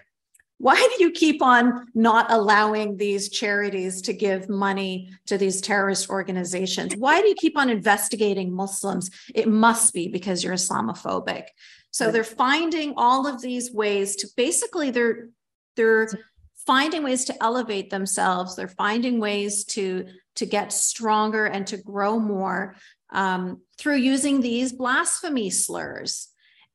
Why 0.58 0.76
do 0.76 1.04
you 1.04 1.10
keep 1.10 1.42
on 1.42 1.86
not 1.94 2.30
allowing 2.30 2.96
these 2.96 3.28
charities 3.28 4.02
to 4.02 4.12
give 4.12 4.48
money 4.48 5.10
to 5.26 5.36
these 5.36 5.60
terrorist 5.60 6.08
organizations? 6.08 6.94
Why 6.96 7.20
do 7.20 7.28
you 7.28 7.34
keep 7.34 7.58
on 7.58 7.70
investigating 7.70 8.54
Muslims? 8.54 9.10
It 9.34 9.48
must 9.48 9.92
be 9.92 10.08
because 10.08 10.44
you're 10.44 10.54
Islamophobic. 10.54 11.46
So 11.90 12.10
they're 12.10 12.24
finding 12.24 12.94
all 12.96 13.26
of 13.26 13.40
these 13.40 13.72
ways 13.72 14.16
to 14.16 14.28
basically 14.36 14.90
they're 14.90 15.28
they're 15.76 16.08
finding 16.66 17.02
ways 17.02 17.24
to 17.26 17.42
elevate 17.42 17.90
themselves. 17.90 18.56
They're 18.56 18.68
finding 18.68 19.20
ways 19.20 19.64
to 19.66 20.06
to 20.36 20.46
get 20.46 20.72
stronger 20.72 21.46
and 21.46 21.66
to 21.68 21.76
grow 21.76 22.18
more 22.18 22.76
um, 23.10 23.60
through 23.78 23.96
using 23.96 24.40
these 24.40 24.72
blasphemy 24.72 25.50
slurs 25.50 26.28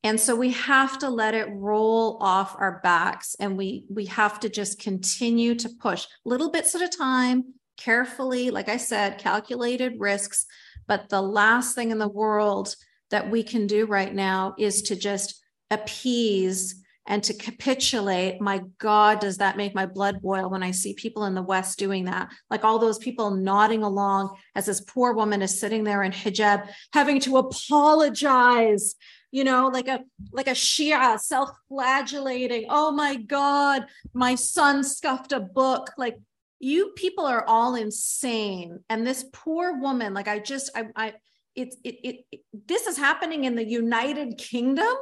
and 0.03 0.19
so 0.19 0.35
we 0.35 0.51
have 0.51 0.97
to 0.99 1.09
let 1.09 1.33
it 1.33 1.47
roll 1.51 2.17
off 2.21 2.55
our 2.57 2.79
backs 2.83 3.35
and 3.39 3.57
we 3.57 3.83
we 3.89 4.05
have 4.05 4.39
to 4.39 4.49
just 4.49 4.79
continue 4.79 5.55
to 5.55 5.69
push 5.69 6.07
little 6.25 6.51
bits 6.51 6.73
at 6.75 6.81
a 6.81 6.87
time 6.87 7.53
carefully 7.77 8.49
like 8.51 8.69
i 8.69 8.77
said 8.77 9.17
calculated 9.17 9.99
risks. 9.99 10.45
But 10.87 11.09
the 11.09 11.21
last 11.21 11.75
thing 11.75 11.91
in 11.91 11.99
the 11.99 12.07
world 12.07 12.75
that 13.11 13.29
we 13.29 13.43
can 13.43 13.67
do 13.67 13.85
right 13.85 14.13
now 14.13 14.55
is 14.57 14.81
to 14.83 14.95
just 14.95 15.39
appease 15.69 16.83
and 17.05 17.23
to 17.23 17.33
capitulate. 17.33 18.41
My 18.41 18.61
god 18.79 19.19
does 19.19 19.37
that 19.37 19.55
make 19.55 19.75
my 19.75 19.85
blood 19.85 20.21
boil 20.21 20.49
when 20.49 20.63
i 20.63 20.71
see 20.71 20.93
people 20.93 21.25
in 21.25 21.35
the 21.35 21.43
west 21.43 21.77
doing 21.77 22.05
that? 22.05 22.29
Like 22.49 22.63
all 22.63 22.79
those 22.79 22.97
people 22.97 23.31
nodding 23.31 23.83
along 23.83 24.35
as 24.55 24.65
this 24.65 24.81
poor 24.81 25.13
woman 25.13 25.41
is 25.41 25.59
sitting 25.59 25.83
there 25.83 26.03
in 26.03 26.11
hijab 26.11 26.69
having 26.93 27.19
to 27.21 27.37
apologize 27.37 28.95
you 29.31 29.43
know 29.43 29.67
like 29.67 29.87
a 29.87 30.01
like 30.31 30.47
a 30.47 30.51
shia 30.51 31.19
self-flagellating 31.19 32.65
oh 32.69 32.91
my 32.91 33.15
god 33.15 33.85
my 34.13 34.35
son 34.35 34.83
scuffed 34.83 35.31
a 35.31 35.39
book 35.39 35.91
like 35.97 36.17
you 36.59 36.91
people 36.95 37.25
are 37.25 37.45
all 37.47 37.75
insane 37.75 38.79
and 38.89 39.05
this 39.05 39.25
poor 39.31 39.79
woman 39.79 40.13
like 40.13 40.27
i 40.27 40.39
just 40.39 40.71
i 40.75 40.85
i 40.95 41.13
it's 41.55 41.77
it, 41.83 41.95
it, 42.03 42.25
it 42.31 42.41
this 42.67 42.87
is 42.87 42.97
happening 42.97 43.43
in 43.45 43.55
the 43.55 43.65
united 43.65 44.37
kingdom 44.37 44.95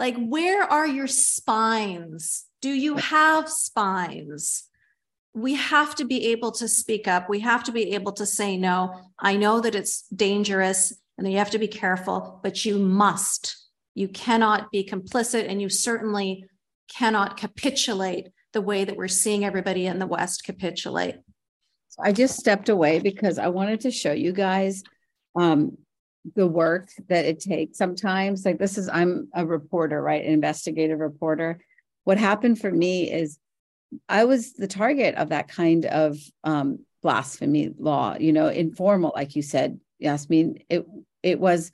like, 0.00 0.16
where 0.16 0.62
are 0.62 0.86
your 0.86 1.06
spines? 1.06 2.46
Do 2.62 2.70
you 2.70 2.96
have 2.96 3.50
spines? 3.50 4.64
We 5.34 5.56
have 5.56 5.94
to 5.96 6.06
be 6.06 6.28
able 6.28 6.52
to 6.52 6.68
speak 6.68 7.06
up. 7.06 7.28
We 7.28 7.40
have 7.40 7.62
to 7.64 7.72
be 7.72 7.92
able 7.94 8.12
to 8.12 8.24
say 8.24 8.56
no. 8.56 8.94
I 9.18 9.36
know 9.36 9.60
that 9.60 9.74
it's 9.74 10.08
dangerous 10.08 10.94
and 11.24 11.32
you 11.32 11.38
have 11.38 11.50
to 11.50 11.58
be 11.58 11.68
careful, 11.68 12.40
but 12.42 12.64
you 12.64 12.78
must. 12.78 13.56
You 13.94 14.08
cannot 14.08 14.70
be 14.70 14.84
complicit 14.84 15.48
and 15.48 15.60
you 15.60 15.68
certainly 15.68 16.44
cannot 16.88 17.36
capitulate 17.36 18.28
the 18.52 18.60
way 18.60 18.84
that 18.84 18.96
we're 18.96 19.08
seeing 19.08 19.44
everybody 19.44 19.86
in 19.86 19.98
the 19.98 20.06
West 20.06 20.44
capitulate. 20.44 21.16
I 22.02 22.12
just 22.12 22.38
stepped 22.38 22.68
away 22.68 22.98
because 22.98 23.38
I 23.38 23.48
wanted 23.48 23.80
to 23.80 23.90
show 23.90 24.12
you 24.12 24.32
guys 24.32 24.82
um, 25.36 25.76
the 26.34 26.46
work 26.46 26.90
that 27.08 27.24
it 27.24 27.40
takes 27.40 27.78
sometimes 27.78 28.44
like 28.44 28.58
this 28.58 28.76
is 28.76 28.88
i'm 28.88 29.28
a 29.34 29.44
reporter 29.46 30.02
right 30.02 30.24
an 30.24 30.32
investigative 30.32 30.98
reporter 30.98 31.58
what 32.04 32.18
happened 32.18 32.60
for 32.60 32.70
me 32.70 33.10
is 33.10 33.38
i 34.08 34.24
was 34.24 34.52
the 34.52 34.68
target 34.68 35.14
of 35.14 35.30
that 35.30 35.48
kind 35.48 35.86
of 35.86 36.18
um, 36.44 36.78
blasphemy 37.02 37.72
law 37.78 38.16
you 38.18 38.32
know 38.32 38.48
informal 38.48 39.12
like 39.14 39.34
you 39.34 39.42
said 39.42 39.80
yasmin 39.98 40.58
it 40.68 40.86
it 41.22 41.40
was 41.40 41.70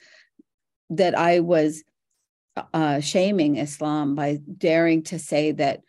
that 0.91 1.17
i 1.17 1.41
was 1.41 1.83
uh, 2.73 3.01
shaming 3.01 3.57
islam 3.57 4.15
by 4.15 4.39
daring 4.57 5.03
to 5.03 5.19
say 5.19 5.53
that 5.53 5.81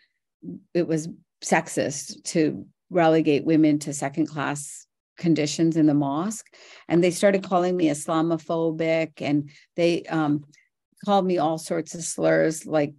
it 0.73 0.87
was 0.87 1.07
sexist 1.43 2.23
to 2.23 2.65
relegate 2.89 3.45
women 3.45 3.79
to 3.79 3.93
second 3.93 4.27
class 4.27 4.85
conditions 5.17 5.77
in 5.77 5.87
the 5.87 5.93
mosque 5.93 6.45
and 6.87 7.03
they 7.03 7.11
started 7.11 7.43
calling 7.43 7.75
me 7.75 7.87
islamophobic 7.87 9.13
and 9.17 9.49
they 9.75 10.03
um, 10.03 10.43
called 11.05 11.25
me 11.25 11.37
all 11.37 11.57
sorts 11.57 11.95
of 11.95 12.03
slurs 12.03 12.65
like 12.65 12.93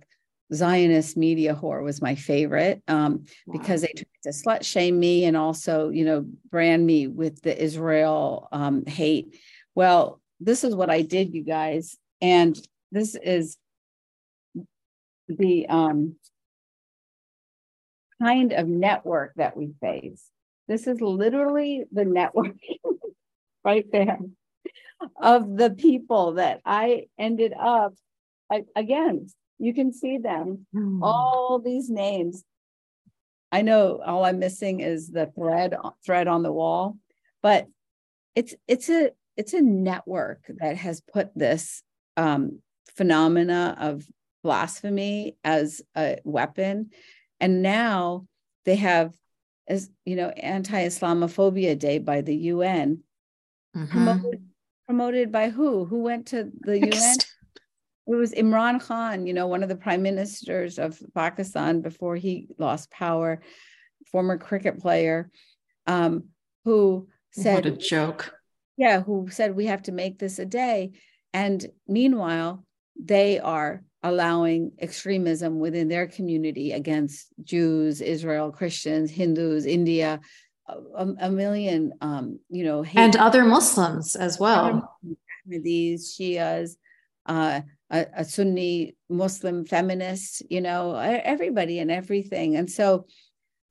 zionist 0.53 1.17
media 1.17 1.55
whore 1.55 1.83
was 1.83 2.01
my 2.01 2.15
favorite 2.15 2.83
um, 2.89 3.25
wow. 3.47 3.59
because 3.59 3.83
they 3.83 3.93
tried 3.95 4.07
to 4.23 4.31
slut 4.31 4.65
shame 4.65 4.99
me 4.99 5.25
and 5.25 5.37
also 5.37 5.91
you 5.91 6.05
know 6.05 6.25
brand 6.51 6.85
me 6.85 7.07
with 7.07 7.41
the 7.43 7.63
israel 7.63 8.49
um, 8.53 8.85
hate 8.87 9.39
well 9.75 10.21
this 10.41 10.65
is 10.65 10.75
what 10.75 10.91
i 10.91 11.03
did 11.03 11.35
you 11.35 11.43
guys 11.43 11.97
and 12.21 12.61
this 12.91 13.15
is 13.15 13.57
the 15.29 15.67
um, 15.69 16.17
kind 18.23 18.53
of 18.53 18.67
network 18.67 19.35
that 19.37 19.57
we 19.57 19.75
face 19.81 20.25
this 20.69 20.87
is 20.87 21.01
literally 21.01 21.85
the 21.93 22.05
network 22.05 22.57
right 23.65 23.87
there 23.93 24.19
of 25.21 25.57
the 25.57 25.71
people 25.71 26.35
that 26.35 26.61
I 26.65 27.07
ended 27.19 27.53
up. 27.59 27.95
I, 28.51 28.65
again, 28.75 29.29
you 29.59 29.75
can 29.75 29.93
see 29.93 30.19
them, 30.19 30.67
mm. 30.75 31.01
all 31.03 31.61
these 31.63 31.91
names. 31.91 32.45
I 33.51 33.63
know 33.63 34.01
all 34.05 34.25
I'm 34.25 34.39
missing 34.39 34.81
is 34.81 35.11
the 35.11 35.27
thread 35.35 35.75
thread 36.05 36.29
on 36.29 36.43
the 36.43 36.53
wall, 36.53 36.97
but 37.43 37.67
it's 38.35 38.55
it's 38.67 38.91
a 38.91 39.11
it's 39.39 39.55
a 39.55 39.63
network 39.63 40.45
that 40.59 40.77
has 40.77 41.01
put 41.01 41.31
this 41.35 41.83
um, 42.17 42.59
phenomena 42.97 43.77
of 43.79 44.05
blasphemy 44.43 45.37
as 45.45 45.81
a 45.97 46.19
weapon, 46.25 46.91
and 47.41 47.63
now 47.63 48.27
they 48.65 48.77
have 48.77 49.15
as 49.69 49.89
you 50.05 50.17
know 50.17 50.29
anti-islamophobia 50.29 51.79
day 51.79 51.99
by 51.99 52.21
the 52.21 52.35
un 52.35 52.99
mm-hmm. 53.77 53.87
promoted, 53.87 54.43
promoted 54.87 55.33
by 55.33 55.51
who? 55.51 55.85
Who 55.85 56.03
went 56.03 56.27
to 56.29 56.51
the 56.61 56.83
un 56.83 57.17
it 58.09 58.15
was 58.15 58.33
imran 58.33 58.81
khan 58.81 59.27
you 59.27 59.35
know 59.35 59.47
one 59.47 59.63
of 59.63 59.69
the 59.69 59.77
prime 59.77 60.03
ministers 60.03 60.79
of 60.79 60.99
pakistan 61.15 61.83
before 61.83 62.17
he 62.17 62.49
lost 62.59 62.91
power 62.91 63.43
former 64.11 64.39
cricket 64.39 64.81
player 64.81 65.31
um, 65.87 66.25
who 66.65 67.07
said 67.33 67.57
what 67.57 67.67
a 67.67 67.77
joke 67.77 68.38
yeah 68.79 69.03
who 69.03 69.29
said 69.31 69.55
we 69.55 69.67
have 69.67 69.83
to 69.83 69.93
make 69.93 70.19
this 70.19 70.39
a 70.39 70.47
day 70.47 70.91
and 71.35 71.67
meanwhile 71.87 72.65
they 72.99 73.39
are 73.39 73.83
allowing 74.03 74.73
extremism 74.81 75.59
within 75.59 75.89
their 75.89 76.07
community 76.07 76.73
against 76.73 77.29
Jews, 77.43 78.01
Israel, 78.01 78.51
Christians, 78.53 79.11
Hindus, 79.11 79.67
India, 79.67 80.21
a, 80.69 81.07
a 81.21 81.31
million, 81.31 81.93
um, 82.01 82.39
you 82.49 82.65
know, 82.65 82.85
and 82.95 83.17
other 83.17 83.45
Muslims 83.45 84.15
as 84.15 84.39
well. 84.39 84.97
Ahmadis, 85.49 86.15
Shias, 86.15 86.77
uh, 87.27 87.63
a, 87.91 88.07
a, 88.17 88.25
Sunni 88.25 88.97
Muslim 89.09 89.65
feminist, 89.65 90.43
you 90.51 90.61
know, 90.61 90.95
everybody 90.95 91.79
and 91.79 91.91
everything. 91.91 92.57
And 92.57 92.71
so 92.71 93.07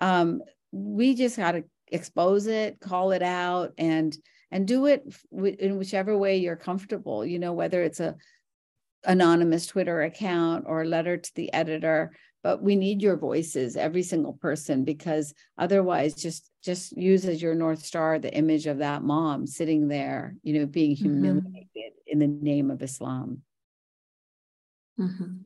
um, 0.01 0.41
we 0.71 1.15
just 1.15 1.37
got 1.37 1.51
to 1.53 1.63
expose 1.87 2.47
it, 2.47 2.79
call 2.79 3.11
it 3.11 3.21
out, 3.21 3.73
and 3.77 4.15
and 4.51 4.67
do 4.67 4.85
it 4.85 5.03
in 5.31 5.77
whichever 5.77 6.17
way 6.17 6.37
you're 6.37 6.55
comfortable. 6.55 7.25
You 7.25 7.39
know, 7.39 7.53
whether 7.53 7.83
it's 7.83 7.99
a 7.99 8.15
anonymous 9.03 9.67
Twitter 9.67 10.01
account 10.01 10.65
or 10.67 10.81
a 10.81 10.87
letter 10.87 11.17
to 11.17 11.31
the 11.35 11.51
editor. 11.53 12.11
But 12.43 12.61
we 12.61 12.75
need 12.75 13.01
your 13.01 13.17
voices, 13.17 13.75
every 13.75 14.03
single 14.03 14.33
person, 14.33 14.85
because 14.85 15.33
otherwise, 15.57 16.13
just 16.13 16.49
just 16.63 16.95
use 16.95 17.25
as 17.25 17.41
your 17.41 17.55
north 17.55 17.83
star 17.83 18.19
the 18.19 18.33
image 18.33 18.67
of 18.67 18.77
that 18.77 19.03
mom 19.03 19.47
sitting 19.47 19.87
there, 19.87 20.35
you 20.43 20.59
know, 20.59 20.65
being 20.65 20.95
mm-hmm. 20.95 21.03
humiliated 21.03 21.71
mm-hmm. 21.75 22.11
in 22.11 22.19
the 22.19 22.27
name 22.27 22.71
of 22.71 22.81
Islam. 22.81 23.41
Mm-hmm. 24.99 25.37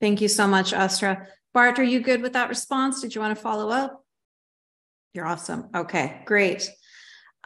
Thank 0.00 0.20
you 0.20 0.28
so 0.28 0.46
much, 0.46 0.72
Asra 0.72 1.26
Bart, 1.54 1.78
are 1.78 1.84
you 1.84 2.00
good 2.00 2.22
with 2.22 2.34
that 2.34 2.48
response? 2.48 3.00
Did 3.00 3.14
you 3.14 3.20
want 3.20 3.36
to 3.36 3.42
follow 3.42 3.70
up? 3.70 4.04
You're 5.14 5.26
awesome. 5.26 5.70
Okay, 5.74 6.22
great. 6.24 6.70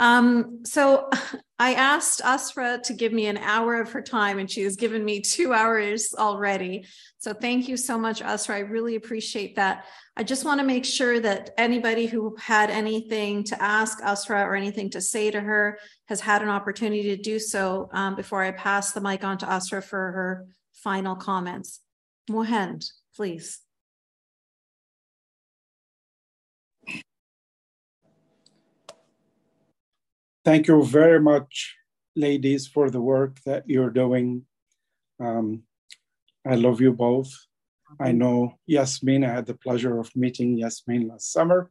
Um, 0.03 0.65
so 0.65 1.09
I 1.61 1.75
asked 1.75 2.23
Asra 2.25 2.81
to 2.87 2.93
give 2.93 3.13
me 3.13 3.27
an 3.29 3.37
hour 3.39 3.81
of 3.81 3.93
her 3.93 4.03
time, 4.03 4.41
and 4.41 4.51
she 4.51 4.63
has 4.63 4.75
given 4.75 5.05
me 5.05 5.21
two 5.21 5.53
hours 5.53 6.13
already. 6.19 6.87
So 7.19 7.33
thank 7.33 7.69
you 7.69 7.77
so 7.77 7.97
much, 7.97 8.21
Asra. 8.21 8.57
I 8.57 8.61
really 8.61 8.97
appreciate 8.97 9.55
that. 9.55 9.85
I 10.17 10.25
just 10.25 10.45
want 10.45 10.59
to 10.59 10.67
make 10.67 10.85
sure 10.85 11.21
that 11.21 11.51
anybody 11.57 12.07
who 12.07 12.35
had 12.37 12.69
anything 12.69 13.45
to 13.45 13.63
ask 13.63 14.03
Asra 14.03 14.43
or 14.43 14.57
anything 14.57 14.91
to 14.91 15.01
say 15.01 15.31
to 15.31 15.41
her 15.41 15.79
has 16.07 16.21
had 16.21 16.43
an 16.43 16.49
opportunity 16.49 17.15
to 17.15 17.23
do 17.23 17.39
so 17.39 17.89
um, 17.93 18.17
before 18.17 18.43
I 18.43 18.51
pass 18.51 18.91
the 18.91 19.01
mic 19.01 19.23
on 19.23 19.39
to 19.39 19.49
Asra 19.49 19.83
for 19.83 20.11
her 20.13 20.47
final 20.73 21.15
comments. 21.15 21.79
Mohand, 22.29 22.91
please. 23.15 23.61
Thank 30.45 30.67
you 30.67 30.85
very 30.85 31.21
much, 31.21 31.77
ladies, 32.17 32.67
for 32.67 32.91
the 32.91 33.01
work 33.01 33.39
that 33.47 33.63
you're 33.69 33.91
doing. 33.91 34.45
Um, 35.21 35.63
I 36.45 36.57
love 36.57 36.81
you 36.81 36.93
both. 36.93 37.33
I 38.01 38.11
know 38.11 38.59
Yasmin, 38.67 39.25
I 39.25 39.35
had 39.35 39.47
the 39.47 39.55
pleasure 39.55 40.01
of 40.01 40.11
meeting 40.17 40.59
Yasmin 40.59 41.07
last 41.09 41.33
summer. 41.33 41.71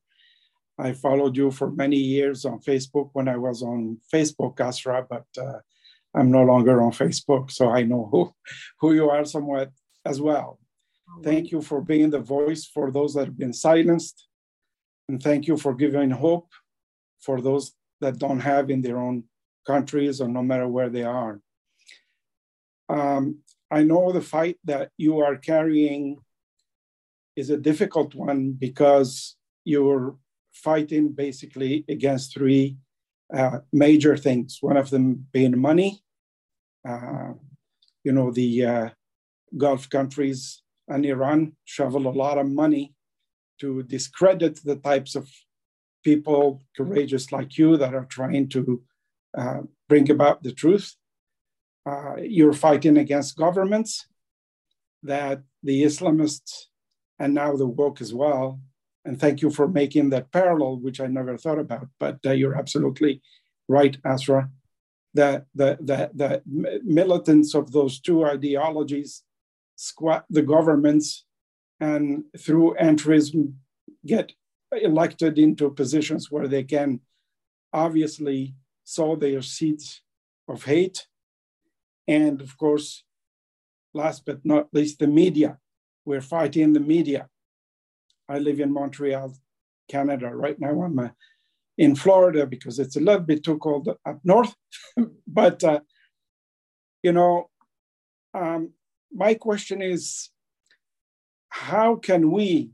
I 0.80 0.94
followed 0.94 1.36
you 1.36 1.52
for 1.52 1.70
many 1.70 1.98
years 1.98 2.46
on 2.46 2.62
Facebook 2.62 3.10
when 3.12 3.28
I 3.28 3.36
was 3.36 3.62
on 3.62 3.98
Facebook, 4.14 4.60
Asra, 4.62 5.06
but 5.10 5.26
uh, 5.38 5.60
I'm 6.16 6.32
no 6.32 6.44
longer 6.44 6.82
on 6.82 6.92
Facebook, 6.92 7.52
so 7.52 7.70
I 7.70 7.84
know 7.84 8.08
who, 8.10 8.34
who 8.80 8.94
you 8.94 9.10
are 9.10 9.26
somewhat 9.26 9.72
as 10.06 10.22
well. 10.22 10.60
Thank 11.24 11.52
you 11.52 11.62
for 11.62 11.82
being 11.82 12.10
the 12.10 12.20
voice 12.20 12.66
for 12.66 12.90
those 12.90 13.16
that 13.16 13.26
have 13.26 13.38
been 13.38 13.54
silenced. 13.54 14.28
And 15.10 15.22
thank 15.22 15.46
you 15.46 15.58
for 15.58 15.74
giving 15.74 16.10
hope 16.12 16.50
for 17.20 17.42
those 17.42 17.74
that 18.02 18.20
don't 18.20 18.40
have 18.40 18.70
in 18.70 18.82
their 18.82 18.98
own 18.98 19.24
countries 19.66 20.20
or 20.22 20.28
no 20.28 20.42
matter 20.42 20.68
where 20.68 20.90
they 20.90 21.04
are. 21.04 21.40
Um, 22.90 23.40
I 23.70 23.84
know 23.84 24.12
the 24.12 24.22
fight 24.22 24.58
that 24.66 24.92
you 24.98 25.20
are 25.20 25.38
carrying 25.38 26.18
is 27.36 27.50
a 27.50 27.58
difficult 27.58 28.14
one 28.14 28.52
because 28.52 29.38
you're 29.64 30.18
fighting 30.52 31.10
basically 31.10 31.86
against 31.88 32.34
three 32.34 32.78
uh, 33.34 33.60
major 33.72 34.18
things. 34.18 34.58
One 34.60 34.78
of 34.78 34.90
them 34.90 35.28
being 35.32 35.58
money. 35.58 36.04
Uh, 36.88 37.34
you 38.04 38.12
know, 38.12 38.32
the 38.32 38.66
uh, 38.66 38.90
Gulf 39.56 39.90
countries 39.90 40.64
and 40.88 41.06
Iran 41.06 41.54
shovel 41.64 42.08
a 42.08 42.20
lot 42.24 42.38
of 42.38 42.48
money 42.48 42.94
to 43.60 43.84
discredit 43.84 44.60
the 44.64 44.76
types 44.76 45.16
of 45.16 45.30
people 46.04 46.64
courageous 46.76 47.32
like 47.32 47.58
you 47.58 47.78
that 47.78 47.94
are 47.94 48.06
trying 48.06 48.50
to 48.50 48.82
uh, 49.38 49.62
bring 49.88 50.10
about 50.10 50.44
the 50.44 50.52
truth. 50.52 50.96
Uh, 51.86 52.16
you're 52.18 52.54
fighting 52.54 52.98
against 52.98 53.38
governments 53.38 54.08
that 55.04 55.42
the 55.64 55.84
Islamists 55.84 56.66
and 57.20 57.34
now 57.34 57.56
the 57.56 57.68
woke 57.68 58.02
as 58.02 58.14
well. 58.14 58.60
And 59.06 59.20
thank 59.20 59.42
you 59.42 59.50
for 59.50 59.68
making 59.68 60.10
that 60.12 60.32
parallel, 60.32 60.78
which 60.78 61.00
I 61.00 61.08
never 61.08 61.38
thought 61.38 61.60
about. 61.60 61.88
But 62.00 62.20
uh, 62.26 62.32
you're 62.32 62.56
absolutely 62.56 63.22
right, 63.68 63.98
Asra. 64.06 64.50
That 65.14 65.46
the, 65.56 65.78
the, 65.82 66.12
the 66.14 66.42
militants 66.84 67.54
of 67.54 67.72
those 67.72 68.00
two 68.00 68.24
ideologies 68.24 69.24
squat 69.76 70.26
the 70.30 70.42
governments 70.42 71.26
and 71.80 72.26
through 72.38 72.76
entrism 72.80 73.56
get 74.06 74.32
elected 74.72 75.38
into 75.38 75.70
positions 75.72 76.32
where 76.32 76.48
they 76.48 76.64
can 76.64 77.02
obviously 77.74 78.56
sow 78.84 79.16
their 79.16 79.42
seeds 79.42 80.02
of 80.48 80.64
hate. 80.64 81.08
And 82.08 82.42
of 82.42 82.58
course, 82.58 83.04
last 83.94 84.26
but 84.26 84.40
not 84.44 84.68
least, 84.74 85.00
the 85.00 85.08
media. 85.08 85.58
We're 86.06 86.22
fighting 86.22 86.74
the 86.74 86.80
media. 86.80 87.28
I 88.28 88.40
live 88.40 88.60
in 88.60 88.74
Montreal, 88.74 89.34
Canada. 89.90 90.30
Right 90.30 90.60
now, 90.60 90.82
I'm 90.82 90.98
uh, 90.98 91.10
in 91.78 91.96
Florida 91.96 92.46
because 92.46 92.80
it's 92.80 92.96
a 92.96 93.00
little 93.00 93.22
bit 93.22 93.44
too 93.44 93.58
cold 93.60 93.90
up 93.90 94.20
north. 94.24 94.54
but, 95.28 95.64
uh, 95.64 95.82
you 97.04 97.12
know, 97.12 97.50
um, 98.34 98.74
my 99.14 99.34
question 99.34 99.82
is 99.82 100.30
how 101.50 101.96
can 101.96 102.32
we, 102.32 102.72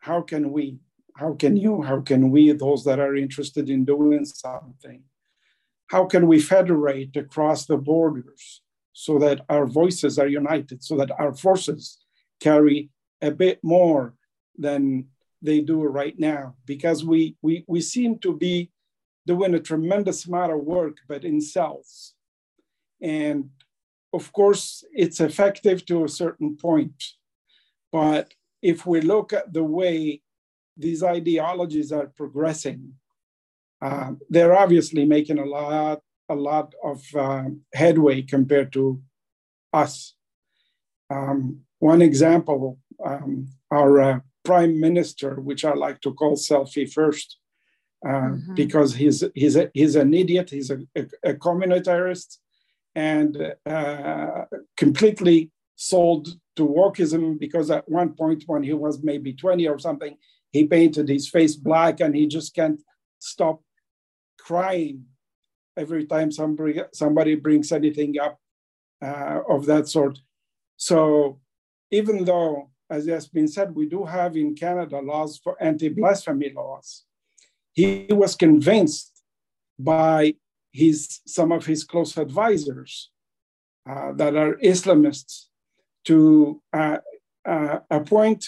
how 0.00 0.20
can 0.20 0.52
we 0.52 0.78
how 1.16 1.32
can 1.34 1.56
you, 1.56 1.82
how 1.82 2.00
can 2.00 2.30
we, 2.30 2.52
those 2.52 2.84
that 2.84 3.00
are 3.00 3.16
interested 3.16 3.70
in 3.70 3.84
doing 3.84 4.24
something, 4.24 5.02
how 5.88 6.04
can 6.04 6.26
we 6.26 6.40
federate 6.40 7.16
across 7.16 7.66
the 7.66 7.76
borders 7.76 8.62
so 8.92 9.18
that 9.18 9.40
our 9.48 9.66
voices 9.66 10.18
are 10.18 10.28
united, 10.28 10.82
so 10.82 10.96
that 10.96 11.10
our 11.18 11.34
forces 11.34 11.98
carry 12.40 12.90
a 13.22 13.30
bit 13.30 13.58
more 13.62 14.14
than 14.58 15.06
they 15.40 15.60
do 15.60 15.82
right 15.84 16.18
now? 16.18 16.54
Because 16.66 17.04
we, 17.04 17.36
we, 17.40 17.64
we 17.66 17.80
seem 17.80 18.18
to 18.18 18.36
be 18.36 18.70
doing 19.26 19.54
a 19.54 19.60
tremendous 19.60 20.26
amount 20.26 20.52
of 20.52 20.60
work, 20.60 20.98
but 21.08 21.24
in 21.24 21.40
cells. 21.40 22.14
And 23.00 23.50
of 24.12 24.32
course, 24.32 24.84
it's 24.92 25.20
effective 25.20 25.84
to 25.86 26.04
a 26.04 26.08
certain 26.08 26.56
point. 26.56 27.02
But 27.90 28.34
if 28.62 28.86
we 28.86 29.00
look 29.00 29.32
at 29.32 29.52
the 29.52 29.64
way 29.64 30.22
these 30.76 31.02
ideologies 31.02 31.92
are 31.92 32.06
progressing. 32.16 32.92
Uh, 33.80 34.12
they're 34.28 34.56
obviously 34.56 35.04
making 35.04 35.38
a 35.38 35.44
lot, 35.44 36.00
a 36.28 36.34
lot 36.34 36.74
of 36.82 37.02
uh, 37.14 37.44
headway 37.74 38.22
compared 38.22 38.72
to 38.72 39.00
us. 39.72 40.14
Um, 41.10 41.60
one 41.78 42.02
example, 42.02 42.78
um, 43.04 43.48
our 43.70 44.00
uh, 44.00 44.20
prime 44.44 44.80
minister, 44.80 45.40
which 45.40 45.64
I 45.64 45.74
like 45.74 46.00
to 46.02 46.14
call 46.14 46.36
selfie 46.36 46.90
first, 46.90 47.38
uh, 48.04 48.10
mm-hmm. 48.10 48.54
because 48.54 48.94
he's 48.94 49.24
he's 49.34 49.56
a, 49.56 49.70
he's 49.74 49.96
an 49.96 50.14
idiot. 50.14 50.50
He's 50.50 50.70
a, 50.70 50.78
a, 50.96 51.06
a 51.30 51.34
communist 51.34 52.40
and 52.94 53.54
uh, 53.66 54.44
completely 54.76 55.50
sold 55.76 56.28
to 56.56 56.66
wokeism 56.66 57.38
because 57.38 57.70
at 57.70 57.88
one 57.88 58.14
point 58.14 58.44
when 58.46 58.62
he 58.62 58.72
was 58.72 59.02
maybe 59.02 59.34
20 59.34 59.68
or 59.68 59.78
something, 59.78 60.16
he 60.52 60.66
painted 60.66 61.08
his 61.08 61.28
face 61.28 61.54
black 61.56 62.00
and 62.00 62.14
he 62.14 62.26
just 62.26 62.54
can't 62.54 62.80
stop 63.18 63.60
crying 64.38 65.04
every 65.76 66.06
time 66.06 66.30
somebody 66.30 66.80
somebody 66.92 67.34
brings 67.34 67.72
anything 67.72 68.18
up 68.18 68.38
uh, 69.02 69.40
of 69.48 69.66
that 69.66 69.88
sort. 69.88 70.18
So 70.76 71.40
even 71.90 72.24
though, 72.24 72.70
as 72.90 73.06
has 73.06 73.28
been 73.28 73.48
said, 73.48 73.74
we 73.74 73.86
do 73.86 74.04
have 74.04 74.36
in 74.36 74.54
Canada 74.54 75.00
laws 75.00 75.38
for 75.42 75.60
anti-blasphemy 75.62 76.52
laws, 76.54 77.04
he 77.72 78.06
was 78.10 78.34
convinced 78.34 79.22
by 79.78 80.34
his 80.72 81.20
some 81.26 81.52
of 81.52 81.66
his 81.66 81.84
close 81.84 82.16
advisors 82.16 83.10
uh, 83.88 84.12
that 84.12 84.36
are 84.36 84.56
Islamists 84.56 85.46
to 86.04 86.62
uh, 86.72 86.98
uh 87.44 87.78
appoint 87.90 88.46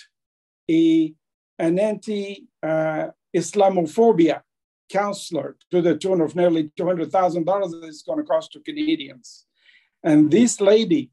a 0.70 1.14
an 1.58 1.78
anti 1.78 2.46
Islamophobia 2.64 4.42
counselor 4.88 5.56
to 5.70 5.82
the 5.82 5.96
tune 5.96 6.20
of 6.20 6.34
nearly 6.34 6.70
$200,000 6.78 7.70
that 7.70 7.86
it's 7.86 8.02
going 8.02 8.18
to 8.18 8.24
cost 8.24 8.52
to 8.52 8.60
Canadians. 8.60 9.46
And 10.02 10.30
this 10.30 10.60
lady, 10.60 11.10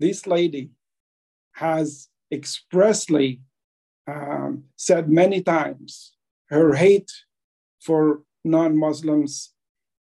this 0.00 0.26
lady 0.26 0.70
has 1.52 2.08
expressly 2.32 3.40
um, 4.06 4.64
said 4.76 5.08
many 5.08 5.42
times 5.42 6.12
her 6.48 6.74
hate 6.74 7.10
for 7.80 8.22
non 8.44 8.76
Muslims. 8.76 9.52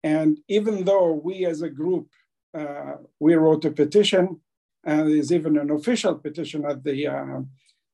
And 0.03 0.39
even 0.49 0.85
though 0.85 1.13
we 1.13 1.45
as 1.45 1.63
a 1.63 1.69
group, 1.69 2.09
uh, 2.55 2.95
we 3.19 3.35
wrote 3.35 3.65
a 3.65 3.71
petition, 3.71 4.41
and 4.85 5.09
there's 5.09 5.33
even 5.33 5.59
an 5.59 5.71
official 5.71 6.15
petition 6.15 6.65
at 6.65 6.83
the, 6.83 7.07
uh, 7.07 7.41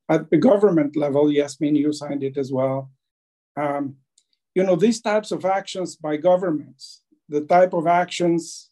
at 0.08 0.30
the 0.30 0.36
government 0.36 0.96
level, 0.96 1.32
Yasmin, 1.32 1.76
you 1.76 1.92
signed 1.92 2.22
it 2.22 2.36
as 2.36 2.52
well. 2.52 2.90
Um, 3.56 3.96
you 4.54 4.62
know, 4.62 4.76
these 4.76 5.00
types 5.00 5.32
of 5.32 5.44
actions 5.44 5.96
by 5.96 6.16
governments, 6.16 7.02
the 7.28 7.42
type 7.42 7.72
of 7.74 7.86
actions 7.86 8.70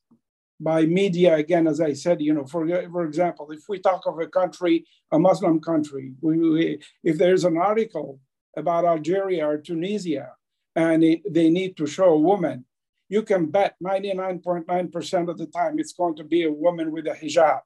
by 0.60 0.86
media, 0.86 1.34
again, 1.34 1.66
as 1.66 1.80
I 1.80 1.92
said, 1.92 2.22
you 2.22 2.32
know, 2.32 2.44
for, 2.44 2.66
for 2.90 3.04
example, 3.04 3.50
if 3.50 3.64
we 3.68 3.80
talk 3.80 4.06
of 4.06 4.18
a 4.18 4.26
country, 4.26 4.86
a 5.10 5.18
Muslim 5.18 5.60
country, 5.60 6.12
we, 6.20 6.38
we, 6.38 6.78
if 7.02 7.18
there's 7.18 7.44
an 7.44 7.58
article 7.58 8.20
about 8.56 8.84
Algeria 8.84 9.46
or 9.46 9.58
Tunisia 9.58 10.30
and 10.76 11.02
it, 11.02 11.20
they 11.32 11.50
need 11.50 11.76
to 11.76 11.86
show 11.86 12.10
a 12.14 12.18
woman, 12.18 12.64
you 13.08 13.22
can 13.22 13.46
bet 13.46 13.74
99.9% 13.82 15.28
of 15.28 15.38
the 15.38 15.46
time 15.46 15.78
it's 15.78 15.92
going 15.92 16.16
to 16.16 16.24
be 16.24 16.44
a 16.44 16.52
woman 16.52 16.92
with 16.92 17.06
a 17.06 17.14
hijab. 17.14 17.60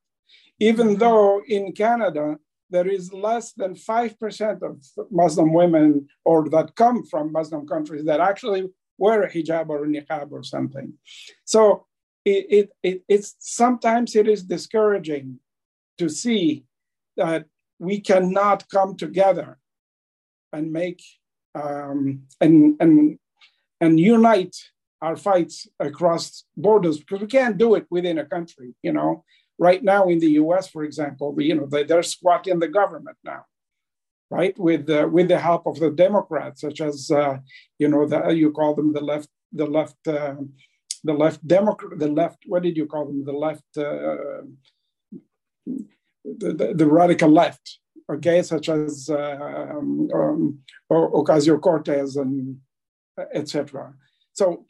Even 0.59 0.97
though 0.97 1.41
in 1.47 1.73
Canada, 1.73 2.37
there 2.71 2.89
is 2.89 3.13
less 3.13 3.53
than 3.53 3.75
5% 3.75 4.63
of 4.63 4.83
Muslim 5.11 5.53
women 5.53 6.09
or 6.25 6.49
that 6.51 6.75
come 6.77 7.05
from 7.05 7.33
Muslim 7.33 7.67
countries 7.67 8.05
that 8.05 8.21
actually 8.21 8.69
wear 8.99 9.23
a 9.23 9.31
hijab 9.31 9.69
or 9.69 9.85
a 9.85 9.89
niqab 9.89 10.33
or 10.33 10.43
something. 10.43 10.93
So 11.45 11.87
it, 12.25 12.47
it, 12.51 12.71
it, 12.83 13.03
it's 13.09 13.37
sometimes 13.39 14.17
it 14.17 14.29
is 14.29 14.43
discouraging 14.43 15.39
to 15.99 16.09
see 16.09 16.65
that 17.17 17.47
we 17.79 18.01
cannot 18.01 18.69
come 18.69 18.97
together 18.97 19.59
and 20.53 20.73
make 20.73 21.03
um, 21.55 22.23
and 22.41 22.77
and 22.81 23.19
and 23.81 24.01
unite 24.01 24.57
our 25.01 25.17
fights 25.17 25.69
across 25.79 26.45
borders 26.57 26.99
because 26.99 27.21
we 27.21 27.27
can't 27.27 27.59
do 27.59 27.75
it 27.75 27.87
within 27.91 28.19
a 28.19 28.25
country 28.25 28.75
you 28.83 28.93
know 28.93 29.25
right 29.59 29.83
now 29.83 30.09
in 30.09 30.19
the 30.19 30.29
us 30.29 30.69
for 30.69 30.85
example 30.85 31.35
you 31.39 31.55
know 31.55 31.67
they, 31.67 31.85
they're 31.85 32.03
squatting 32.03 32.59
the 32.59 32.69
government 32.69 33.17
now 33.25 33.45
right? 34.31 34.59
With 34.59 34.89
uh, 34.91 35.09
with 35.11 35.29
the 35.29 35.39
help 35.39 35.67
of 35.67 35.79
the 35.79 35.91
democrats 35.91 36.61
such 36.61 36.81
as 36.81 37.11
uh, 37.11 37.39
you 37.79 37.89
know 37.89 38.07
the, 38.07 38.29
you 38.29 38.51
call 38.51 38.75
them 38.75 38.93
the 38.93 39.01
left 39.01 39.29
the 39.53 39.67
left 39.67 40.07
uh, 40.07 40.37
the 41.05 41.13
left 41.13 41.47
democrat 41.47 41.99
the 41.99 42.09
left 42.09 42.39
what 42.47 42.63
did 42.63 42.77
you 42.77 42.87
call 42.87 43.07
them? 43.07 43.25
The 43.25 43.33
left 43.33 43.65
uh, 43.77 44.43
the, 45.65 46.53
the, 46.53 46.75
the, 46.75 46.87
radical 46.87 47.31
left 47.31 47.79
okay? 48.13 48.43
Such 48.43 48.69
as 48.69 49.09
uh, 49.11 49.77
um, 49.77 50.09
um, 50.15 50.59
ocasio-cortez 50.91 52.17
and 52.17 52.59
etc 53.35 53.95
so 54.33 54.65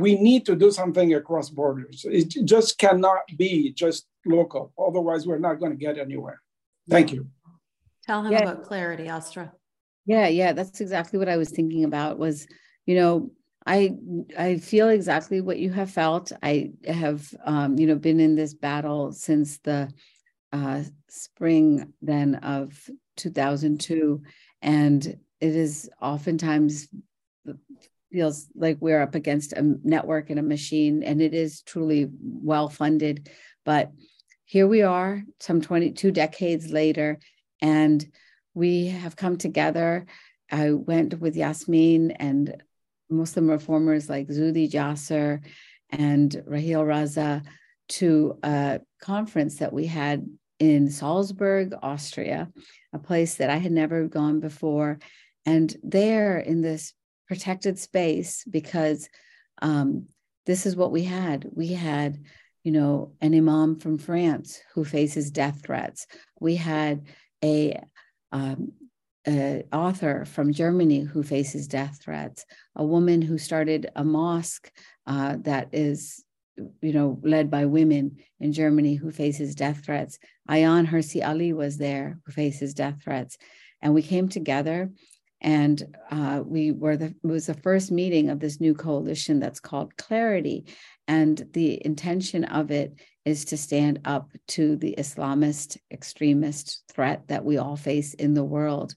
we 0.00 0.16
need 0.16 0.46
to 0.46 0.56
do 0.56 0.70
something 0.70 1.14
across 1.14 1.50
borders. 1.50 2.04
It 2.08 2.34
just 2.44 2.78
cannot 2.78 3.22
be 3.36 3.72
just 3.72 4.06
local. 4.26 4.72
Otherwise 4.78 5.26
we're 5.26 5.38
not 5.38 5.60
going 5.60 5.72
to 5.72 5.78
get 5.78 5.98
anywhere. 5.98 6.40
Thank 6.88 7.12
you. 7.12 7.28
Tell 8.06 8.22
him 8.22 8.32
yeah. 8.32 8.42
about 8.42 8.64
clarity 8.64 9.08
Asra. 9.08 9.52
Yeah 10.06 10.28
yeah 10.28 10.52
that's 10.52 10.80
exactly 10.80 11.18
what 11.18 11.28
i 11.28 11.36
was 11.36 11.50
thinking 11.50 11.84
about 11.84 12.18
was 12.18 12.46
you 12.86 12.96
know 12.96 13.30
I 13.66 13.94
I 14.38 14.56
feel 14.56 14.88
exactly 14.88 15.40
what 15.40 15.58
you 15.58 15.70
have 15.72 15.90
felt. 15.90 16.32
I 16.42 16.72
have 16.86 17.32
um, 17.44 17.78
you 17.78 17.86
know 17.86 17.96
been 17.96 18.20
in 18.20 18.34
this 18.34 18.54
battle 18.54 19.12
since 19.12 19.58
the 19.58 19.92
uh, 20.52 20.82
spring 21.08 21.92
then 22.00 22.36
of 22.36 22.88
2002, 23.16 24.22
and 24.62 25.06
it 25.40 25.56
is 25.56 25.90
oftentimes 26.00 26.88
feels 28.10 28.48
like 28.54 28.78
we're 28.80 29.02
up 29.02 29.14
against 29.14 29.52
a 29.52 29.76
network 29.84 30.30
and 30.30 30.38
a 30.38 30.42
machine, 30.42 31.02
and 31.02 31.20
it 31.22 31.34
is 31.34 31.62
truly 31.62 32.08
well 32.20 32.68
funded. 32.68 33.28
But 33.64 33.92
here 34.44 34.66
we 34.66 34.82
are, 34.82 35.22
some 35.38 35.60
22 35.60 36.10
decades 36.10 36.70
later, 36.70 37.18
and 37.62 38.04
we 38.54 38.86
have 38.86 39.16
come 39.16 39.36
together. 39.36 40.06
I 40.50 40.72
went 40.72 41.20
with 41.20 41.36
Yasmin 41.36 42.10
and 42.12 42.62
Muslim 43.08 43.48
reformers 43.48 44.08
like 44.08 44.28
Zuhdi 44.28 44.70
Jasser 44.70 45.40
and 45.90 46.42
Raheel 46.46 46.82
Raza 46.82 47.44
to 47.90 48.38
a 48.42 48.80
conference 49.00 49.58
that 49.58 49.72
we 49.72 49.86
had 49.86 50.26
in 50.58 50.90
Salzburg, 50.90 51.74
Austria, 51.82 52.50
a 52.92 52.98
place 52.98 53.36
that 53.36 53.50
I 53.50 53.56
had 53.56 53.72
never 53.72 54.06
gone 54.06 54.40
before. 54.40 54.98
And 55.46 55.74
there 55.82 56.38
in 56.38 56.60
this 56.60 56.92
protected 57.30 57.78
space, 57.78 58.32
because 58.58 59.00
um, 59.62 59.88
this 60.46 60.66
is 60.66 60.74
what 60.74 60.90
we 60.96 61.04
had. 61.04 61.38
We 61.62 61.68
had, 61.90 62.12
you 62.66 62.72
know, 62.72 63.12
an 63.20 63.32
imam 63.40 63.78
from 63.78 63.98
France 63.98 64.48
who 64.74 64.84
faces 64.84 65.30
death 65.30 65.58
threats. 65.64 66.00
We 66.40 66.56
had 66.56 66.96
a 67.52 67.80
um, 68.32 68.72
an 69.26 69.62
author 69.72 70.24
from 70.24 70.58
Germany 70.62 71.00
who 71.12 71.22
faces 71.22 71.68
death 71.68 71.96
threats, 72.02 72.40
a 72.74 72.84
woman 72.84 73.22
who 73.22 73.38
started 73.38 73.82
a 73.94 74.02
mosque 74.02 74.68
uh, 75.06 75.36
that 75.50 75.66
is, 75.72 76.24
you 76.86 76.92
know, 76.96 77.20
led 77.22 77.46
by 77.56 77.64
women 77.66 78.04
in 78.44 78.50
Germany 78.52 78.94
who 78.96 79.10
faces 79.12 79.54
death 79.54 79.80
threats. 79.84 80.18
Ayaan 80.48 80.86
Hirsi 80.88 81.20
Ali 81.30 81.52
was 81.52 81.76
there 81.76 82.18
who 82.24 82.32
faces 82.32 82.74
death 82.74 82.98
threats. 83.04 83.38
And 83.82 83.94
we 83.94 84.02
came 84.02 84.28
together 84.28 84.90
and 85.40 85.96
uh, 86.10 86.42
we 86.44 86.70
were 86.70 86.96
the, 86.96 87.06
it 87.06 87.16
was 87.22 87.46
the 87.46 87.54
first 87.54 87.90
meeting 87.90 88.28
of 88.28 88.40
this 88.40 88.60
new 88.60 88.74
coalition 88.74 89.40
that's 89.40 89.60
called 89.60 89.96
Clarity. 89.96 90.66
And 91.08 91.46
the 91.52 91.84
intention 91.84 92.44
of 92.44 92.70
it 92.70 92.94
is 93.24 93.46
to 93.46 93.56
stand 93.56 94.00
up 94.04 94.30
to 94.48 94.76
the 94.76 94.94
Islamist 94.98 95.78
extremist 95.90 96.82
threat 96.92 97.28
that 97.28 97.44
we 97.44 97.58
all 97.58 97.76
face 97.76 98.14
in 98.14 98.34
the 98.34 98.44
world. 98.44 98.94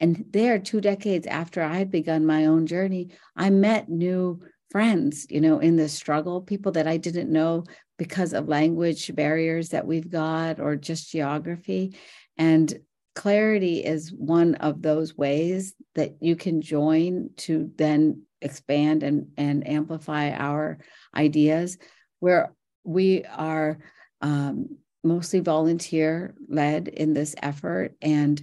And 0.00 0.24
there, 0.30 0.58
two 0.58 0.80
decades 0.80 1.26
after 1.26 1.62
I 1.62 1.76
had 1.76 1.90
begun 1.90 2.26
my 2.26 2.46
own 2.46 2.66
journey, 2.66 3.10
I 3.36 3.50
met 3.50 3.88
new 3.88 4.40
friends, 4.70 5.26
you 5.30 5.40
know, 5.40 5.58
in 5.58 5.76
the 5.76 5.88
struggle, 5.88 6.40
people 6.40 6.72
that 6.72 6.88
I 6.88 6.96
didn't 6.96 7.30
know 7.30 7.64
because 7.98 8.32
of 8.32 8.48
language 8.48 9.14
barriers 9.14 9.68
that 9.68 9.86
we've 9.86 10.10
got 10.10 10.58
or 10.58 10.74
just 10.74 11.10
geography. 11.10 11.94
And 12.36 12.74
clarity 13.14 13.84
is 13.84 14.12
one 14.12 14.54
of 14.56 14.82
those 14.82 15.16
ways 15.16 15.74
that 15.94 16.16
you 16.20 16.36
can 16.36 16.62
join 16.62 17.30
to 17.36 17.70
then 17.76 18.22
expand 18.40 19.02
and, 19.02 19.28
and 19.36 19.66
amplify 19.68 20.30
our 20.30 20.78
ideas. 21.14 21.78
Where 22.20 22.54
we 22.84 23.24
are 23.24 23.78
um, 24.20 24.78
mostly 25.04 25.40
volunteer 25.40 26.34
led 26.48 26.88
in 26.88 27.12
this 27.12 27.34
effort 27.42 27.94
and 28.00 28.42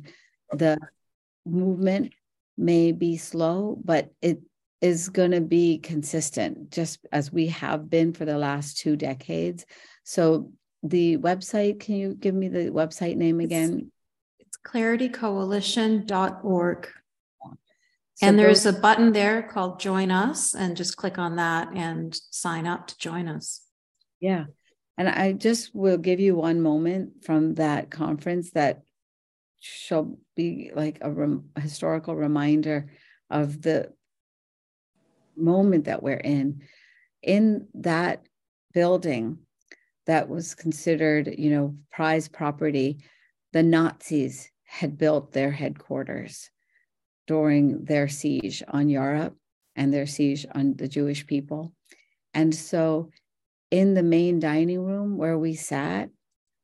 the 0.51 0.77
movement 1.45 2.13
may 2.57 2.91
be 2.91 3.15
slow 3.15 3.79
but 3.83 4.11
it 4.21 4.39
is 4.81 5.09
going 5.09 5.31
to 5.31 5.41
be 5.41 5.77
consistent 5.77 6.71
just 6.71 6.99
as 7.11 7.31
we 7.31 7.47
have 7.47 7.89
been 7.89 8.13
for 8.13 8.23
the 8.23 8.37
last 8.37 8.77
two 8.77 8.95
decades. 8.95 9.65
So 10.03 10.51
the 10.83 11.17
website 11.17 11.81
can 11.81 11.95
you 11.95 12.15
give 12.15 12.33
me 12.33 12.47
the 12.47 12.69
website 12.69 13.17
name 13.17 13.39
again 13.41 13.91
claritycoalition.org 14.71 16.87
so 18.15 18.27
and 18.27 18.37
there's 18.37 18.65
a 18.65 18.73
button 18.73 19.13
there 19.13 19.43
called 19.43 19.79
join 19.79 20.11
us 20.11 20.53
and 20.53 20.77
just 20.77 20.97
click 20.97 21.17
on 21.17 21.37
that 21.37 21.69
and 21.73 22.19
sign 22.29 22.67
up 22.67 22.87
to 22.87 22.97
join 22.97 23.27
us 23.27 23.61
yeah 24.19 24.45
and 24.99 25.07
I 25.07 25.31
just 25.31 25.73
will 25.73 25.97
give 25.97 26.19
you 26.19 26.35
one 26.35 26.59
moment 26.59 27.23
from 27.23 27.55
that 27.55 27.89
conference 27.89 28.51
that 28.51 28.83
shall 29.61 30.19
be 30.35 30.71
like 30.75 30.97
a, 30.99 31.09
rem- 31.09 31.51
a 31.55 31.61
historical 31.61 32.17
reminder 32.17 32.91
of 33.29 33.61
the 33.61 33.93
moment 35.37 35.85
that 35.85 36.03
we're 36.03 36.17
in. 36.17 36.63
In 37.23 37.67
that 37.75 38.25
building 38.73 39.37
that 40.05 40.27
was 40.27 40.53
considered, 40.53 41.33
you 41.37 41.51
know, 41.51 41.77
prize 41.89 42.27
property, 42.27 42.97
the 43.53 43.63
Nazis 43.63 44.51
had 44.69 44.99
built 44.99 45.33
their 45.33 45.51
headquarters 45.51 46.51
during 47.25 47.83
their 47.85 48.07
siege 48.07 48.61
on 48.67 48.87
Europe 48.87 49.35
and 49.75 49.91
their 49.91 50.05
siege 50.05 50.45
on 50.53 50.75
the 50.75 50.87
Jewish 50.87 51.25
people. 51.25 51.73
And 52.35 52.53
so 52.53 53.09
in 53.71 53.95
the 53.95 54.03
main 54.03 54.39
dining 54.39 54.83
room 54.85 55.17
where 55.17 55.39
we 55.39 55.55
sat 55.55 56.09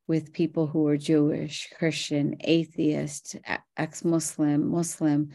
with 0.07 0.33
people 0.33 0.67
who 0.67 0.83
were 0.83 0.97
Jewish, 0.97 1.73
Christian, 1.75 2.35
atheist, 2.41 3.37
ex 3.75 4.05
Muslim, 4.05 4.69
Muslim, 4.69 5.31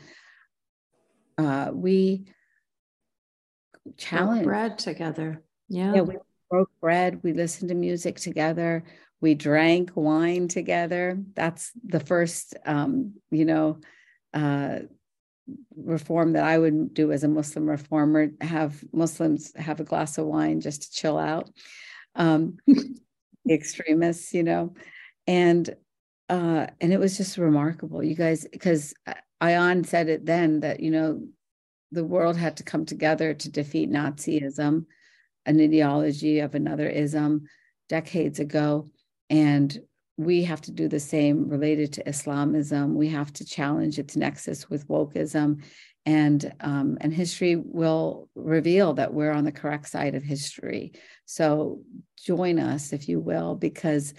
uh, 1.39 1.71
we 1.73 2.27
challenged 3.97 4.45
bread 4.45 4.79
together. 4.79 5.43
Yeah. 5.69 5.95
yeah. 5.95 6.03
We 6.03 6.19
broke 6.49 6.71
bread. 6.81 7.21
We 7.25 7.33
listened 7.33 7.71
to 7.71 7.75
music 7.75 8.21
together. 8.21 8.85
We 9.21 9.35
drank 9.35 9.93
wine 9.95 10.49
together. 10.49 11.19
That's 11.35 11.73
the 11.85 12.01
first, 12.01 12.57
um, 12.65 13.15
you 13.31 13.45
know, 13.45 13.79
uh, 14.33 14.81
reform 15.77 16.33
that 16.35 16.45
I 16.45 16.59
would 16.59 16.95
do 16.95 17.13
as 17.13 17.25
a 17.25 17.29
Muslim 17.29 17.69
reformer. 17.69 18.31
Have 18.41 18.83
Muslims 18.93 19.53
have 19.57 19.81
a 19.81 19.85
glass 19.85 20.19
of 20.19 20.27
wine 20.27 20.61
just 20.61 20.83
to 20.83 20.93
chill 20.93 21.19
out. 21.19 21.51
Um, 22.15 22.57
the 22.67 23.55
extremists, 23.55 24.33
you 24.33 24.43
know, 24.43 24.75
and 25.27 25.69
uh, 26.29 26.69
and 26.81 26.93
it 26.93 27.01
was 27.01 27.17
just 27.17 27.39
remarkable, 27.39 28.03
you 28.03 28.15
guys, 28.15 28.47
because 28.51 28.95
Ayaan 29.43 29.85
said 29.85 30.09
it 30.09 30.25
then 30.25 30.61
that 30.61 30.81
you 30.81 30.91
know 30.91 31.23
the 31.93 32.05
world 32.05 32.37
had 32.37 32.57
to 32.59 32.63
come 32.63 32.87
together 32.87 33.35
to 33.35 33.51
defeat 33.51 33.91
Nazism, 33.91 34.87
an 35.47 35.61
ideology 35.61 36.39
of 36.41 36.55
another 36.55 36.89
ism, 36.89 37.47
decades 37.89 38.39
ago, 38.39 38.89
and 39.31 39.79
we 40.19 40.45
have 40.45 40.61
to 40.61 40.73
do 40.73 40.87
the 40.87 41.01
same 41.01 41.49
related 41.49 41.95
to 41.95 42.07
Islamism. 42.07 42.95
We 42.95 43.09
have 43.09 43.33
to 43.35 43.45
challenge 43.45 43.99
its 43.99 44.17
nexus 44.17 44.69
with 44.69 44.87
wokeism, 44.89 45.63
and 46.05 46.53
um, 46.61 46.99
and 47.01 47.15
history 47.15 47.57
will 47.57 48.29
reveal 48.35 48.93
that 48.95 49.15
we're 49.15 49.33
on 49.33 49.45
the 49.45 49.53
correct 49.53 49.89
side 49.89 50.15
of 50.15 50.23
history. 50.23 50.93
So 51.25 51.81
join 52.19 52.59
us, 52.59 52.93
if 52.93 53.09
you 53.09 53.21
will, 53.21 53.55
because 53.55 54.13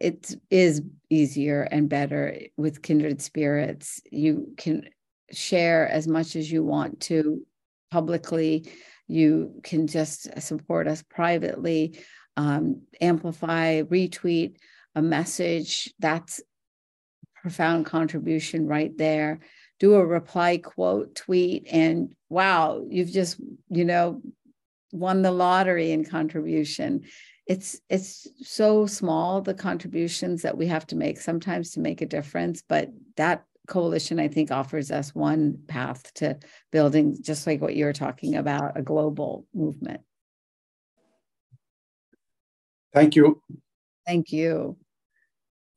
it 0.00 0.34
is 0.50 0.82
easier 1.10 1.62
and 1.62 1.88
better 1.88 2.38
with 2.56 2.82
kindred 2.82 3.20
spirits. 3.20 4.00
You 4.10 4.54
can 4.56 4.88
share 5.32 5.88
as 5.88 6.06
much 6.06 6.36
as 6.36 6.50
you 6.50 6.64
want 6.64 7.00
to 7.02 7.44
publicly. 7.90 8.70
You 9.08 9.60
can 9.64 9.86
just 9.88 10.40
support 10.40 10.86
us 10.86 11.02
privately, 11.02 11.98
um, 12.40 12.82
amplify, 13.00 13.82
retweet 13.82 14.56
a 14.94 15.02
message. 15.02 15.92
That's 15.98 16.40
profound 17.42 17.86
contribution 17.86 18.66
right 18.66 18.96
there. 18.96 19.40
Do 19.78 19.94
a 19.94 20.04
reply 20.04 20.58
quote 20.58 21.14
tweet, 21.14 21.66
and 21.70 22.14
wow, 22.28 22.82
you've 22.88 23.10
just, 23.10 23.40
you 23.68 23.84
know, 23.84 24.22
won 24.92 25.22
the 25.22 25.30
lottery 25.30 25.92
in 25.92 26.04
contribution 26.04 27.02
it's 27.46 27.80
it's 27.88 28.28
so 28.42 28.86
small 28.86 29.40
the 29.40 29.54
contributions 29.54 30.42
that 30.42 30.56
we 30.56 30.66
have 30.66 30.86
to 30.86 30.94
make 30.94 31.18
sometimes 31.18 31.70
to 31.70 31.80
make 31.80 32.00
a 32.00 32.06
difference 32.06 32.62
but 32.68 32.90
that 33.16 33.44
coalition 33.66 34.20
i 34.20 34.28
think 34.28 34.50
offers 34.50 34.90
us 34.90 35.14
one 35.14 35.58
path 35.68 36.12
to 36.14 36.36
building 36.70 37.16
just 37.20 37.46
like 37.46 37.60
what 37.60 37.74
you're 37.76 37.92
talking 37.92 38.34
about 38.36 38.76
a 38.76 38.82
global 38.82 39.46
movement 39.54 40.00
thank 42.92 43.16
you 43.16 43.42
thank 44.06 44.32
you 44.32 44.76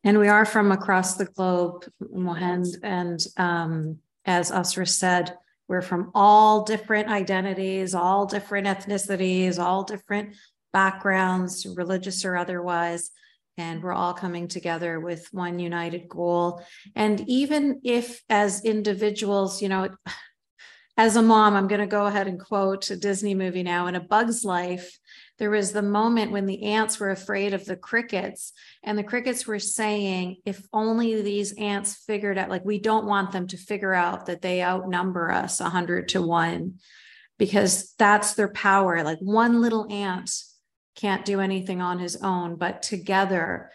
and 0.03 0.19
we 0.19 0.27
are 0.27 0.45
from 0.45 0.71
across 0.71 1.15
the 1.15 1.25
globe 1.25 1.85
mohand 2.01 2.67
and 2.83 3.25
um, 3.37 3.97
as 4.25 4.51
asra 4.51 4.85
said 4.85 5.37
we're 5.67 5.81
from 5.81 6.11
all 6.13 6.63
different 6.63 7.09
identities 7.09 7.95
all 7.95 8.25
different 8.25 8.67
ethnicities 8.67 9.59
all 9.59 9.83
different 9.83 10.35
backgrounds, 10.73 11.65
religious 11.77 12.25
or 12.25 12.35
otherwise. 12.35 13.11
And 13.55 13.83
we're 13.83 13.93
all 13.93 14.15
coming 14.15 14.47
together 14.47 14.99
with 14.99 15.29
one 15.31 15.59
united 15.59 16.09
goal. 16.09 16.63
And 16.95 17.23
even 17.29 17.81
if, 17.83 18.21
as 18.27 18.65
individuals, 18.65 19.61
you 19.61 19.69
know, 19.69 19.89
as 20.97 21.15
a 21.15 21.21
mom, 21.21 21.55
I'm 21.55 21.67
going 21.67 21.81
to 21.81 21.87
go 21.87 22.07
ahead 22.07 22.27
and 22.27 22.39
quote 22.39 22.89
a 22.89 22.97
Disney 22.97 23.35
movie 23.35 23.63
now. 23.63 23.87
In 23.87 23.95
A 23.95 23.99
Bug's 23.99 24.43
Life, 24.43 24.97
there 25.39 25.49
was 25.49 25.71
the 25.71 25.81
moment 25.81 26.31
when 26.31 26.45
the 26.45 26.63
ants 26.63 26.99
were 26.99 27.09
afraid 27.09 27.53
of 27.53 27.65
the 27.65 27.75
crickets, 27.75 28.53
and 28.83 28.97
the 28.97 29.03
crickets 29.03 29.47
were 29.47 29.59
saying, 29.59 30.37
if 30.45 30.67
only 30.71 31.21
these 31.21 31.53
ants 31.53 31.95
figured 31.95 32.37
out, 32.37 32.49
like, 32.49 32.63
we 32.63 32.79
don't 32.79 33.05
want 33.05 33.31
them 33.31 33.47
to 33.47 33.57
figure 33.57 33.93
out 33.93 34.27
that 34.27 34.41
they 34.41 34.63
outnumber 34.63 35.31
us 35.31 35.59
100 35.59 36.09
to 36.09 36.21
1, 36.21 36.75
because 37.39 37.93
that's 37.97 38.35
their 38.35 38.49
power. 38.49 39.03
Like, 39.03 39.19
one 39.19 39.61
little 39.61 39.91
ant 39.91 40.31
can't 40.95 41.25
do 41.25 41.39
anything 41.39 41.81
on 41.81 41.97
his 41.97 42.15
own, 42.17 42.55
but 42.55 42.83
together, 42.83 43.71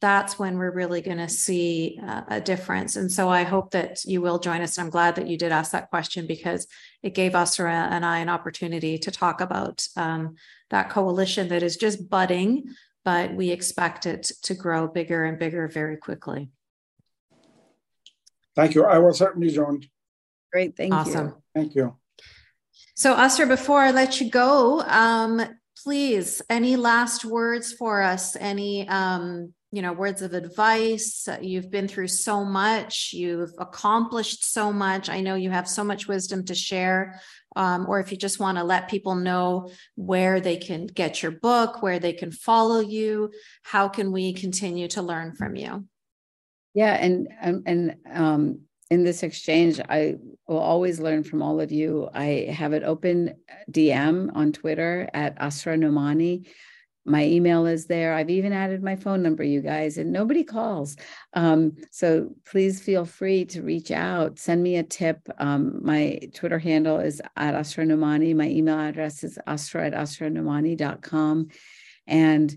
that's 0.00 0.38
when 0.38 0.56
we're 0.56 0.72
really 0.72 1.02
going 1.02 1.18
to 1.18 1.28
see 1.28 2.00
uh, 2.02 2.22
a 2.28 2.40
difference. 2.40 2.96
And 2.96 3.12
so 3.12 3.28
I 3.28 3.42
hope 3.42 3.72
that 3.72 4.04
you 4.04 4.22
will 4.22 4.38
join 4.38 4.62
us. 4.62 4.78
I'm 4.78 4.90
glad 4.90 5.16
that 5.16 5.26
you 5.26 5.36
did 5.36 5.52
ask 5.52 5.72
that 5.72 5.90
question 5.90 6.26
because 6.26 6.66
it 7.02 7.14
gave 7.14 7.34
us 7.34 7.60
and 7.60 8.04
I 8.04 8.18
an 8.18 8.30
opportunity 8.30 8.98
to 8.98 9.10
talk 9.10 9.40
about 9.42 9.86
um, 9.96 10.36
that 10.70 10.90
coalition 10.90 11.48
that 11.48 11.62
is 11.62 11.76
just 11.76 12.08
budding, 12.08 12.74
but 13.04 13.34
we 13.34 13.50
expect 13.50 14.06
it 14.06 14.30
to 14.42 14.54
grow 14.54 14.88
bigger 14.88 15.24
and 15.24 15.38
bigger 15.38 15.68
very 15.68 15.96
quickly. 15.96 16.50
Thank 18.56 18.74
you. 18.74 18.84
I 18.84 18.98
will 18.98 19.12
certainly 19.12 19.50
join. 19.50 19.82
Great. 20.52 20.76
Thank 20.76 20.92
you. 20.92 20.98
awesome. 20.98 21.26
you. 21.26 21.42
Thank 21.54 21.74
you. 21.74 21.96
So, 22.94 23.14
Asra, 23.14 23.46
before 23.46 23.80
I 23.80 23.92
let 23.92 24.20
you 24.20 24.30
go, 24.30 24.80
um, 24.82 25.40
please, 25.82 26.42
any 26.50 26.76
last 26.76 27.24
words 27.24 27.72
for 27.72 28.02
us? 28.02 28.36
Any, 28.36 28.86
um, 28.88 29.54
you 29.72 29.82
know, 29.82 29.92
words 29.92 30.22
of 30.22 30.34
advice? 30.34 31.28
You've 31.40 31.70
been 31.70 31.88
through 31.88 32.08
so 32.08 32.44
much, 32.44 33.12
you've 33.12 33.52
accomplished 33.58 34.44
so 34.44 34.72
much. 34.72 35.08
I 35.08 35.20
know 35.20 35.34
you 35.34 35.50
have 35.50 35.68
so 35.68 35.84
much 35.84 36.08
wisdom 36.08 36.44
to 36.46 36.54
share. 36.54 37.20
Um, 37.56 37.86
or 37.88 37.98
if 37.98 38.12
you 38.12 38.16
just 38.16 38.38
want 38.38 38.58
to 38.58 38.64
let 38.64 38.88
people 38.88 39.16
know 39.16 39.70
where 39.96 40.40
they 40.40 40.56
can 40.56 40.86
get 40.86 41.22
your 41.22 41.32
book, 41.32 41.82
where 41.82 41.98
they 41.98 42.12
can 42.12 42.30
follow 42.30 42.80
you, 42.80 43.32
how 43.62 43.88
can 43.88 44.12
we 44.12 44.32
continue 44.32 44.88
to 44.88 45.02
learn 45.02 45.34
from 45.34 45.56
you? 45.56 45.84
Yeah, 46.74 46.94
and 46.94 47.28
um, 47.42 47.62
and 47.66 47.96
um, 48.12 48.60
in 48.90 49.04
this 49.04 49.22
exchange, 49.22 49.80
I 49.88 50.16
will 50.46 50.58
always 50.58 51.00
learn 51.00 51.24
from 51.24 51.42
all 51.42 51.60
of 51.60 51.72
you. 51.72 52.08
I 52.12 52.52
have 52.52 52.72
an 52.72 52.84
open 52.84 53.34
DM 53.70 54.30
on 54.34 54.52
Twitter 54.52 55.08
at 55.12 55.34
Asra 55.38 55.76
Nomani. 55.76 56.46
My 57.04 57.24
email 57.24 57.66
is 57.66 57.86
there. 57.86 58.14
I've 58.14 58.30
even 58.30 58.52
added 58.52 58.82
my 58.82 58.94
phone 58.94 59.22
number, 59.22 59.42
you 59.42 59.62
guys, 59.62 59.96
and 59.96 60.12
nobody 60.12 60.44
calls. 60.44 60.96
Um, 61.32 61.76
so 61.90 62.34
please 62.44 62.80
feel 62.80 63.06
free 63.06 63.46
to 63.46 63.62
reach 63.62 63.90
out. 63.90 64.38
Send 64.38 64.62
me 64.62 64.76
a 64.76 64.82
tip. 64.82 65.26
Um, 65.38 65.80
my 65.82 66.20
Twitter 66.34 66.58
handle 66.58 66.98
is 66.98 67.22
at 67.36 67.54
Asra 67.54 67.86
Nomani. 67.86 68.34
My 68.34 68.48
email 68.48 68.78
address 68.78 69.24
is 69.24 69.38
asra 69.46 69.86
at 69.86 69.94
asranomani.com. 69.94 71.48
And 72.06 72.56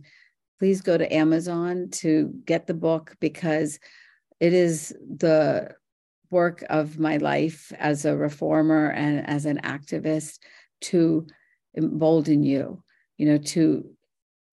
please 0.60 0.82
go 0.82 0.98
to 0.98 1.14
Amazon 1.14 1.90
to 1.92 2.34
get 2.46 2.68
the 2.68 2.74
book 2.74 3.16
because 3.20 3.80
it 4.40 4.54
is 4.54 4.94
the 5.00 5.74
work 6.30 6.66
of 6.70 7.00
my 7.00 7.18
life 7.18 7.72
as 7.78 8.04
a 8.04 8.18
reformer 8.18 8.90
and 8.90 9.26
as 9.28 9.46
an 9.46 9.60
activist 9.64 10.40
to 10.82 11.28
embolden 11.78 12.44
you, 12.44 12.84
you 13.18 13.26
know, 13.26 13.38
to 13.38 13.93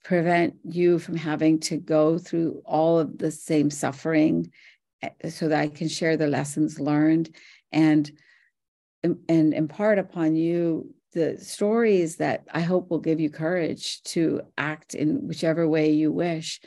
prevent 0.02 0.54
you 0.64 0.98
from 0.98 1.16
having 1.16 1.60
to 1.60 1.76
go 1.76 2.18
through 2.18 2.62
all 2.64 2.98
of 2.98 3.18
the 3.18 3.30
same 3.30 3.70
suffering 3.70 4.50
eh, 5.02 5.28
so 5.28 5.48
that 5.48 5.60
I 5.60 5.68
can 5.68 5.88
share 5.88 6.16
the 6.16 6.26
lessons 6.26 6.80
learned 6.80 7.34
and 7.72 8.10
and 9.02 9.54
impart 9.54 9.98
upon 9.98 10.36
you 10.36 10.94
the 11.12 11.38
stories 11.38 12.16
that 12.16 12.44
I 12.52 12.60
hope 12.60 12.90
will 12.90 13.00
give 13.00 13.18
you 13.18 13.30
courage 13.30 14.02
to 14.04 14.42
act 14.58 14.94
in 14.94 15.26
whichever 15.26 15.66
way 15.66 15.90
you 15.90 16.12
wish. 16.12 16.60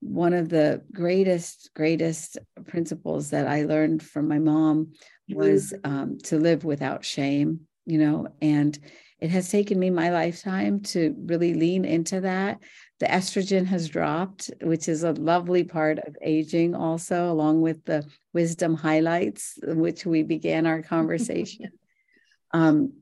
One 0.00 0.32
of 0.32 0.48
the 0.48 0.82
greatest, 0.92 1.70
greatest 1.74 2.38
principles 2.66 3.30
that 3.30 3.46
I 3.46 3.64
learned 3.64 4.02
from 4.02 4.28
my 4.28 4.38
mom 4.38 4.92
was 5.28 5.74
um, 5.84 6.18
to 6.24 6.38
live 6.38 6.64
without 6.64 7.04
shame, 7.04 7.60
you 7.84 7.98
know, 7.98 8.28
and 8.40 8.78
it 9.22 9.30
has 9.30 9.48
taken 9.48 9.78
me 9.78 9.88
my 9.88 10.10
lifetime 10.10 10.80
to 10.80 11.14
really 11.16 11.54
lean 11.54 11.84
into 11.84 12.22
that. 12.22 12.58
The 12.98 13.06
estrogen 13.06 13.64
has 13.66 13.88
dropped, 13.88 14.50
which 14.60 14.88
is 14.88 15.04
a 15.04 15.12
lovely 15.12 15.62
part 15.62 16.00
of 16.00 16.16
aging, 16.20 16.74
also, 16.74 17.30
along 17.30 17.62
with 17.62 17.84
the 17.84 18.04
wisdom 18.32 18.74
highlights, 18.74 19.60
which 19.62 20.04
we 20.04 20.24
began 20.24 20.66
our 20.66 20.82
conversation. 20.82 21.70
um, 22.52 22.94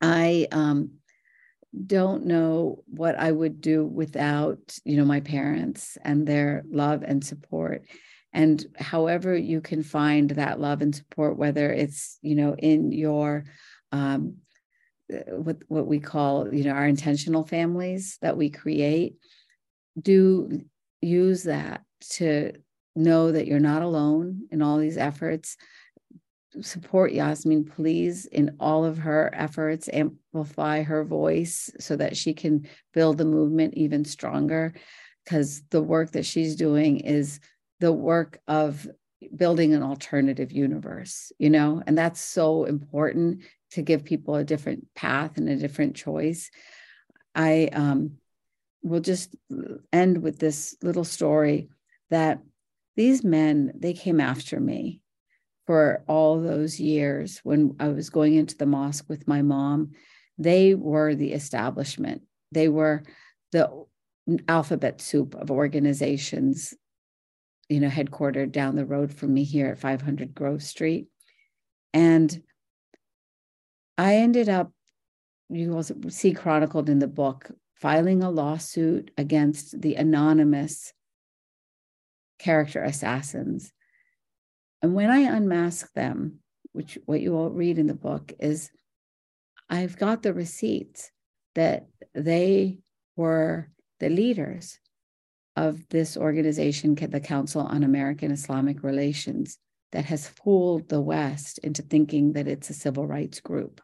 I 0.00 0.48
um, 0.52 0.92
don't 1.86 2.24
know 2.24 2.82
what 2.86 3.16
I 3.16 3.30
would 3.30 3.60
do 3.60 3.84
without, 3.84 4.78
you 4.86 4.96
know, 4.96 5.04
my 5.04 5.20
parents 5.20 5.98
and 6.02 6.26
their 6.26 6.62
love 6.70 7.02
and 7.02 7.22
support. 7.22 7.84
And 8.32 8.64
however 8.78 9.36
you 9.36 9.60
can 9.60 9.82
find 9.82 10.30
that 10.30 10.58
love 10.58 10.80
and 10.80 10.94
support, 10.94 11.36
whether 11.36 11.70
it's, 11.70 12.18
you 12.22 12.36
know, 12.36 12.54
in 12.54 12.90
your 12.90 13.44
um, 13.92 14.36
what 15.28 15.58
what 15.68 15.86
we 15.86 16.00
call, 16.00 16.52
you 16.52 16.64
know, 16.64 16.72
our 16.72 16.86
intentional 16.86 17.44
families 17.44 18.18
that 18.22 18.36
we 18.36 18.50
create, 18.50 19.16
do 20.00 20.62
use 21.02 21.44
that 21.44 21.82
to 22.10 22.52
know 22.96 23.32
that 23.32 23.46
you're 23.46 23.60
not 23.60 23.82
alone 23.82 24.46
in 24.50 24.62
all 24.62 24.78
these 24.78 24.98
efforts 24.98 25.56
support 26.60 27.12
Yasmin, 27.12 27.64
please, 27.64 28.26
in 28.26 28.56
all 28.58 28.84
of 28.84 28.98
her 28.98 29.30
efforts, 29.34 29.88
amplify 29.92 30.82
her 30.82 31.04
voice 31.04 31.70
so 31.78 31.96
that 31.96 32.16
she 32.16 32.34
can 32.34 32.66
build 32.92 33.18
the 33.18 33.24
movement 33.24 33.74
even 33.74 34.04
stronger. 34.04 34.74
because 35.24 35.62
the 35.70 35.82
work 35.82 36.12
that 36.12 36.26
she's 36.26 36.56
doing 36.56 37.00
is 37.00 37.40
the 37.78 37.92
work 37.92 38.40
of 38.48 38.88
building 39.36 39.74
an 39.74 39.82
alternative 39.82 40.50
universe, 40.50 41.30
you 41.38 41.50
know, 41.50 41.82
and 41.86 41.96
that's 41.96 42.20
so 42.20 42.64
important 42.64 43.42
to 43.72 43.82
give 43.82 44.04
people 44.04 44.34
a 44.34 44.44
different 44.44 44.86
path 44.94 45.36
and 45.36 45.48
a 45.48 45.56
different 45.56 45.96
choice. 45.96 46.50
I 47.34 47.68
um, 47.72 48.12
will 48.82 49.00
just 49.00 49.34
end 49.92 50.22
with 50.22 50.38
this 50.38 50.76
little 50.82 51.04
story 51.04 51.68
that 52.10 52.40
these 52.96 53.22
men, 53.22 53.72
they 53.74 53.92
came 53.92 54.20
after 54.20 54.58
me 54.58 55.00
for 55.66 56.04
all 56.08 56.40
those 56.40 56.80
years 56.80 57.40
when 57.44 57.76
I 57.78 57.88
was 57.88 58.10
going 58.10 58.34
into 58.34 58.56
the 58.56 58.66
mosque 58.66 59.06
with 59.08 59.28
my 59.28 59.42
mom. 59.42 59.92
They 60.38 60.74
were 60.74 61.14
the 61.14 61.32
establishment, 61.32 62.22
they 62.50 62.68
were 62.68 63.04
the 63.52 63.84
alphabet 64.48 65.00
soup 65.00 65.34
of 65.34 65.50
organizations 65.50 66.74
you 67.70 67.78
know, 67.78 67.88
headquartered 67.88 68.50
down 68.50 68.74
the 68.74 68.84
road 68.84 69.14
from 69.14 69.32
me 69.32 69.44
here 69.44 69.68
at 69.68 69.78
500 69.78 70.34
Grove 70.34 70.62
Street. 70.62 71.06
And 71.94 72.42
I 74.00 74.16
ended 74.16 74.48
up, 74.48 74.72
you 75.50 75.72
will 75.72 75.82
see 75.82 76.32
chronicled 76.32 76.88
in 76.88 77.00
the 77.00 77.06
book, 77.06 77.50
filing 77.74 78.22
a 78.22 78.30
lawsuit 78.30 79.10
against 79.18 79.78
the 79.78 79.96
anonymous 79.96 80.94
character 82.38 82.82
assassins. 82.82 83.74
And 84.80 84.94
when 84.94 85.10
I 85.10 85.36
unmask 85.36 85.92
them, 85.92 86.38
which 86.72 86.96
what 87.04 87.20
you 87.20 87.32
will 87.32 87.50
read 87.50 87.78
in 87.78 87.88
the 87.88 87.94
book 87.94 88.32
is 88.40 88.70
I've 89.68 89.98
got 89.98 90.22
the 90.22 90.32
receipts 90.32 91.10
that 91.54 91.86
they 92.14 92.78
were 93.16 93.70
the 93.98 94.08
leaders 94.08 94.80
of 95.56 95.86
this 95.90 96.16
organization, 96.16 96.94
the 96.94 97.20
Council 97.20 97.60
on 97.60 97.82
American 97.82 98.30
Islamic 98.30 98.82
Relations, 98.82 99.58
that 99.92 100.06
has 100.06 100.26
fooled 100.26 100.88
the 100.88 101.02
West 101.02 101.58
into 101.58 101.82
thinking 101.82 102.32
that 102.32 102.48
it's 102.48 102.70
a 102.70 102.74
civil 102.74 103.06
rights 103.06 103.40
group 103.40 103.82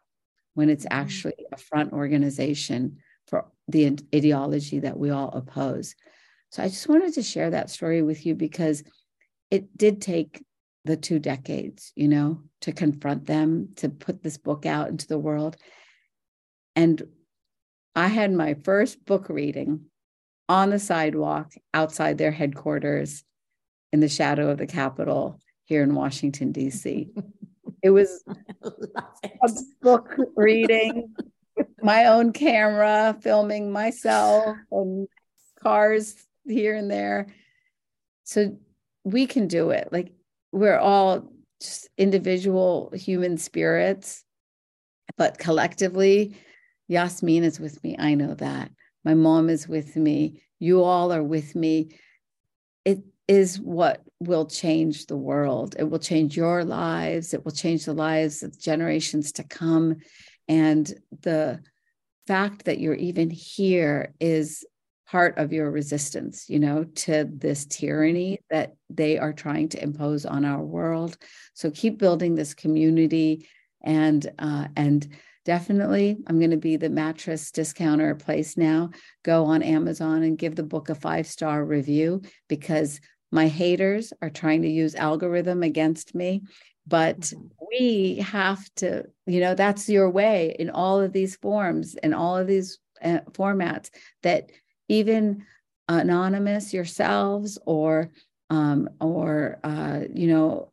when 0.56 0.70
it's 0.70 0.86
mm-hmm. 0.86 1.00
actually 1.00 1.34
a 1.52 1.58
front 1.58 1.92
organization 1.92 2.96
for 3.26 3.46
the 3.68 3.98
ideology 4.14 4.80
that 4.80 4.98
we 4.98 5.10
all 5.10 5.28
oppose. 5.28 5.94
So 6.50 6.62
I 6.62 6.68
just 6.68 6.88
wanted 6.88 7.12
to 7.14 7.22
share 7.22 7.50
that 7.50 7.68
story 7.68 8.00
with 8.00 8.24
you 8.24 8.34
because 8.34 8.82
it 9.50 9.76
did 9.76 10.00
take 10.00 10.42
the 10.86 10.96
two 10.96 11.18
decades, 11.18 11.92
you 11.94 12.08
know, 12.08 12.42
to 12.62 12.72
confront 12.72 13.26
them, 13.26 13.70
to 13.76 13.90
put 13.90 14.22
this 14.22 14.38
book 14.38 14.64
out 14.64 14.88
into 14.88 15.06
the 15.06 15.18
world. 15.18 15.56
And 16.74 17.02
I 17.94 18.06
had 18.06 18.32
my 18.32 18.54
first 18.54 19.04
book 19.04 19.28
reading 19.28 19.86
on 20.48 20.70
the 20.70 20.78
sidewalk 20.78 21.52
outside 21.74 22.16
their 22.16 22.30
headquarters 22.30 23.24
in 23.92 24.00
the 24.00 24.08
shadow 24.08 24.48
of 24.48 24.58
the 24.58 24.66
Capitol 24.66 25.38
here 25.64 25.82
in 25.82 25.94
Washington, 25.94 26.52
D.C. 26.52 27.10
It 27.86 27.90
was 27.90 28.24
a 28.64 29.48
book 29.80 30.16
reading 30.34 31.14
with 31.56 31.68
my 31.82 32.06
own 32.06 32.32
camera, 32.32 33.16
filming 33.20 33.70
myself 33.70 34.56
and 34.72 35.06
cars 35.62 36.16
here 36.44 36.74
and 36.74 36.90
there. 36.90 37.28
So 38.24 38.56
we 39.04 39.28
can 39.28 39.46
do 39.46 39.70
it. 39.70 39.88
Like 39.92 40.12
we're 40.50 40.78
all 40.78 41.30
just 41.60 41.88
individual 41.96 42.90
human 42.92 43.38
spirits, 43.38 44.24
but 45.16 45.38
collectively, 45.38 46.36
Yasmin 46.88 47.44
is 47.44 47.60
with 47.60 47.82
me. 47.84 47.94
I 47.98 48.14
know 48.14 48.34
that. 48.34 48.72
My 49.04 49.14
mom 49.14 49.48
is 49.48 49.68
with 49.68 49.94
me. 49.94 50.42
You 50.58 50.82
all 50.82 51.12
are 51.12 51.22
with 51.22 51.54
me. 51.54 51.96
It 52.84 53.04
is 53.28 53.58
what 53.58 54.02
will 54.20 54.46
change 54.46 55.06
the 55.06 55.16
world. 55.16 55.74
It 55.78 55.84
will 55.84 55.98
change 55.98 56.36
your 56.36 56.64
lives. 56.64 57.34
It 57.34 57.44
will 57.44 57.52
change 57.52 57.84
the 57.84 57.94
lives 57.94 58.42
of 58.42 58.58
generations 58.58 59.32
to 59.32 59.44
come. 59.44 59.96
And 60.48 60.92
the 61.22 61.60
fact 62.26 62.64
that 62.64 62.78
you're 62.78 62.94
even 62.94 63.30
here 63.30 64.14
is 64.20 64.64
part 65.08 65.38
of 65.38 65.52
your 65.52 65.70
resistance, 65.70 66.48
you 66.48 66.58
know, 66.58 66.84
to 66.84 67.28
this 67.32 67.66
tyranny 67.66 68.40
that 68.50 68.74
they 68.90 69.18
are 69.18 69.32
trying 69.32 69.68
to 69.70 69.82
impose 69.82 70.24
on 70.26 70.44
our 70.44 70.64
world. 70.64 71.16
So 71.54 71.70
keep 71.70 71.98
building 71.98 72.34
this 72.34 72.54
community 72.54 73.46
and 73.82 74.26
uh, 74.38 74.68
and 74.76 75.08
definitely 75.44 76.16
i'm 76.26 76.40
going 76.40 76.50
to 76.50 76.56
be 76.56 76.76
the 76.76 76.90
mattress 76.90 77.52
discounter 77.52 78.16
place 78.16 78.56
now 78.56 78.90
go 79.22 79.44
on 79.44 79.62
amazon 79.62 80.24
and 80.24 80.36
give 80.36 80.56
the 80.56 80.62
book 80.64 80.88
a 80.88 80.94
five 80.94 81.24
star 81.24 81.64
review 81.64 82.20
because 82.48 83.00
my 83.32 83.48
haters 83.48 84.12
are 84.22 84.30
trying 84.30 84.62
to 84.62 84.68
use 84.68 84.94
algorithm 84.94 85.62
against 85.62 86.14
me 86.14 86.42
but 86.86 87.20
mm-hmm. 87.20 87.46
we 87.70 88.16
have 88.16 88.62
to 88.76 89.04
you 89.26 89.40
know 89.40 89.54
that's 89.54 89.88
your 89.88 90.08
way 90.10 90.54
in 90.58 90.70
all 90.70 91.00
of 91.00 91.12
these 91.12 91.36
forms 91.36 91.96
and 92.02 92.14
all 92.14 92.36
of 92.36 92.46
these 92.46 92.78
uh, 93.02 93.20
formats 93.32 93.90
that 94.22 94.50
even 94.88 95.44
anonymous 95.88 96.72
yourselves 96.72 97.58
or 97.66 98.10
um, 98.50 98.88
or 99.00 99.58
uh, 99.64 100.00
you 100.12 100.28
know 100.28 100.72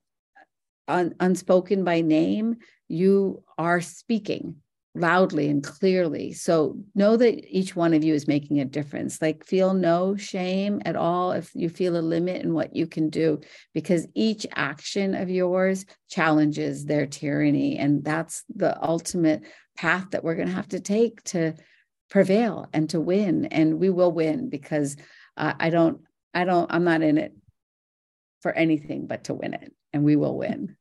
un- 0.88 1.16
unspoken 1.20 1.84
by 1.84 2.02
name 2.02 2.58
you 2.88 3.44
are 3.58 3.82
speaking 3.82 4.56
loudly 4.96 5.50
and 5.50 5.64
clearly. 5.64 6.34
So 6.34 6.78
know 6.94 7.18
that 7.18 7.46
each 7.50 7.76
one 7.76 7.94
of 7.94 8.04
you 8.04 8.14
is 8.14 8.28
making 8.28 8.60
a 8.60 8.66
difference. 8.66 9.22
Like 9.22 9.44
feel 9.44 9.74
no 9.74 10.16
shame 10.16 10.82
at 10.86 10.96
all 10.96 11.32
if 11.32 11.50
you 11.56 11.70
feel 11.70 11.98
a 11.98 12.02
limit 12.02 12.44
in 12.44 12.54
what 12.54 12.76
you 12.76 12.86
can 12.86 13.10
do, 13.10 13.42
because 13.74 14.08
each 14.14 14.46
action 14.56 15.16
of 15.16 15.30
yours 15.30 15.86
challenges 16.10 16.86
their 16.86 17.08
tyranny. 17.08 17.78
And 17.78 18.04
that's 18.04 18.44
the 18.56 18.82
ultimate 18.84 19.44
path 19.76 20.12
that 20.12 20.24
we're 20.24 20.36
going 20.36 20.50
to 20.50 20.54
have 20.54 20.70
to 20.70 20.80
take 20.80 21.24
to 21.24 21.56
prevail 22.12 22.70
and 22.72 22.88
to 22.92 23.00
win. 23.00 23.46
And 23.46 23.80
we 23.80 23.90
will 23.90 24.12
win 24.12 24.50
because 24.50 24.96
uh, 25.36 25.54
I 25.60 25.72
don't, 25.72 26.02
I 26.36 26.44
don't, 26.44 26.72
I'm 26.72 26.84
not 26.84 27.02
in 27.02 27.18
it 27.18 27.34
for 28.42 28.52
anything 28.52 29.08
but 29.08 29.24
to 29.26 29.34
win 29.34 29.56
it. 29.56 29.74
And 29.92 30.04
we 30.04 30.16
will 30.16 30.38
win. 30.38 30.76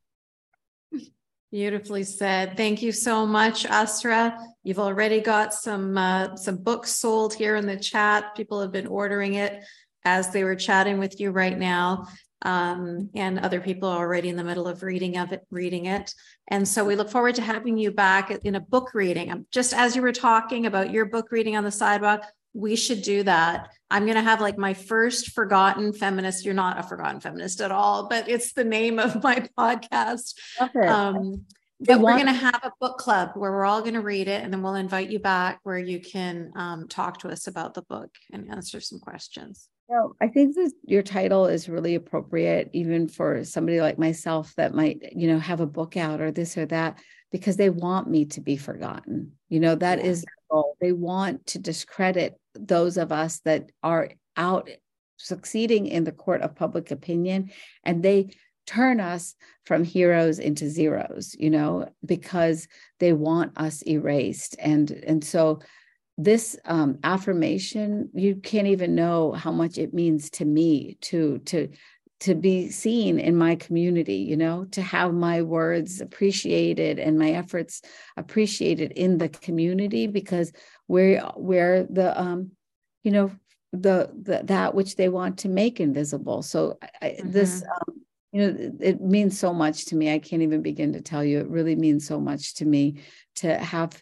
Beautifully 1.53 2.03
said. 2.03 2.57
Thank 2.57 2.81
you 2.81 2.93
so 2.93 3.27
much, 3.27 3.67
Asra. 3.67 4.39
You've 4.65 4.79
already 4.79 5.21
got 5.21 5.53
some 5.53 5.99
uh, 5.99 6.35
some 6.35 6.57
books 6.57 6.93
sold 6.93 7.35
here 7.35 7.57
in 7.57 7.67
the 7.67 7.77
chat. 7.77 8.35
People 8.35 8.59
have 8.63 8.73
been 8.73 8.87
ordering 8.87 9.35
it 9.35 9.63
as 10.03 10.33
they 10.33 10.45
were 10.45 10.57
chatting 10.57 10.99
with 10.99 11.21
you 11.21 11.31
right 11.31 11.59
now, 11.59 12.09
um, 12.41 13.11
and 13.15 13.39
other 13.39 13.61
people 13.61 13.87
are 13.91 13.99
already 13.99 14.31
in 14.31 14.37
the 14.37 14.43
middle 14.43 14.67
of 14.67 14.83
reading 14.83 15.19
of 15.19 15.31
it, 15.33 15.47
reading 15.51 15.85
it. 15.85 16.15
And 16.49 16.67
so 16.67 16.87
we 16.87 16.97
look 16.97 17.11
forward 17.11 17.35
to 17.35 17.43
having 17.43 17.77
you 17.77 17.91
back 17.91 18.31
in 18.31 18.55
a 18.55 18.61
book 18.61 18.95
reading. 18.95 19.45
Just 19.51 19.75
as 19.75 19.95
you 19.95 20.01
were 20.01 20.13
talking 20.13 20.65
about 20.65 20.91
your 20.91 21.05
book 21.05 21.31
reading 21.31 21.59
on 21.59 21.65
the 21.65 21.71
sidewalk, 21.71 22.25
we 22.55 22.77
should 22.77 23.03
do 23.03 23.23
that. 23.23 23.71
I'm 23.91 24.05
going 24.05 24.17
to 24.17 24.23
have 24.23 24.41
like 24.41 24.59
my 24.59 24.75
first 24.75 25.31
forgotten 25.31 25.93
feminist. 25.93 26.45
You're 26.45 26.55
not 26.55 26.79
a 26.79 26.83
forgotten 26.83 27.21
feminist 27.21 27.61
at 27.61 27.71
all, 27.71 28.09
but 28.09 28.29
it's 28.29 28.53
the 28.53 28.65
name 28.65 28.99
of 28.99 29.23
my 29.23 29.49
podcast. 29.59 30.35
Okay. 30.61 30.87
Um, 30.87 31.45
but 31.81 32.01
we're 32.01 32.15
going 32.15 32.27
to 32.27 32.33
have 32.33 32.61
a 32.63 32.73
book 32.81 32.99
club 32.99 33.33
where 33.35 33.51
we're 33.51 33.65
all 33.65 33.81
going 33.81 33.95
to 33.95 34.01
read 34.01 34.29
it 34.29 34.43
and 34.45 34.53
then 34.53 34.63
we'll 34.63 34.77
invite 34.77 35.11
you 35.11 35.19
back 35.19 35.59
where 35.65 35.79
you 35.79 36.01
can 36.01 36.53
um, 36.55 36.87
talk 36.87 37.19
to 37.21 37.29
us 37.29 37.49
about 37.49 37.75
the 37.75 37.83
book 37.83 38.11
and 38.33 38.49
answer 38.51 38.81
some 38.81 39.01
questions. 39.01 39.69
No, 39.91 40.15
I 40.21 40.29
think 40.29 40.55
that 40.55 40.73
your 40.85 41.03
title 41.03 41.47
is 41.47 41.69
really 41.69 41.97
appropriate, 41.97 42.71
even 42.73 43.09
for 43.09 43.45
somebody 43.45 43.81
like 43.81 43.99
myself 43.99 44.55
that 44.57 44.75
might, 44.75 45.13
you 45.15 45.27
know, 45.27 45.39
have 45.39 45.61
a 45.61 45.67
book 45.67 45.97
out 45.97 46.21
or 46.21 46.31
this 46.31 46.57
or 46.57 46.67
that, 46.67 46.99
because 47.33 47.57
they 47.57 47.71
want 47.71 48.09
me 48.09 48.27
to 48.27 48.41
be 48.41 48.57
forgotten. 48.57 49.33
You 49.49 49.59
know, 49.59 49.75
that 49.75 49.99
yeah. 49.99 50.11
is 50.11 50.25
goal. 50.51 50.77
They 50.81 50.93
want 50.93 51.47
to 51.49 51.59
discredit 51.59 52.39
those 52.55 52.97
of 52.99 53.11
us 53.11 53.41
that 53.41 53.71
are 53.83 54.11
out 54.37 54.69
succeeding 55.17 55.87
in 55.87 56.05
the 56.05 56.13
court 56.13 56.43
of 56.43 56.55
public 56.55 56.91
opinion 56.91 57.51
and 57.85 58.03
they 58.03 58.29
turn 58.67 59.01
us 59.01 59.35
from 59.65 59.85
heroes 59.85 60.39
into 60.39 60.69
zeros 60.69 61.35
you 61.39 61.51
know 61.51 61.89
because 62.05 62.67
they 62.99 63.13
want 63.13 63.57
us 63.57 63.87
erased 63.87 64.57
and 64.59 64.91
and 64.91 65.25
so 65.25 65.61
this 66.19 66.57
um, 66.65 66.99
affirmation 67.05 68.09
you 68.15 68.37
can't 68.37 68.67
even 68.67 68.95
know 68.95 69.33
how 69.33 69.53
much 69.53 69.79
it 69.79 69.95
means 69.95 70.29
to 70.31 70.45
me 70.45 70.97
to 71.01 71.39
to 71.41 71.69
to 72.23 72.35
be 72.35 72.71
seen 72.71 73.19
in 73.19 73.37
my 73.37 73.55
community 73.55 74.17
you 74.17 74.37
know 74.37 74.65
to 74.67 74.83
have 74.83 75.13
my 75.13 75.43
words 75.43 76.01
appreciated 76.01 76.99
and 76.99 77.19
my 77.19 77.31
efforts 77.31 77.83
appreciated 78.17 78.93
in 78.93 79.19
the 79.19 79.29
community 79.29 80.07
because 80.07 80.53
we're 80.89 81.23
we're 81.37 81.85
the 81.85 82.19
um 82.21 82.51
you 83.03 83.11
know 83.11 83.31
the, 83.73 84.11
the 84.23 84.43
that 84.45 84.75
which 84.75 84.97
they 84.97 85.09
want 85.09 85.39
to 85.39 85.49
make 85.49 85.81
invisible. 85.81 86.43
So 86.43 86.79
I, 87.01 87.09
mm-hmm. 87.09 87.31
this 87.31 87.63
um, 87.63 88.03
you 88.33 88.41
know 88.41 88.73
it 88.81 89.01
means 89.01 89.39
so 89.39 89.53
much 89.53 89.87
to 89.87 89.97
me. 89.97 90.13
I 90.13 90.19
can't 90.19 90.43
even 90.43 90.63
begin 90.63 90.93
to 90.93 91.01
tell 91.01 91.25
you. 91.25 91.41
It 91.41 91.49
really 91.49 91.77
means 91.77 92.07
so 92.07 92.21
much 92.21 92.55
to 92.57 92.65
me 92.65 93.01
to 93.37 93.57
have 93.59 94.01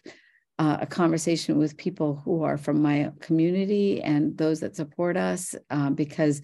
uh, 0.59 0.77
a 0.81 0.85
conversation 0.85 1.57
with 1.57 1.77
people 1.77 2.21
who 2.23 2.43
are 2.43 2.57
from 2.57 2.81
my 2.81 3.11
community 3.19 4.01
and 4.01 4.37
those 4.37 4.59
that 4.59 4.75
support 4.75 5.17
us 5.17 5.55
um, 5.69 5.95
because 5.95 6.41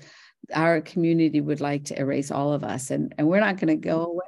our 0.54 0.82
community 0.82 1.42
would 1.42 1.62
like 1.62 1.86
to 1.86 2.00
erase 2.00 2.32
all 2.32 2.54
of 2.54 2.64
us 2.64 2.92
and, 2.92 3.14
and 3.18 3.28
we're 3.28 3.40
not 3.40 3.58
going 3.58 3.68
to 3.68 3.76
go 3.76 4.06
away. 4.06 4.24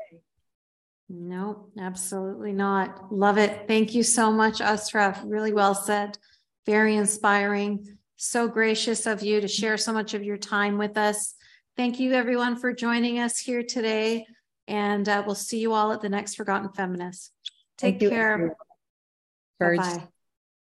No, 1.09 1.69
absolutely 1.79 2.51
not. 2.51 3.11
Love 3.11 3.37
it. 3.37 3.67
Thank 3.67 3.95
you 3.95 4.03
so 4.03 4.31
much, 4.31 4.61
Asra. 4.61 5.19
Really 5.25 5.53
well 5.53 5.73
said. 5.73 6.17
Very 6.65 6.95
inspiring. 6.95 7.97
So 8.17 8.47
gracious 8.47 9.07
of 9.07 9.23
you 9.23 9.41
to 9.41 9.47
share 9.47 9.77
so 9.77 9.91
much 9.91 10.13
of 10.13 10.23
your 10.23 10.37
time 10.37 10.77
with 10.77 10.97
us. 10.97 11.33
Thank 11.75 11.99
you, 11.99 12.11
everyone, 12.11 12.57
for 12.57 12.73
joining 12.73 13.19
us 13.19 13.39
here 13.39 13.63
today. 13.63 14.27
And 14.67 15.09
uh, 15.09 15.23
we'll 15.25 15.35
see 15.35 15.59
you 15.59 15.73
all 15.73 15.91
at 15.93 16.01
the 16.01 16.09
next 16.09 16.35
Forgotten 16.35 16.69
Feminist. 16.73 17.31
Take 17.77 17.99
care. 17.99 18.55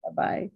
Bye 0.04 0.10
bye. 0.16 0.50